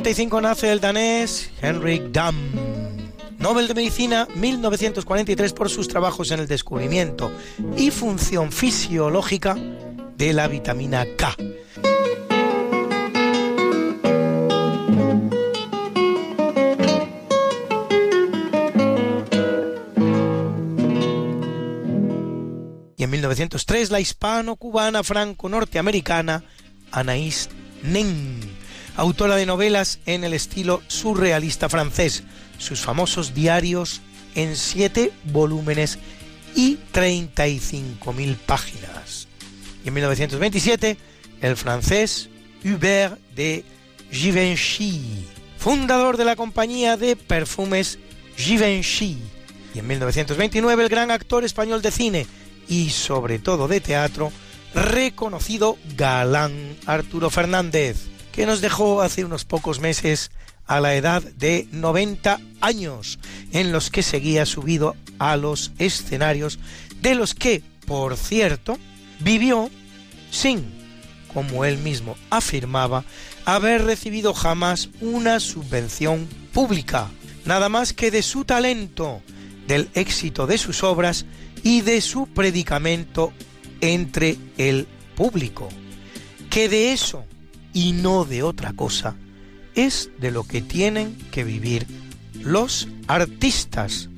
1895 0.00 0.40
nace 0.40 0.72
el 0.72 0.80
danés 0.80 1.50
Henrik 1.60 2.04
Dam, 2.10 2.34
Nobel 3.38 3.68
de 3.68 3.74
Medicina 3.74 4.26
1943 4.34 5.52
por 5.52 5.68
sus 5.68 5.88
trabajos 5.88 6.30
en 6.30 6.40
el 6.40 6.46
descubrimiento 6.46 7.30
y 7.76 7.90
función 7.90 8.50
fisiológica 8.50 9.58
de 10.16 10.32
la 10.32 10.48
vitamina 10.48 11.04
K. 11.18 11.36
Y 22.96 23.04
en 23.04 23.10
1903 23.10 23.90
la 23.90 24.00
hispano-cubana 24.00 25.02
franco-norteamericana 25.02 26.42
Anaïs 26.90 27.50
Nen 27.82 28.59
autora 29.00 29.36
de 29.36 29.46
novelas 29.46 29.98
en 30.04 30.24
el 30.24 30.34
estilo 30.34 30.82
surrealista 30.86 31.70
francés, 31.70 32.22
sus 32.58 32.80
famosos 32.80 33.32
diarios 33.32 34.02
en 34.34 34.56
siete 34.56 35.10
volúmenes 35.24 35.98
y 36.54 36.76
35.000 36.92 38.36
páginas. 38.36 39.26
Y 39.82 39.88
en 39.88 39.94
1927, 39.94 40.98
el 41.40 41.56
francés 41.56 42.28
Hubert 42.62 43.18
de 43.34 43.64
Givenchy, 44.12 45.24
fundador 45.56 46.18
de 46.18 46.26
la 46.26 46.36
compañía 46.36 46.98
de 46.98 47.16
perfumes 47.16 47.98
Givenchy. 48.36 49.16
Y 49.74 49.78
en 49.78 49.86
1929, 49.86 50.82
el 50.82 50.88
gran 50.90 51.10
actor 51.10 51.42
español 51.44 51.80
de 51.80 51.90
cine 51.90 52.26
y 52.68 52.90
sobre 52.90 53.38
todo 53.38 53.66
de 53.66 53.80
teatro, 53.80 54.30
reconocido 54.74 55.78
galán 55.96 56.76
Arturo 56.84 57.30
Fernández 57.30 58.09
que 58.32 58.46
nos 58.46 58.60
dejó 58.60 59.02
hace 59.02 59.24
unos 59.24 59.44
pocos 59.44 59.80
meses 59.80 60.30
a 60.66 60.80
la 60.80 60.94
edad 60.94 61.22
de 61.22 61.68
90 61.72 62.38
años, 62.60 63.18
en 63.52 63.72
los 63.72 63.90
que 63.90 64.02
seguía 64.02 64.46
subido 64.46 64.96
a 65.18 65.36
los 65.36 65.72
escenarios, 65.78 66.58
de 67.00 67.14
los 67.14 67.34
que, 67.34 67.62
por 67.86 68.16
cierto, 68.16 68.78
vivió 69.20 69.70
sin 70.30 70.80
como 71.32 71.64
él 71.64 71.78
mismo 71.78 72.16
afirmaba, 72.30 73.04
haber 73.44 73.84
recibido 73.84 74.34
jamás 74.34 74.88
una 75.00 75.40
subvención 75.40 76.28
pública, 76.52 77.10
nada 77.44 77.68
más 77.68 77.92
que 77.92 78.10
de 78.10 78.22
su 78.22 78.44
talento, 78.44 79.22
del 79.66 79.88
éxito 79.94 80.46
de 80.46 80.58
sus 80.58 80.82
obras 80.82 81.26
y 81.62 81.82
de 81.82 82.00
su 82.00 82.26
predicamento 82.26 83.32
entre 83.80 84.36
el 84.58 84.86
público, 85.14 85.68
que 86.48 86.68
de 86.68 86.92
eso 86.92 87.24
y 87.72 87.92
no 87.92 88.24
de 88.24 88.42
otra 88.42 88.72
cosa 88.72 89.16
es 89.74 90.10
de 90.18 90.30
lo 90.30 90.44
que 90.44 90.62
tienen 90.62 91.16
que 91.30 91.44
vivir 91.44 91.86
los 92.42 92.88
artistas, 93.06 94.08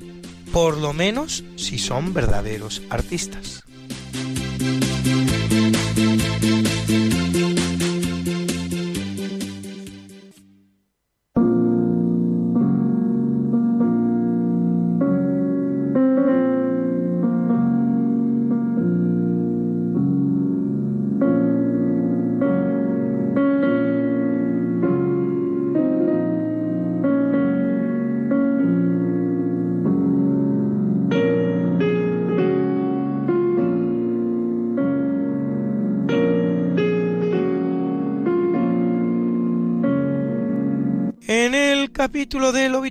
por 0.51 0.77
lo 0.77 0.93
menos 0.93 1.43
si 1.55 1.77
son 1.77 2.13
verdaderos 2.13 2.81
artistas. 2.89 3.63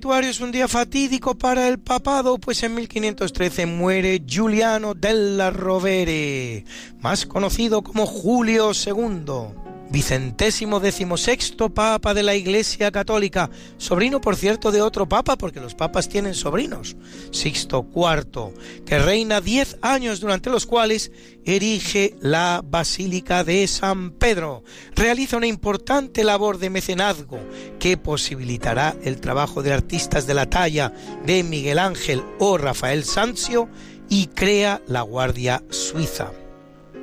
Es 0.03 0.41
un 0.41 0.51
día 0.51 0.67
fatídico 0.67 1.37
para 1.37 1.69
el 1.69 1.79
papado, 1.79 2.37
pues 2.39 2.63
en 2.65 2.75
1513 2.75 3.67
muere 3.67 4.21
Giuliano 4.27 4.95
della 4.95 5.51
Rovere, 5.51 6.65
más 7.01 7.25
conocido 7.25 7.83
como 7.83 8.05
Julio 8.05 8.73
II 8.75 9.62
vicentésimo 9.93 10.81
decimosexto 10.81 11.69
papa 11.69 12.15
de 12.15 12.23
la 12.23 12.35
Iglesia 12.35 12.91
Católica, 12.91 13.51
sobrino 13.77 14.23
por 14.23 14.37
cierto 14.37 14.73
de 14.73 14.81
otro 14.81 15.07
papa, 15.07 15.37
porque 15.37 15.61
los 15.61 15.75
papas 15.75 16.09
tienen 16.09 16.35
sobrinos, 16.35 16.97
Sixto 17.31 17.87
IV, 17.95 18.55
que 18.87 18.99
reina 18.99 19.43
diez 19.43 19.77
años 19.83 20.21
durante 20.21 20.49
los 20.49 20.65
cuales 20.65 21.13
erige 21.45 22.17
la 22.21 22.63
Basílica 22.65 23.45
de 23.45 23.67
San 23.69 24.13
Pedro, 24.13 24.65
realiza 24.95 25.37
una 25.37 25.47
importante 25.47 26.25
labor 26.25 26.59
de 26.59 26.71
mecenazgo 26.71 27.39
que 27.79 27.99
posibilitará 27.99 28.97
el 29.05 29.21
trabajo 29.21 29.63
de 29.63 29.75
artistas 29.75 30.27
de 30.27 30.35
la 30.35 30.49
talla 30.49 30.93
de 31.27 31.43
Miguel 31.43 31.79
Ángel 31.79 32.23
o 32.39 32.57
Rafael 32.57 33.05
Sanzio 33.05 33.69
y 34.09 34.29
crea 34.29 34.81
la 34.87 35.03
Guardia 35.03 35.63
Suiza. 35.69 36.33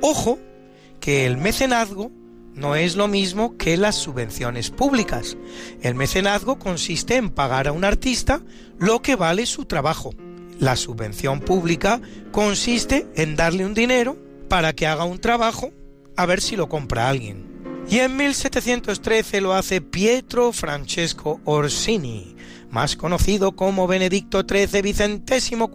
Ojo 0.02 0.38
que 0.98 1.26
el 1.26 1.36
mecenazgo 1.36 2.10
no 2.54 2.74
es 2.74 2.96
lo 2.96 3.08
mismo 3.08 3.56
que 3.56 3.76
las 3.76 3.96
subvenciones 3.96 4.70
públicas. 4.70 5.36
El 5.82 5.94
mecenazgo 5.94 6.58
consiste 6.58 7.16
en 7.16 7.30
pagar 7.30 7.68
a 7.68 7.72
un 7.72 7.84
artista 7.84 8.42
lo 8.78 9.02
que 9.02 9.16
vale 9.16 9.46
su 9.46 9.64
trabajo. 9.64 10.14
La 10.58 10.76
subvención 10.76 11.40
pública 11.40 12.00
consiste 12.32 13.06
en 13.14 13.36
darle 13.36 13.64
un 13.64 13.74
dinero 13.74 14.16
para 14.48 14.72
que 14.72 14.86
haga 14.86 15.04
un 15.04 15.18
trabajo 15.18 15.72
a 16.16 16.26
ver 16.26 16.40
si 16.40 16.56
lo 16.56 16.68
compra 16.68 17.08
alguien. 17.08 17.48
Y 17.88 17.98
en 17.98 18.16
1713 18.16 19.40
lo 19.40 19.54
hace 19.54 19.80
Pietro 19.80 20.52
Francesco 20.52 21.40
Orsini, 21.44 22.36
más 22.70 22.94
conocido 22.94 23.56
como 23.56 23.86
Benedicto 23.86 24.42
XIII 24.48 24.82
vicentésimo 24.82 25.70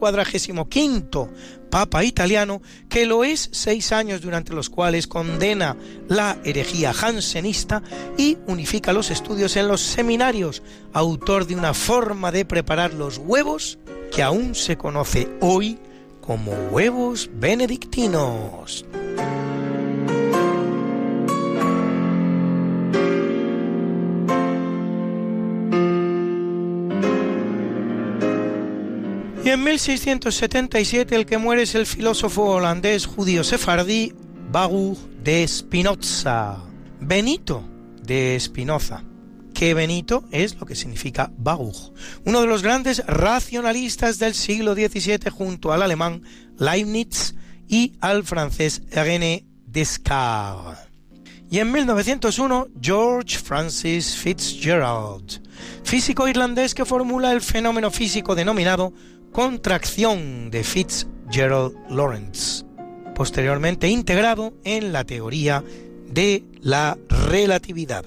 quinto 0.70 1.30
Papa 1.76 2.06
italiano, 2.06 2.62
que 2.88 3.06
lo 3.06 3.26
es 3.26 3.50
seis 3.52 3.92
años 3.92 4.22
durante 4.22 4.54
los 4.54 4.70
cuales 4.70 5.08
condena 5.08 5.76
la 6.08 6.38
herejía 6.46 6.94
jansenista 6.94 7.84
y 8.18 8.38
unifica 8.48 8.94
los 8.94 9.12
estudios 9.12 9.58
en 9.58 9.68
los 9.68 9.82
seminarios, 9.82 10.64
autor 10.94 11.46
de 11.48 11.56
una 11.58 11.74
forma 11.74 12.32
de 12.32 12.46
preparar 12.46 12.94
los 12.94 13.18
huevos 13.18 13.78
que 14.10 14.24
aún 14.24 14.56
se 14.56 14.78
conoce 14.78 15.28
hoy 15.42 15.78
como 16.22 16.54
huevos 16.72 17.30
benedictinos. 17.34 18.86
Y 29.46 29.52
en 29.52 29.64
1677 29.64 31.16
el 31.16 31.28
que 31.28 31.38
muere 31.38 31.62
es 31.62 31.76
el 31.76 31.86
filósofo 31.86 32.46
holandés 32.46 33.06
judío 33.06 33.44
sefardí 33.44 34.12
Baruch 34.52 34.98
de 35.24 35.48
Spinoza, 35.48 36.64
Benito 37.00 37.64
de 38.02 38.40
Spinoza, 38.40 39.04
que 39.54 39.76
Benito 39.76 40.24
es 40.32 40.56
lo 40.56 40.66
que 40.66 40.74
significa 40.74 41.32
Baruch, 41.38 41.92
uno 42.26 42.42
de 42.42 42.48
los 42.48 42.64
grandes 42.64 43.06
racionalistas 43.06 44.18
del 44.18 44.34
siglo 44.34 44.74
XVII 44.74 45.30
junto 45.30 45.72
al 45.72 45.84
alemán 45.84 46.24
Leibniz 46.58 47.36
y 47.68 47.94
al 48.02 48.24
francés 48.24 48.82
René 48.90 49.46
Descartes. 49.68 50.86
Y 51.52 51.60
en 51.60 51.72
1901, 51.72 52.70
George 52.82 53.38
Francis 53.38 54.16
Fitzgerald, 54.16 55.40
físico 55.84 56.28
irlandés 56.28 56.74
que 56.74 56.84
formula 56.84 57.32
el 57.32 57.42
fenómeno 57.42 57.92
físico 57.92 58.34
denominado 58.34 58.92
contracción 59.36 60.50
de 60.50 60.64
Fitzgerald 60.64 61.76
Lawrence, 61.90 62.64
posteriormente 63.16 63.90
integrado 63.90 64.54
en 64.64 64.94
la 64.94 65.04
teoría 65.04 65.62
de 66.08 66.46
la 66.62 66.98
relatividad. 67.10 68.06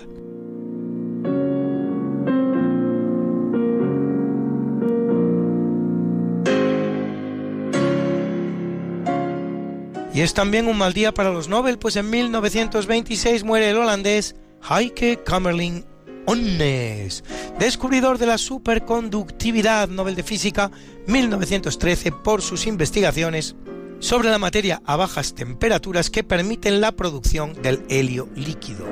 Y 10.15 10.23
es 10.23 10.33
también 10.33 10.67
un 10.67 10.79
mal 10.79 10.95
día 10.95 11.13
para 11.13 11.31
los 11.31 11.51
Nobel, 11.51 11.79
pues 11.79 11.97
en 11.97 12.09
1926 12.09 13.45
muere 13.45 13.69
el 13.69 13.77
holandés 13.77 14.35
Heike 14.63 15.25
Kamerlingh 15.25 15.85
Onnes, 16.31 17.25
descubridor 17.59 18.19
de 18.19 18.27
la 18.27 18.37
superconductividad 18.37 19.89
Nobel 19.89 20.15
de 20.15 20.23
Física 20.23 20.71
1913 21.07 22.13
por 22.13 22.43
sus 22.43 22.67
investigaciones 22.67 23.57
sobre 23.99 24.29
la 24.29 24.37
materia 24.37 24.83
a 24.85 24.97
bajas 24.97 25.35
temperaturas 25.35 26.11
que 26.11 26.25
permiten 26.25 26.83
la 26.83 26.93
producción 26.93 27.55
del 27.63 27.83
helio 27.89 28.29
líquido. 28.37 28.87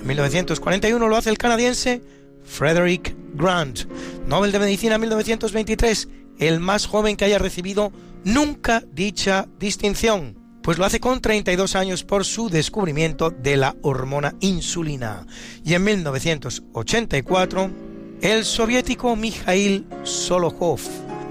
En 0.00 0.06
1941 0.06 1.08
lo 1.08 1.16
hace 1.16 1.30
el 1.30 1.38
canadiense 1.38 2.02
Frederick 2.44 3.16
Grant, 3.34 3.86
Nobel 4.28 4.52
de 4.52 4.60
Medicina 4.60 4.96
1923, 4.96 6.08
el 6.38 6.60
más 6.60 6.86
joven 6.86 7.16
que 7.16 7.24
haya 7.24 7.38
recibido 7.38 7.90
nunca 8.22 8.84
dicha 8.92 9.48
distinción 9.58 10.37
pues 10.62 10.78
lo 10.78 10.84
hace 10.84 11.00
con 11.00 11.20
32 11.20 11.76
años 11.76 12.04
por 12.04 12.24
su 12.24 12.48
descubrimiento 12.50 13.30
de 13.30 13.56
la 13.56 13.76
hormona 13.82 14.34
insulina. 14.40 15.26
Y 15.64 15.74
en 15.74 15.84
1984, 15.84 17.70
el 18.20 18.44
soviético 18.44 19.14
Mikhail 19.16 19.86
Solokhov, 20.02 20.80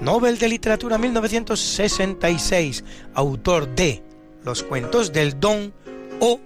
Nobel 0.00 0.38
de 0.38 0.48
Literatura 0.48 0.98
1966, 0.98 2.84
autor 3.14 3.74
de 3.74 4.02
Los 4.44 4.62
cuentos 4.62 5.12
del 5.12 5.38
Don 5.38 5.72
o 6.20 6.40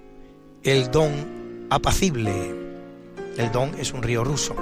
El 0.63 0.91
Don 0.91 1.67
apacible. 1.71 2.33
El 3.37 3.53
Don 3.53 3.75
es 3.79 3.93
un 3.93 4.03
río 4.03 4.25
ruso, 4.25 4.55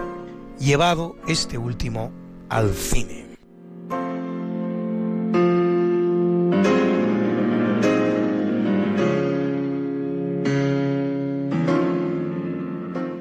llevado 0.59 1.17
este 1.27 1.59
último 1.59 2.13
al 2.49 2.75
cine. 2.75 3.30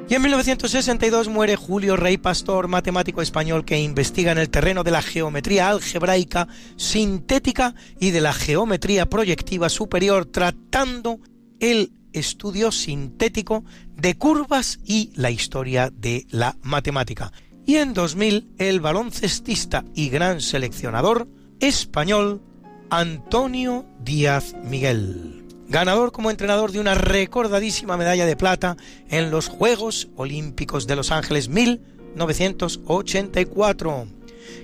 Y 0.09 0.15
en 0.15 0.23
1962 0.23 1.27
muere 1.27 1.55
Julio 1.55 1.95
Rey 1.95 2.17
Pastor, 2.17 2.67
matemático 2.67 3.21
español 3.21 3.63
que 3.63 3.79
investiga 3.79 4.31
en 4.31 4.39
el 4.39 4.49
terreno 4.49 4.83
de 4.83 4.89
la 4.89 5.03
geometría 5.03 5.69
algebraica 5.69 6.47
sintética 6.77 7.75
y 7.99 8.09
de 8.09 8.19
la 8.19 8.33
geometría 8.33 9.05
proyectiva 9.07 9.69
superior, 9.69 10.25
tratando 10.25 11.19
el 11.59 11.91
estudio 12.11 12.71
sintético 12.71 13.63
de 13.97 14.17
curvas 14.17 14.79
y 14.83 15.11
la 15.13 15.29
historia 15.29 15.91
de 15.93 16.25
la 16.31 16.57
matemática. 16.63 17.31
Y 17.67 17.75
en 17.75 17.93
2000 17.93 18.55
el 18.57 18.79
baloncestista 18.79 19.85
y 19.93 20.09
gran 20.09 20.41
seleccionador 20.41 21.27
español 21.59 22.41
Antonio 22.89 23.85
Díaz 24.03 24.55
Miguel 24.63 25.48
ganador 25.69 26.11
como 26.11 26.29
entrenador 26.31 26.71
de 26.71 26.79
una 26.79 26.95
recordadísima 26.95 27.95
medalla 27.95 28.25
de 28.25 28.35
plata 28.35 28.75
en 29.09 29.29
los 29.31 29.47
Juegos 29.47 30.09
Olímpicos 30.15 30.87
de 30.87 30.95
Los 30.95 31.11
Ángeles 31.11 31.47
1984, 31.47 34.07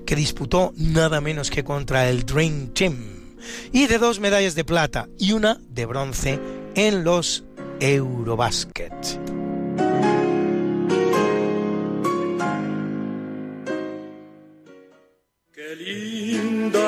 que 0.06 0.16
disputó 0.16 0.74
nada 0.76 1.22
menos 1.22 1.52
que 1.52 1.64
contra 1.64 2.10
el 2.10 2.26
Dream 2.26 2.70
Team, 2.74 3.36
y 3.72 3.86
de 3.88 4.00
dos 4.00 4.20
medallas 4.20 4.56
de 4.56 4.66
plata 4.66 5.08
y 5.20 5.34
una 5.34 5.60
de 5.70 5.86
bronce 5.86 6.40
en 6.76 7.04
los 7.04 7.44
Eurobasket. 7.80 8.92
Qué 15.54 15.76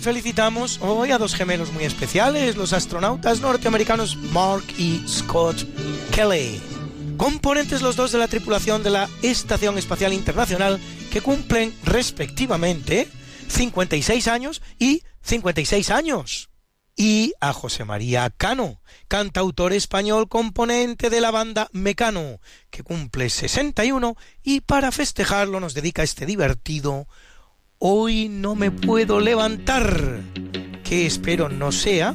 Felicitamos 0.00 0.78
hoy 0.80 1.10
a 1.10 1.18
dos 1.18 1.34
gemelos 1.34 1.72
muy 1.72 1.84
especiales, 1.84 2.56
los 2.56 2.72
astronautas 2.72 3.40
norteamericanos 3.40 4.16
Mark 4.16 4.64
y 4.78 5.06
Scott 5.06 5.58
Kelly. 6.10 6.58
Componentes 7.18 7.82
los 7.82 7.96
dos 7.96 8.10
de 8.10 8.18
la 8.18 8.26
tripulación 8.26 8.82
de 8.82 8.88
la 8.88 9.10
Estación 9.20 9.76
Espacial 9.76 10.14
Internacional 10.14 10.80
que 11.12 11.20
cumplen 11.20 11.74
respectivamente 11.84 13.08
56 13.48 14.26
años 14.28 14.62
y 14.78 15.02
56 15.20 15.90
años 15.90 16.50
y 16.96 17.34
a 17.40 17.52
José 17.52 17.84
María 17.84 18.30
Cano, 18.30 18.80
cantautor 19.08 19.74
español 19.74 20.28
componente 20.28 21.10
de 21.10 21.20
la 21.20 21.30
banda 21.30 21.68
Mecano, 21.72 22.40
que 22.70 22.82
cumple 22.82 23.28
61 23.28 24.16
y 24.42 24.60
para 24.62 24.92
festejarlo 24.92 25.60
nos 25.60 25.74
dedica 25.74 26.02
este 26.02 26.24
divertido 26.24 27.06
Hoy 27.82 28.28
no 28.28 28.56
me 28.56 28.70
puedo 28.70 29.20
levantar, 29.20 30.20
que 30.84 31.06
espero 31.06 31.48
no 31.48 31.72
sea 31.72 32.14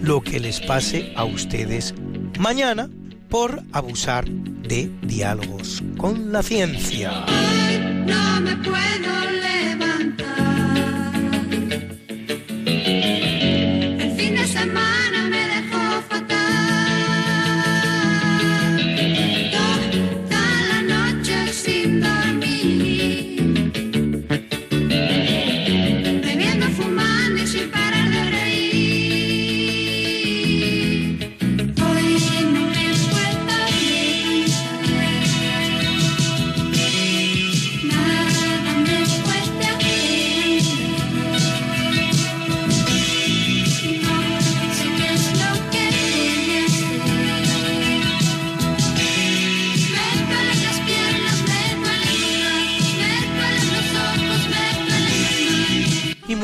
lo 0.00 0.20
que 0.20 0.38
les 0.38 0.60
pase 0.60 1.12
a 1.16 1.24
ustedes 1.24 1.92
mañana 2.38 2.88
por 3.28 3.64
abusar 3.72 4.28
de 4.28 4.92
diálogos 5.02 5.82
con 5.96 6.30
la 6.30 6.44
ciencia. 6.44 7.26
no 8.06 8.40
me 8.42 8.54
puedo 8.58 9.12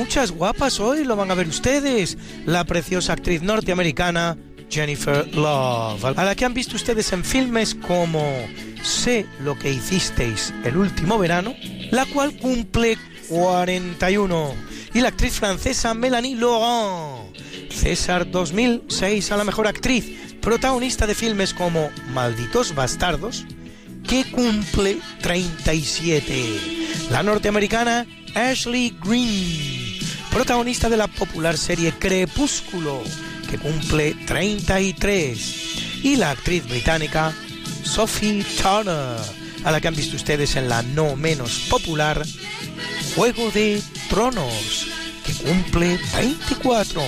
muchas 0.09 0.31
guapas 0.31 0.81
hoy, 0.81 1.05
lo 1.05 1.17
van 1.17 1.31
a 1.31 1.35
ver 1.35 1.47
ustedes. 1.49 2.17
La 2.47 2.65
preciosa 2.65 3.13
actriz 3.13 3.43
norteamericana 3.43 4.39
Jennifer 4.71 5.29
Love, 5.35 6.03
a 6.03 6.25
la 6.25 6.35
que 6.35 6.47
han 6.47 6.55
visto 6.55 6.77
ustedes 6.77 7.13
en 7.13 7.23
filmes 7.23 7.75
como 7.75 8.25
Sé 8.83 9.27
lo 9.45 9.59
que 9.59 9.71
hicisteis 9.71 10.55
el 10.65 10.79
último 10.79 11.19
verano, 11.19 11.55
la 11.91 12.07
cual 12.07 12.35
cumple 12.39 12.97
41. 13.29 14.55
Y 14.95 15.03
la 15.03 15.09
actriz 15.09 15.35
francesa 15.35 15.93
Melanie 15.93 16.37
Laurent, 16.37 17.37
César 17.71 18.31
2006 18.31 19.31
a 19.31 19.37
la 19.37 19.45
mejor 19.45 19.67
actriz, 19.67 20.39
protagonista 20.41 21.07
de 21.07 21.15
filmes 21.15 21.53
como 21.53 21.91
Malditos 22.15 22.75
Bastardos, 22.75 23.45
que 24.09 24.25
cumple 24.31 25.01
37. 25.21 27.09
La 27.11 27.23
norteamericana 27.23 28.07
Ashley 28.35 28.97
Green 29.05 29.88
protagonista 30.31 30.89
de 30.89 30.97
la 30.97 31.07
popular 31.07 31.57
serie 31.57 31.93
Crepúsculo, 31.99 33.03
que 33.51 33.59
cumple 33.59 34.15
33, 34.27 36.03
y 36.03 36.17
la 36.17 36.31
actriz 36.31 36.69
británica 36.69 37.33
Sophie 37.83 38.45
Turner, 38.61 39.17
a 39.65 39.71
la 39.71 39.81
que 39.81 39.89
han 39.89 39.97
visto 39.97 40.17
ustedes 40.17 40.57
en 40.57 40.69
la 40.69 40.83
no 40.83 41.17
menos 41.17 41.67
popular 41.71 42.25
Juego 43.15 43.51
de 43.51 43.83
Tronos, 44.09 44.87
que 45.25 45.33
cumple 45.35 45.99
24. 46.17 47.03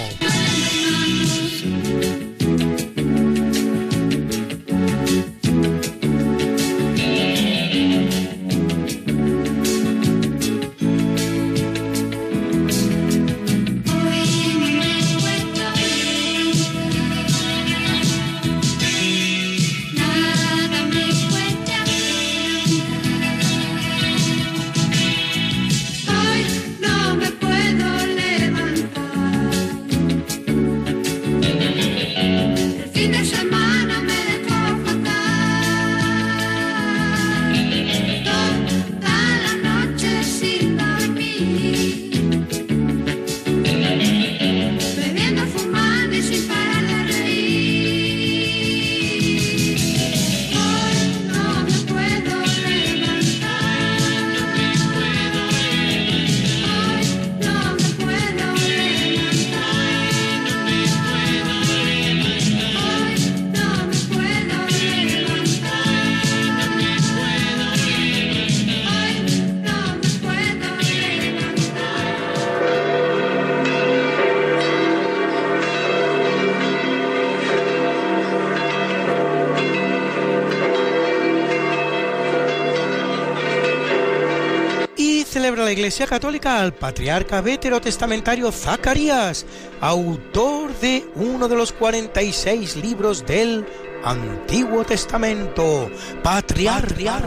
Iglesia 85.91 86.07
Católica 86.07 86.61
al 86.61 86.73
patriarca 86.73 87.41
veterotestamentario 87.41 88.53
Zacarías, 88.53 89.45
autor 89.81 90.73
de 90.79 91.05
uno 91.17 91.49
de 91.49 91.57
los 91.57 91.73
46 91.73 92.77
libros 92.77 93.27
del 93.27 93.67
Antiguo 94.05 94.85
Testamento, 94.85 95.91
patriarca. 96.23 97.19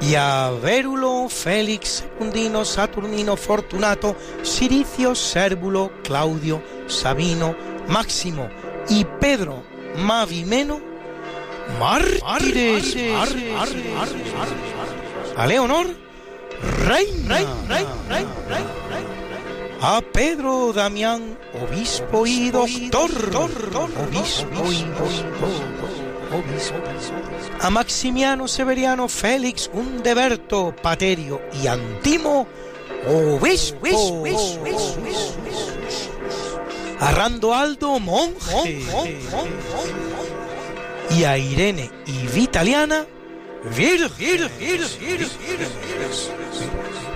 Y 0.00 0.14
a 0.14 0.52
Vérulo, 0.62 1.28
Félix, 1.28 2.04
Secundino, 2.04 2.64
Saturnino, 2.64 3.36
Fortunato, 3.36 4.14
Siricio, 4.44 5.16
Sérvulo, 5.16 5.90
Claudio, 6.04 6.62
Sabino, 6.86 7.56
Máximo 7.88 8.48
y 8.88 9.04
Pedro 9.04 9.64
Mavimeno, 9.96 10.80
mártires. 11.80 12.94
A 15.36 15.46
Leonor, 15.48 16.09
reina. 16.90 17.38
A 19.82 20.00
Pedro 20.12 20.72
Damián, 20.72 21.38
obispo 21.62 22.26
y 22.26 22.50
doctor. 22.50 23.10
Obispo 24.08 24.72
y 24.72 24.84
A 27.60 27.70
Maximiano 27.70 28.46
Severiano 28.48 29.08
Félix 29.08 29.70
Undeberto 29.72 30.74
Paterio 30.82 31.40
y 31.62 31.66
Antimo, 31.66 32.46
obispo. 33.06 34.24
A 36.98 37.12
Rando 37.12 37.54
Aldo, 37.54 37.98
monje. 38.00 38.84
Y 41.16 41.24
a 41.24 41.38
Irene 41.38 41.90
y 42.06 42.26
Vitaliana, 42.26 43.06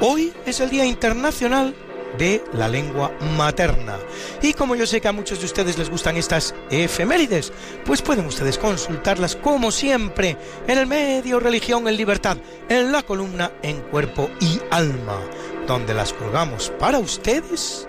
Hoy 0.00 0.32
es 0.44 0.60
el 0.60 0.70
Día 0.70 0.84
Internacional 0.84 1.74
de 2.18 2.44
la 2.52 2.68
Lengua 2.68 3.10
Materna. 3.36 3.98
Y 4.42 4.52
como 4.52 4.76
yo 4.76 4.86
sé 4.86 5.00
que 5.00 5.08
a 5.08 5.12
muchos 5.12 5.40
de 5.40 5.46
ustedes 5.46 5.78
les 5.78 5.88
gustan 5.88 6.16
estas 6.16 6.54
efemérides, 6.70 7.52
pues 7.84 8.02
pueden 8.02 8.26
ustedes 8.26 8.58
consultarlas 8.58 9.36
como 9.36 9.70
siempre 9.70 10.36
en 10.66 10.78
el 10.78 10.86
medio 10.86 11.40
Religión 11.40 11.88
en 11.88 11.96
Libertad, 11.96 12.36
en 12.68 12.92
la 12.92 13.02
columna 13.02 13.50
En 13.62 13.80
Cuerpo 13.80 14.28
y 14.40 14.60
Alma, 14.70 15.20
donde 15.66 15.94
las 15.94 16.12
colgamos 16.12 16.70
para 16.78 16.98
ustedes 16.98 17.88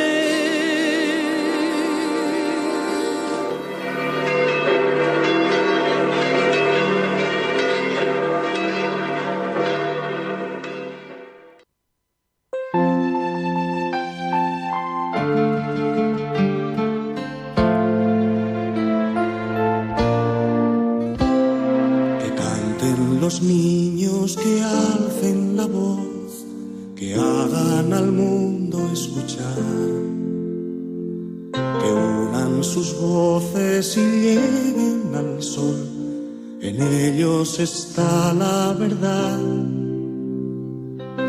Los 23.31 23.41
niños 23.43 24.35
que 24.35 24.61
alcen 24.61 25.55
la 25.55 25.65
voz, 25.65 26.45
que 26.97 27.15
hagan 27.15 27.93
al 27.93 28.11
mundo 28.11 28.77
escuchar, 28.91 29.63
que 31.53 31.89
unan 31.93 32.61
sus 32.61 32.99
voces 32.99 33.95
y 33.95 34.01
lleguen 34.01 35.15
al 35.15 35.41
sol, 35.41 35.79
en 36.59 36.81
ellos 36.81 37.57
está 37.59 38.33
la 38.33 38.73
verdad. 38.77 39.39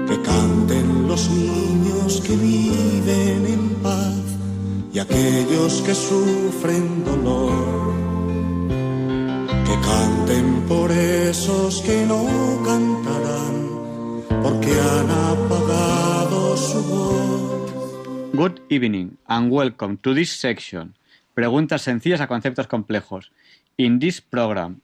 Que 0.09 0.21
canten 0.23 1.07
los 1.07 1.31
niños 1.31 2.21
que 2.27 2.35
viven 2.35 3.47
en 3.47 3.69
paz 3.81 4.25
y 4.93 4.99
aquellos 4.99 5.83
que 5.83 5.95
sufren 5.95 7.05
dolor 7.05 8.12
que 9.73 9.81
canten 9.81 10.67
por 10.69 10.91
esos 10.91 11.81
que 11.83 12.05
no 12.05 12.27
cantarán, 12.65 14.23
porque 14.43 14.71
han 14.71 15.11
apagado 15.11 16.57
su 16.57 16.83
voz. 16.85 18.33
Good 18.35 18.61
evening 18.69 19.17
and 19.27 19.51
welcome 19.51 19.97
to 19.99 20.15
this 20.15 20.31
section. 20.31 20.95
Preguntas 21.35 21.83
sencillas 21.83 22.21
a 22.21 22.27
conceptos 22.27 22.67
complejos. 22.67 23.33
In 23.79 23.99
this 23.99 24.21
program, 24.21 24.83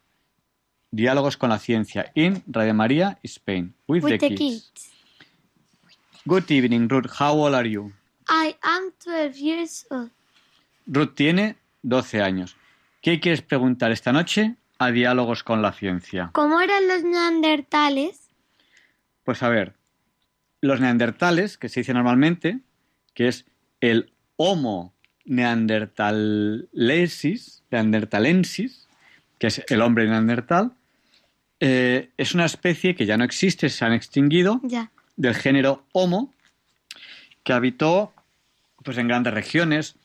Diálogos 0.91 1.37
con 1.37 1.51
la 1.51 1.59
Ciencia 1.59 2.11
in 2.15 2.43
Radio 2.47 2.73
María, 2.73 3.19
Spain, 3.23 3.75
with, 3.87 4.05
With 4.05 4.19
the, 4.21 4.29
the 4.31 4.35
kids. 4.35 4.73
Good 6.25 6.51
evening, 6.51 6.89
Ruth. 6.89 7.11
How 7.19 7.35
old 7.35 7.55
are 7.55 7.69
you? 7.69 7.93
I 8.29 8.57
am 8.63 8.93
12 9.05 9.37
years 9.37 9.87
old. 9.91 10.11
Ruth 10.87 11.15
tiene 11.15 11.57
12 11.83 12.23
años. 12.23 12.57
¿Qué 13.03 13.21
quieres 13.21 13.43
preguntar 13.43 13.93
esta 13.93 14.13
noche 14.13 14.57
a 14.79 14.91
Diálogos 14.91 15.43
con 15.43 15.63
la 15.63 15.73
Ciencia? 15.73 16.31
¿Cómo 16.33 16.61
eran 16.61 16.87
los 16.89 17.03
neandertales? 17.03 18.29
Pues 19.25 19.43
a 19.43 19.49
ver, 19.49 19.75
los 20.61 20.81
neandertales, 20.81 21.57
que 21.59 21.69
se 21.69 21.81
dice 21.81 21.95
normalmente, 21.95 22.61
que 23.15 23.29
es 23.29 23.45
el 23.81 24.13
Homo 24.37 24.95
neandertalensis, 25.25 27.63
neandertalensis, 27.71 28.87
que 29.39 29.49
es 29.49 29.63
el 29.69 29.83
hombre 29.83 30.07
neandertal, 30.09 30.73
eh, 31.61 32.11
es 32.17 32.35
una 32.35 32.45
especie 32.45 32.95
que 32.95 33.05
ya 33.05 33.17
no 33.17 33.25
existe, 33.25 33.69
se 33.69 33.85
han 33.85 33.93
extinguido, 33.93 34.61
Ya. 34.63 34.93
del 35.17 35.35
género 35.35 35.85
Homo, 35.93 36.33
que 37.43 37.53
habitó 37.53 38.13
pues, 38.85 38.97
en 38.99 39.09
grandes 39.09 39.35
regiones. 39.35 39.97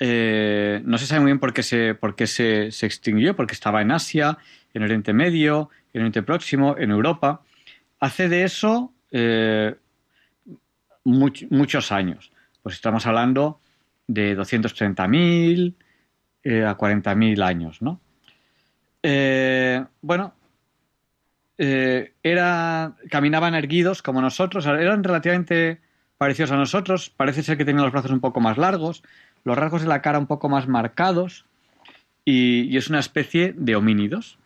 Eh, 0.00 0.82
no 0.84 0.98
se 0.98 1.06
sabe 1.06 1.20
muy 1.20 1.28
bien 1.30 1.38
por 1.38 1.52
qué, 1.52 1.62
se, 1.62 1.94
por 1.94 2.16
qué 2.16 2.26
se, 2.26 2.72
se 2.72 2.86
extinguió, 2.86 3.36
porque 3.36 3.54
estaba 3.54 3.80
en 3.82 3.92
Asia, 3.92 4.38
en 4.72 4.82
Oriente 4.82 5.12
Medio, 5.12 5.70
en 5.92 6.00
Oriente 6.02 6.22
Próximo, 6.22 6.76
en 6.78 6.90
Europa. 6.90 7.42
Hace 8.00 8.28
de 8.28 8.42
eso 8.44 8.92
eh, 9.12 9.74
much- 11.04 11.46
muchos 11.50 11.92
años. 11.92 12.32
Pues 12.62 12.74
estamos 12.74 13.06
hablando 13.06 13.60
de 14.06 14.34
230.000 14.36 15.74
eh, 16.42 16.64
a 16.64 16.76
40.000 16.76 17.42
años, 17.42 17.80
¿no? 17.80 18.00
Eh, 19.02 19.84
bueno, 20.00 20.34
era, 21.56 22.96
caminaban 23.10 23.54
erguidos 23.54 24.02
como 24.02 24.20
nosotros, 24.20 24.66
eran 24.66 25.04
relativamente 25.04 25.80
parecidos 26.18 26.50
a 26.52 26.56
nosotros, 26.56 27.10
parece 27.10 27.42
ser 27.42 27.56
que 27.56 27.64
tenían 27.64 27.84
los 27.84 27.92
brazos 27.92 28.10
un 28.10 28.20
poco 28.20 28.40
más 28.40 28.56
largos, 28.58 29.02
los 29.44 29.56
rasgos 29.56 29.82
de 29.82 29.88
la 29.88 30.02
cara 30.02 30.18
un 30.18 30.26
poco 30.26 30.48
más 30.48 30.66
marcados 30.68 31.44
y, 32.24 32.76
es 32.76 32.88
una 32.88 32.98
especie 33.00 33.54
de 33.56 33.76
homínidos. 33.76 34.38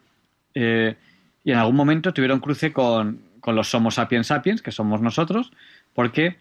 Eh, 0.54 0.96
y 1.44 1.52
en 1.52 1.58
algún 1.58 1.76
momento 1.76 2.12
tuvieron 2.12 2.40
cruce 2.40 2.72
con, 2.72 3.22
con 3.40 3.54
los 3.54 3.72
Homo 3.74 3.90
sapiens 3.90 4.26
sapiens, 4.26 4.60
que 4.60 4.72
somos 4.72 5.00
nosotros, 5.00 5.52
porque 5.94 6.38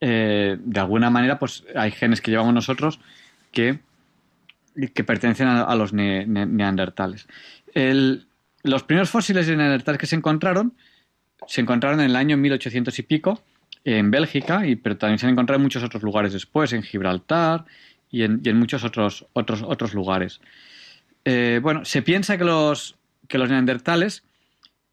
eh, 0.00 0.56
de 0.58 0.80
alguna 0.80 1.10
manera 1.10 1.38
pues 1.38 1.64
hay 1.74 1.90
genes 1.90 2.20
que 2.20 2.30
llevamos 2.30 2.54
nosotros 2.54 3.00
que, 3.50 3.80
que 4.94 5.04
pertenecen 5.04 5.48
a, 5.48 5.74
los 5.74 5.92
ne- 5.92 6.26
ne- 6.26 6.46
neandertales. 6.46 7.26
Los 8.62 8.82
primeros 8.84 9.10
fósiles 9.10 9.46
de 9.46 9.56
neandertales 9.56 9.98
que 9.98 10.06
se 10.06 10.16
encontraron 10.16 10.74
se 11.46 11.60
encontraron 11.60 12.00
en 12.00 12.06
el 12.06 12.16
año 12.16 12.36
1800 12.36 12.98
y 12.98 13.02
pico 13.02 13.42
en 13.84 14.10
Bélgica, 14.10 14.66
y, 14.66 14.76
pero 14.76 14.96
también 14.96 15.18
se 15.18 15.26
han 15.26 15.32
encontrado 15.32 15.58
en 15.58 15.62
muchos 15.62 15.82
otros 15.82 16.02
lugares 16.02 16.32
después, 16.32 16.72
en 16.72 16.82
Gibraltar 16.82 17.64
y 18.10 18.22
en, 18.22 18.40
y 18.42 18.48
en 18.48 18.58
muchos 18.58 18.84
otros, 18.84 19.26
otros, 19.34 19.62
otros 19.62 19.94
lugares. 19.94 20.40
Eh, 21.24 21.60
bueno, 21.62 21.84
se 21.84 22.02
piensa 22.02 22.36
que 22.36 22.44
los, 22.44 22.96
que 23.28 23.38
los 23.38 23.48
neandertales 23.48 24.24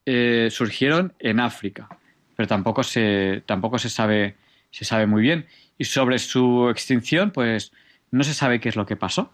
eh, 0.06 0.50
surgieron 0.52 1.14
en 1.20 1.40
África, 1.40 1.90
pero 2.36 2.48
tampoco 2.48 2.84
se, 2.84 3.44
tampoco 3.46 3.78
se 3.78 3.90
sabe, 3.90 4.36
se 4.72 4.86
sabe 4.86 5.08
muy 5.08 5.22
bien. 5.22 5.46
Y 5.78 5.86
sobre 5.86 6.20
su 6.20 6.70
extinción, 6.70 7.32
pues 7.32 7.72
no 8.12 8.24
se 8.24 8.34
sabe 8.34 8.60
qué 8.60 8.70
es 8.70 8.76
lo 8.76 8.86
que 8.86 8.96
pasó. 8.96 9.32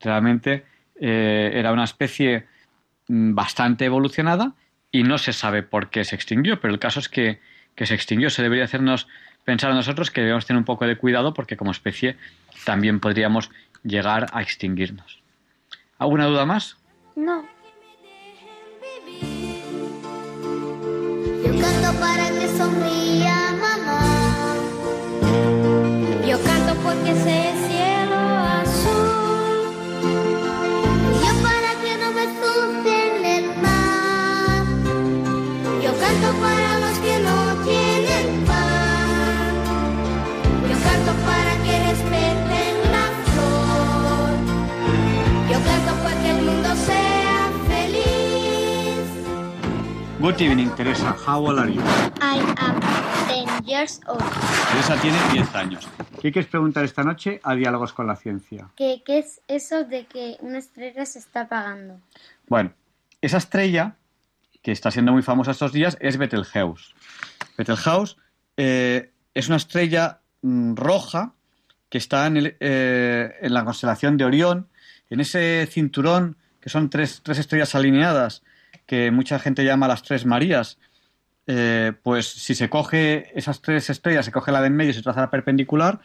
Realmente 0.00 0.64
eh, 1.00 1.52
era 1.54 1.72
una 1.72 1.84
especie 1.84 2.46
mm, 3.08 3.34
bastante 3.34 3.84
evolucionada 3.84 4.54
y 4.90 5.04
no 5.04 5.18
se 5.18 5.32
sabe 5.32 5.62
por 5.62 5.90
qué 5.90 6.04
se 6.04 6.14
extinguió, 6.14 6.60
pero 6.60 6.74
el 6.74 6.80
caso 6.80 7.00
es 7.00 7.08
que, 7.08 7.40
que 7.74 7.86
se 7.86 7.94
extinguió. 7.94 8.30
Se 8.30 8.42
debería 8.42 8.64
hacernos 8.64 9.08
pensar 9.44 9.74
nosotros 9.74 10.10
que 10.10 10.20
debemos 10.20 10.46
tener 10.46 10.58
un 10.58 10.64
poco 10.64 10.86
de 10.86 10.96
cuidado 10.96 11.34
porque 11.34 11.56
como 11.56 11.70
especie 11.70 12.16
también 12.64 13.00
podríamos 13.00 13.50
llegar 13.82 14.26
a 14.32 14.42
extinguirnos. 14.42 15.20
¿Alguna 15.98 16.26
duda 16.26 16.46
más? 16.46 16.76
No. 17.16 17.44
Yo 21.44 21.60
canto 21.60 22.00
para 22.00 22.28
que 22.28 22.48
sonría 22.56 23.52
mamá. 23.60 24.00
Yo 26.26 26.42
canto 26.42 26.74
porque 26.82 27.14
sé 27.14 27.61
Good 50.22 50.40
evening, 50.40 50.70
Teresa. 50.76 51.16
How 51.26 51.44
old 51.44 51.58
are 51.58 51.68
you? 51.72 51.80
I 52.20 52.38
am 52.58 52.80
10 53.28 53.64
years 53.66 54.00
old. 54.06 54.22
Teresa 54.70 54.96
tiene 55.00 55.18
10 55.32 55.54
años. 55.54 55.88
¿Qué 56.20 56.30
quieres 56.30 56.48
preguntar 56.50 56.84
esta 56.84 57.02
noche 57.02 57.40
a 57.42 57.54
Diálogos 57.54 57.92
con 57.92 58.06
la 58.06 58.14
Ciencia? 58.16 58.68
¿Qué, 58.76 59.02
¿Qué 59.04 59.18
es 59.18 59.40
eso 59.48 59.84
de 59.84 60.06
que 60.06 60.36
una 60.40 60.58
estrella 60.58 61.04
se 61.06 61.18
está 61.18 61.42
apagando? 61.42 62.00
Bueno, 62.46 62.72
esa 63.20 63.38
estrella 63.38 63.96
que 64.62 64.70
está 64.70 64.90
siendo 64.92 65.12
muy 65.12 65.22
famosa 65.22 65.50
estos 65.50 65.72
días 65.72 65.96
es 66.00 66.16
Betelgeuse. 66.16 66.94
Betelgeuse 67.58 68.16
eh, 68.56 69.10
es 69.34 69.48
una 69.48 69.56
estrella 69.56 70.20
mm, 70.42 70.76
roja 70.76 71.32
que 71.88 71.98
está 71.98 72.26
en, 72.28 72.36
el- 72.36 72.56
eh, 72.60 73.34
en 73.40 73.52
la 73.52 73.64
constelación 73.64 74.16
de 74.16 74.24
Orión, 74.24 74.68
en 75.10 75.20
ese 75.20 75.66
cinturón 75.70 76.36
que 76.60 76.70
son 76.70 76.88
tres, 76.90 77.20
tres 77.24 77.40
estrellas 77.40 77.74
alineadas 77.74 78.42
que 78.92 79.10
mucha 79.10 79.38
gente 79.38 79.64
llama 79.64 79.88
las 79.88 80.02
tres 80.02 80.26
Marías. 80.26 80.76
Eh, 81.46 81.94
pues 82.02 82.26
si 82.26 82.54
se 82.54 82.68
coge 82.68 83.32
esas 83.34 83.62
tres 83.62 83.88
estrellas, 83.88 84.26
se 84.26 84.32
coge 84.32 84.52
la 84.52 84.60
de 84.60 84.66
en 84.66 84.76
medio 84.76 84.90
y 84.90 84.92
se 84.92 85.00
traza 85.00 85.22
la 85.22 85.30
perpendicular, 85.30 86.02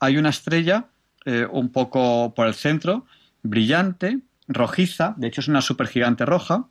hay 0.00 0.16
una 0.16 0.30
estrella 0.30 0.86
eh, 1.26 1.46
un 1.48 1.70
poco 1.70 2.34
por 2.34 2.48
el 2.48 2.54
centro, 2.54 3.06
brillante, 3.44 4.18
rojiza, 4.48 5.14
de 5.16 5.28
hecho 5.28 5.42
es 5.42 5.46
una 5.46 5.60
supergigante 5.60 6.26
roja, 6.26 6.66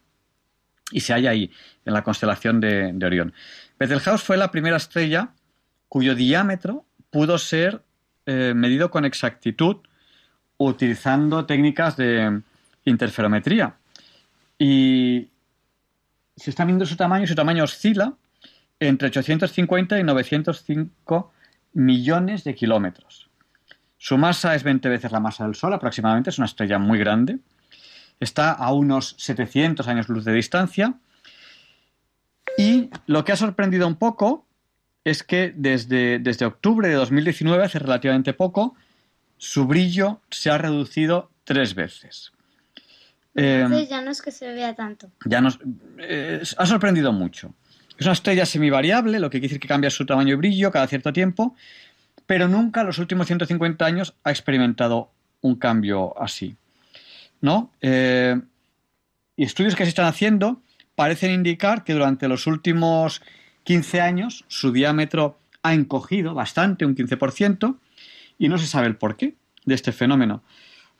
y 0.91 0.99
se 0.99 1.13
halla 1.13 1.29
ahí, 1.29 1.49
en 1.85 1.93
la 1.93 2.03
constelación 2.03 2.59
de, 2.59 2.93
Orión. 3.01 3.33
Betelgeuse 3.79 4.25
fue 4.25 4.35
la 4.35 4.51
primera 4.51 4.75
estrella 4.75 5.29
cuyo 5.87 6.13
diámetro 6.13 6.85
pudo 7.09 7.37
ser 7.37 7.83
eh, 8.25 8.51
medido 8.53 8.91
con 8.91 9.05
exactitud 9.05 9.77
utilizando 10.57 11.45
técnicas 11.45 11.95
de 11.95 12.41
interferometría. 12.83 13.77
Y 14.59 15.29
se 16.35 16.49
está 16.49 16.65
viendo 16.65 16.85
su 16.85 16.95
tamaño 16.95 17.25
y 17.25 17.27
su 17.27 17.35
tamaño 17.35 17.63
oscila 17.63 18.13
entre 18.79 19.07
850 19.07 19.99
y 19.99 20.03
905 20.03 21.31
millones 21.73 22.43
de 22.43 22.55
kilómetros. 22.55 23.29
Su 23.97 24.17
masa 24.17 24.55
es 24.55 24.63
20 24.63 24.89
veces 24.89 25.11
la 25.11 25.19
masa 25.19 25.45
del 25.45 25.55
Sol 25.55 25.73
aproximadamente, 25.73 26.29
es 26.29 26.37
una 26.37 26.47
estrella 26.47 26.77
muy 26.77 26.99
grande. 26.99 27.39
Está 28.19 28.51
a 28.51 28.73
unos 28.73 29.15
700 29.17 29.87
años 29.87 30.09
luz 30.09 30.25
de 30.25 30.33
distancia. 30.33 30.95
Y 32.57 32.89
lo 33.07 33.23
que 33.23 33.31
ha 33.31 33.37
sorprendido 33.37 33.87
un 33.87 33.95
poco 33.95 34.45
es 35.03 35.23
que 35.23 35.53
desde, 35.55 36.19
desde 36.19 36.45
octubre 36.45 36.87
de 36.87 36.95
2019, 36.95 37.63
hace 37.63 37.79
relativamente 37.79 38.33
poco, 38.33 38.75
su 39.37 39.65
brillo 39.65 40.21
se 40.29 40.49
ha 40.49 40.57
reducido 40.57 41.31
tres 41.43 41.75
veces. 41.75 42.31
Eh, 43.35 43.61
Entonces 43.63 43.89
ya 43.89 44.01
no 44.01 44.11
es 44.11 44.21
que 44.21 44.31
se 44.31 44.51
vea 44.53 44.75
tanto. 44.75 45.11
ya 45.25 45.41
nos 45.41 45.59
eh, 45.99 46.41
ha 46.57 46.65
sorprendido 46.65 47.11
mucho. 47.11 47.53
Es 47.97 48.05
una 48.05 48.13
estrella 48.13 48.45
semivariable, 48.45 49.19
lo 49.19 49.29
que 49.29 49.39
quiere 49.39 49.49
decir 49.49 49.59
que 49.59 49.67
cambia 49.67 49.89
su 49.89 50.05
tamaño 50.05 50.33
y 50.33 50.37
brillo 50.37 50.71
cada 50.71 50.87
cierto 50.87 51.13
tiempo, 51.13 51.55
pero 52.25 52.47
nunca 52.47 52.81
en 52.81 52.87
los 52.87 52.97
últimos 52.99 53.27
150 53.27 53.85
años 53.85 54.15
ha 54.23 54.31
experimentado 54.31 55.11
un 55.41 55.55
cambio 55.55 56.19
así. 56.21 56.55
¿No? 57.41 57.71
Eh, 57.81 58.39
y 59.35 59.43
estudios 59.43 59.75
que 59.75 59.83
se 59.83 59.89
están 59.89 60.05
haciendo 60.05 60.61
parecen 60.95 61.31
indicar 61.31 61.83
que 61.83 61.93
durante 61.93 62.27
los 62.27 62.47
últimos 62.47 63.21
15 63.63 64.01
años 64.01 64.45
su 64.47 64.71
diámetro 64.71 65.39
ha 65.61 65.73
encogido 65.73 66.33
bastante, 66.33 66.85
un 66.85 66.95
15%, 66.95 67.77
y 68.37 68.49
no 68.49 68.57
se 68.57 68.67
sabe 68.67 68.87
el 68.87 68.95
porqué 68.95 69.35
de 69.65 69.75
este 69.75 69.91
fenómeno. 69.91 70.43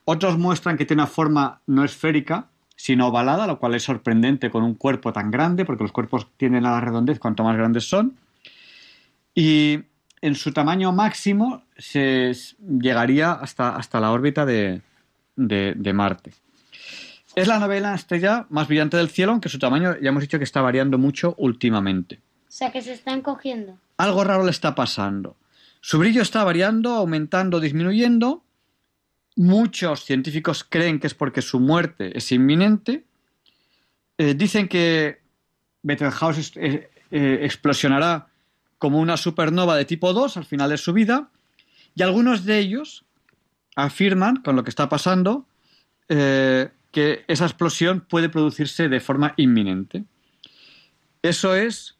Otros 0.06 0.38
muestran 0.38 0.78
que 0.78 0.86
tiene 0.86 1.02
una 1.04 1.08
forma 1.08 1.62
no 1.68 1.84
esférica, 1.84 2.48
sino 2.76 3.08
ovalada, 3.08 3.48
lo 3.48 3.60
cual 3.60 3.76
es 3.76 3.84
sorprendente 3.84 4.50
con 4.52 4.64
un 4.64 4.74
cuerpo 4.76 5.14
tan 5.14 5.32
grande, 5.32 5.64
porque 5.66 5.84
los 5.84 5.92
cuerpos 5.92 6.28
tienen 6.38 6.66
a 6.66 6.72
la 6.72 6.82
redondez 6.82 7.20
cuanto 7.20 7.44
más 7.44 7.56
grandes 7.56 7.88
son. 7.88 8.18
Y 9.36 9.80
en 10.22 10.36
su 10.36 10.52
tamaño 10.52 10.92
máximo 10.92 11.64
se 11.78 12.34
llegaría 12.60 13.32
hasta, 13.34 13.76
hasta 13.76 14.00
la 14.00 14.12
órbita 14.12 14.46
de, 14.46 14.82
de- 15.36 15.74
de 15.76 15.94
Marte. 15.94 16.34
Es 17.36 17.48
la 17.48 17.58
novela 17.60 17.96
estrella 17.96 18.46
más 18.50 18.68
brillante 18.68 18.98
del 18.98 19.10
cielo, 19.10 19.32
aunque 19.32 19.50
su 19.50 19.58
tamaño 19.58 19.96
ya 20.02 20.10
hemos 20.10 20.22
dicho 20.22 20.38
que 20.38 20.44
está 20.44 20.62
variando 20.62 20.98
mucho 20.98 21.34
últimamente. 21.40 22.20
O 22.48 22.52
sea 22.56 22.72
que 22.72 22.82
se 22.82 22.94
está 22.94 23.12
encogiendo. 23.14 23.78
Algo 23.98 24.24
raro 24.24 24.44
le 24.44 24.52
está 24.52 24.76
pasando. 24.76 25.36
Su 25.82 25.98
brillo 25.98 26.22
está 26.22 26.44
variando, 26.44 26.94
aumentando, 26.94 27.60
disminuyendo. 27.60 28.43
Muchos 29.36 30.04
científicos 30.06 30.64
creen 30.64 31.00
que 31.00 31.08
es 31.08 31.14
porque 31.14 31.42
su 31.42 31.60
muerte 31.60 32.16
es 32.18 32.32
inminente. 32.32 33.04
Eh, 34.18 34.34
dicen 34.36 34.68
que 34.68 35.22
Betelgeuse 35.82 36.42
es- 36.42 36.58
eh, 36.58 36.90
eh, 37.12 37.40
explosionará 37.42 38.28
como 38.78 39.00
una 39.00 39.18
supernova 39.18 39.76
de 39.76 39.86
tipo 39.86 40.14
2 40.14 40.38
al 40.38 40.46
final 40.46 40.70
de 40.70 40.78
su 40.78 40.94
vida. 40.94 41.30
Y 41.96 42.04
algunos 42.04 42.46
de 42.46 42.60
ellos 42.60 43.06
afirman, 43.76 44.38
con 44.38 44.56
lo 44.56 44.64
que 44.64 44.70
está 44.70 44.88
pasando, 44.90 45.48
eh, 46.10 46.70
que 46.92 47.24
esa 47.28 47.46
explosión 47.46 48.02
puede 48.02 48.30
producirse 48.30 48.88
de 48.90 49.00
forma 49.00 49.34
inminente. 49.38 50.04
Eso 51.24 51.56
es... 51.56 51.96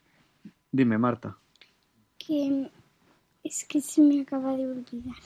Dime, 0.70 0.98
Marta. 0.98 1.36
Que 2.18 2.70
es 3.42 3.64
que 3.64 3.80
se 3.80 4.00
me 4.02 4.20
acaba 4.22 4.56
de 4.56 4.66
olvidar. 4.66 5.16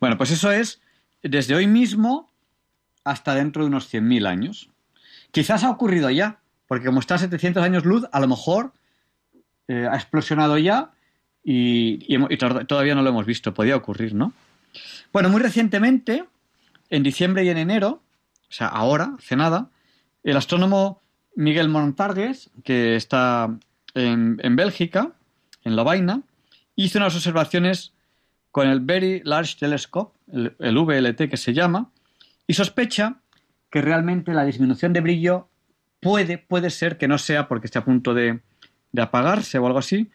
Bueno, 0.00 0.16
pues 0.16 0.30
eso 0.32 0.50
es 0.50 0.80
desde 1.22 1.54
hoy 1.54 1.66
mismo 1.66 2.30
hasta 3.04 3.34
dentro 3.34 3.62
de 3.62 3.68
unos 3.68 3.92
100.000 3.92 4.26
años. 4.26 4.68
Quizás 5.30 5.64
ha 5.64 5.70
ocurrido 5.70 6.10
ya, 6.10 6.40
porque 6.66 6.86
como 6.86 7.00
está 7.00 7.16
a 7.16 7.18
700 7.18 7.62
años 7.62 7.84
luz, 7.84 8.04
a 8.12 8.20
lo 8.20 8.28
mejor 8.28 8.72
eh, 9.68 9.88
ha 9.90 9.96
explosionado 9.96 10.58
ya 10.58 10.90
y, 11.44 12.16
todavía 12.66 12.94
no 12.94 13.02
lo 13.02 13.10
hemos 13.10 13.26
visto. 13.26 13.54
Podía 13.54 13.76
ocurrir, 13.76 14.14
¿no? 14.14 14.32
Bueno, 15.12 15.28
muy 15.28 15.40
recientemente, 15.40 16.24
en 16.90 17.02
diciembre 17.02 17.44
y 17.44 17.48
en 17.48 17.58
enero, 17.58 18.02
o 18.48 18.52
sea, 18.52 18.68
ahora, 18.68 19.16
hace 19.18 19.36
nada, 19.36 19.68
el 20.22 20.36
astrónomo 20.36 21.00
Miguel 21.34 21.68
Montargues, 21.68 22.50
que 22.64 22.96
está 22.96 23.54
en, 23.94 24.40
en 24.42 24.56
Bélgica, 24.56 25.12
en 25.64 25.76
Lovaina, 25.76 26.22
hizo 26.76 26.98
unas 26.98 27.14
observaciones 27.14 27.92
con 28.52 28.68
el 28.68 28.80
Very 28.80 29.22
Large 29.24 29.56
Telescope, 29.58 30.16
el, 30.30 30.78
VLT 30.78 31.28
que 31.28 31.36
se 31.36 31.54
llama, 31.54 31.90
y 32.46 32.54
sospecha 32.54 33.16
que 33.70 33.80
realmente 33.80 34.34
la 34.34 34.44
disminución 34.44 34.92
de 34.92 35.00
brillo 35.00 35.48
puede, 36.00 36.36
puede 36.38 36.68
ser 36.68 36.98
que 36.98 37.08
no 37.08 37.16
sea 37.16 37.48
porque 37.48 37.66
esté 37.66 37.78
a 37.78 37.84
punto 37.84 38.12
de, 38.12 38.40
de 38.92 39.02
apagarse 39.02 39.58
o 39.58 39.66
algo 39.66 39.78
así, 39.78 40.10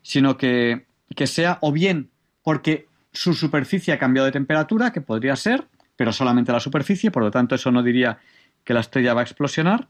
sino 0.00 0.38
que, 0.38 0.86
que 1.14 1.26
sea 1.26 1.58
o 1.60 1.70
bien 1.70 2.10
porque 2.42 2.88
su 3.12 3.34
superficie 3.34 3.92
ha 3.92 3.98
cambiado 3.98 4.26
de 4.26 4.32
temperatura, 4.32 4.92
que 4.92 5.02
podría 5.02 5.36
ser, 5.36 5.66
pero 5.96 6.12
solamente 6.12 6.52
la 6.52 6.60
superficie, 6.60 7.10
por 7.10 7.22
lo 7.22 7.30
tanto 7.30 7.54
eso 7.54 7.70
no 7.70 7.82
diría 7.82 8.18
que 8.64 8.72
la 8.72 8.80
estrella 8.80 9.14
va 9.14 9.20
a 9.20 9.24
explosionar, 9.24 9.88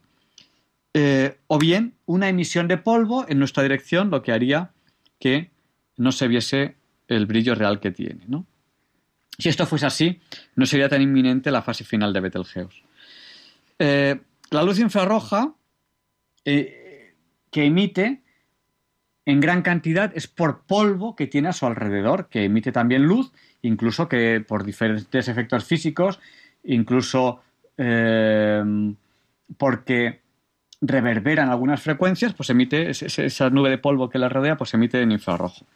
eh, 0.92 1.38
o 1.46 1.58
bien 1.58 1.94
una 2.06 2.28
emisión 2.28 2.66
de 2.66 2.78
polvo 2.78 3.26
en 3.28 3.38
nuestra 3.38 3.62
dirección, 3.62 4.10
lo 4.10 4.22
que 4.22 4.32
haría 4.32 4.70
que 5.20 5.50
no 5.96 6.10
se 6.10 6.28
viese 6.28 6.76
el 7.08 7.26
brillo 7.26 7.54
real 7.54 7.80
que 7.80 7.90
tiene. 7.90 8.24
¿no? 8.26 8.46
Si 9.38 9.48
esto 9.48 9.66
fuese 9.66 9.86
así, 9.86 10.20
no 10.54 10.66
sería 10.66 10.88
tan 10.88 11.02
inminente 11.02 11.50
la 11.50 11.62
fase 11.62 11.84
final 11.84 12.12
de 12.12 12.20
Betelgeuse. 12.20 12.82
Eh, 13.78 14.20
la 14.50 14.62
luz 14.62 14.78
infrarroja 14.78 15.54
eh, 16.44 17.14
que 17.50 17.64
emite 17.64 18.22
en 19.26 19.40
gran 19.40 19.62
cantidad 19.62 20.12
es 20.14 20.28
por 20.28 20.62
polvo 20.62 21.16
que 21.16 21.26
tiene 21.26 21.48
a 21.48 21.52
su 21.52 21.66
alrededor, 21.66 22.28
que 22.28 22.44
emite 22.44 22.72
también 22.72 23.02
luz, 23.02 23.32
incluso 23.62 24.08
que 24.08 24.40
por 24.46 24.64
diferentes 24.64 25.28
efectos 25.28 25.64
físicos, 25.64 26.20
incluso 26.62 27.42
eh, 27.76 28.62
porque 29.58 30.20
reverberan 30.80 31.48
algunas 31.48 31.82
frecuencias, 31.82 32.34
pues 32.34 32.50
emite 32.50 32.90
esa 32.90 33.50
nube 33.50 33.70
de 33.70 33.78
polvo 33.78 34.08
que 34.08 34.18
la 34.18 34.28
rodea, 34.28 34.56
pues 34.56 34.72
emite 34.74 35.00
en 35.00 35.12
infrarrojo. 35.12 35.66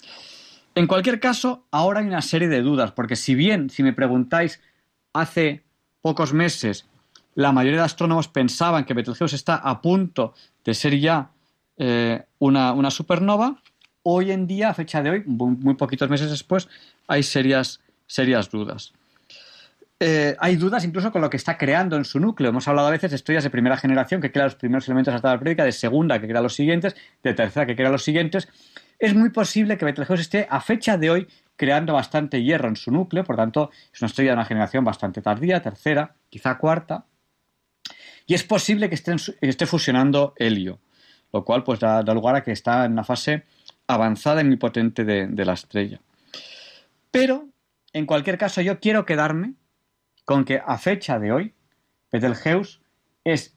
En 0.74 0.86
cualquier 0.86 1.20
caso, 1.20 1.66
ahora 1.70 2.00
hay 2.00 2.06
una 2.06 2.22
serie 2.22 2.48
de 2.48 2.62
dudas, 2.62 2.92
porque 2.92 3.16
si 3.16 3.34
bien, 3.34 3.70
si 3.70 3.82
me 3.82 3.92
preguntáis, 3.92 4.60
hace 5.12 5.64
pocos 6.00 6.32
meses 6.32 6.86
la 7.34 7.52
mayoría 7.52 7.80
de 7.80 7.86
astrónomos 7.86 8.28
pensaban 8.28 8.84
que 8.84 8.94
Betelgeuse 8.94 9.36
está 9.36 9.56
a 9.56 9.80
punto 9.80 10.34
de 10.64 10.74
ser 10.74 10.98
ya 10.98 11.30
eh, 11.76 12.22
una, 12.38 12.90
supernova, 12.90 13.56
hoy 14.02 14.30
en 14.30 14.46
día, 14.46 14.70
a 14.70 14.74
fecha 14.74 15.02
de 15.02 15.10
hoy, 15.10 15.22
muy, 15.26 15.74
poquitos 15.74 16.10
meses 16.10 16.30
después, 16.30 16.68
hay 17.06 17.22
serias, 17.22 17.80
serias 18.06 18.50
dudas. 18.50 18.92
Eh, 20.02 20.34
hay 20.38 20.56
dudas 20.56 20.82
incluso 20.84 21.12
con 21.12 21.20
lo 21.20 21.28
que 21.28 21.36
está 21.36 21.58
creando 21.58 21.96
en 21.96 22.06
su 22.06 22.18
núcleo. 22.18 22.48
Hemos 22.48 22.66
hablado 22.66 22.88
a 22.88 22.90
veces 22.90 23.10
de 23.10 23.16
estrellas 23.16 23.44
de 23.44 23.50
primera 23.50 23.76
generación 23.76 24.22
que 24.22 24.32
crean 24.32 24.46
los 24.46 24.54
primeros 24.54 24.88
elementos 24.88 25.14
de 25.14 25.28
la 25.28 25.38
periódica, 25.38 25.64
de 25.64 25.72
segunda 25.72 26.18
que 26.18 26.26
crea 26.26 26.40
los 26.40 26.54
siguientes, 26.54 26.96
de 27.22 27.34
tercera 27.34 27.66
que 27.66 27.76
crea 27.76 27.90
los 27.90 28.02
siguientes. 28.02 28.48
Es 28.98 29.14
muy 29.14 29.30
posible 29.30 29.76
que 29.76 29.84
Betelgeuse 29.84 30.22
esté 30.22 30.46
a 30.48 30.60
fecha 30.60 30.96
de 30.96 31.10
hoy 31.10 31.28
creando 31.56 31.92
bastante 31.92 32.42
hierro 32.42 32.68
en 32.68 32.76
su 32.76 32.90
núcleo, 32.90 33.22
por 33.22 33.36
tanto 33.36 33.70
es 33.92 34.00
una 34.00 34.06
estrella 34.06 34.30
de 34.30 34.36
una 34.36 34.46
generación 34.46 34.82
bastante 34.82 35.20
tardía, 35.20 35.60
tercera, 35.60 36.14
quizá 36.30 36.56
cuarta, 36.56 37.04
y 38.26 38.34
es 38.34 38.44
posible 38.44 38.88
que 38.88 38.94
esté, 38.94 39.66
fusionando 39.66 40.34
helio, 40.36 40.78
lo 41.32 41.44
cual 41.44 41.64
pues 41.64 41.80
da, 41.80 42.02
lugar 42.02 42.36
a 42.36 42.42
que 42.42 42.52
está 42.52 42.84
en 42.84 42.92
una 42.92 43.04
fase 43.04 43.42
avanzada 43.88 44.40
y 44.40 44.44
muy 44.44 44.56
potente 44.56 45.04
de, 45.04 45.44
la 45.44 45.54
estrella. 45.54 46.00
Pero, 47.10 47.48
en 47.92 48.06
cualquier 48.06 48.38
caso, 48.38 48.60
yo 48.60 48.78
quiero 48.78 49.04
quedarme 49.04 49.54
con 50.30 50.44
que 50.44 50.62
a 50.64 50.78
fecha 50.78 51.18
de 51.18 51.32
hoy, 51.32 51.54
Betelgeuse 52.12 52.78
es 53.24 53.56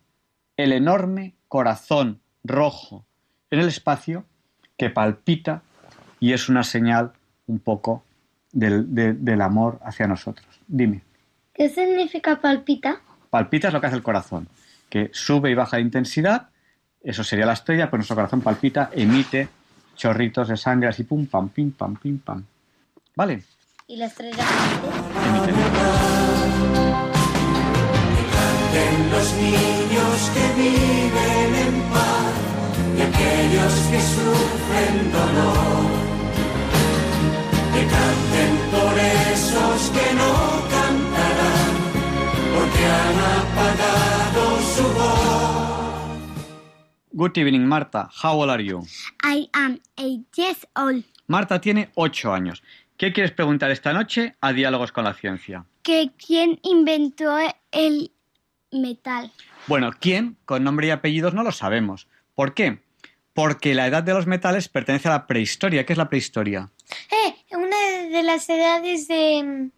el 0.58 0.72
enorme 0.72 1.36
corazón 1.48 2.20
rojo 2.44 3.06
en 3.52 3.60
el 3.60 3.68
espacio 3.68 4.26
que 4.76 4.90
palpita 4.90 5.62
y 6.20 6.34
es 6.34 6.50
una 6.50 6.64
señal 6.64 7.12
un 7.46 7.60
poco 7.60 8.04
del, 8.52 8.88
del, 8.92 9.42
amor 9.42 9.78
hacia 9.84 10.08
nosotros. 10.08 10.48
Dime. 10.68 11.04
¿Qué 11.54 11.70
significa 11.70 12.42
palpita? 12.42 13.02
Palpita 13.30 13.68
es 13.68 13.74
lo 13.76 13.80
que 13.80 13.86
hace 13.86 13.98
el 13.98 14.02
corazón, 14.02 14.48
que 14.90 15.12
sube 15.14 15.52
y 15.52 15.54
baja 15.54 15.78
de 15.78 15.84
intensidad, 15.84 16.50
eso 17.04 17.24
sería 17.24 17.46
la 17.46 17.54
estrella, 17.54 17.86
pero 17.86 17.98
nuestro 17.98 18.16
corazón 18.16 18.42
palpita, 18.42 18.90
emite 18.94 19.48
chorritos 19.96 20.48
de 20.48 20.58
sangre 20.58 20.90
así 20.90 21.04
pum, 21.04 21.28
pam, 21.28 21.50
pim, 21.50 21.72
pam, 21.72 21.98
pim, 21.98 22.18
pam. 22.18 22.44
¿Vale? 23.16 23.44
¿Y 23.86 23.98
la 23.98 24.08
estrella? 24.08 24.44
Emite. 25.28 26.23
Los 29.12 29.34
niños 29.34 30.32
que 30.34 30.46
viven 30.62 31.56
en 31.66 31.82
paz 31.92 32.34
y 32.98 33.02
aquellos 33.02 33.74
que 33.90 34.00
sufren 34.02 35.12
dolor. 35.12 35.92
Que 37.74 37.82
canten 37.96 38.52
por 38.72 38.94
esos 39.34 39.90
que 39.96 40.14
no 40.16 40.34
cantarán, 40.76 41.72
porque 42.56 42.84
han 42.86 43.18
apagado 43.40 44.44
su 44.76 44.84
voz. 44.84 45.34
Good 47.12 47.38
evening, 47.38 47.66
Marta. 47.68 48.10
How 48.24 48.42
old 48.42 48.50
are 48.50 48.64
you? 48.64 48.84
I 49.24 49.48
am 49.54 49.80
eight 49.98 50.26
years 50.36 50.66
old. 50.76 51.04
Marta 51.28 51.62
tiene 51.62 51.90
ocho 51.96 52.34
años. 52.34 52.64
¿Qué 52.98 53.12
quieres 53.12 53.32
preguntar 53.32 53.72
esta 53.72 53.94
noche 53.94 54.36
a 54.42 54.54
Diálogos 54.54 54.92
con 54.92 55.04
la 55.04 55.14
Ciencia? 55.14 55.66
Que 55.84 56.12
quién 56.18 56.60
inventó 56.64 57.38
el 57.72 58.13
metal. 58.74 59.32
Bueno, 59.68 59.92
quién, 60.00 60.38
con 60.46 60.64
nombre 60.64 60.88
y 60.88 60.90
apellidos, 60.90 61.34
no 61.34 61.44
lo 61.44 61.52
sabemos. 61.52 62.08
¿Por 62.36 62.54
qué? 62.54 62.80
Porque 63.34 63.74
la 63.74 63.88
edad 63.88 64.04
de 64.04 64.14
los 64.14 64.28
metales 64.28 64.70
pertenece 64.70 65.08
a 65.08 65.12
la 65.12 65.28
prehistoria. 65.28 65.86
¿Qué 65.86 65.94
es 65.94 65.98
la 65.98 66.10
prehistoria? 66.10 66.70
Eh, 67.12 67.56
una 67.56 67.78
de 68.10 68.24
las 68.24 68.50
edades 68.50 69.08
de... 69.08 69.70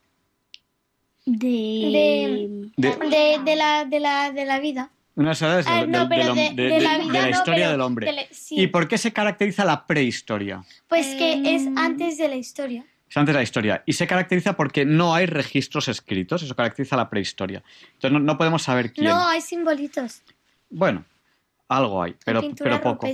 De... 1.25 2.71
De, 2.77 3.55
la, 3.55 3.85
de, 3.85 3.99
la, 3.99 4.31
de 4.31 4.45
la 4.45 4.59
vida. 4.59 4.91
Una 5.15 5.29
de 5.29 5.29
las 5.29 5.41
edades 5.41 5.65
de, 5.65 6.79
la, 6.81 7.29
historia 7.29 7.71
del 7.71 7.81
hombre. 7.81 8.27
¿Y 8.51 8.67
por 8.67 8.87
qué 8.87 8.97
se 8.97 9.13
caracteriza 9.13 9.63
la 9.63 9.87
prehistoria? 9.87 10.63
Pues 10.87 11.07
que 11.15 11.55
es 11.55 11.67
antes 11.77 12.17
de 12.17 12.27
la 12.27 12.35
historia. 12.35 12.85
Es 13.09 13.17
antes 13.17 13.33
de 13.33 13.39
la 13.39 13.43
historia. 13.43 13.83
Y 13.85 13.93
se 13.93 14.07
caracteriza 14.07 14.55
porque 14.55 14.85
no 14.85 15.13
hay 15.13 15.25
registros 15.25 15.87
escritos. 15.87 16.43
Eso 16.43 16.55
caracteriza 16.55 16.97
la 16.97 17.09
prehistoria. 17.09 17.63
Entonces 17.93 18.21
no, 18.21 18.37
podemos 18.37 18.63
saber 18.63 18.91
quién. 18.91 19.07
No, 19.07 19.27
hay 19.27 19.41
simbolitos. 19.41 20.23
Bueno, 20.69 21.05
algo 21.67 22.01
hay, 22.01 22.15
pero, 22.25 22.41
pero 22.57 22.81
poco. 22.81 23.07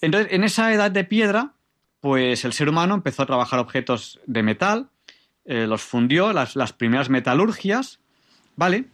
Entonces, 0.00 0.32
en 0.32 0.44
esa 0.44 0.72
edad 0.72 0.90
de 0.90 1.04
piedra, 1.04 1.52
pues 2.00 2.44
el 2.44 2.52
ser 2.52 2.68
humano 2.68 2.94
empezó 2.94 3.22
a 3.22 3.26
trabajar 3.26 3.58
objetos 3.58 4.20
de 4.26 4.42
metal, 4.42 4.88
eh, 5.44 5.66
los 5.66 5.82
fundió, 5.82 6.32
las, 6.32 6.72
primeras 6.72 7.08
metalurgias, 7.08 8.00
¿vale? 8.56 8.84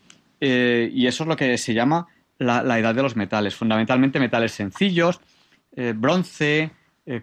Eh, 0.40 0.90
y 0.92 1.06
eso 1.06 1.24
es 1.24 1.28
lo 1.28 1.36
que 1.36 1.58
se 1.58 1.74
llama 1.74 2.06
la, 2.38 2.78
edad 2.78 2.94
de 2.94 3.02
los 3.02 3.16
metales. 3.16 3.54
Fundamentalmente 3.54 4.20
metales 4.20 4.52
sencillos, 4.52 5.20
eh, 5.76 5.92
bronce, 5.96 6.70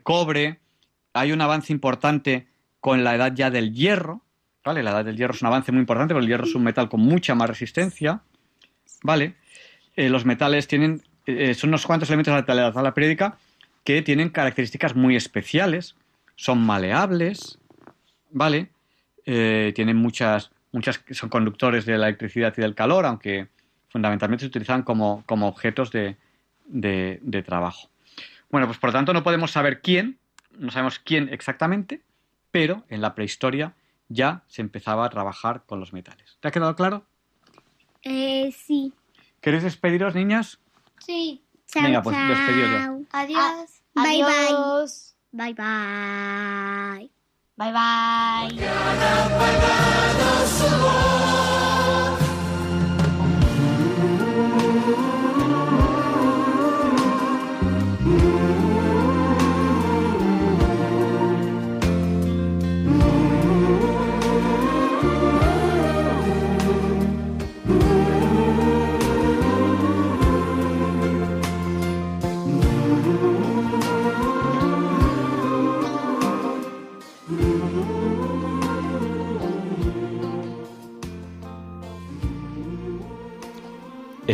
cobre. 0.04 0.60
Hay 1.14 1.32
un 1.32 1.42
avance 1.42 1.74
importante 1.74 2.48
con 2.82 3.04
la 3.04 3.16
edad 3.16 3.34
ya 3.34 3.50
del 3.50 3.74
hierro, 3.74 4.22
¿vale? 4.66 4.84
La 4.84 4.92
edad 4.92 5.06
del 5.06 5.16
hierro 5.16 5.34
es 5.34 5.42
un 5.42 5.48
avance 5.48 5.72
muy 5.72 5.80
importante, 5.80 6.14
porque 6.14 6.26
el 6.26 6.30
hierro 6.30 6.46
es 6.46 6.56
un 6.56 6.64
metal 6.64 6.90
con 6.90 7.00
mucha 7.00 7.36
más 7.36 7.48
resistencia, 7.48 8.22
¿vale? 9.04 9.36
Eh, 9.96 10.10
los 10.10 10.26
metales 10.26 10.68
tienen, 10.68 11.04
eh, 11.28 11.54
son 11.54 11.70
unos 11.70 11.86
cuantos 11.86 12.10
elementos 12.10 12.34
de 12.46 12.56
la 12.56 12.74
tabla 12.74 12.94
periódica 12.94 13.38
que 13.84 14.02
tienen 14.02 14.30
características 14.30 14.96
muy 14.96 15.16
especiales, 15.16 15.96
son 16.36 16.60
maleables, 16.66 17.60
¿vale? 18.32 18.70
Eh, 19.26 19.72
tienen 19.76 19.98
muchas, 19.98 20.52
muchas, 20.72 21.04
son 21.12 21.30
conductores 21.30 21.86
de 21.86 21.98
la 21.98 22.08
electricidad 22.08 22.54
y 22.58 22.62
del 22.62 22.74
calor, 22.74 23.06
aunque 23.06 23.48
fundamentalmente 23.90 24.44
se 24.44 24.48
utilizan 24.48 24.82
como, 24.82 25.24
como 25.28 25.48
objetos 25.48 25.92
de, 25.92 26.18
de, 26.66 27.20
de 27.22 27.44
trabajo. 27.44 27.90
Bueno, 28.50 28.66
pues 28.66 28.80
por 28.80 28.90
lo 28.90 28.94
tanto 28.94 29.14
no 29.14 29.24
podemos 29.24 29.52
saber 29.52 29.82
quién, 29.82 30.18
no 30.58 30.72
sabemos 30.72 31.00
quién 31.00 31.30
exactamente, 31.32 32.02
pero 32.52 32.86
en 32.90 33.02
la 33.02 33.16
prehistoria 33.16 33.74
ya 34.10 34.44
se 34.48 34.62
empezaba 34.62 35.06
a 35.06 35.10
trabajar 35.10 35.64
con 35.66 35.80
los 35.80 35.94
metales. 35.94 36.38
¿Te 36.40 36.48
ha 36.50 36.52
quedado 36.52 36.76
claro? 36.76 37.06
Eh, 38.04 38.52
sí. 38.52 38.94
¿Queréis 39.40 39.64
despediros, 39.64 40.14
niñas? 40.16 40.60
Sí. 41.00 41.44
Chao, 41.68 41.84
Venga, 41.84 42.02
pues 42.04 42.18
despedidos 42.28 42.72
ya. 42.72 42.94
Adiós. 43.12 43.82
bye 43.94 44.24
Adiós. 44.24 45.16
bye. 45.32 45.54
Bye 45.54 45.54
bye. 45.54 47.10
Bye 47.56 47.72
bye. 51.42 51.51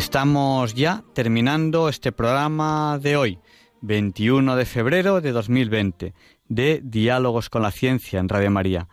Estamos 0.08 0.74
ya 0.74 1.04
terminando 1.14 1.90
este 1.90 2.14
programa 2.14 2.98
de 2.98 3.18
hoy, 3.18 3.40
21 3.82 4.56
de 4.56 4.66
febrero 4.66 5.20
de 5.20 5.34
2020, 5.34 6.14
de 6.48 6.82
Diálogos 6.82 7.50
con 7.50 7.62
la 7.62 7.72
Ciencia 7.72 8.22
en 8.22 8.30
Radio 8.30 8.50
María. 8.50 8.88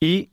Y 0.00 0.32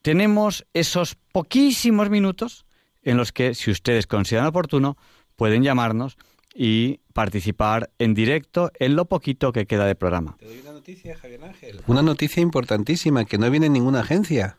tenemos 0.00 0.64
esos 0.72 1.16
poquísimos 1.32 2.08
minutos 2.08 2.64
en 3.02 3.18
los 3.18 3.30
que, 3.30 3.54
si 3.54 3.70
ustedes 3.70 4.06
consideran 4.06 4.48
oportuno, 4.48 4.96
pueden 5.36 5.62
llamarnos 5.62 6.16
y 6.54 7.00
participar 7.12 7.90
en 7.98 8.14
directo 8.14 8.72
en 8.78 8.96
lo 8.96 9.04
poquito 9.04 9.52
que 9.52 9.66
queda 9.66 9.84
de 9.84 9.94
programa. 9.94 10.34
Te 10.38 10.46
doy 10.46 10.60
una 10.60 10.72
noticia, 10.72 11.14
Javier 11.18 11.44
Ángel. 11.44 11.82
Una 11.86 12.00
noticia 12.00 12.40
importantísima, 12.40 13.26
que 13.26 13.36
no 13.36 13.50
viene 13.50 13.66
en 13.66 13.74
ninguna 13.74 14.00
agencia. 14.00 14.56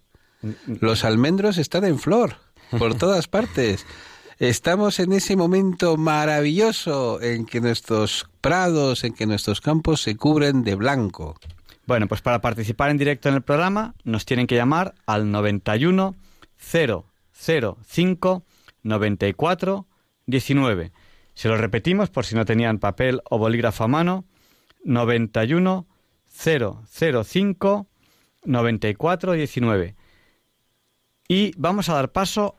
Los 0.67 1.03
almendros 1.03 1.57
están 1.57 1.83
en 1.83 1.97
flor, 1.97 2.35
por 2.77 2.93
todas 2.95 3.27
partes. 3.27 3.87
Estamos 4.43 4.99
en 4.99 5.13
ese 5.13 5.37
momento 5.37 5.95
maravilloso 5.95 7.21
en 7.21 7.45
que 7.45 7.61
nuestros 7.61 8.29
prados, 8.41 9.05
en 9.05 9.13
que 9.13 9.25
nuestros 9.25 9.61
campos 9.61 10.01
se 10.01 10.17
cubren 10.17 10.65
de 10.65 10.75
blanco. 10.75 11.37
Bueno, 11.85 12.09
pues 12.09 12.21
para 12.21 12.41
participar 12.41 12.89
en 12.89 12.97
directo 12.97 13.29
en 13.29 13.35
el 13.35 13.41
programa 13.41 13.95
nos 14.03 14.25
tienen 14.25 14.45
que 14.45 14.57
llamar 14.57 14.95
al 15.05 15.31
91 15.31 16.13
005 16.57 18.43
94 18.83 19.87
19. 20.25 20.91
Se 21.35 21.47
lo 21.47 21.55
repetimos 21.55 22.09
por 22.09 22.25
si 22.25 22.35
no 22.35 22.43
tenían 22.43 22.79
papel 22.79 23.21
o 23.29 23.37
bolígrafo 23.37 23.85
a 23.85 23.87
mano. 23.87 24.25
91 24.83 25.87
005 26.27 27.87
9419. 28.43 29.95
Y 31.29 31.53
vamos 31.55 31.87
a 31.87 31.93
dar 31.93 32.11
paso 32.11 32.57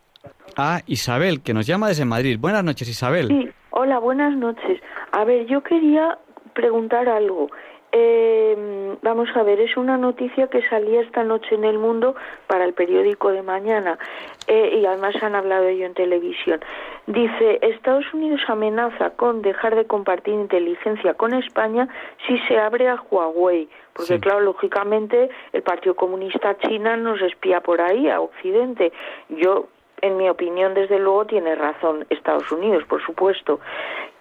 a 0.57 0.81
Isabel, 0.87 1.43
que 1.43 1.55
nos 1.55 1.67
llama 1.67 1.89
desde 1.89 2.05
Madrid. 2.05 2.39
Buenas 2.39 2.65
noches, 2.65 2.89
Isabel. 2.89 3.29
Sí, 3.29 3.51
hola, 3.71 3.99
buenas 3.99 4.37
noches. 4.37 4.81
A 5.13 5.25
ver, 5.25 5.47
yo 5.47 5.63
quería 5.63 6.19
preguntar 6.55 7.09
algo. 7.09 7.49
Eh, 7.97 8.97
vamos 9.03 9.29
a 9.37 9.45
ver, 9.45 9.61
es 9.61 9.77
una 9.77 9.97
noticia 9.97 10.49
que 10.49 10.67
salía 10.69 11.01
esta 11.01 11.23
noche 11.23 11.55
en 11.55 11.63
el 11.63 11.79
mundo 11.79 12.17
para 12.49 12.65
el 12.65 12.75
periódico 12.75 13.31
de 13.31 13.43
mañana 13.43 14.01
eh, 14.49 14.81
y 14.81 14.85
además 14.85 15.15
han 15.23 15.37
hablado 15.37 15.69
ello 15.69 15.87
en 15.87 15.95
televisión. 15.95 16.59
Dice, 17.07 17.61
Estados 17.63 18.13
Unidos 18.13 18.41
amenaza 18.49 19.11
con 19.11 19.43
dejar 19.43 19.77
de 19.77 19.85
compartir 19.85 20.35
inteligencia 20.35 21.15
con 21.15 21.35
España 21.35 21.87
si 22.27 22.37
se 22.49 22.59
abre 22.59 22.89
a 22.89 22.97
Huawei, 22.97 23.69
porque 23.93 24.19
claro, 24.19 24.41
lógicamente 24.41 25.31
el 25.53 25.63
Partido 25.63 25.95
Comunista 25.95 26.57
China 26.59 26.97
nos 26.97 27.23
espía 27.23 27.61
por 27.61 27.81
ahí, 27.81 28.09
a 28.09 28.21
Occidente. 28.21 28.93
Yo 29.29 29.69
en 30.05 30.19
mi 30.19 30.29
opinión, 30.29 30.75
desde 30.75 30.99
luego, 30.99 31.25
tiene 31.25 31.55
razón 31.55 32.07
Estados 32.11 32.53
Unidos, 32.53 32.85
por 32.85 33.03
supuesto. 33.03 33.59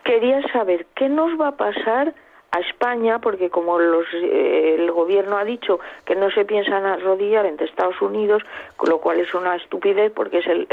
Quería 0.03 0.41
saber 0.53 0.85
qué 0.95 1.09
nos 1.09 1.39
va 1.39 1.49
a 1.49 1.57
pasar 1.57 2.13
a 2.51 2.59
España, 2.59 3.19
porque 3.19 3.49
como 3.49 3.79
los, 3.79 4.05
eh, 4.13 4.75
el 4.77 4.91
gobierno 4.91 5.37
ha 5.37 5.43
dicho 5.43 5.79
que 6.05 6.15
no 6.15 6.29
se 6.31 6.45
piensan 6.45 6.85
arrodillar 6.85 7.45
entre 7.47 7.65
Estados 7.65 7.99
Unidos, 8.01 8.43
lo 8.87 8.99
cual 8.99 9.19
es 9.19 9.33
una 9.33 9.55
estupidez 9.55 10.11
porque 10.13 10.37
es 10.37 10.47
el, 10.47 10.67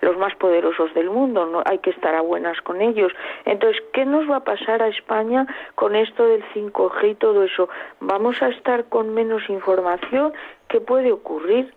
los 0.00 0.16
más 0.16 0.34
poderosos 0.36 0.94
del 0.94 1.10
mundo, 1.10 1.44
no 1.44 1.62
hay 1.66 1.78
que 1.78 1.90
estar 1.90 2.14
a 2.14 2.20
buenas 2.20 2.60
con 2.62 2.80
ellos. 2.80 3.12
Entonces, 3.44 3.82
¿qué 3.92 4.06
nos 4.06 4.30
va 4.30 4.36
a 4.36 4.44
pasar 4.44 4.80
a 4.80 4.88
España 4.88 5.46
con 5.74 5.96
esto 5.96 6.24
del 6.24 6.44
5G 6.54 7.10
y 7.10 7.14
todo 7.16 7.42
eso? 7.42 7.68
¿Vamos 8.00 8.40
a 8.40 8.48
estar 8.48 8.84
con 8.84 9.12
menos 9.12 9.42
información? 9.50 10.32
¿Qué 10.68 10.80
puede 10.80 11.10
ocurrir? 11.10 11.74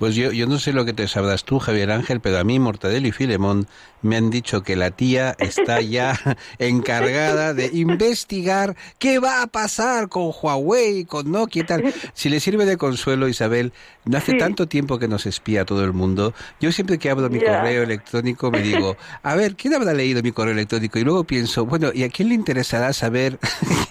Pues 0.00 0.16
yo, 0.16 0.32
yo 0.32 0.48
no 0.48 0.58
sé 0.58 0.72
lo 0.72 0.84
que 0.84 0.92
te 0.92 1.06
sabrás 1.06 1.44
tú, 1.44 1.60
Javier 1.60 1.92
Ángel, 1.92 2.20
pero 2.20 2.38
a 2.38 2.44
mí 2.44 2.58
Mortadelo 2.58 3.06
y 3.06 3.12
Filemón 3.12 3.68
me 4.02 4.16
han 4.16 4.30
dicho 4.30 4.64
que 4.64 4.74
la 4.74 4.90
tía 4.90 5.36
está 5.38 5.80
ya 5.80 6.18
encargada 6.58 7.54
de 7.54 7.70
investigar 7.72 8.76
qué 8.98 9.20
va 9.20 9.42
a 9.42 9.46
pasar 9.46 10.08
con 10.08 10.32
Huawei, 10.42 11.04
con 11.04 11.30
Nokia 11.30 11.62
y 11.62 11.66
tal. 11.66 11.94
Si 12.14 12.28
le 12.28 12.40
sirve 12.40 12.64
de 12.64 12.76
consuelo, 12.76 13.28
Isabel, 13.28 13.72
no 14.04 14.18
hace 14.18 14.34
tanto 14.34 14.66
tiempo 14.66 14.98
que 14.98 15.06
nos 15.06 15.24
espía 15.24 15.64
todo 15.64 15.84
el 15.84 15.92
mundo. 15.92 16.34
Yo 16.60 16.72
siempre 16.72 16.98
que 16.98 17.08
abro 17.08 17.30
mi 17.30 17.38
correo 17.38 17.84
electrónico 17.84 18.50
me 18.50 18.62
digo, 18.62 18.96
a 19.22 19.34
ver, 19.36 19.54
¿quién 19.54 19.74
habrá 19.74 19.94
leído 19.94 20.20
mi 20.20 20.32
correo 20.32 20.52
electrónico? 20.52 20.98
Y 20.98 21.04
luego 21.04 21.22
pienso, 21.24 21.64
bueno, 21.64 21.90
¿y 21.94 22.02
a 22.02 22.08
quién 22.08 22.28
le 22.28 22.34
interesará 22.34 22.92
saber 22.92 23.38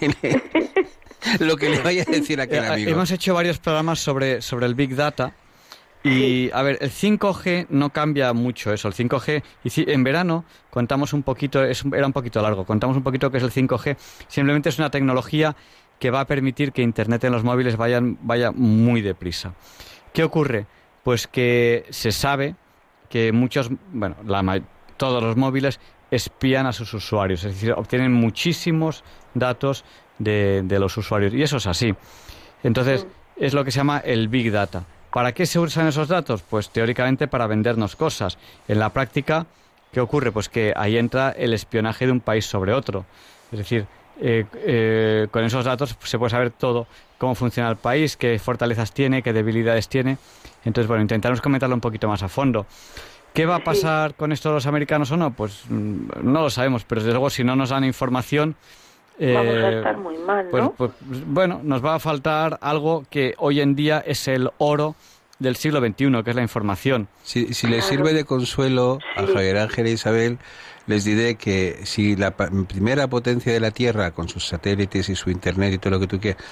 lo 1.40 1.56
que 1.56 1.70
le 1.70 1.80
vaya 1.80 2.04
a 2.06 2.10
decir 2.10 2.40
aquel 2.40 2.64
Eh, 2.64 2.68
amigo? 2.68 2.90
Hemos 2.90 3.10
hecho 3.10 3.34
varios 3.34 3.58
programas 3.58 3.98
sobre, 3.98 4.42
sobre 4.42 4.66
el 4.66 4.74
Big 4.74 4.94
Data. 4.94 5.32
Y, 6.06 6.50
a 6.52 6.62
ver, 6.62 6.78
el 6.80 6.90
5G 6.90 7.66
no 7.70 7.90
cambia 7.90 8.32
mucho 8.32 8.72
eso. 8.72 8.88
El 8.88 8.94
5G, 8.94 9.42
y 9.64 9.70
si- 9.70 9.84
en 9.88 10.04
verano 10.04 10.44
contamos 10.70 11.12
un 11.12 11.22
poquito, 11.22 11.62
es, 11.64 11.84
era 11.92 12.06
un 12.06 12.12
poquito 12.12 12.40
largo, 12.42 12.64
contamos 12.64 12.96
un 12.96 13.02
poquito 13.02 13.30
qué 13.30 13.38
es 13.38 13.42
el 13.42 13.50
5G. 13.50 13.96
Simplemente 14.28 14.68
es 14.68 14.78
una 14.78 14.90
tecnología 14.90 15.56
que 15.98 16.10
va 16.10 16.20
a 16.20 16.26
permitir 16.26 16.72
que 16.72 16.82
Internet 16.82 17.24
en 17.24 17.32
los 17.32 17.42
móviles 17.44 17.76
vayan, 17.76 18.18
vaya 18.22 18.52
muy 18.52 19.00
deprisa. 19.00 19.54
¿Qué 20.12 20.22
ocurre? 20.24 20.66
Pues 21.02 21.26
que 21.26 21.86
se 21.90 22.12
sabe 22.12 22.54
que 23.08 23.32
muchos, 23.32 23.70
bueno, 23.92 24.16
la 24.24 24.60
todos 24.96 25.22
los 25.22 25.36
móviles 25.36 25.78
espían 26.10 26.66
a 26.66 26.72
sus 26.72 26.92
usuarios, 26.94 27.44
es 27.44 27.54
decir, 27.54 27.72
obtienen 27.72 28.12
muchísimos 28.12 29.04
datos 29.34 29.84
de, 30.18 30.62
de 30.64 30.78
los 30.78 30.96
usuarios. 30.96 31.34
Y 31.34 31.42
eso 31.42 31.58
es 31.58 31.66
así. 31.66 31.94
Entonces, 32.62 33.06
es 33.36 33.54
lo 33.54 33.64
que 33.64 33.70
se 33.70 33.78
llama 33.78 33.98
el 33.98 34.28
Big 34.28 34.50
Data. 34.50 34.84
¿Para 35.16 35.32
qué 35.32 35.46
se 35.46 35.58
usan 35.58 35.86
esos 35.86 36.08
datos? 36.08 36.42
Pues 36.42 36.68
teóricamente 36.68 37.26
para 37.26 37.46
vendernos 37.46 37.96
cosas. 37.96 38.36
En 38.68 38.78
la 38.78 38.90
práctica, 38.90 39.46
¿qué 39.90 39.98
ocurre? 40.02 40.30
Pues 40.30 40.50
que 40.50 40.74
ahí 40.76 40.98
entra 40.98 41.30
el 41.30 41.54
espionaje 41.54 42.04
de 42.04 42.12
un 42.12 42.20
país 42.20 42.44
sobre 42.44 42.74
otro. 42.74 43.06
Es 43.50 43.56
decir, 43.56 43.86
eh, 44.20 44.44
eh, 44.56 45.26
con 45.30 45.42
esos 45.42 45.64
datos 45.64 45.96
se 46.04 46.18
puede 46.18 46.28
saber 46.28 46.50
todo, 46.50 46.86
cómo 47.16 47.34
funciona 47.34 47.70
el 47.70 47.76
país, 47.76 48.18
qué 48.18 48.38
fortalezas 48.38 48.92
tiene, 48.92 49.22
qué 49.22 49.32
debilidades 49.32 49.88
tiene. 49.88 50.18
Entonces, 50.66 50.86
bueno, 50.86 51.00
intentaremos 51.00 51.40
comentarlo 51.40 51.74
un 51.74 51.80
poquito 51.80 52.08
más 52.08 52.22
a 52.22 52.28
fondo. 52.28 52.66
¿Qué 53.32 53.46
va 53.46 53.56
a 53.56 53.64
pasar 53.64 54.16
con 54.16 54.32
esto 54.32 54.52
los 54.52 54.66
americanos 54.66 55.12
o 55.12 55.16
no? 55.16 55.30
Pues 55.30 55.62
mm, 55.70 56.24
no 56.24 56.42
lo 56.42 56.50
sabemos, 56.50 56.84
pero 56.84 57.00
desde 57.00 57.12
luego 57.12 57.30
si 57.30 57.42
no 57.42 57.56
nos 57.56 57.70
dan 57.70 57.84
información... 57.84 58.54
Vamos 59.18 59.54
a 59.54 59.70
eh, 59.70 59.76
estar 59.78 59.96
muy 59.96 60.18
mal, 60.18 60.46
pues, 60.50 60.62
¿no? 60.62 60.72
pues, 60.72 60.90
bueno, 61.26 61.60
nos 61.62 61.84
va 61.84 61.94
a 61.94 61.98
faltar 61.98 62.58
algo 62.60 63.04
que 63.08 63.34
hoy 63.38 63.60
en 63.60 63.74
día 63.74 64.02
es 64.06 64.28
el 64.28 64.50
oro 64.58 64.94
del 65.38 65.56
siglo 65.56 65.80
XXI, 65.80 66.22
que 66.22 66.30
es 66.30 66.36
la 66.36 66.42
información. 66.42 67.08
Si, 67.22 67.52
si 67.54 67.66
les 67.66 67.84
sirve 67.84 68.12
de 68.12 68.24
consuelo 68.24 68.98
a 69.16 69.26
Javier 69.26 69.58
Ángel 69.58 69.86
e 69.86 69.92
Isabel, 69.92 70.38
les 70.86 71.04
diré 71.04 71.36
que 71.36 71.80
si 71.84 72.16
la 72.16 72.36
primera 72.36 73.08
potencia 73.08 73.52
de 73.52 73.60
la 73.60 73.70
Tierra, 73.70 74.12
con 74.12 74.28
sus 74.28 74.46
satélites 74.46 75.08
y 75.08 75.14
su 75.14 75.30
Internet 75.30 75.74
y 75.74 75.78
todo 75.78 75.90
lo 75.92 76.00
que 76.00 76.06
tú 76.06 76.20
quieras, 76.20 76.42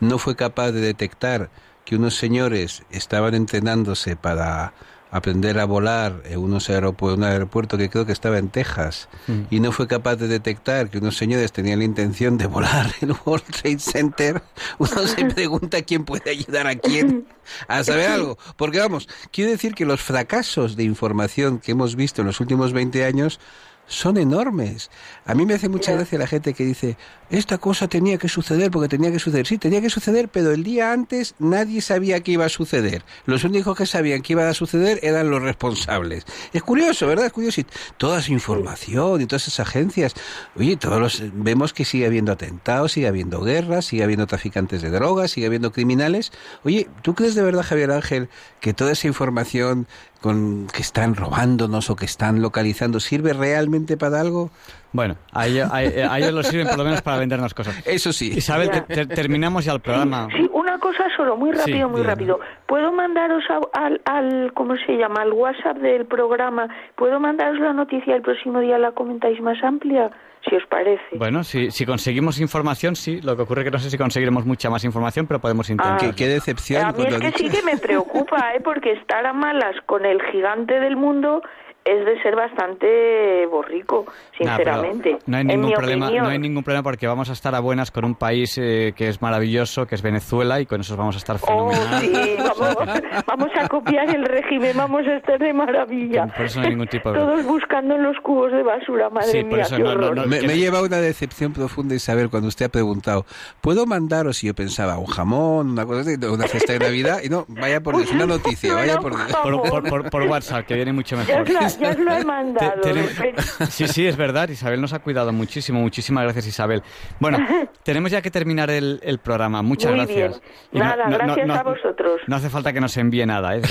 no 0.00 0.18
fue 0.18 0.36
capaz 0.36 0.72
de 0.72 0.80
detectar 0.80 1.50
que 1.84 1.96
unos 1.96 2.14
señores 2.16 2.82
estaban 2.90 3.34
entrenándose 3.34 4.16
para 4.16 4.72
aprender 5.14 5.60
a 5.60 5.64
volar 5.64 6.22
en 6.24 6.40
unos 6.40 6.68
aeropu- 6.68 7.14
un 7.14 7.22
aeropuerto 7.22 7.78
que 7.78 7.88
creo 7.88 8.04
que 8.04 8.10
estaba 8.12 8.36
en 8.38 8.48
Texas 8.48 9.08
y 9.48 9.60
no 9.60 9.70
fue 9.70 9.86
capaz 9.86 10.16
de 10.16 10.26
detectar 10.26 10.90
que 10.90 10.98
unos 10.98 11.16
señores 11.16 11.52
tenían 11.52 11.78
la 11.78 11.84
intención 11.84 12.36
de 12.36 12.46
volar 12.46 12.92
el 13.00 13.14
World 13.24 13.44
Trade 13.44 13.78
Center, 13.78 14.42
uno 14.78 15.06
se 15.06 15.24
pregunta 15.34 15.82
quién 15.82 16.04
puede 16.04 16.30
ayudar 16.30 16.66
a 16.66 16.74
quién 16.74 17.26
a 17.68 17.84
saber 17.84 18.10
algo. 18.10 18.38
Porque 18.56 18.80
vamos, 18.80 19.08
quiero 19.30 19.52
decir 19.52 19.74
que 19.74 19.84
los 19.84 20.00
fracasos 20.00 20.74
de 20.74 20.82
información 20.82 21.60
que 21.60 21.70
hemos 21.72 21.94
visto 21.94 22.22
en 22.22 22.26
los 22.26 22.40
últimos 22.40 22.72
20 22.72 23.04
años 23.04 23.38
son 23.86 24.16
enormes. 24.16 24.90
A 25.26 25.34
mí 25.34 25.46
me 25.46 25.54
hace 25.54 25.68
mucha 25.68 25.92
gracia 25.92 26.18
la 26.18 26.26
gente 26.26 26.54
que 26.54 26.64
dice, 26.64 26.96
esta 27.30 27.58
cosa 27.58 27.88
tenía 27.88 28.18
que 28.18 28.28
suceder 28.28 28.70
porque 28.70 28.88
tenía 28.88 29.10
que 29.10 29.18
suceder. 29.18 29.46
Sí, 29.46 29.58
tenía 29.58 29.80
que 29.80 29.90
suceder, 29.90 30.28
pero 30.28 30.52
el 30.52 30.62
día 30.62 30.92
antes 30.92 31.34
nadie 31.38 31.80
sabía 31.80 32.20
que 32.20 32.32
iba 32.32 32.44
a 32.44 32.48
suceder. 32.48 33.04
Los 33.26 33.44
únicos 33.44 33.76
que 33.76 33.86
sabían 33.86 34.22
que 34.22 34.34
iba 34.34 34.48
a 34.48 34.54
suceder 34.54 35.00
eran 35.02 35.30
los 35.30 35.42
responsables. 35.42 36.26
Es 36.52 36.62
curioso, 36.62 37.06
¿verdad? 37.06 37.26
Es 37.26 37.32
curioso. 37.32 37.60
Y 37.60 37.66
toda 37.96 38.20
esa 38.20 38.32
información 38.32 39.20
y 39.20 39.26
todas 39.26 39.48
esas 39.48 39.60
agencias. 39.66 40.14
Oye, 40.56 40.76
todos 40.76 41.00
los, 41.00 41.22
vemos 41.34 41.72
que 41.72 41.84
sigue 41.84 42.06
habiendo 42.06 42.32
atentados, 42.32 42.92
sigue 42.92 43.08
habiendo 43.08 43.40
guerras, 43.40 43.86
sigue 43.86 44.04
habiendo 44.04 44.26
traficantes 44.26 44.82
de 44.82 44.90
drogas, 44.90 45.32
sigue 45.32 45.46
habiendo 45.46 45.72
criminales. 45.72 46.32
Oye, 46.64 46.88
¿tú 47.02 47.14
crees 47.14 47.34
de 47.34 47.42
verdad, 47.42 47.62
Javier 47.62 47.90
Ángel, 47.90 48.28
que 48.60 48.74
toda 48.74 48.92
esa 48.92 49.06
información 49.06 49.86
con, 50.24 50.66
que 50.74 50.80
están 50.80 51.14
robándonos 51.14 51.90
o 51.90 51.96
que 51.96 52.06
están 52.06 52.40
localizando 52.40 52.98
sirve 52.98 53.34
realmente 53.34 53.98
para 53.98 54.22
algo? 54.22 54.48
Bueno, 54.90 55.16
a 55.32 55.46
ellos, 55.46 55.68
a- 55.70 55.76
a 55.76 56.18
ellos 56.18 56.32
los 56.32 56.46
sirven 56.46 56.66
por 56.68 56.78
lo 56.78 56.84
menos 56.84 57.02
para 57.02 57.18
vendernos 57.18 57.52
cosas. 57.52 57.76
Eso 57.86 58.10
sí. 58.10 58.32
Isabel, 58.34 58.70
te- 58.70 58.80
te- 58.82 59.06
terminamos 59.06 59.66
ya 59.66 59.72
el 59.74 59.80
programa. 59.80 60.28
Sí, 60.34 60.48
una 60.54 60.78
cosa 60.78 61.04
solo, 61.14 61.36
muy 61.36 61.50
Sí, 61.52 61.58
rápido, 61.58 61.88
muy 61.90 62.02
rápido. 62.02 62.40
¿Puedo 62.66 62.90
mandaros 62.90 63.44
a- 63.50 63.78
al, 63.86 64.00
al, 64.06 64.52
¿cómo 64.54 64.76
se 64.86 64.96
llama? 64.96 65.20
Al 65.20 65.32
WhatsApp 65.34 65.76
del 65.76 66.06
programa. 66.06 66.68
¿Puedo 66.96 67.20
mandaros 67.20 67.60
la 67.60 67.74
noticia 67.74 68.16
el 68.16 68.22
próximo 68.22 68.60
día 68.60 68.78
la 68.78 68.92
comentáis 68.92 69.38
más 69.42 69.62
amplia? 69.62 70.10
Si 70.48 70.56
os 70.56 70.66
parece. 70.66 71.02
Bueno, 71.12 71.42
si, 71.42 71.70
si 71.70 71.86
conseguimos 71.86 72.38
información, 72.40 72.96
sí. 72.96 73.20
Lo 73.22 73.34
que 73.36 73.42
ocurre 73.42 73.62
es 73.62 73.64
que 73.66 73.70
no 73.70 73.78
sé 73.78 73.90
si 73.90 73.96
conseguiremos 73.96 74.44
mucha 74.44 74.68
más 74.68 74.84
información, 74.84 75.26
pero 75.26 75.40
podemos 75.40 75.70
intentar. 75.70 75.98
Qué, 75.98 76.14
qué 76.14 76.28
decepción 76.28 76.84
a 76.84 76.88
mí 76.88 76.94
cuando 76.94 77.16
es 77.16 77.32
que 77.32 77.38
sí 77.38 77.48
que 77.48 77.62
me 77.62 77.76
preocupa, 77.82 78.54
¿eh? 78.54 78.60
Porque 78.62 78.92
estar 78.92 79.24
a 79.24 79.32
malas 79.32 79.74
con 79.86 80.04
el 80.04 80.20
gigante 80.30 80.80
del 80.80 80.96
mundo 80.96 81.42
es 81.84 82.04
de 82.06 82.22
ser 82.22 82.34
bastante 82.34 83.46
borrico, 83.46 84.06
Nah, 84.40 84.56
sinceramente. 84.56 85.18
no 85.26 85.36
hay 85.36 85.42
en 85.42 85.46
ningún 85.48 85.66
mi 85.66 85.74
problema, 85.74 86.06
opinión. 86.06 86.24
no 86.24 86.30
hay 86.30 86.38
ningún 86.38 86.64
problema 86.64 86.82
porque 86.82 87.06
vamos 87.06 87.28
a 87.30 87.34
estar 87.34 87.54
a 87.54 87.60
buenas 87.60 87.90
con 87.90 88.04
un 88.04 88.14
país 88.14 88.56
eh, 88.58 88.94
que 88.96 89.08
es 89.08 89.20
maravilloso, 89.20 89.86
que 89.86 89.94
es 89.94 90.02
Venezuela, 90.02 90.60
y 90.60 90.66
con 90.66 90.80
eso 90.80 90.96
vamos 90.96 91.14
a 91.16 91.18
estar 91.18 91.36
Oh, 91.42 91.70
fenomenal. 91.70 92.00
sí, 92.00 92.36
vamos, 92.38 92.76
vamos 93.26 93.48
a 93.60 93.68
copiar 93.68 94.08
el 94.14 94.24
régimen, 94.24 94.76
vamos 94.76 95.06
a 95.06 95.16
estar 95.16 95.38
de 95.38 95.52
maravilla. 95.52 96.26
Por 96.34 96.46
eso 96.46 96.58
no 96.60 96.64
hay 96.64 96.70
ningún 96.70 96.88
tipo 96.88 97.12
de 97.12 97.18
Todos 97.18 97.44
buscando 97.44 97.94
en 97.96 98.02
los 98.02 98.16
cubos 98.22 98.50
de 98.52 98.62
basura, 98.62 99.10
madre 99.10 99.30
Sí, 99.30 99.42
por 99.44 99.52
mía, 99.54 99.62
eso 99.62 99.76
qué 99.76 99.82
no- 99.82 99.94
no- 99.94 100.14
no- 100.14 100.26
Me, 100.26 100.40
me 100.42 100.56
lleva 100.56 100.80
una 100.82 100.98
decepción 100.98 101.52
profunda, 101.52 101.94
Isabel, 101.94 102.30
cuando 102.30 102.48
usted 102.48 102.66
ha 102.66 102.68
preguntado, 102.70 103.26
¿puedo 103.60 103.84
mandaros? 103.86 104.42
Y 104.42 104.46
yo 104.48 104.54
pensaba, 104.54 104.98
un 104.98 105.06
jamón, 105.06 105.70
una 105.70 105.84
cosa 105.84 106.00
así, 106.00 106.14
una 106.24 106.46
fiesta 106.48 106.72
de 106.72 106.78
Navidad, 106.78 107.18
y 107.22 107.28
no, 107.28 107.44
vaya 107.48 107.80
por 107.82 107.96
Dios, 107.96 108.10
una 108.10 108.26
noticia, 108.26 108.74
vaya 108.74 108.98
por 108.98 109.14
Dios. 109.16 109.32
Por, 109.42 109.62
por- 109.68 109.88
por- 109.88 110.10
por 110.10 110.22
WhatsApp, 110.22 110.64
que 110.66 110.74
viene 110.74 110.92
mucho 110.92 111.16
Ya 111.16 111.24
mejor. 111.26 111.42
os, 111.42 111.50
la- 111.50 111.73
ya 111.78 111.90
os 111.90 111.98
lo 111.98 112.12
he 112.12 112.24
mandado. 112.24 112.80
Te- 112.80 113.34
Sí, 113.70 113.88
sí, 113.88 114.06
es 114.06 114.16
verdad. 114.16 114.48
Isabel 114.48 114.80
nos 114.80 114.92
ha 114.92 114.98
cuidado 115.00 115.32
muchísimo. 115.32 115.80
Muchísimas 115.80 116.24
gracias, 116.24 116.46
Isabel. 116.46 116.82
Bueno, 117.20 117.38
tenemos 117.84 118.10
ya 118.10 118.22
que 118.22 118.30
terminar 118.30 118.70
el, 118.70 119.00
el 119.02 119.18
programa. 119.18 119.62
Muchas 119.62 119.90
Muy 119.92 119.98
gracias. 120.04 120.40
bien. 120.40 120.52
Y 120.72 120.78
no- 120.78 120.84
Nada, 120.84 121.04
no- 121.04 121.10
no- 121.10 121.18
gracias 121.18 121.46
no- 121.46 121.54
a 121.54 121.62
vosotros. 121.62 122.20
No 122.26 122.36
hace 122.36 122.50
falta 122.50 122.72
que 122.72 122.80
nos 122.80 122.96
envíe 122.96 123.26
nada, 123.26 123.56
¿eh? 123.56 123.62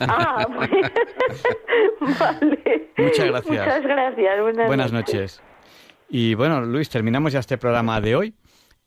Ah, 0.00 0.46
bueno. 0.48 0.88
vale. 2.18 2.90
Muchas 2.96 3.26
gracias. 3.26 3.46
Muchas 3.66 3.82
gracias. 3.82 4.40
Buenas, 4.42 4.66
Buenas 4.66 4.92
noches. 4.92 5.42
Y 6.08 6.34
bueno, 6.34 6.60
Luis, 6.62 6.88
terminamos 6.88 7.32
ya 7.32 7.40
este 7.40 7.58
programa 7.58 8.00
de 8.00 8.16
hoy. 8.16 8.34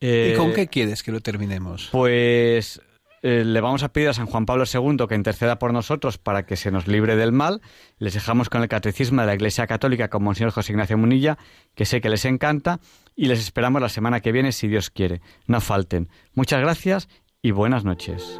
¿Y 0.01 0.07
Eh, 0.31 0.33
con 0.37 0.53
qué 0.53 0.67
quieres 0.67 1.03
que 1.03 1.11
lo 1.11 1.19
terminemos? 1.19 1.89
Pues 1.91 2.81
eh, 3.21 3.43
le 3.45 3.61
vamos 3.61 3.83
a 3.83 3.89
pedir 3.89 4.09
a 4.09 4.13
San 4.13 4.25
Juan 4.25 4.45
Pablo 4.45 4.63
II 4.71 5.07
que 5.07 5.15
interceda 5.15 5.59
por 5.59 5.73
nosotros 5.73 6.17
para 6.17 6.45
que 6.45 6.55
se 6.55 6.71
nos 6.71 6.87
libre 6.87 7.15
del 7.15 7.31
mal. 7.31 7.61
Les 7.97 8.13
dejamos 8.13 8.49
con 8.49 8.61
el 8.61 8.67
Catecismo 8.67 9.21
de 9.21 9.27
la 9.27 9.35
Iglesia 9.35 9.67
Católica 9.67 10.09
con 10.09 10.23
Monseñor 10.23 10.51
José 10.51 10.71
Ignacio 10.71 10.97
Munilla, 10.97 11.37
que 11.75 11.85
sé 11.85 12.01
que 12.01 12.09
les 12.09 12.25
encanta, 12.25 12.79
y 13.15 13.25
les 13.25 13.39
esperamos 13.39 13.81
la 13.81 13.89
semana 13.89 14.21
que 14.21 14.31
viene, 14.31 14.51
si 14.51 14.67
Dios 14.67 14.89
quiere. 14.89 15.21
No 15.47 15.61
falten. 15.61 16.09
Muchas 16.33 16.61
gracias 16.61 17.09
y 17.41 17.51
buenas 17.51 17.83
noches. 17.83 18.39